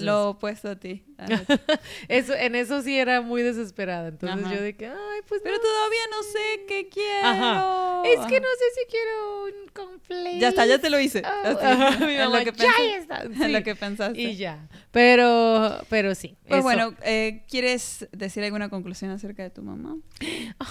Lo, 0.00 0.30
opuesto 0.30 0.70
a 0.70 0.76
ti. 0.76 1.04
Ajá. 1.18 1.42
Eso, 2.08 2.32
en 2.34 2.54
eso 2.54 2.80
sí 2.80 2.96
era 2.96 3.20
muy 3.20 3.42
desesperada. 3.42 4.08
Entonces 4.08 4.46
Ajá. 4.46 4.54
yo 4.54 4.62
de 4.62 4.76
que, 4.76 4.86
ay, 4.86 5.20
pues 5.28 5.42
Pero 5.42 5.56
no 5.56 5.60
todavía 5.60 6.00
no 6.10 6.22
sé 6.22 6.64
qué 6.66 6.88
quiero. 6.88 7.26
Ajá. 7.26 8.02
Es 8.06 8.20
que 8.26 8.40
no 8.40 8.46
sé 8.46 8.64
si 8.74 8.90
quiero 8.90 9.44
un 9.44 9.68
conflicto. 9.74 10.38
Ya 10.38 10.48
está, 10.48 10.64
ya 10.64 10.78
te 10.78 10.88
lo 10.88 10.98
hice. 10.98 11.22
Mi 12.00 12.14
en 12.14 12.32
lo 12.32 12.38
que 12.38 12.52
ya 12.52 12.70
está. 12.96 13.22
en 13.24 13.52
lo 13.52 13.62
que 13.62 13.74
pensaste. 13.74 14.18
Y 14.18 14.36
ya. 14.36 14.68
Pero, 14.90 15.84
pero 15.90 16.14
sí. 16.14 16.38
Pues 16.46 16.60
eso. 16.60 16.62
bueno, 16.62 16.94
eh, 17.02 17.44
¿quieres 17.50 18.08
decir 18.12 18.42
alguna 18.42 18.70
conclusión 18.70 19.10
acerca 19.10 19.42
de 19.42 19.50
tu 19.50 19.62
mamá? 19.62 19.98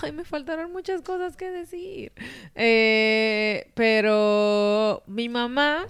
Ay, 0.02 0.12
me 0.12 0.24
faltaron 0.24 0.72
muchas 0.72 1.04
cosas 1.04 1.38
que 1.38 1.52
decir. 1.52 2.14
Eh, 2.56 3.70
pero 3.76 5.04
mi 5.06 5.30
mamá, 5.30 5.86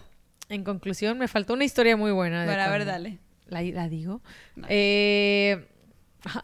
en 0.49 0.63
conclusión, 0.63 1.17
me 1.17 1.27
faltó 1.27 1.53
una 1.53 1.63
historia 1.65 1.97
muy 1.97 2.11
buena. 2.11 2.41
de 2.41 2.47
Bueno, 2.47 2.61
a 2.63 2.69
ver, 2.69 2.85
dale. 2.85 3.19
¿La, 3.47 3.61
la 3.61 3.87
digo? 3.89 4.21
No. 4.55 4.67
Eh, 4.69 5.65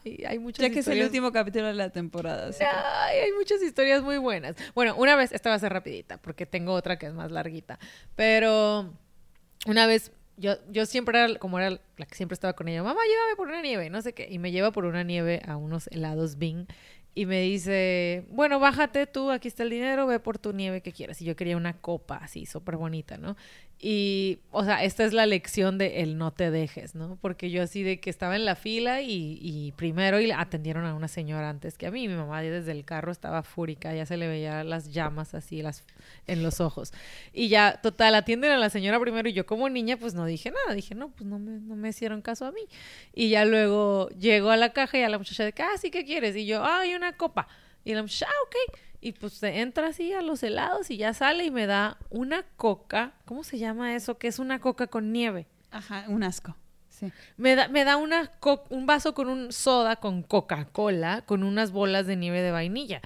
ay, 0.06 0.24
hay 0.28 0.40
muchas 0.40 0.62
Ya 0.66 0.70
que 0.74 0.80
es 0.80 0.88
el 0.88 1.02
último 1.04 1.32
capítulo 1.32 1.68
de 1.68 1.74
la 1.74 1.90
temporada. 1.90 2.48
así 2.50 2.60
que- 2.60 2.66
Ay, 2.66 3.18
hay 3.20 3.32
muchas 3.34 3.62
historias 3.62 4.02
muy 4.04 4.18
buenas. 4.18 4.56
Bueno, 4.76 4.96
una 4.96 5.16
vez, 5.16 5.32
esta 5.32 5.50
va 5.50 5.56
a 5.56 5.60
ser 5.60 5.74
rapidita, 5.74 6.18
porque 6.18 6.46
tengo 6.46 6.74
otra 6.74 6.98
que 6.98 7.08
es 7.08 7.14
más 7.14 7.32
larguita. 7.32 7.80
Pero 8.16 8.94
una 9.66 9.86
vez, 9.88 10.12
yo, 10.38 10.56
yo 10.72 10.86
siempre 10.86 11.20
era, 11.20 11.38
como 11.40 11.60
era 11.60 11.72
la 11.98 12.06
que 12.06 12.16
siempre 12.16 12.34
estaba 12.34 12.54
con 12.54 12.68
ella, 12.68 12.84
mamá, 12.84 13.02
llévame 13.08 13.36
por 13.36 13.48
una 13.48 13.62
nieve, 13.62 13.90
no 13.90 14.02
sé 14.02 14.14
qué. 14.14 14.28
Y 14.30 14.40
me 14.40 14.52
lleva 14.52 14.72
por 14.72 14.86
una 14.86 15.04
nieve 15.04 15.42
a 15.48 15.58
unos 15.58 15.88
helados 15.88 16.38
Bing. 16.38 16.66
Y 17.16 17.28
me 17.28 17.42
dice, 17.42 18.26
bueno, 18.30 18.60
bájate 18.60 19.06
tú, 19.06 19.30
aquí 19.30 19.48
está 19.48 19.62
el 19.62 19.70
dinero, 19.70 20.08
ve 20.08 20.20
por 20.20 20.40
tu 20.40 20.52
nieve 20.52 20.82
que 20.82 20.92
quieras. 20.92 21.22
Y 21.22 21.26
yo 21.26 21.36
quería 21.36 21.56
una 21.58 21.74
copa 21.80 22.16
así, 22.18 22.48
súper 22.48 22.76
bonita, 22.76 23.18
¿no? 23.18 23.38
Y, 23.86 24.40
o 24.52 24.64
sea, 24.64 24.82
esta 24.82 25.04
es 25.04 25.12
la 25.12 25.26
lección 25.26 25.78
de 25.78 26.04
el 26.04 26.18
no 26.18 26.32
te 26.32 26.52
dejes, 26.52 26.96
¿no? 26.96 27.18
Porque 27.20 27.52
yo 27.52 27.62
así 27.62 27.84
de 27.84 28.00
que 28.00 28.10
estaba 28.10 28.38
en 28.38 28.46
la 28.46 28.56
fila 28.56 29.02
y, 29.02 29.74
primero 29.76 30.22
y 30.22 30.32
atendieron 30.32 30.86
a 30.86 30.94
una 30.94 31.10
señora 31.10 31.50
antes 31.50 31.78
que 31.78 31.88
a 31.88 31.92
mí. 31.92 32.08
Mi 32.08 32.16
mamá 32.16 32.42
desde 32.42 32.72
el 32.72 32.86
carro 32.86 33.12
estaba 33.12 33.44
fúrica, 33.44 33.94
ya 33.94 34.06
se 34.06 34.16
le 34.16 34.30
veía 34.30 34.64
las 34.64 34.94
llamas 34.94 35.34
así 35.34 35.62
las, 35.62 35.84
en 36.28 36.44
los 36.44 36.62
ojos. 36.62 36.94
Y 37.34 37.50
ya, 37.50 37.82
total, 37.84 38.16
atienden 38.16 38.52
a 38.52 38.58
la 38.58 38.70
señora 38.70 39.02
primero 39.02 39.28
y 39.28 39.34
yo 39.34 39.46
como 39.46 39.68
niña 39.68 39.98
pues 39.98 40.14
no 40.14 40.26
dije 40.26 40.50
nada. 40.50 40.74
Dije, 40.74 40.96
no, 40.96 41.10
pues 41.10 41.30
no 41.30 41.38
me, 41.38 41.60
no 41.60 41.76
me 41.76 41.90
hicieron 41.90 42.22
caso 42.22 42.46
a 42.46 42.54
mí. 42.54 42.62
Y 43.14 43.32
ya 43.32 43.44
luego 43.44 44.08
llego 44.12 44.52
a 44.52 44.56
la 44.56 44.72
caja 44.72 44.98
y 44.98 45.02
a 45.02 45.10
la 45.10 45.18
muchacha 45.18 45.44
de 45.44 45.54
ah, 45.60 45.78
sí, 45.78 45.92
¿qué 45.92 46.06
quieres? 46.06 46.38
Y 46.38 46.46
yo, 46.46 46.64
ay, 46.64 46.96
una 46.96 47.18
copa. 47.18 47.50
Y 47.84 47.94
la 47.94 48.02
muchacha, 48.02 48.28
ah, 48.30 48.44
ok. 48.48 48.80
Y 49.06 49.12
pues 49.12 49.34
se 49.34 49.60
entra 49.60 49.88
así 49.88 50.14
a 50.14 50.22
los 50.22 50.42
helados 50.44 50.90
y 50.90 50.96
ya 50.98 51.14
sale 51.14 51.44
y 51.44 51.52
me 51.52 51.66
da 51.66 51.98
una 52.10 52.44
coca. 52.56 53.14
¿Cómo 53.26 53.44
se 53.44 53.58
llama 53.58 53.96
eso? 53.96 54.18
Que 54.18 54.30
es 54.30 54.40
una 54.40 54.60
coca 54.60 54.88
con 54.88 55.12
nieve. 55.12 55.46
Ajá, 55.72 56.06
un 56.08 56.24
asco. 56.24 56.56
Sí. 56.88 57.12
Me 57.36 57.56
da, 57.56 57.68
me 57.68 57.84
da 57.84 57.98
una 57.98 58.28
co- 58.40 58.64
un 58.70 58.86
vaso 58.86 59.14
con 59.14 59.28
un 59.28 59.52
soda 59.52 59.98
con 59.98 60.24
Coca-Cola 60.24 61.24
con 61.26 61.44
unas 61.44 61.72
bolas 61.72 62.08
de 62.08 62.16
nieve 62.16 62.42
de 62.42 62.52
vainilla. 62.52 63.02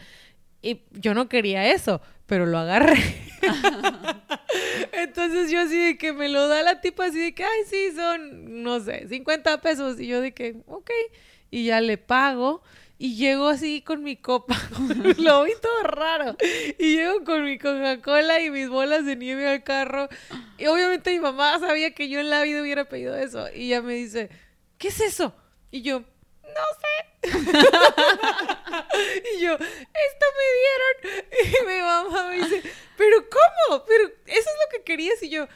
Y 0.62 0.82
yo 0.92 1.14
no 1.16 1.30
quería 1.30 1.66
eso, 1.72 2.00
pero 2.28 2.46
lo 2.46 2.58
agarré. 2.60 2.98
Entonces 4.92 5.50
yo 5.52 5.60
así 5.62 5.78
de 5.78 5.98
que 5.98 6.14
me 6.14 6.30
lo 6.30 6.48
da 6.48 6.62
la 6.64 6.82
tipa 6.82 7.06
así 7.06 7.20
de 7.20 7.34
que, 7.34 7.44
ay, 7.44 7.62
sí, 7.68 7.92
son, 7.96 8.64
no 8.64 8.80
sé, 8.80 9.08
50 9.08 9.62
pesos. 9.62 10.00
Y 10.00 10.08
yo 10.08 10.22
de 10.22 10.34
que, 10.34 10.58
ok. 10.68 10.90
Y 11.52 11.66
ya 11.66 11.82
le 11.82 11.98
pago. 11.98 12.62
Y 13.00 13.16
llego 13.16 13.48
así 13.48 13.82
con 13.82 14.04
mi 14.04 14.18
copa, 14.18 14.56
lo 15.18 15.44
vi 15.44 15.54
todo 15.62 15.84
raro, 15.84 16.36
y 16.80 16.96
llego 16.96 17.24
con 17.24 17.44
mi 17.44 17.58
Coca-Cola 17.58 18.42
y 18.42 18.50
mis 18.50 18.70
bolas 18.70 19.06
de 19.06 19.16
nieve 19.16 19.48
al 19.48 19.64
carro, 19.64 20.10
y 20.58 20.66
obviamente 20.68 21.12
mi 21.12 21.20
mamá 21.20 21.60
sabía 21.60 21.94
que 21.94 22.10
yo 22.10 22.20
en 22.20 22.30
la 22.30 22.44
vida 22.44 22.62
hubiera 22.62 22.86
pedido 22.86 23.16
eso, 23.16 23.48
y 23.54 23.68
ella 23.68 23.82
me 23.82 23.94
dice, 23.94 24.30
¿qué 24.78 24.88
es 24.88 25.00
eso? 25.00 25.36
Y 25.72 25.82
yo, 25.82 26.00
no 26.00 26.64
sé. 26.82 26.88
y 29.38 29.42
yo, 29.42 29.54
esto 29.54 30.26
me 30.38 30.46
dieron. 30.58 30.96
Y 31.48 31.66
mi 31.66 31.80
mamá 31.82 32.30
me 32.30 32.38
dice, 32.38 32.64
¿pero 32.98 33.18
cómo? 33.30 33.86
¿Pero 33.86 34.08
eso 34.08 34.16
es 34.26 34.46
lo 34.46 34.70
que 34.72 34.82
querías? 34.84 35.22
Y 35.22 35.30
yo, 35.30 35.48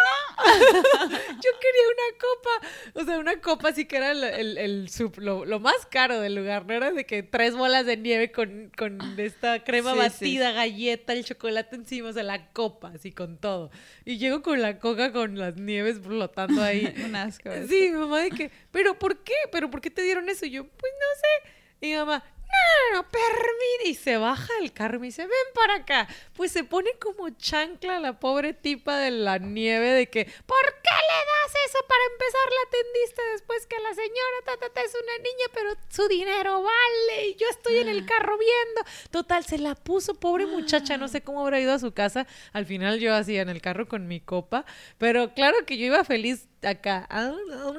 no. 0.00 0.30
yo 1.10 1.50
quería 1.60 1.84
una 1.88 2.18
copa. 2.18 3.00
O 3.00 3.04
sea, 3.04 3.18
una 3.18 3.40
copa 3.40 3.68
así 3.68 3.84
que 3.86 3.96
era 3.96 4.12
el, 4.12 4.58
el, 4.58 4.90
lo, 5.16 5.60
más 5.60 5.86
caro 5.90 6.20
del 6.20 6.34
lugar. 6.34 6.66
No 6.66 6.74
era 6.74 6.92
de 6.92 7.04
que 7.04 7.22
tres 7.22 7.54
bolas 7.54 7.86
de 7.86 7.96
nieve 7.96 8.32
con, 8.32 8.70
con 8.76 8.98
esta 9.18 9.62
crema 9.64 9.94
batida, 9.94 10.52
galleta, 10.52 11.12
el 11.12 11.24
chocolate 11.24 11.76
encima, 11.76 12.10
o 12.10 12.12
sea, 12.12 12.22
la 12.22 12.50
copa, 12.52 12.92
así 12.94 13.12
con 13.12 13.38
todo. 13.38 13.70
Y 14.04 14.18
llego 14.18 14.42
con 14.42 14.60
la 14.60 14.78
coca 14.78 15.12
con 15.12 15.38
las 15.38 15.56
nieves 15.56 16.00
flotando 16.00 16.62
ahí. 16.62 16.92
Un 17.04 17.16
asco. 17.16 17.50
Sí, 17.68 17.90
mi 17.90 17.98
mamá 17.98 18.20
de 18.20 18.30
que, 18.30 18.50
¿pero 18.70 18.98
por 18.98 19.22
qué? 19.22 19.34
¿Pero 19.52 19.70
por 19.70 19.80
qué 19.80 19.90
te 19.90 20.02
dieron 20.02 20.28
eso? 20.28 20.46
Y 20.46 20.50
yo, 20.50 20.64
pues 20.64 20.92
no 20.92 21.20
sé. 21.20 21.52
Y 21.80 21.90
mi 21.90 21.96
mamá, 21.96 22.24
no, 22.50 22.92
no, 22.92 23.02
no, 23.02 23.08
permite. 23.08 23.88
Y 23.90 23.94
se 23.94 24.16
baja 24.16 24.52
el 24.60 24.72
carro 24.72 24.98
y 24.98 25.08
dice, 25.08 25.22
ven 25.22 25.48
para 25.54 25.76
acá. 25.76 26.08
Pues 26.34 26.52
se 26.52 26.64
pone 26.64 26.90
como 27.00 27.30
chancla 27.30 28.00
la 28.00 28.18
pobre 28.18 28.52
tipa 28.52 28.98
de 28.98 29.10
la 29.10 29.38
nieve 29.38 29.90
de 29.90 30.08
que, 30.08 30.24
¿por 30.24 30.64
qué 30.82 30.94
le 30.94 31.18
das 31.30 31.54
eso? 31.66 31.78
Para 31.86 32.04
empezar 32.12 32.48
la 32.50 32.68
atendiste 32.68 33.22
después 33.32 33.66
que 33.66 33.78
la 33.78 33.94
señora 33.94 34.40
es 34.84 34.94
una 34.94 35.16
niña, 35.18 35.46
pero 35.52 35.70
su 35.88 36.08
dinero 36.08 36.62
vale. 36.62 37.28
Y 37.28 37.34
yo 37.36 37.48
estoy 37.48 37.78
en 37.78 37.88
el 37.88 38.06
carro 38.06 38.36
viendo. 38.38 38.82
Total, 39.10 39.44
se 39.44 39.58
la 39.58 39.74
puso, 39.74 40.14
pobre 40.14 40.46
muchacha. 40.46 40.96
No 40.96 41.08
sé 41.08 41.22
cómo 41.22 41.42
habrá 41.42 41.60
ido 41.60 41.72
a 41.72 41.78
su 41.78 41.92
casa. 41.92 42.26
Al 42.52 42.66
final 42.66 42.98
yo 42.98 43.14
hacía 43.14 43.42
en 43.42 43.48
el 43.48 43.60
carro 43.60 43.88
con 43.88 44.06
mi 44.06 44.20
copa. 44.20 44.64
Pero 44.98 45.34
claro 45.34 45.64
que 45.66 45.76
yo 45.76 45.86
iba 45.86 46.04
feliz 46.04 46.49
acá 46.62 47.08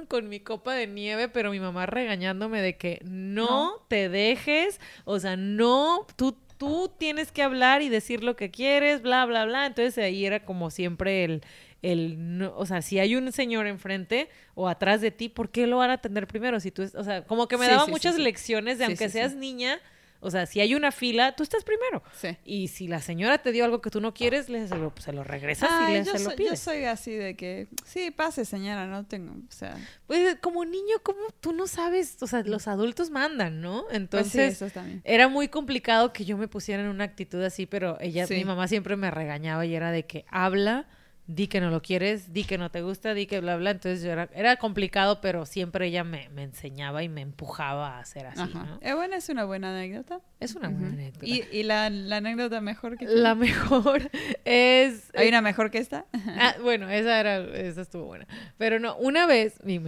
con 0.07 0.29
mi 0.29 0.39
copa 0.39 0.73
de 0.73 0.87
nieve, 0.87 1.29
pero 1.29 1.51
mi 1.51 1.59
mamá 1.59 1.85
regañándome 1.85 2.61
de 2.61 2.77
que 2.77 3.01
no, 3.03 3.85
te 3.87 4.09
dejes, 4.09 4.79
o 5.05 5.19
sea, 5.19 5.35
no, 5.35 6.05
tú, 6.15 6.37
tú 6.57 6.91
tienes 6.97 7.31
que 7.31 7.43
hablar 7.43 7.81
y 7.81 7.89
decir 7.89 8.23
lo 8.23 8.35
que 8.35 8.51
quieres, 8.51 9.01
bla, 9.01 9.25
bla, 9.25 9.45
bla. 9.45 9.65
Entonces 9.65 9.97
ahí 10.03 10.25
era 10.25 10.45
como 10.45 10.69
siempre 10.69 11.23
el, 11.23 11.43
el, 11.81 12.49
o 12.55 12.65
sea, 12.65 12.81
si 12.81 12.99
hay 12.99 13.15
un 13.15 13.31
señor 13.31 13.67
enfrente 13.67 14.29
o 14.53 14.67
atrás 14.67 15.01
de 15.01 15.11
ti, 15.11 15.29
¿por 15.29 15.49
qué 15.49 15.67
lo 15.67 15.77
van 15.77 15.89
a 15.89 15.93
atender 15.93 16.27
primero? 16.27 16.59
Si 16.59 16.71
tú, 16.71 16.83
o 16.95 17.03
sea, 17.03 17.25
como 17.25 17.47
que 17.47 17.57
me 17.57 17.67
daba 17.67 17.87
muchas 17.87 18.17
lecciones 18.17 18.77
de 18.77 18.85
aunque 18.85 19.09
seas 19.09 19.35
niña, 19.35 19.79
o 20.21 20.31
sea, 20.31 20.45
si 20.45 20.61
hay 20.61 20.75
una 20.75 20.91
fila, 20.91 21.35
tú 21.35 21.43
estás 21.43 21.63
primero. 21.63 22.03
Sí. 22.13 22.37
Y 22.45 22.67
si 22.69 22.87
la 22.87 23.01
señora 23.01 23.39
te 23.39 23.51
dio 23.51 23.65
algo 23.65 23.81
que 23.81 23.89
tú 23.89 23.99
no 23.99 24.13
quieres, 24.13 24.49
le, 24.49 24.67
se, 24.67 24.77
lo, 24.77 24.93
se 24.99 25.11
lo 25.11 25.23
regresas 25.23 25.69
y 25.89 25.93
le, 25.93 26.05
se 26.05 26.19
lo 26.19 26.35
pides. 26.35 26.51
Yo 26.51 26.55
soy 26.55 26.85
así 26.85 27.11
de 27.11 27.35
que, 27.35 27.67
sí, 27.83 28.11
pase 28.11 28.45
señora, 28.45 28.85
no 28.85 29.05
tengo, 29.05 29.33
o 29.33 29.51
sea... 29.51 29.75
Pues 30.07 30.37
como 30.41 30.63
niño, 30.63 30.97
como 31.03 31.19
tú 31.39 31.53
no 31.53 31.67
sabes, 31.67 32.21
o 32.21 32.27
sea, 32.27 32.43
los 32.43 32.67
adultos 32.67 33.09
mandan, 33.09 33.61
¿no? 33.61 33.83
Pues 33.85 33.95
Entonces, 33.95 34.63
era 35.03 35.27
muy 35.27 35.47
complicado 35.47 36.13
que 36.13 36.23
yo 36.23 36.37
me 36.37 36.47
pusiera 36.47 36.83
en 36.83 36.89
una 36.89 37.03
actitud 37.03 37.41
así, 37.43 37.65
pero 37.65 37.97
ella, 37.99 38.27
mi 38.29 38.45
mamá 38.45 38.67
siempre 38.67 38.95
me 38.95 39.09
regañaba 39.09 39.65
y 39.65 39.73
era 39.73 39.91
de 39.91 40.05
que 40.05 40.25
habla 40.29 40.87
di 41.27 41.47
que 41.47 41.61
no 41.61 41.69
lo 41.69 41.81
quieres, 41.81 42.33
di 42.33 42.43
que 42.43 42.57
no 42.57 42.71
te 42.71 42.81
gusta, 42.81 43.13
di 43.13 43.25
que 43.25 43.39
bla, 43.39 43.57
bla. 43.57 43.71
Entonces 43.71 44.03
yo 44.03 44.11
era, 44.11 44.29
era 44.33 44.57
complicado, 44.57 45.21
pero 45.21 45.45
siempre 45.45 45.87
ella 45.87 46.03
me, 46.03 46.29
me, 46.29 46.43
enseñaba 46.43 47.03
y 47.03 47.09
me 47.09 47.21
empujaba 47.21 47.97
a 47.97 47.99
hacer 47.99 48.27
así. 48.27 48.51
¿no? 48.53 48.79
Eh, 48.81 48.93
bueno, 48.93 49.15
es 49.15 49.29
una 49.29 49.45
buena 49.45 49.69
anécdota. 49.69 50.21
Es 50.39 50.55
una 50.55 50.69
buena 50.69 50.87
anécdota. 50.89 51.25
¿Y, 51.25 51.43
y 51.51 51.63
la, 51.63 51.89
la, 51.89 52.17
anécdota 52.17 52.61
mejor 52.61 52.97
que 52.97 53.05
La 53.05 53.35
mejor 53.35 54.09
es... 54.45 55.11
¿Hay 55.15 55.29
una 55.29 55.41
mejor 55.41 55.71
que 55.71 55.77
esta? 55.77 56.05
ah, 56.13 56.55
bueno, 56.61 56.89
esa 56.89 57.19
era, 57.19 57.37
esa 57.37 57.81
estuvo 57.81 58.05
buena. 58.05 58.27
Pero 58.57 58.79
no, 58.79 58.95
una 58.97 59.25
vez, 59.25 59.63
mi, 59.63 59.79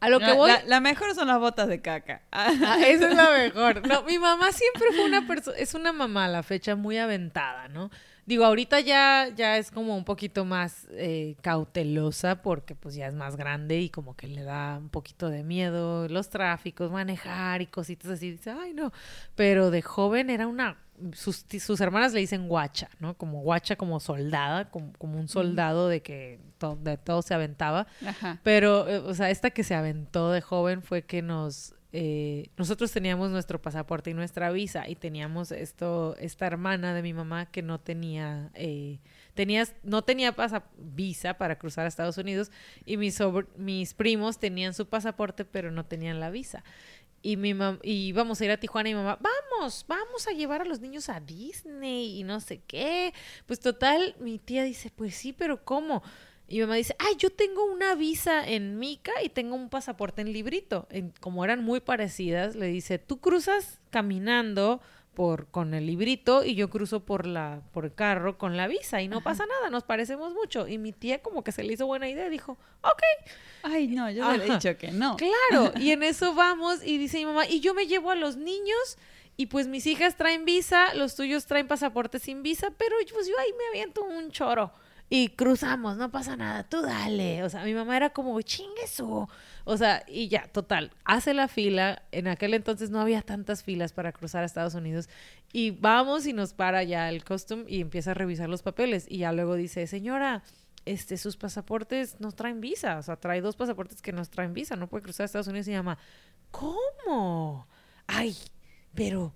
a 0.00 0.08
lo 0.08 0.18
que 0.18 0.32
voy... 0.32 0.50
La, 0.66 0.80
mejor 0.80 1.14
son 1.14 1.28
las 1.28 1.38
botas 1.38 1.68
de 1.68 1.80
caca. 1.80 2.22
Ah, 2.32 2.78
esa 2.86 3.10
es 3.10 3.16
la 3.16 3.30
mejor. 3.30 3.86
No, 3.86 4.02
mi 4.02 4.18
mamá 4.18 4.50
siempre 4.52 4.88
fue 4.94 5.04
una 5.04 5.26
persona, 5.26 5.56
es 5.58 5.74
una 5.74 5.92
mamá 5.92 6.24
a 6.24 6.28
la 6.28 6.42
fecha 6.42 6.74
muy 6.74 6.96
aventada, 6.96 7.68
¿no? 7.68 7.90
Digo, 8.30 8.44
ahorita 8.44 8.78
ya, 8.78 9.28
ya 9.34 9.58
es 9.58 9.72
como 9.72 9.96
un 9.96 10.04
poquito 10.04 10.44
más 10.44 10.86
eh, 10.92 11.34
cautelosa 11.42 12.42
porque 12.42 12.76
pues 12.76 12.94
ya 12.94 13.08
es 13.08 13.14
más 13.14 13.34
grande 13.34 13.80
y 13.80 13.90
como 13.90 14.14
que 14.14 14.28
le 14.28 14.44
da 14.44 14.78
un 14.78 14.88
poquito 14.88 15.30
de 15.30 15.42
miedo 15.42 16.06
los 16.06 16.28
tráficos, 16.28 16.92
manejar 16.92 17.60
y 17.60 17.66
cositas 17.66 18.08
así. 18.12 18.30
Dice, 18.30 18.52
ay 18.52 18.72
no, 18.72 18.92
pero 19.34 19.72
de 19.72 19.82
joven 19.82 20.30
era 20.30 20.46
una... 20.46 20.78
Sus, 21.12 21.44
sus 21.58 21.80
hermanas 21.80 22.12
le 22.12 22.20
dicen 22.20 22.46
guacha, 22.46 22.88
¿no? 23.00 23.16
Como 23.16 23.40
guacha, 23.40 23.74
como 23.74 23.98
soldada, 23.98 24.70
como, 24.70 24.92
como 24.92 25.18
un 25.18 25.26
soldado 25.26 25.88
de 25.88 26.00
que 26.02 26.38
de 26.82 26.98
todo 26.98 27.22
se 27.22 27.34
aventaba. 27.34 27.88
Ajá. 28.06 28.38
Pero, 28.44 28.86
eh, 28.86 28.98
o 28.98 29.12
sea, 29.12 29.30
esta 29.30 29.50
que 29.50 29.64
se 29.64 29.74
aventó 29.74 30.30
de 30.30 30.40
joven 30.40 30.82
fue 30.82 31.02
que 31.02 31.20
nos 31.20 31.74
eh, 31.92 32.50
nosotros 32.56 32.92
teníamos 32.92 33.30
nuestro 33.30 33.60
pasaporte 33.60 34.10
y 34.10 34.14
nuestra 34.14 34.52
visa 34.52 34.88
y 34.88 34.94
teníamos 34.94 35.50
esto, 35.50 36.14
esta 36.18 36.46
hermana 36.46 36.94
de 36.94 37.02
mi 37.02 37.12
mamá 37.12 37.46
que 37.50 37.62
no 37.62 37.80
tenía, 37.80 38.50
eh, 38.54 39.00
no 39.82 40.02
tenía 40.02 40.34
visa 40.78 41.34
para 41.34 41.58
cruzar 41.58 41.86
a 41.86 41.88
Estados 41.88 42.16
Unidos 42.18 42.52
y 42.84 42.96
mis, 42.96 43.18
mis 43.56 43.94
primos 43.94 44.38
tenían 44.38 44.72
su 44.74 44.86
pasaporte 44.86 45.44
pero 45.44 45.72
no 45.72 45.84
tenían 45.84 46.20
la 46.20 46.30
visa. 46.30 46.62
Y 47.22 47.36
mi 47.36 47.54
y 47.82 48.06
íbamos 48.06 48.40
a 48.40 48.44
ir 48.46 48.50
a 48.50 48.56
Tijuana 48.56 48.88
y 48.88 48.94
mi 48.94 49.00
mamá, 49.00 49.18
vamos, 49.20 49.84
vamos 49.86 50.26
a 50.26 50.30
llevar 50.30 50.62
a 50.62 50.64
los 50.64 50.80
niños 50.80 51.10
a 51.10 51.20
Disney 51.20 52.18
y 52.18 52.22
no 52.22 52.40
sé 52.40 52.62
qué. 52.66 53.12
Pues 53.46 53.60
total, 53.60 54.16
mi 54.20 54.38
tía 54.38 54.64
dice, 54.64 54.90
pues 54.94 55.16
sí, 55.16 55.34
pero 55.34 55.62
¿cómo? 55.62 56.02
Y 56.50 56.56
mi 56.56 56.62
mamá 56.62 56.74
dice, 56.74 56.96
ay, 56.98 57.14
yo 57.16 57.30
tengo 57.30 57.64
una 57.64 57.94
visa 57.94 58.44
en 58.44 58.80
Mica 58.80 59.12
y 59.22 59.28
tengo 59.28 59.54
un 59.54 59.70
pasaporte 59.70 60.20
en 60.20 60.32
librito. 60.32 60.88
como 61.20 61.44
eran 61.44 61.62
muy 61.62 61.78
parecidas, 61.78 62.56
le 62.56 62.66
dice, 62.66 62.98
tú 62.98 63.20
cruzas 63.20 63.78
caminando 63.90 64.80
por 65.14 65.46
con 65.46 65.74
el 65.74 65.86
librito 65.86 66.44
y 66.44 66.56
yo 66.56 66.68
cruzo 66.68 67.04
por 67.04 67.26
la 67.26 67.62
por 67.72 67.84
el 67.84 67.94
carro 67.94 68.36
con 68.38 68.56
la 68.56 68.68
visa 68.68 69.00
y 69.00 69.06
no 69.06 69.20
pasa 69.20 69.44
nada, 69.46 69.70
nos 69.70 69.84
parecemos 69.84 70.32
mucho. 70.32 70.66
Y 70.66 70.78
mi 70.78 70.92
tía 70.92 71.22
como 71.22 71.44
que 71.44 71.52
se 71.52 71.62
le 71.62 71.72
hizo 71.72 71.86
buena 71.86 72.08
idea, 72.08 72.28
dijo, 72.28 72.58
ok. 72.80 73.02
Ay, 73.62 73.86
no, 73.86 74.10
yo 74.10 74.28
le 74.32 74.44
he 74.44 74.50
dicho 74.50 74.76
que 74.76 74.90
no. 74.90 75.16
Claro, 75.16 75.72
y 75.78 75.92
en 75.92 76.02
eso 76.02 76.34
vamos 76.34 76.84
y 76.84 76.98
dice 76.98 77.18
mi 77.18 77.26
mamá, 77.26 77.46
y 77.46 77.60
yo 77.60 77.74
me 77.74 77.86
llevo 77.86 78.10
a 78.10 78.16
los 78.16 78.36
niños 78.36 78.98
y 79.36 79.46
pues 79.46 79.68
mis 79.68 79.86
hijas 79.86 80.16
traen 80.16 80.44
visa, 80.44 80.94
los 80.94 81.14
tuyos 81.14 81.46
traen 81.46 81.68
pasaporte 81.68 82.18
sin 82.18 82.42
visa, 82.42 82.72
pero 82.76 82.96
pues 83.12 83.28
yo 83.28 83.38
ahí 83.38 83.52
me 83.56 83.68
aviento 83.68 84.02
un 84.02 84.32
choro 84.32 84.72
y 85.12 85.30
cruzamos, 85.30 85.96
no 85.96 86.12
pasa 86.12 86.36
nada, 86.36 86.62
tú 86.62 86.82
dale. 86.82 87.42
O 87.42 87.48
sea, 87.48 87.64
mi 87.64 87.74
mamá 87.74 87.96
era 87.96 88.10
como, 88.10 88.40
chingue 88.42 88.86
su. 88.86 89.26
O 89.64 89.76
sea, 89.76 90.04
y 90.06 90.28
ya, 90.28 90.46
total, 90.46 90.92
hace 91.04 91.34
la 91.34 91.48
fila. 91.48 92.04
En 92.12 92.28
aquel 92.28 92.54
entonces 92.54 92.90
no 92.90 93.00
había 93.00 93.20
tantas 93.20 93.64
filas 93.64 93.92
para 93.92 94.12
cruzar 94.12 94.44
a 94.44 94.46
Estados 94.46 94.74
Unidos. 94.74 95.08
Y 95.52 95.72
vamos 95.72 96.26
y 96.26 96.32
nos 96.32 96.54
para 96.54 96.84
ya 96.84 97.08
el 97.08 97.24
custom 97.24 97.64
y 97.66 97.80
empieza 97.80 98.12
a 98.12 98.14
revisar 98.14 98.48
los 98.48 98.62
papeles. 98.62 99.06
Y 99.08 99.18
ya 99.18 99.32
luego 99.32 99.56
dice, 99.56 99.88
señora, 99.88 100.44
este, 100.84 101.16
sus 101.16 101.36
pasaportes 101.36 102.20
no 102.20 102.30
traen 102.30 102.60
visa. 102.60 102.96
O 102.98 103.02
sea, 103.02 103.16
trae 103.16 103.40
dos 103.40 103.56
pasaportes 103.56 104.02
que 104.02 104.12
nos 104.12 104.30
traen 104.30 104.54
visa. 104.54 104.76
No 104.76 104.86
puede 104.86 105.02
cruzar 105.02 105.24
a 105.24 105.26
Estados 105.26 105.48
Unidos. 105.48 105.66
Y 105.66 105.72
llama, 105.72 105.98
¿cómo? 106.52 107.66
Ay, 108.06 108.36
pero, 108.94 109.34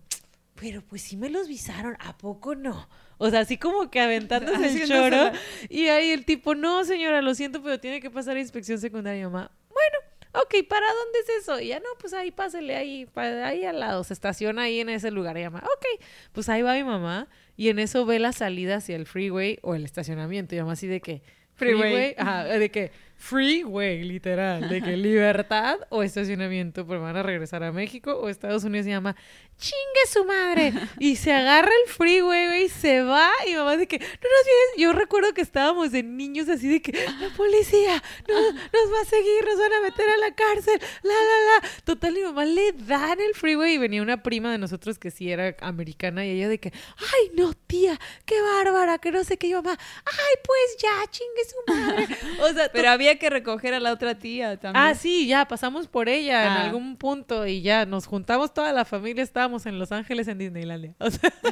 pero 0.54 0.82
pues 0.82 1.02
sí 1.02 1.16
me 1.16 1.30
los 1.30 1.48
visaron. 1.48 1.96
¿A 2.00 2.16
poco 2.16 2.54
no? 2.54 2.88
O 3.18 3.30
sea, 3.30 3.40
así 3.40 3.58
como 3.58 3.90
que 3.90 4.00
aventándose 4.00 4.82
el 4.82 4.88
choro. 4.88 5.32
Y 5.68 5.88
ahí 5.88 6.10
el 6.10 6.24
tipo, 6.24 6.54
no, 6.54 6.84
señora, 6.84 7.22
lo 7.22 7.34
siento, 7.34 7.62
pero 7.62 7.78
tiene 7.80 8.00
que 8.00 8.10
pasar 8.10 8.36
a 8.36 8.40
inspección 8.40 8.78
secundaria. 8.78 9.28
Mamá, 9.28 9.50
bueno, 9.68 10.42
ok, 10.42 10.66
¿para 10.68 10.86
dónde 10.86 11.18
es 11.20 11.42
eso? 11.42 11.60
Y 11.60 11.68
ya 11.68 11.80
no, 11.80 11.86
pues 11.98 12.12
ahí 12.12 12.30
pásele 12.30 12.76
ahí, 12.76 13.08
ahí 13.14 13.64
al 13.64 13.80
lado, 13.80 14.04
se 14.04 14.14
estaciona 14.14 14.62
ahí 14.62 14.80
en 14.80 14.88
ese 14.88 15.10
lugar. 15.10 15.36
Y 15.36 15.40
llama, 15.40 15.60
ok, 15.60 16.04
pues 16.32 16.48
ahí 16.48 16.62
va 16.62 16.74
mi 16.74 16.84
mamá. 16.84 17.28
Y 17.56 17.68
en 17.68 17.78
eso 17.78 18.04
ve 18.04 18.18
la 18.18 18.32
salida 18.32 18.76
hacia 18.76 18.96
el 18.96 19.06
freeway 19.06 19.58
o 19.62 19.74
el 19.74 19.84
estacionamiento. 19.84 20.54
Y 20.54 20.58
llama 20.58 20.72
así 20.72 20.86
de 20.86 21.00
que, 21.00 21.22
freeway, 21.54 22.14
ajá, 22.18 22.44
de 22.44 22.70
que 22.70 22.90
freeway, 23.16 24.02
literal, 24.02 24.68
de 24.68 24.82
que 24.82 24.96
libertad 24.96 25.78
o 25.88 26.02
estacionamiento, 26.02 26.86
pues 26.86 27.00
van 27.00 27.16
a 27.16 27.22
regresar 27.22 27.62
a 27.62 27.72
México 27.72 28.12
o 28.12 28.28
Estados 28.28 28.64
Unidos 28.64 28.84
se 28.84 28.90
llama 28.90 29.16
chingue 29.58 30.06
su 30.12 30.24
madre. 30.24 30.72
Y 30.98 31.16
se 31.16 31.32
agarra 31.32 31.70
el 31.84 31.90
freeway, 31.90 32.46
güey, 32.46 32.64
y 32.64 32.68
se 32.68 33.02
va. 33.02 33.30
Y 33.46 33.54
mamá 33.54 33.72
dice 33.72 33.86
que, 33.86 33.98
no 33.98 34.04
nos 34.06 34.44
vienes. 34.44 34.76
Yo 34.76 34.92
recuerdo 34.92 35.32
que 35.32 35.40
estábamos 35.40 35.92
de 35.92 36.02
niños 36.02 36.48
así 36.48 36.68
de 36.68 36.82
que, 36.82 36.92
la 36.92 37.30
policía 37.36 38.02
nos 38.28 38.92
va 38.92 39.00
a 39.00 39.04
seguir, 39.04 39.44
nos 39.44 39.58
van 39.58 39.72
a 39.72 39.80
meter 39.80 40.08
a 40.08 40.16
la 40.18 40.34
cárcel, 40.34 40.80
la, 41.02 41.12
la, 41.12 41.62
la. 41.62 41.68
Total, 41.84 42.12
mi 42.12 42.22
mamá 42.22 42.44
le 42.44 42.72
dan 42.72 43.20
el 43.20 43.34
freeway 43.34 43.74
y 43.74 43.78
venía 43.78 44.02
una 44.02 44.22
prima 44.22 44.50
de 44.52 44.58
nosotros 44.58 44.98
que 44.98 45.10
sí 45.10 45.30
era 45.30 45.56
americana 45.60 46.26
y 46.26 46.30
ella 46.30 46.48
de 46.48 46.58
que, 46.58 46.72
ay, 46.98 47.30
no, 47.34 47.54
tía, 47.54 47.98
qué 48.26 48.40
bárbara, 48.40 48.98
que 48.98 49.12
no 49.12 49.24
sé 49.24 49.36
qué. 49.36 49.48
Y 49.48 49.54
mamá, 49.54 49.78
ay, 50.04 50.34
pues 50.44 50.76
ya, 50.78 51.10
chingue 51.10 51.44
su 51.44 51.72
madre. 51.72 52.08
O 52.42 52.52
sea, 52.52 52.70
pero 52.72 52.90
había 52.90 53.13
había 53.14 53.18
que 53.18 53.30
recoger 53.30 53.74
a 53.74 53.80
la 53.80 53.92
otra 53.92 54.18
tía 54.18 54.56
también. 54.58 54.84
Ah, 54.84 54.94
sí, 54.94 55.26
ya 55.26 55.46
pasamos 55.46 55.86
por 55.88 56.08
ella 56.08 56.42
en 56.46 56.52
Ah. 56.52 56.64
algún 56.64 56.96
punto 56.96 57.46
y 57.46 57.62
ya 57.62 57.86
nos 57.86 58.06
juntamos 58.06 58.52
toda 58.52 58.72
la 58.72 58.84
familia, 58.84 59.22
estábamos 59.22 59.66
en 59.66 59.78
Los 59.78 59.92
Ángeles 59.92 60.28
en 60.28 60.38
Disneylandia. 60.38 60.94
O 60.98 61.10
sea, 61.10 61.32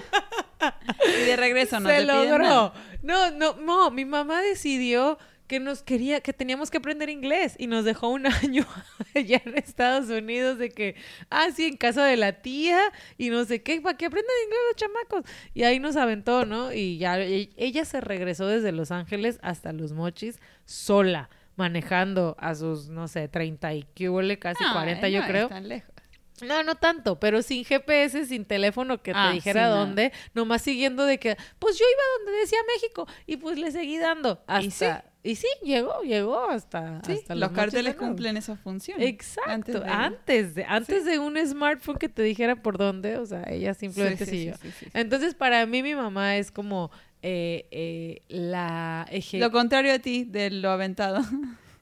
Y 1.20 1.24
de 1.26 1.36
regreso 1.36 1.80
no 1.80 1.88
se 1.88 1.96
te 1.96 2.04
logró. 2.04 2.38
nada. 2.38 2.72
No, 3.02 3.30
no, 3.32 3.54
no, 3.56 3.90
mi 3.90 4.04
mamá 4.04 4.40
decidió 4.42 5.18
que 5.48 5.58
nos 5.60 5.82
quería, 5.82 6.20
que 6.20 6.32
teníamos 6.32 6.70
que 6.70 6.78
aprender 6.78 7.10
inglés 7.10 7.56
y 7.58 7.66
nos 7.66 7.84
dejó 7.84 8.08
un 8.08 8.26
año 8.44 8.64
allá 9.14 9.42
en 9.44 9.58
Estados 9.58 10.08
Unidos 10.08 10.56
de 10.58 10.70
que, 10.70 10.94
ah, 11.30 11.48
sí, 11.54 11.66
en 11.66 11.76
casa 11.76 12.04
de 12.06 12.16
la 12.16 12.32
tía 12.40 12.80
y 13.18 13.28
no 13.30 13.44
sé 13.44 13.62
qué, 13.62 13.80
para 13.80 13.96
que 13.98 14.06
aprendan 14.06 14.32
inglés 14.44 14.60
los 14.70 14.76
chamacos. 14.76 15.30
Y 15.52 15.64
ahí 15.64 15.78
nos 15.80 15.96
aventó, 15.96 16.46
¿no? 16.46 16.72
Y 16.72 16.96
ya 16.98 17.18
e- 17.20 17.50
ella 17.56 17.84
se 17.84 18.00
regresó 18.00 18.46
desde 18.46 18.72
Los 18.72 18.90
Ángeles 18.92 19.38
hasta 19.42 19.72
Los 19.72 19.92
Mochis 19.92 20.38
sola, 20.64 21.28
manejando 21.62 22.34
a 22.38 22.54
sus, 22.54 22.88
no 22.88 23.06
sé, 23.08 23.28
30 23.28 23.72
y 23.74 23.82
que 23.94 24.08
huele 24.10 24.38
casi 24.38 24.62
No, 24.64 24.72
40 24.72 25.02
no 25.02 25.08
yo 25.08 25.22
creo. 25.26 25.48
lejos. 25.60 25.88
No, 26.42 26.64
no 26.64 26.74
tanto, 26.74 27.20
pero 27.20 27.40
sin 27.40 27.64
GPS, 27.64 28.26
sin 28.26 28.44
teléfono 28.44 29.00
que 29.00 29.12
te 29.12 29.18
Ah, 29.18 29.30
dijera 29.32 29.66
sí, 29.66 29.70
no. 29.70 29.76
dónde, 29.76 30.12
nomás 30.34 30.62
siguiendo 30.62 31.04
de 31.06 31.18
que, 31.18 31.36
pues 31.60 31.78
yo 31.78 31.84
iba 31.84 32.02
donde 32.24 32.40
decía 32.40 32.58
México 32.74 33.06
y 33.26 33.36
pues 33.36 33.58
le 33.58 33.70
seguí 33.70 33.96
dando 33.98 34.42
hasta 34.48 34.64
¿Y 34.64 34.70
sí? 34.72 34.86
y 35.22 35.36
sí, 35.36 35.46
llegó, 35.62 36.00
llegó 36.02 36.50
hasta, 36.50 37.00
Sí, 37.06 37.12
hasta 37.12 37.36
los 37.36 37.52
de 37.54 37.82
nuevo. 37.84 37.96
cumplen 37.96 38.36
esa 38.36 38.56
función. 38.56 39.00
Exacto, 39.00 39.52
Antes 39.52 39.82
antes 39.86 40.54
de- 40.56 40.62
de, 40.62 40.66
antes 40.68 41.04
de, 41.04 41.20
un 41.20 41.36
smartphone 41.46 41.96
que 41.98 42.08
te 42.08 42.22
dijera 42.22 42.56
por 42.56 42.76
dónde, 42.76 43.18
o 43.18 43.26
sea, 43.26 43.44
ella 43.48 43.72
simplemente 43.74 44.26
siguió. 44.26 44.54
Entonces, 44.94 45.36
para 45.36 45.64
mí 45.66 45.80
mi 45.84 45.94
mamá 45.94 46.36
es 46.38 46.50
como 46.50 46.90
eh, 47.22 47.66
eh, 47.70 48.22
la 48.28 49.06
eje- 49.10 49.38
Lo 49.38 49.50
contrario 49.50 49.92
a 49.94 49.98
ti, 49.98 50.24
de 50.24 50.50
lo 50.50 50.70
aventado. 50.70 51.22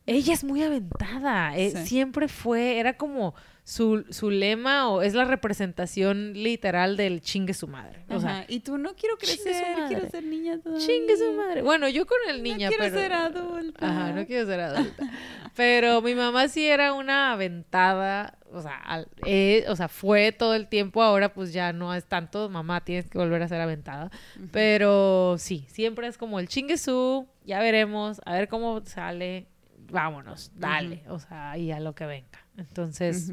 ella 0.07 0.33
es 0.35 0.45
muy 0.45 0.63
aventada, 0.63 1.57
eh, 1.57 1.71
Sí. 1.71 1.87
siempre 1.87 2.29
fue, 2.29 2.79
era 2.79 2.97
como 2.97 3.35
su, 3.65 4.05
su 4.11 4.31
lema 4.31 4.89
o 4.91 5.03
es 5.03 5.15
la 5.15 5.25
representación 5.25 6.33
literal 6.35 6.97
del 6.97 7.21
chingue 7.21 7.55
su 7.55 7.69
madre. 7.69 8.05
O 8.09 8.19
sea, 8.21 8.39
Ajá, 8.41 8.45
y 8.49 8.61
tú 8.61 8.79
no 8.79 8.95
quiero 8.97 9.17
crecer, 9.17 9.65
quiero 9.89 10.09
ser 10.09 10.25
niña 10.25 10.59
todavía. 10.61 10.87
chingue 10.87 11.17
su 11.17 11.33
madre. 11.35 11.63
Bueno, 11.63 11.89
yo 11.89 12.07
con 12.07 12.19
el 12.29 12.43
niña, 12.43 12.69
no 12.71 12.77
quiero 12.77 12.85
pero... 12.93 13.01
ser 13.01 13.13
adulta. 13.13 13.87
Ajá, 13.89 14.13
no 14.13 14.27
quiero 14.27 14.47
ser 14.47 14.61
adulta. 14.61 15.11
Pero 15.55 16.01
mi 16.03 16.15
mamá 16.15 16.49
sí 16.49 16.67
era 16.67 16.93
una 16.95 17.33
aventada, 17.33 18.39
o 18.53 18.61
sea, 18.63 18.77
al- 18.77 19.09
eh, 19.27 19.65
o 19.69 19.77
sea, 19.77 19.89
fue 19.89 20.33
todo 20.33 20.55
el 20.55 20.67
tiempo, 20.69 21.03
ahora 21.03 21.33
pues 21.35 21.53
ya 21.53 21.73
no 21.73 21.95
es 21.95 22.05
tanto, 22.07 22.49
mamá 22.49 22.81
tienes 22.85 23.09
que 23.09 23.19
volver 23.19 23.43
a 23.43 23.49
ser 23.49 23.61
aventada. 23.61 24.11
Pero 24.53 25.37
sí, 25.39 25.67
siempre 25.69 26.07
es 26.07 26.19
como 26.19 26.41
el 26.41 26.49
chingue 26.49 26.77
su, 26.79 27.27
ya 27.45 27.61
veremos, 27.61 28.21
a 28.25 28.33
ver 28.35 28.49
cómo 28.49 28.81
sale, 28.85 29.47
vámonos, 29.91 30.51
dale, 30.57 31.03
o 31.09 31.19
sea, 31.19 31.57
y 31.59 31.71
a 31.73 31.81
lo 31.81 31.95
que 31.95 32.07
venga. 32.07 32.40
Entonces, 32.61 33.33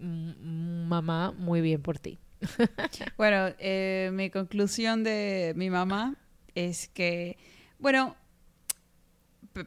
mamá, 0.00 1.32
muy 1.36 1.60
bien 1.60 1.82
por 1.82 1.98
ti. 1.98 2.18
Bueno, 3.16 3.48
eh, 3.58 4.10
mi 4.12 4.30
conclusión 4.30 5.02
de 5.04 5.52
mi 5.56 5.70
mamá 5.70 6.14
es 6.54 6.88
que, 6.88 7.36
bueno, 7.78 8.14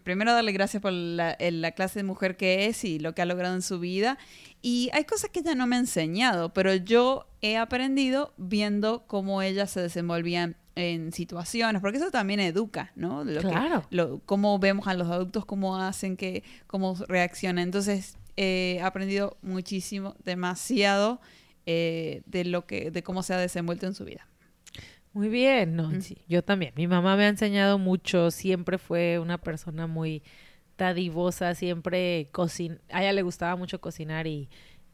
primero 0.04 0.32
darle 0.34 0.52
gracias 0.54 0.82
por 0.82 0.94
la, 0.94 1.36
clase 1.76 2.00
de 2.00 2.04
mujer 2.04 2.38
que 2.38 2.68
es 2.68 2.84
y 2.86 3.00
lo 3.00 3.14
que 3.14 3.22
ha 3.22 3.26
logrado 3.26 3.56
en 3.56 3.62
su 3.62 3.80
vida. 3.80 4.18
Y 4.62 4.90
hay 4.94 5.04
cosas 5.06 5.30
que 5.32 5.40
ella 5.42 5.56
no 5.56 5.68
me 5.68 5.76
ha 5.76 5.80
enseñado, 5.80 6.54
pero 6.54 6.74
yo 6.76 7.28
he 7.42 7.58
aprendido 7.58 8.34
viendo 8.38 9.06
cómo 9.08 9.42
ella 9.42 9.68
se 9.68 9.82
desenvolvía 9.82 10.56
en 10.76 11.12
situaciones, 11.12 11.82
porque 11.82 11.98
eso 11.98 12.12
también 12.12 12.40
educa, 12.40 12.94
¿no? 12.96 13.26
Lo 13.26 13.42
que- 13.42 13.48
Claro. 13.50 13.84
lo- 13.90 14.20
cómo 14.26 14.58
vemos 14.60 14.88
a 14.88 14.94
los 14.94 15.10
adultos, 15.10 15.46
cómo 15.46 15.78
hacen, 15.78 16.16
que, 16.16 16.44
cómo 16.68 16.96
reaccionan. 17.10 17.64
Entonces, 17.66 18.18
eh, 18.38 18.78
he 18.80 18.82
aprendido 18.82 19.38
muchísimo, 19.42 20.16
demasiado 20.24 21.22
eh, 21.66 22.22
de 22.26 22.46
lo 22.46 22.66
que, 22.66 22.92
de 22.92 23.04
cómo 23.04 23.24
se 23.24 23.34
ha 23.34 23.38
desenvuelto 23.38 23.86
en 23.86 23.94
su 23.94 24.06
vida. 24.06 24.28
Muy 25.14 25.28
bien, 25.30 25.76
no, 25.76 25.90
Mm. 25.90 26.02
sí, 26.02 26.18
yo 26.28 26.42
también. 26.44 26.74
Mi 26.76 26.88
mamá 26.88 27.16
me 27.18 27.26
ha 27.26 27.28
enseñado 27.28 27.78
mucho, 27.78 28.32
siempre 28.32 28.78
fue 28.78 29.20
una 29.20 29.38
persona 29.38 29.86
muy 29.88 30.24
dadivosa, 30.78 31.54
siempre 31.54 32.30
cocina, 32.32 32.78
a 32.90 33.02
ella 33.04 33.14
le 33.14 33.22
gustaba 33.22 33.56
mucho 33.56 33.80
cocinar 33.82 34.26
y, 34.26 34.50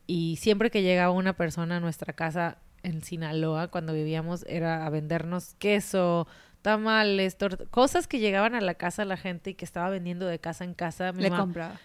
y 0.07 0.35
siempre 0.37 0.69
que 0.71 0.81
llegaba 0.81 1.11
una 1.11 1.33
persona 1.37 1.77
a 1.77 1.79
nuestra 1.79 2.13
casa 2.13 2.57
en 2.83 3.01
Sinaloa, 3.03 3.67
cuando 3.69 3.93
vivíamos, 3.93 4.43
era 4.49 4.85
a 4.85 4.89
vendernos 4.89 5.53
queso, 5.59 6.27
tamales, 6.61 7.37
cosas 7.69 8.07
que 8.07 8.19
llegaban 8.19 8.55
a 8.55 8.61
la 8.61 8.73
casa 8.73 9.05
la 9.05 9.17
gente 9.17 9.51
y 9.51 9.53
que 9.53 9.65
estaba 9.65 9.89
vendiendo 9.89 10.25
de 10.25 10.39
casa 10.39 10.63
en 10.63 10.73
casa. 10.73 11.13
Mi 11.13 11.23
Le 11.23 11.29
compraba. 11.29 11.79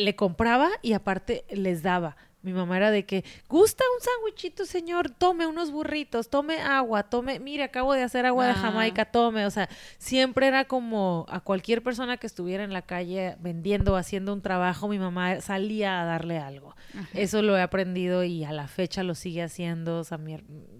Le 0.00 0.16
compraba 0.16 0.68
y 0.82 0.92
aparte 0.92 1.44
les 1.50 1.82
daba. 1.82 2.16
Mi 2.42 2.52
mamá 2.52 2.76
era 2.76 2.90
de 2.90 3.04
que, 3.06 3.24
¿gusta 3.48 3.84
un 3.96 4.02
sándwichito, 4.04 4.66
señor? 4.66 5.10
Tome 5.10 5.46
unos 5.46 5.70
burritos, 5.70 6.28
tome 6.28 6.58
agua, 6.60 7.04
tome, 7.04 7.38
mire, 7.38 7.62
acabo 7.64 7.92
de 7.94 8.02
hacer 8.02 8.26
agua 8.26 8.46
de 8.46 8.52
Ah. 8.52 8.54
Jamaica, 8.56 9.04
tome. 9.04 9.46
O 9.46 9.50
sea, 9.50 9.68
siempre 9.98 10.46
era 10.48 10.64
como 10.64 11.24
a 11.28 11.40
cualquier 11.40 11.82
persona 11.82 12.16
que 12.16 12.26
estuviera 12.26 12.64
en 12.64 12.72
la 12.72 12.82
calle 12.82 13.36
vendiendo, 13.40 13.96
haciendo 13.96 14.32
un 14.32 14.42
trabajo, 14.42 14.88
mi 14.88 14.98
mamá 14.98 15.40
salía 15.40 16.00
a 16.00 16.04
darle 16.04 16.38
algo. 16.38 16.74
Eso 17.14 17.42
lo 17.42 17.56
he 17.56 17.62
aprendido 17.62 18.24
y 18.24 18.44
a 18.44 18.52
la 18.52 18.68
fecha 18.68 19.02
lo 19.02 19.14
sigue 19.14 19.42
haciendo. 19.42 19.98
O 20.00 20.04
sea, 20.04 20.18
mi 20.18 20.36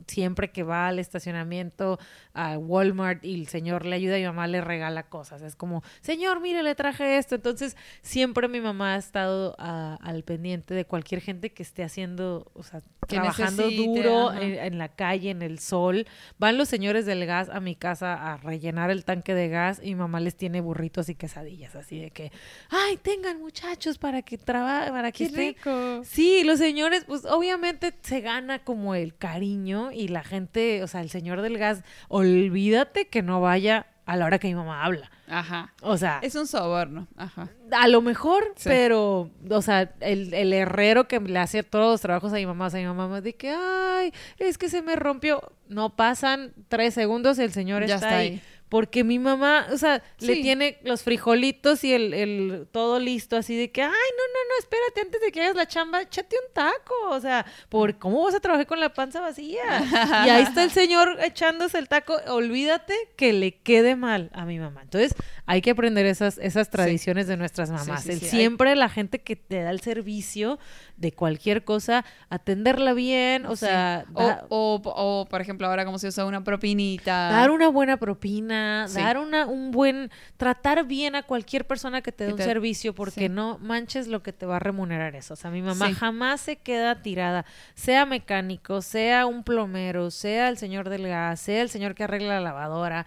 siempre 0.09 0.51
que 0.51 0.63
va 0.65 0.89
al 0.89 0.99
estacionamiento, 0.99 1.99
a 2.35 2.59
Walmart 2.59 3.25
y 3.25 3.35
el 3.41 3.47
señor 3.47 3.87
le 3.87 3.95
ayuda, 3.97 4.17
mi 4.17 4.25
mamá 4.25 4.47
le 4.49 4.61
regala 4.61 5.05
cosas. 5.05 5.43
Es 5.43 5.55
como, 5.57 5.83
señor, 6.01 6.41
mire, 6.41 6.63
le 6.63 6.75
traje 6.75 7.19
esto. 7.19 7.37
Entonces, 7.37 7.77
siempre 8.03 8.49
mi 8.49 8.61
mamá 8.61 8.95
ha 8.95 8.99
estado 8.99 9.55
ah, 9.59 9.99
al 10.03 10.25
pendiente 10.25 10.75
de 10.75 10.85
cualquier 10.85 11.21
gente 11.21 11.52
que 11.53 11.63
esté 11.63 11.83
haciendo, 11.85 12.51
o 12.55 12.63
sea, 12.63 12.81
Que 13.07 13.17
trabajando 13.17 13.63
necesite, 13.65 14.03
duro 14.03 14.33
en, 14.33 14.59
en 14.59 14.79
la 14.79 14.89
calle, 14.89 15.31
en 15.31 15.43
el 15.43 15.59
sol. 15.59 16.07
Van 16.39 16.59
los 16.59 16.69
señores 16.69 17.07
del 17.07 17.25
gas 17.27 17.49
a 17.49 17.61
mi 17.61 17.77
casa 17.77 18.33
a 18.33 18.37
rellenar 18.39 18.91
el 18.91 19.05
tanque 19.05 19.35
de 19.35 19.49
gas 19.49 19.81
y 19.83 19.95
mamá 19.95 20.21
les 20.21 20.37
tiene 20.37 20.61
burritos 20.61 21.09
y 21.09 21.15
quesadillas, 21.15 21.77
así 21.77 22.01
de 22.01 22.11
que, 22.11 22.33
ay, 22.71 22.97
tengan 22.97 23.41
muchachos 23.41 23.99
para 23.99 24.23
que 24.23 24.39
trabajen, 24.39 24.93
para 24.93 25.13
que 25.13 25.19
¡Qué 25.19 25.25
estén 25.25 25.55
rico! 25.55 26.01
Sí, 26.05 26.43
los 26.45 26.59
señores, 26.59 27.05
pues 27.07 27.25
obviamente 27.25 27.95
se 28.03 28.21
gana 28.21 28.59
como 28.61 28.95
el 28.95 29.15
cariño 29.17 29.93
y 29.93 30.09
la 30.09 30.25
gente, 30.25 30.83
o 30.83 30.87
sea, 30.87 31.01
el 31.01 31.11
señor 31.11 31.43
del 31.43 31.59
gas, 31.59 31.83
olvídate 32.09 33.09
que 33.09 33.23
no 33.23 33.41
vaya 33.41 33.87
a 34.13 34.17
la 34.17 34.27
hora 34.27 34.39
que 34.39 34.49
mi 34.49 34.55
mamá 34.55 34.85
habla. 34.85 35.11
Ajá. 35.29 35.73
O 35.81 35.97
sea, 35.97 36.19
Es 36.23 36.35
un 36.35 36.47
soborno. 36.47 37.09
Ajá. 37.17 37.49
a 37.71 37.89
lo 37.89 38.03
mejor, 38.03 38.45
Sí. 38.57 38.69
pero, 38.69 39.31
o 39.51 39.63
sea, 39.63 39.91
el, 40.01 40.35
el 40.35 40.53
herrero 40.53 41.09
que 41.09 41.19
le 41.21 41.39
hace 41.39 41.63
todos 41.63 41.93
los 41.93 42.01
trabajos 42.01 42.33
a 42.33 42.37
mi 42.37 42.45
mamá, 42.47 42.67
o 42.67 42.71
sea, 42.71 42.81
mi 42.81 42.87
mamá 42.95 43.21
de 43.23 43.35
que, 43.35 43.51
ay, 43.51 44.13
es 44.39 44.59
que 44.59 44.69
se 44.69 44.83
me 44.83 44.95
rompió. 44.97 45.41
No 45.69 45.97
pasan 45.97 46.53
tres 46.69 46.93
segundos 46.93 47.39
y 47.39 47.43
el 47.43 47.53
señor 47.53 47.87
Ya 47.87 47.95
está, 47.95 48.07
está 48.09 48.17
ahí. 48.19 48.29
ahí. 48.29 48.43
Porque 48.73 49.05
mi 49.05 49.19
mamá, 49.19 49.67
o 49.71 49.77
sea, 49.77 50.03
le 50.19 50.37
tiene 50.37 50.79
los 50.83 51.03
frijolitos 51.03 51.85
y 51.85 51.93
el, 51.93 52.15
el 52.15 52.67
todo 52.73 52.99
listo, 52.99 53.37
así 53.37 53.55
de 53.55 53.71
que, 53.71 53.83
ay, 53.83 53.89
no, 53.91 53.93
no, 53.93 54.49
no, 54.49 54.59
espérate, 54.59 55.01
antes 55.03 55.21
de 55.21 55.31
que 55.31 55.43
hagas 55.43 55.57
la 55.57 55.69
chamba, 55.69 56.01
échate 56.01 56.37
un 56.37 56.55
taco. 56.55 56.95
O 57.11 57.21
sea, 57.21 57.45
¿por 57.69 57.99
cómo 57.99 58.23
vas 58.25 58.35
a 58.35 58.41
trabajar 58.41 58.67
con 58.67 58.81
la 58.81 58.95
panza 58.95 59.21
vacía? 59.21 59.61
y 60.27 60.31
ahí 60.31 60.43
está 60.45 60.65
el 60.65 60.71
señor 60.81 61.19
echándose 61.23 61.77
el 61.79 61.87
taco. 61.87 62.17
Olvídate 62.29 62.95
que 63.15 63.35
le 63.35 63.53
quede 63.59 63.95
mal 63.95 64.31
a 64.33 64.47
mi 64.47 64.59
mamá. 64.59 64.81
Entonces, 64.81 65.15
hay 65.45 65.61
que 65.61 65.73
aprender 65.73 66.07
esas, 66.07 66.39
esas 66.39 66.71
tradiciones 66.71 67.27
de 67.27 67.37
nuestras 67.37 67.71
mamás. 67.71 68.05
sí, 68.05 68.13
el 68.13 68.21
hay- 68.23 68.27
siempre 68.31 68.75
la 68.75 68.89
gente 68.89 69.19
que 69.21 69.37
te 69.37 69.61
da 69.61 69.71
el 69.71 69.81
servicio 69.83 70.59
de 70.97 71.13
cualquier 71.13 71.65
cosa, 71.65 72.05
atenderla 72.29 72.93
bien, 72.93 73.47
o 73.47 73.57
Sí. 73.57 73.67
sea, 73.67 74.05
O, 74.15 74.23
da- 74.27 74.47
o, 74.51 74.81
o, 74.85 75.27
por 75.29 75.41
ejemplo, 75.41 75.67
ahora 75.67 75.85
como 75.85 75.99
se 75.99 76.09
usa 76.09 76.25
una 76.27 76.45
propinita. 76.45 77.29
Dar 77.31 77.51
una 77.51 77.69
buena 77.69 77.97
propina, 77.97 78.87
Sí. 78.89 79.01
dar 79.01 79.19
una, 79.19 79.47
un 79.47 79.71
buen, 79.73 80.11
tratar 80.37 80.85
bien 80.87 81.17
a 81.17 81.23
cualquier 81.25 81.67
persona 81.67 82.03
que 82.03 82.13
te 82.13 82.25
dé 82.27 82.33
un 82.33 82.39
te- 82.39 82.45
servicio, 82.45 82.95
porque 82.95 83.27
sí. 83.27 83.29
no 83.29 83.59
manches 83.59 84.07
lo 84.09 84.23
que 84.23 84.33
te 84.33 84.47
va 84.47 84.57
a 84.57 84.61
remunerar 84.61 85.17
eso. 85.17 85.35
O 85.35 85.37
sea, 85.37 85.51
mi 85.51 85.63
mamá 85.63 85.93
jamás 85.95 86.41
se 86.41 86.57
queda 86.57 87.03
tirada, 87.03 87.45
sea 87.75 88.07
mecánico, 88.07 88.81
sea 88.83 89.27
un 89.27 89.43
plomero, 89.43 90.11
sea 90.11 90.49
el 90.49 90.57
señor 90.59 90.89
del 90.89 91.09
gas, 91.09 91.41
sea 91.41 91.63
el 91.63 91.69
señor 91.69 91.95
que 91.95 92.05
arregla 92.05 92.35
la 92.35 92.41
lavadora. 92.41 93.07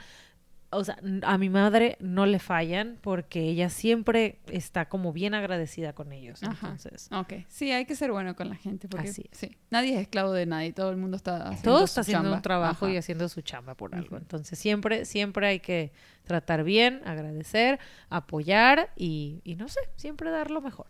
O 0.77 0.83
sea, 0.83 0.97
a 1.23 1.37
mi 1.37 1.49
madre 1.49 1.97
no 1.99 2.25
le 2.25 2.39
fallan 2.39 2.97
porque 3.01 3.41
ella 3.41 3.69
siempre 3.69 4.39
está 4.47 4.87
como 4.89 5.13
bien 5.13 5.33
agradecida 5.33 5.93
con 5.93 6.11
ellos. 6.11 6.43
Ajá. 6.43 6.67
Entonces, 6.71 7.09
Ok. 7.11 7.33
Sí, 7.47 7.71
hay 7.71 7.85
que 7.85 7.95
ser 7.95 8.11
bueno 8.11 8.35
con 8.35 8.49
la 8.49 8.55
gente. 8.55 8.87
Porque 8.87 9.09
Así 9.09 9.25
es. 9.31 9.37
sí, 9.37 9.57
nadie 9.69 9.95
es 9.95 10.01
esclavo 10.01 10.31
de 10.33 10.45
nadie. 10.45 10.73
Todo 10.73 10.91
el 10.91 10.97
mundo 10.97 11.17
está 11.17 11.37
haciendo 11.49 11.61
todo 11.63 11.79
su 11.79 11.85
está 11.85 12.01
haciendo 12.01 12.23
chamba. 12.23 12.35
un 12.37 12.41
trabajo 12.41 12.85
Ajá. 12.85 12.93
y 12.93 12.97
haciendo 12.97 13.27
su 13.29 13.41
chamba 13.41 13.75
por 13.75 13.95
algo. 13.95 14.17
Entonces, 14.17 14.57
siempre, 14.59 15.05
siempre 15.05 15.47
hay 15.47 15.59
que 15.59 15.91
tratar 16.23 16.63
bien, 16.63 17.01
agradecer, 17.05 17.79
apoyar 18.09 18.91
y, 18.95 19.41
y 19.43 19.55
no 19.55 19.67
sé, 19.67 19.79
siempre 19.95 20.29
dar 20.31 20.51
lo 20.51 20.61
mejor. 20.61 20.87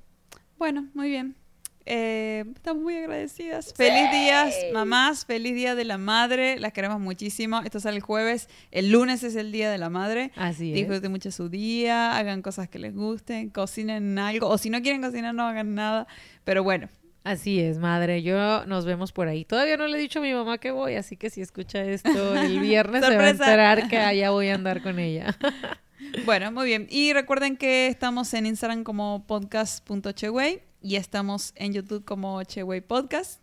Bueno, 0.58 0.88
muy 0.94 1.10
bien. 1.10 1.36
Eh, 1.86 2.46
estamos 2.56 2.82
muy 2.82 2.96
agradecidas. 2.96 3.74
Feliz 3.74 4.12
día, 4.12 4.50
mamás, 4.74 5.26
feliz 5.26 5.54
día 5.54 5.76
de 5.76 5.86
la 5.86 5.98
madre, 5.98 6.60
las 6.60 6.74
queremos 6.74 7.00
muchísimo. 7.00 7.62
Esto 7.64 7.80
sale 7.80 7.98
el 7.98 8.02
jueves, 8.02 8.50
el 8.72 8.92
lunes 8.92 9.24
es 9.24 9.36
el 9.36 9.52
día 9.52 9.70
de 9.70 9.78
la 9.78 9.90
madre. 9.90 10.32
Así 10.36 10.70
es. 10.72 10.76
Disfruten 10.76 11.12
mucho 11.12 11.32
su 11.32 11.50
día, 11.50 12.18
hagan 12.18 12.42
cosas 12.42 12.68
que 12.70 12.80
les 12.80 12.96
gusten, 12.96 13.50
cocinen 13.50 14.18
algo, 14.18 14.48
o 14.48 14.58
si 14.58 14.70
no 14.70 14.82
quieren 14.82 15.02
cocinar, 15.02 15.36
no 15.36 15.44
hagan 15.44 15.76
nada. 15.76 16.08
Pero 16.44 16.64
bueno, 16.64 16.90
Así 17.24 17.60
es, 17.60 17.80
madre. 17.80 18.22
Yo 18.22 18.68
nos 18.68 18.86
vemos 18.86 19.12
por 19.12 19.28
ahí. 19.28 19.46
Todavía 19.46 19.78
no 19.78 19.88
le 19.88 19.98
he 19.98 20.00
dicho 20.00 20.20
a 20.20 20.22
mi 20.22 20.32
mamá 20.32 20.60
que 20.60 20.70
voy, 20.70 20.94
así 20.94 21.18
que 21.18 21.32
si 21.32 21.42
escucha 21.42 21.84
esto 21.84 22.36
el 22.36 22.60
viernes 22.62 23.04
se 23.04 23.18
va 23.18 23.24
a 23.24 23.30
enterar 23.32 23.88
que 23.88 23.98
allá 23.98 24.30
voy 24.30 24.50
a 24.50 24.54
andar 24.54 24.84
con 24.84 25.00
ella. 25.00 25.36
Bueno, 26.24 26.52
muy 26.52 26.68
bien. 26.68 26.86
Y 26.88 27.14
recuerden 27.14 27.58
que 27.58 27.88
estamos 27.88 28.32
en 28.36 28.46
Instagram 28.46 28.84
como 28.84 29.26
podcast.cheway 29.26 30.62
y 30.86 30.98
estamos 30.98 31.52
en 31.56 31.74
YouTube 31.74 32.06
como 32.06 32.44
Cheway 32.44 32.80
Podcast. 32.80 33.42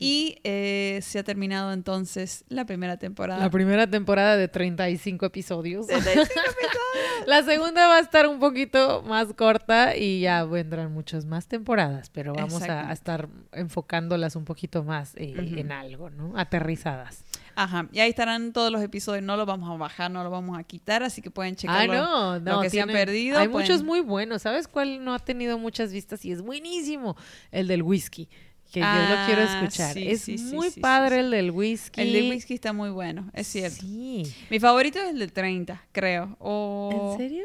Y 0.00 0.40
eh, 0.42 0.98
se 1.00 1.20
ha 1.20 1.22
terminado 1.22 1.72
entonces 1.72 2.44
la 2.48 2.64
primera 2.64 2.96
temporada. 2.96 3.38
La 3.38 3.50
primera 3.50 3.86
temporada 3.86 4.36
de 4.36 4.48
35 4.48 5.26
episodios. 5.26 5.86
35 5.86 6.28
La 7.26 7.44
segunda 7.44 7.86
va 7.86 7.98
a 7.98 8.00
estar 8.00 8.26
un 8.26 8.40
poquito 8.40 9.02
más 9.02 9.32
corta 9.34 9.96
y 9.96 10.22
ya 10.22 10.44
vendrán 10.44 10.92
muchas 10.92 11.24
más 11.24 11.46
temporadas, 11.46 12.10
pero 12.10 12.34
vamos 12.34 12.62
a, 12.62 12.92
estar 12.92 13.28
enfocándolas 13.52 14.34
un 14.34 14.44
poquito 14.44 14.82
más 14.82 15.14
eh, 15.14 15.34
en 15.36 15.70
algo, 15.70 16.10
¿no? 16.10 16.36
Aterrizadas. 16.36 17.24
Ajá. 17.56 17.88
Y 17.92 18.00
ahí 18.00 18.10
estarán 18.10 18.52
todos 18.52 18.70
los 18.72 18.82
episodios. 18.82 19.22
No 19.24 19.36
los 19.36 19.46
vamos 19.46 19.70
a 19.70 19.76
bajar, 19.76 20.10
no 20.10 20.22
los 20.22 20.32
vamos 20.32 20.58
a 20.58 20.62
quitar, 20.64 21.02
así 21.02 21.22
que 21.22 21.30
pueden 21.30 21.54
Ah, 21.54 21.56
checarlo. 21.56 21.94
no, 21.94 22.40
no. 22.40 22.52
lo 22.56 22.60
que 22.62 22.70
se 22.70 22.80
han 22.80 22.88
perdido, 22.88 23.38
Hay 23.38 23.48
pueden- 23.48 23.66
muchos 23.68 23.82
muy 23.84 24.00
buenos. 24.00 24.42
¿Sabes 24.42 24.68
cuál 24.68 25.04
no 25.04 25.14
ha 25.14 25.18
tenido 25.18 25.58
muchas 25.58 25.92
vistas 25.92 26.24
y 26.24 26.32
es 26.32 26.42
buenísimo? 26.42 27.16
El 27.50 27.68
del 27.68 27.82
whisky, 27.82 28.28
que 28.72 28.80
yo 28.80 28.86
lo 28.86 28.92
Ah, 28.92 29.24
quiero 29.26 29.42
escuchar. 29.42 29.92
sí, 29.94 30.08
es 30.08 30.22
sí, 30.22 30.36
muy 30.38 30.70
sí, 30.70 30.80
padre 30.80 31.20
el 31.20 31.30
del 31.30 31.50
whisky. 31.50 32.00
El 32.00 32.12
de 32.12 32.30
whisky 32.30 32.54
está 32.54 32.72
muy 32.72 32.90
bueno, 32.90 33.30
es 33.34 33.46
cierto. 33.46 33.80
Sí. 33.80 34.22
Mi 34.50 34.58
favorito 34.60 34.98
es 34.98 35.10
el 35.10 35.18
de 35.18 35.28
30, 35.28 35.82
creo. 35.92 36.36
O... 36.40 37.10
¿En 37.12 37.18
serio? 37.18 37.44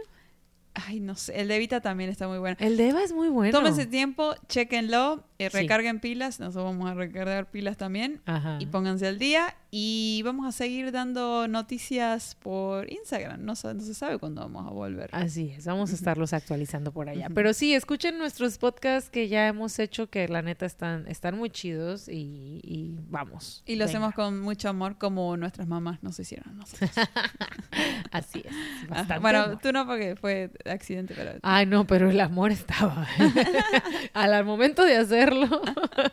Ay, 0.79 0.99
no 0.99 1.15
sé. 1.15 1.39
El 1.41 1.47
de 1.47 1.55
Evita 1.55 1.81
también 1.81 2.09
está 2.11 2.27
muy 2.27 2.37
bueno. 2.37 2.55
El 2.59 2.77
de 2.77 2.89
Eva 2.89 3.01
es 3.03 3.11
muy 3.11 3.29
bueno. 3.29 3.51
Tómense 3.51 3.87
tiempo, 3.87 4.35
chequenlo, 4.47 5.23
eh, 5.39 5.49
Sí. 5.51 5.57
recarguen 5.57 5.99
pilas, 5.99 6.39
nosotros 6.39 6.65
vamos 6.65 6.89
a 6.89 6.93
recargar 6.93 7.49
pilas 7.49 7.77
también 7.77 8.21
Ajá. 8.25 8.57
y 8.59 8.65
pónganse 8.65 9.07
al 9.07 9.19
día 9.19 9.55
y 9.69 10.21
vamos 10.25 10.47
a 10.47 10.51
seguir 10.51 10.91
dando 10.91 11.47
noticias 11.47 12.35
por 12.35 12.91
Instagram, 12.91 13.41
no, 13.43 13.53
no 13.53 13.81
se 13.81 13.93
sabe 13.93 14.17
cuándo 14.17 14.41
vamos 14.41 14.65
a 14.65 14.69
volver. 14.69 15.09
Así 15.11 15.53
es, 15.57 15.65
vamos 15.65 15.91
a 15.91 15.95
estarlos 15.95 16.33
actualizando 16.33 16.91
por 16.91 17.09
allá. 17.09 17.27
Pero 17.33 17.53
sí, 17.53 17.73
escuchen 17.73 18.17
nuestros 18.17 18.57
podcasts 18.57 19.09
que 19.09 19.27
ya 19.27 19.47
hemos 19.47 19.77
hecho, 19.79 20.09
que 20.09 20.27
la 20.27 20.41
neta 20.41 20.65
están, 20.65 21.05
están 21.07 21.37
muy 21.37 21.49
chidos 21.49 22.07
y, 22.07 22.61
y 22.63 22.95
vamos. 23.09 23.63
Y 23.65 23.75
lo 23.75 23.85
venga. 23.85 23.89
hacemos 23.91 24.13
con 24.15 24.39
mucho 24.41 24.69
amor 24.69 24.97
como 24.97 25.35
nuestras 25.37 25.67
mamás 25.67 26.01
nos 26.01 26.19
hicieron 26.19 26.57
nosotros. 26.57 26.89
Así 28.11 28.43
es. 28.45 28.89
Bastante 28.89 29.19
Bueno, 29.19 29.39
amor. 29.41 29.59
tú 29.61 29.71
no 29.71 29.85
porque 29.85 30.15
fue 30.15 30.49
accidente, 30.65 31.13
pero... 31.15 31.31
Ay, 31.43 31.65
no, 31.65 31.85
pero 31.85 32.09
el 32.09 32.19
amor 32.19 32.51
estaba. 32.51 33.07
al, 34.13 34.45
momento 34.45 34.83
de 34.85 34.97
hacerlo, 35.27 35.61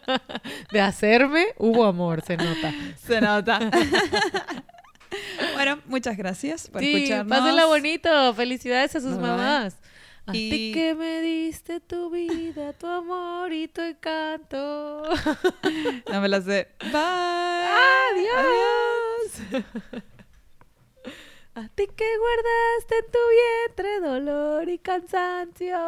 de 0.73 0.81
hacerme, 0.81 1.47
hubo 1.59 1.85
amor, 1.85 2.23
se 2.23 2.37
nota. 2.37 2.73
Se 3.05 3.21
nota. 3.21 3.59
bueno, 5.55 5.79
muchas 5.87 6.17
gracias 6.17 6.69
por 6.69 6.81
sí, 6.81 6.95
escucharnos. 6.95 7.39
pásenla 7.39 7.67
bonito. 7.67 8.35
Felicidades 8.35 8.97
a 8.97 9.01
sus 9.01 9.13
Bye, 9.17 9.21
mamás. 9.21 9.77
A 10.27 10.35
Y- 10.35 10.51
ti 10.51 10.73
que 10.73 10.95
me 10.95 11.21
diste 11.21 11.81
tu 11.81 12.11
vida, 12.11 12.73
tu 12.73 12.87
amor 12.87 13.53
y 13.53 13.69
tu 13.69 13.81
encanto. 13.83 15.03
No 16.11 16.21
me 16.21 16.29
la 16.29 16.41
sé. 16.41 16.69
Bye. 16.81 16.93
Adiós. 18.13 19.65
A 21.57 21.69
ti 21.69 21.87
que 21.97 22.05
guardaste 22.19 22.99
en 22.99 23.13
tu 23.13 23.19
vientre 23.31 24.01
dolor 24.01 24.69
y 24.69 24.79
cansancio. 24.79 25.79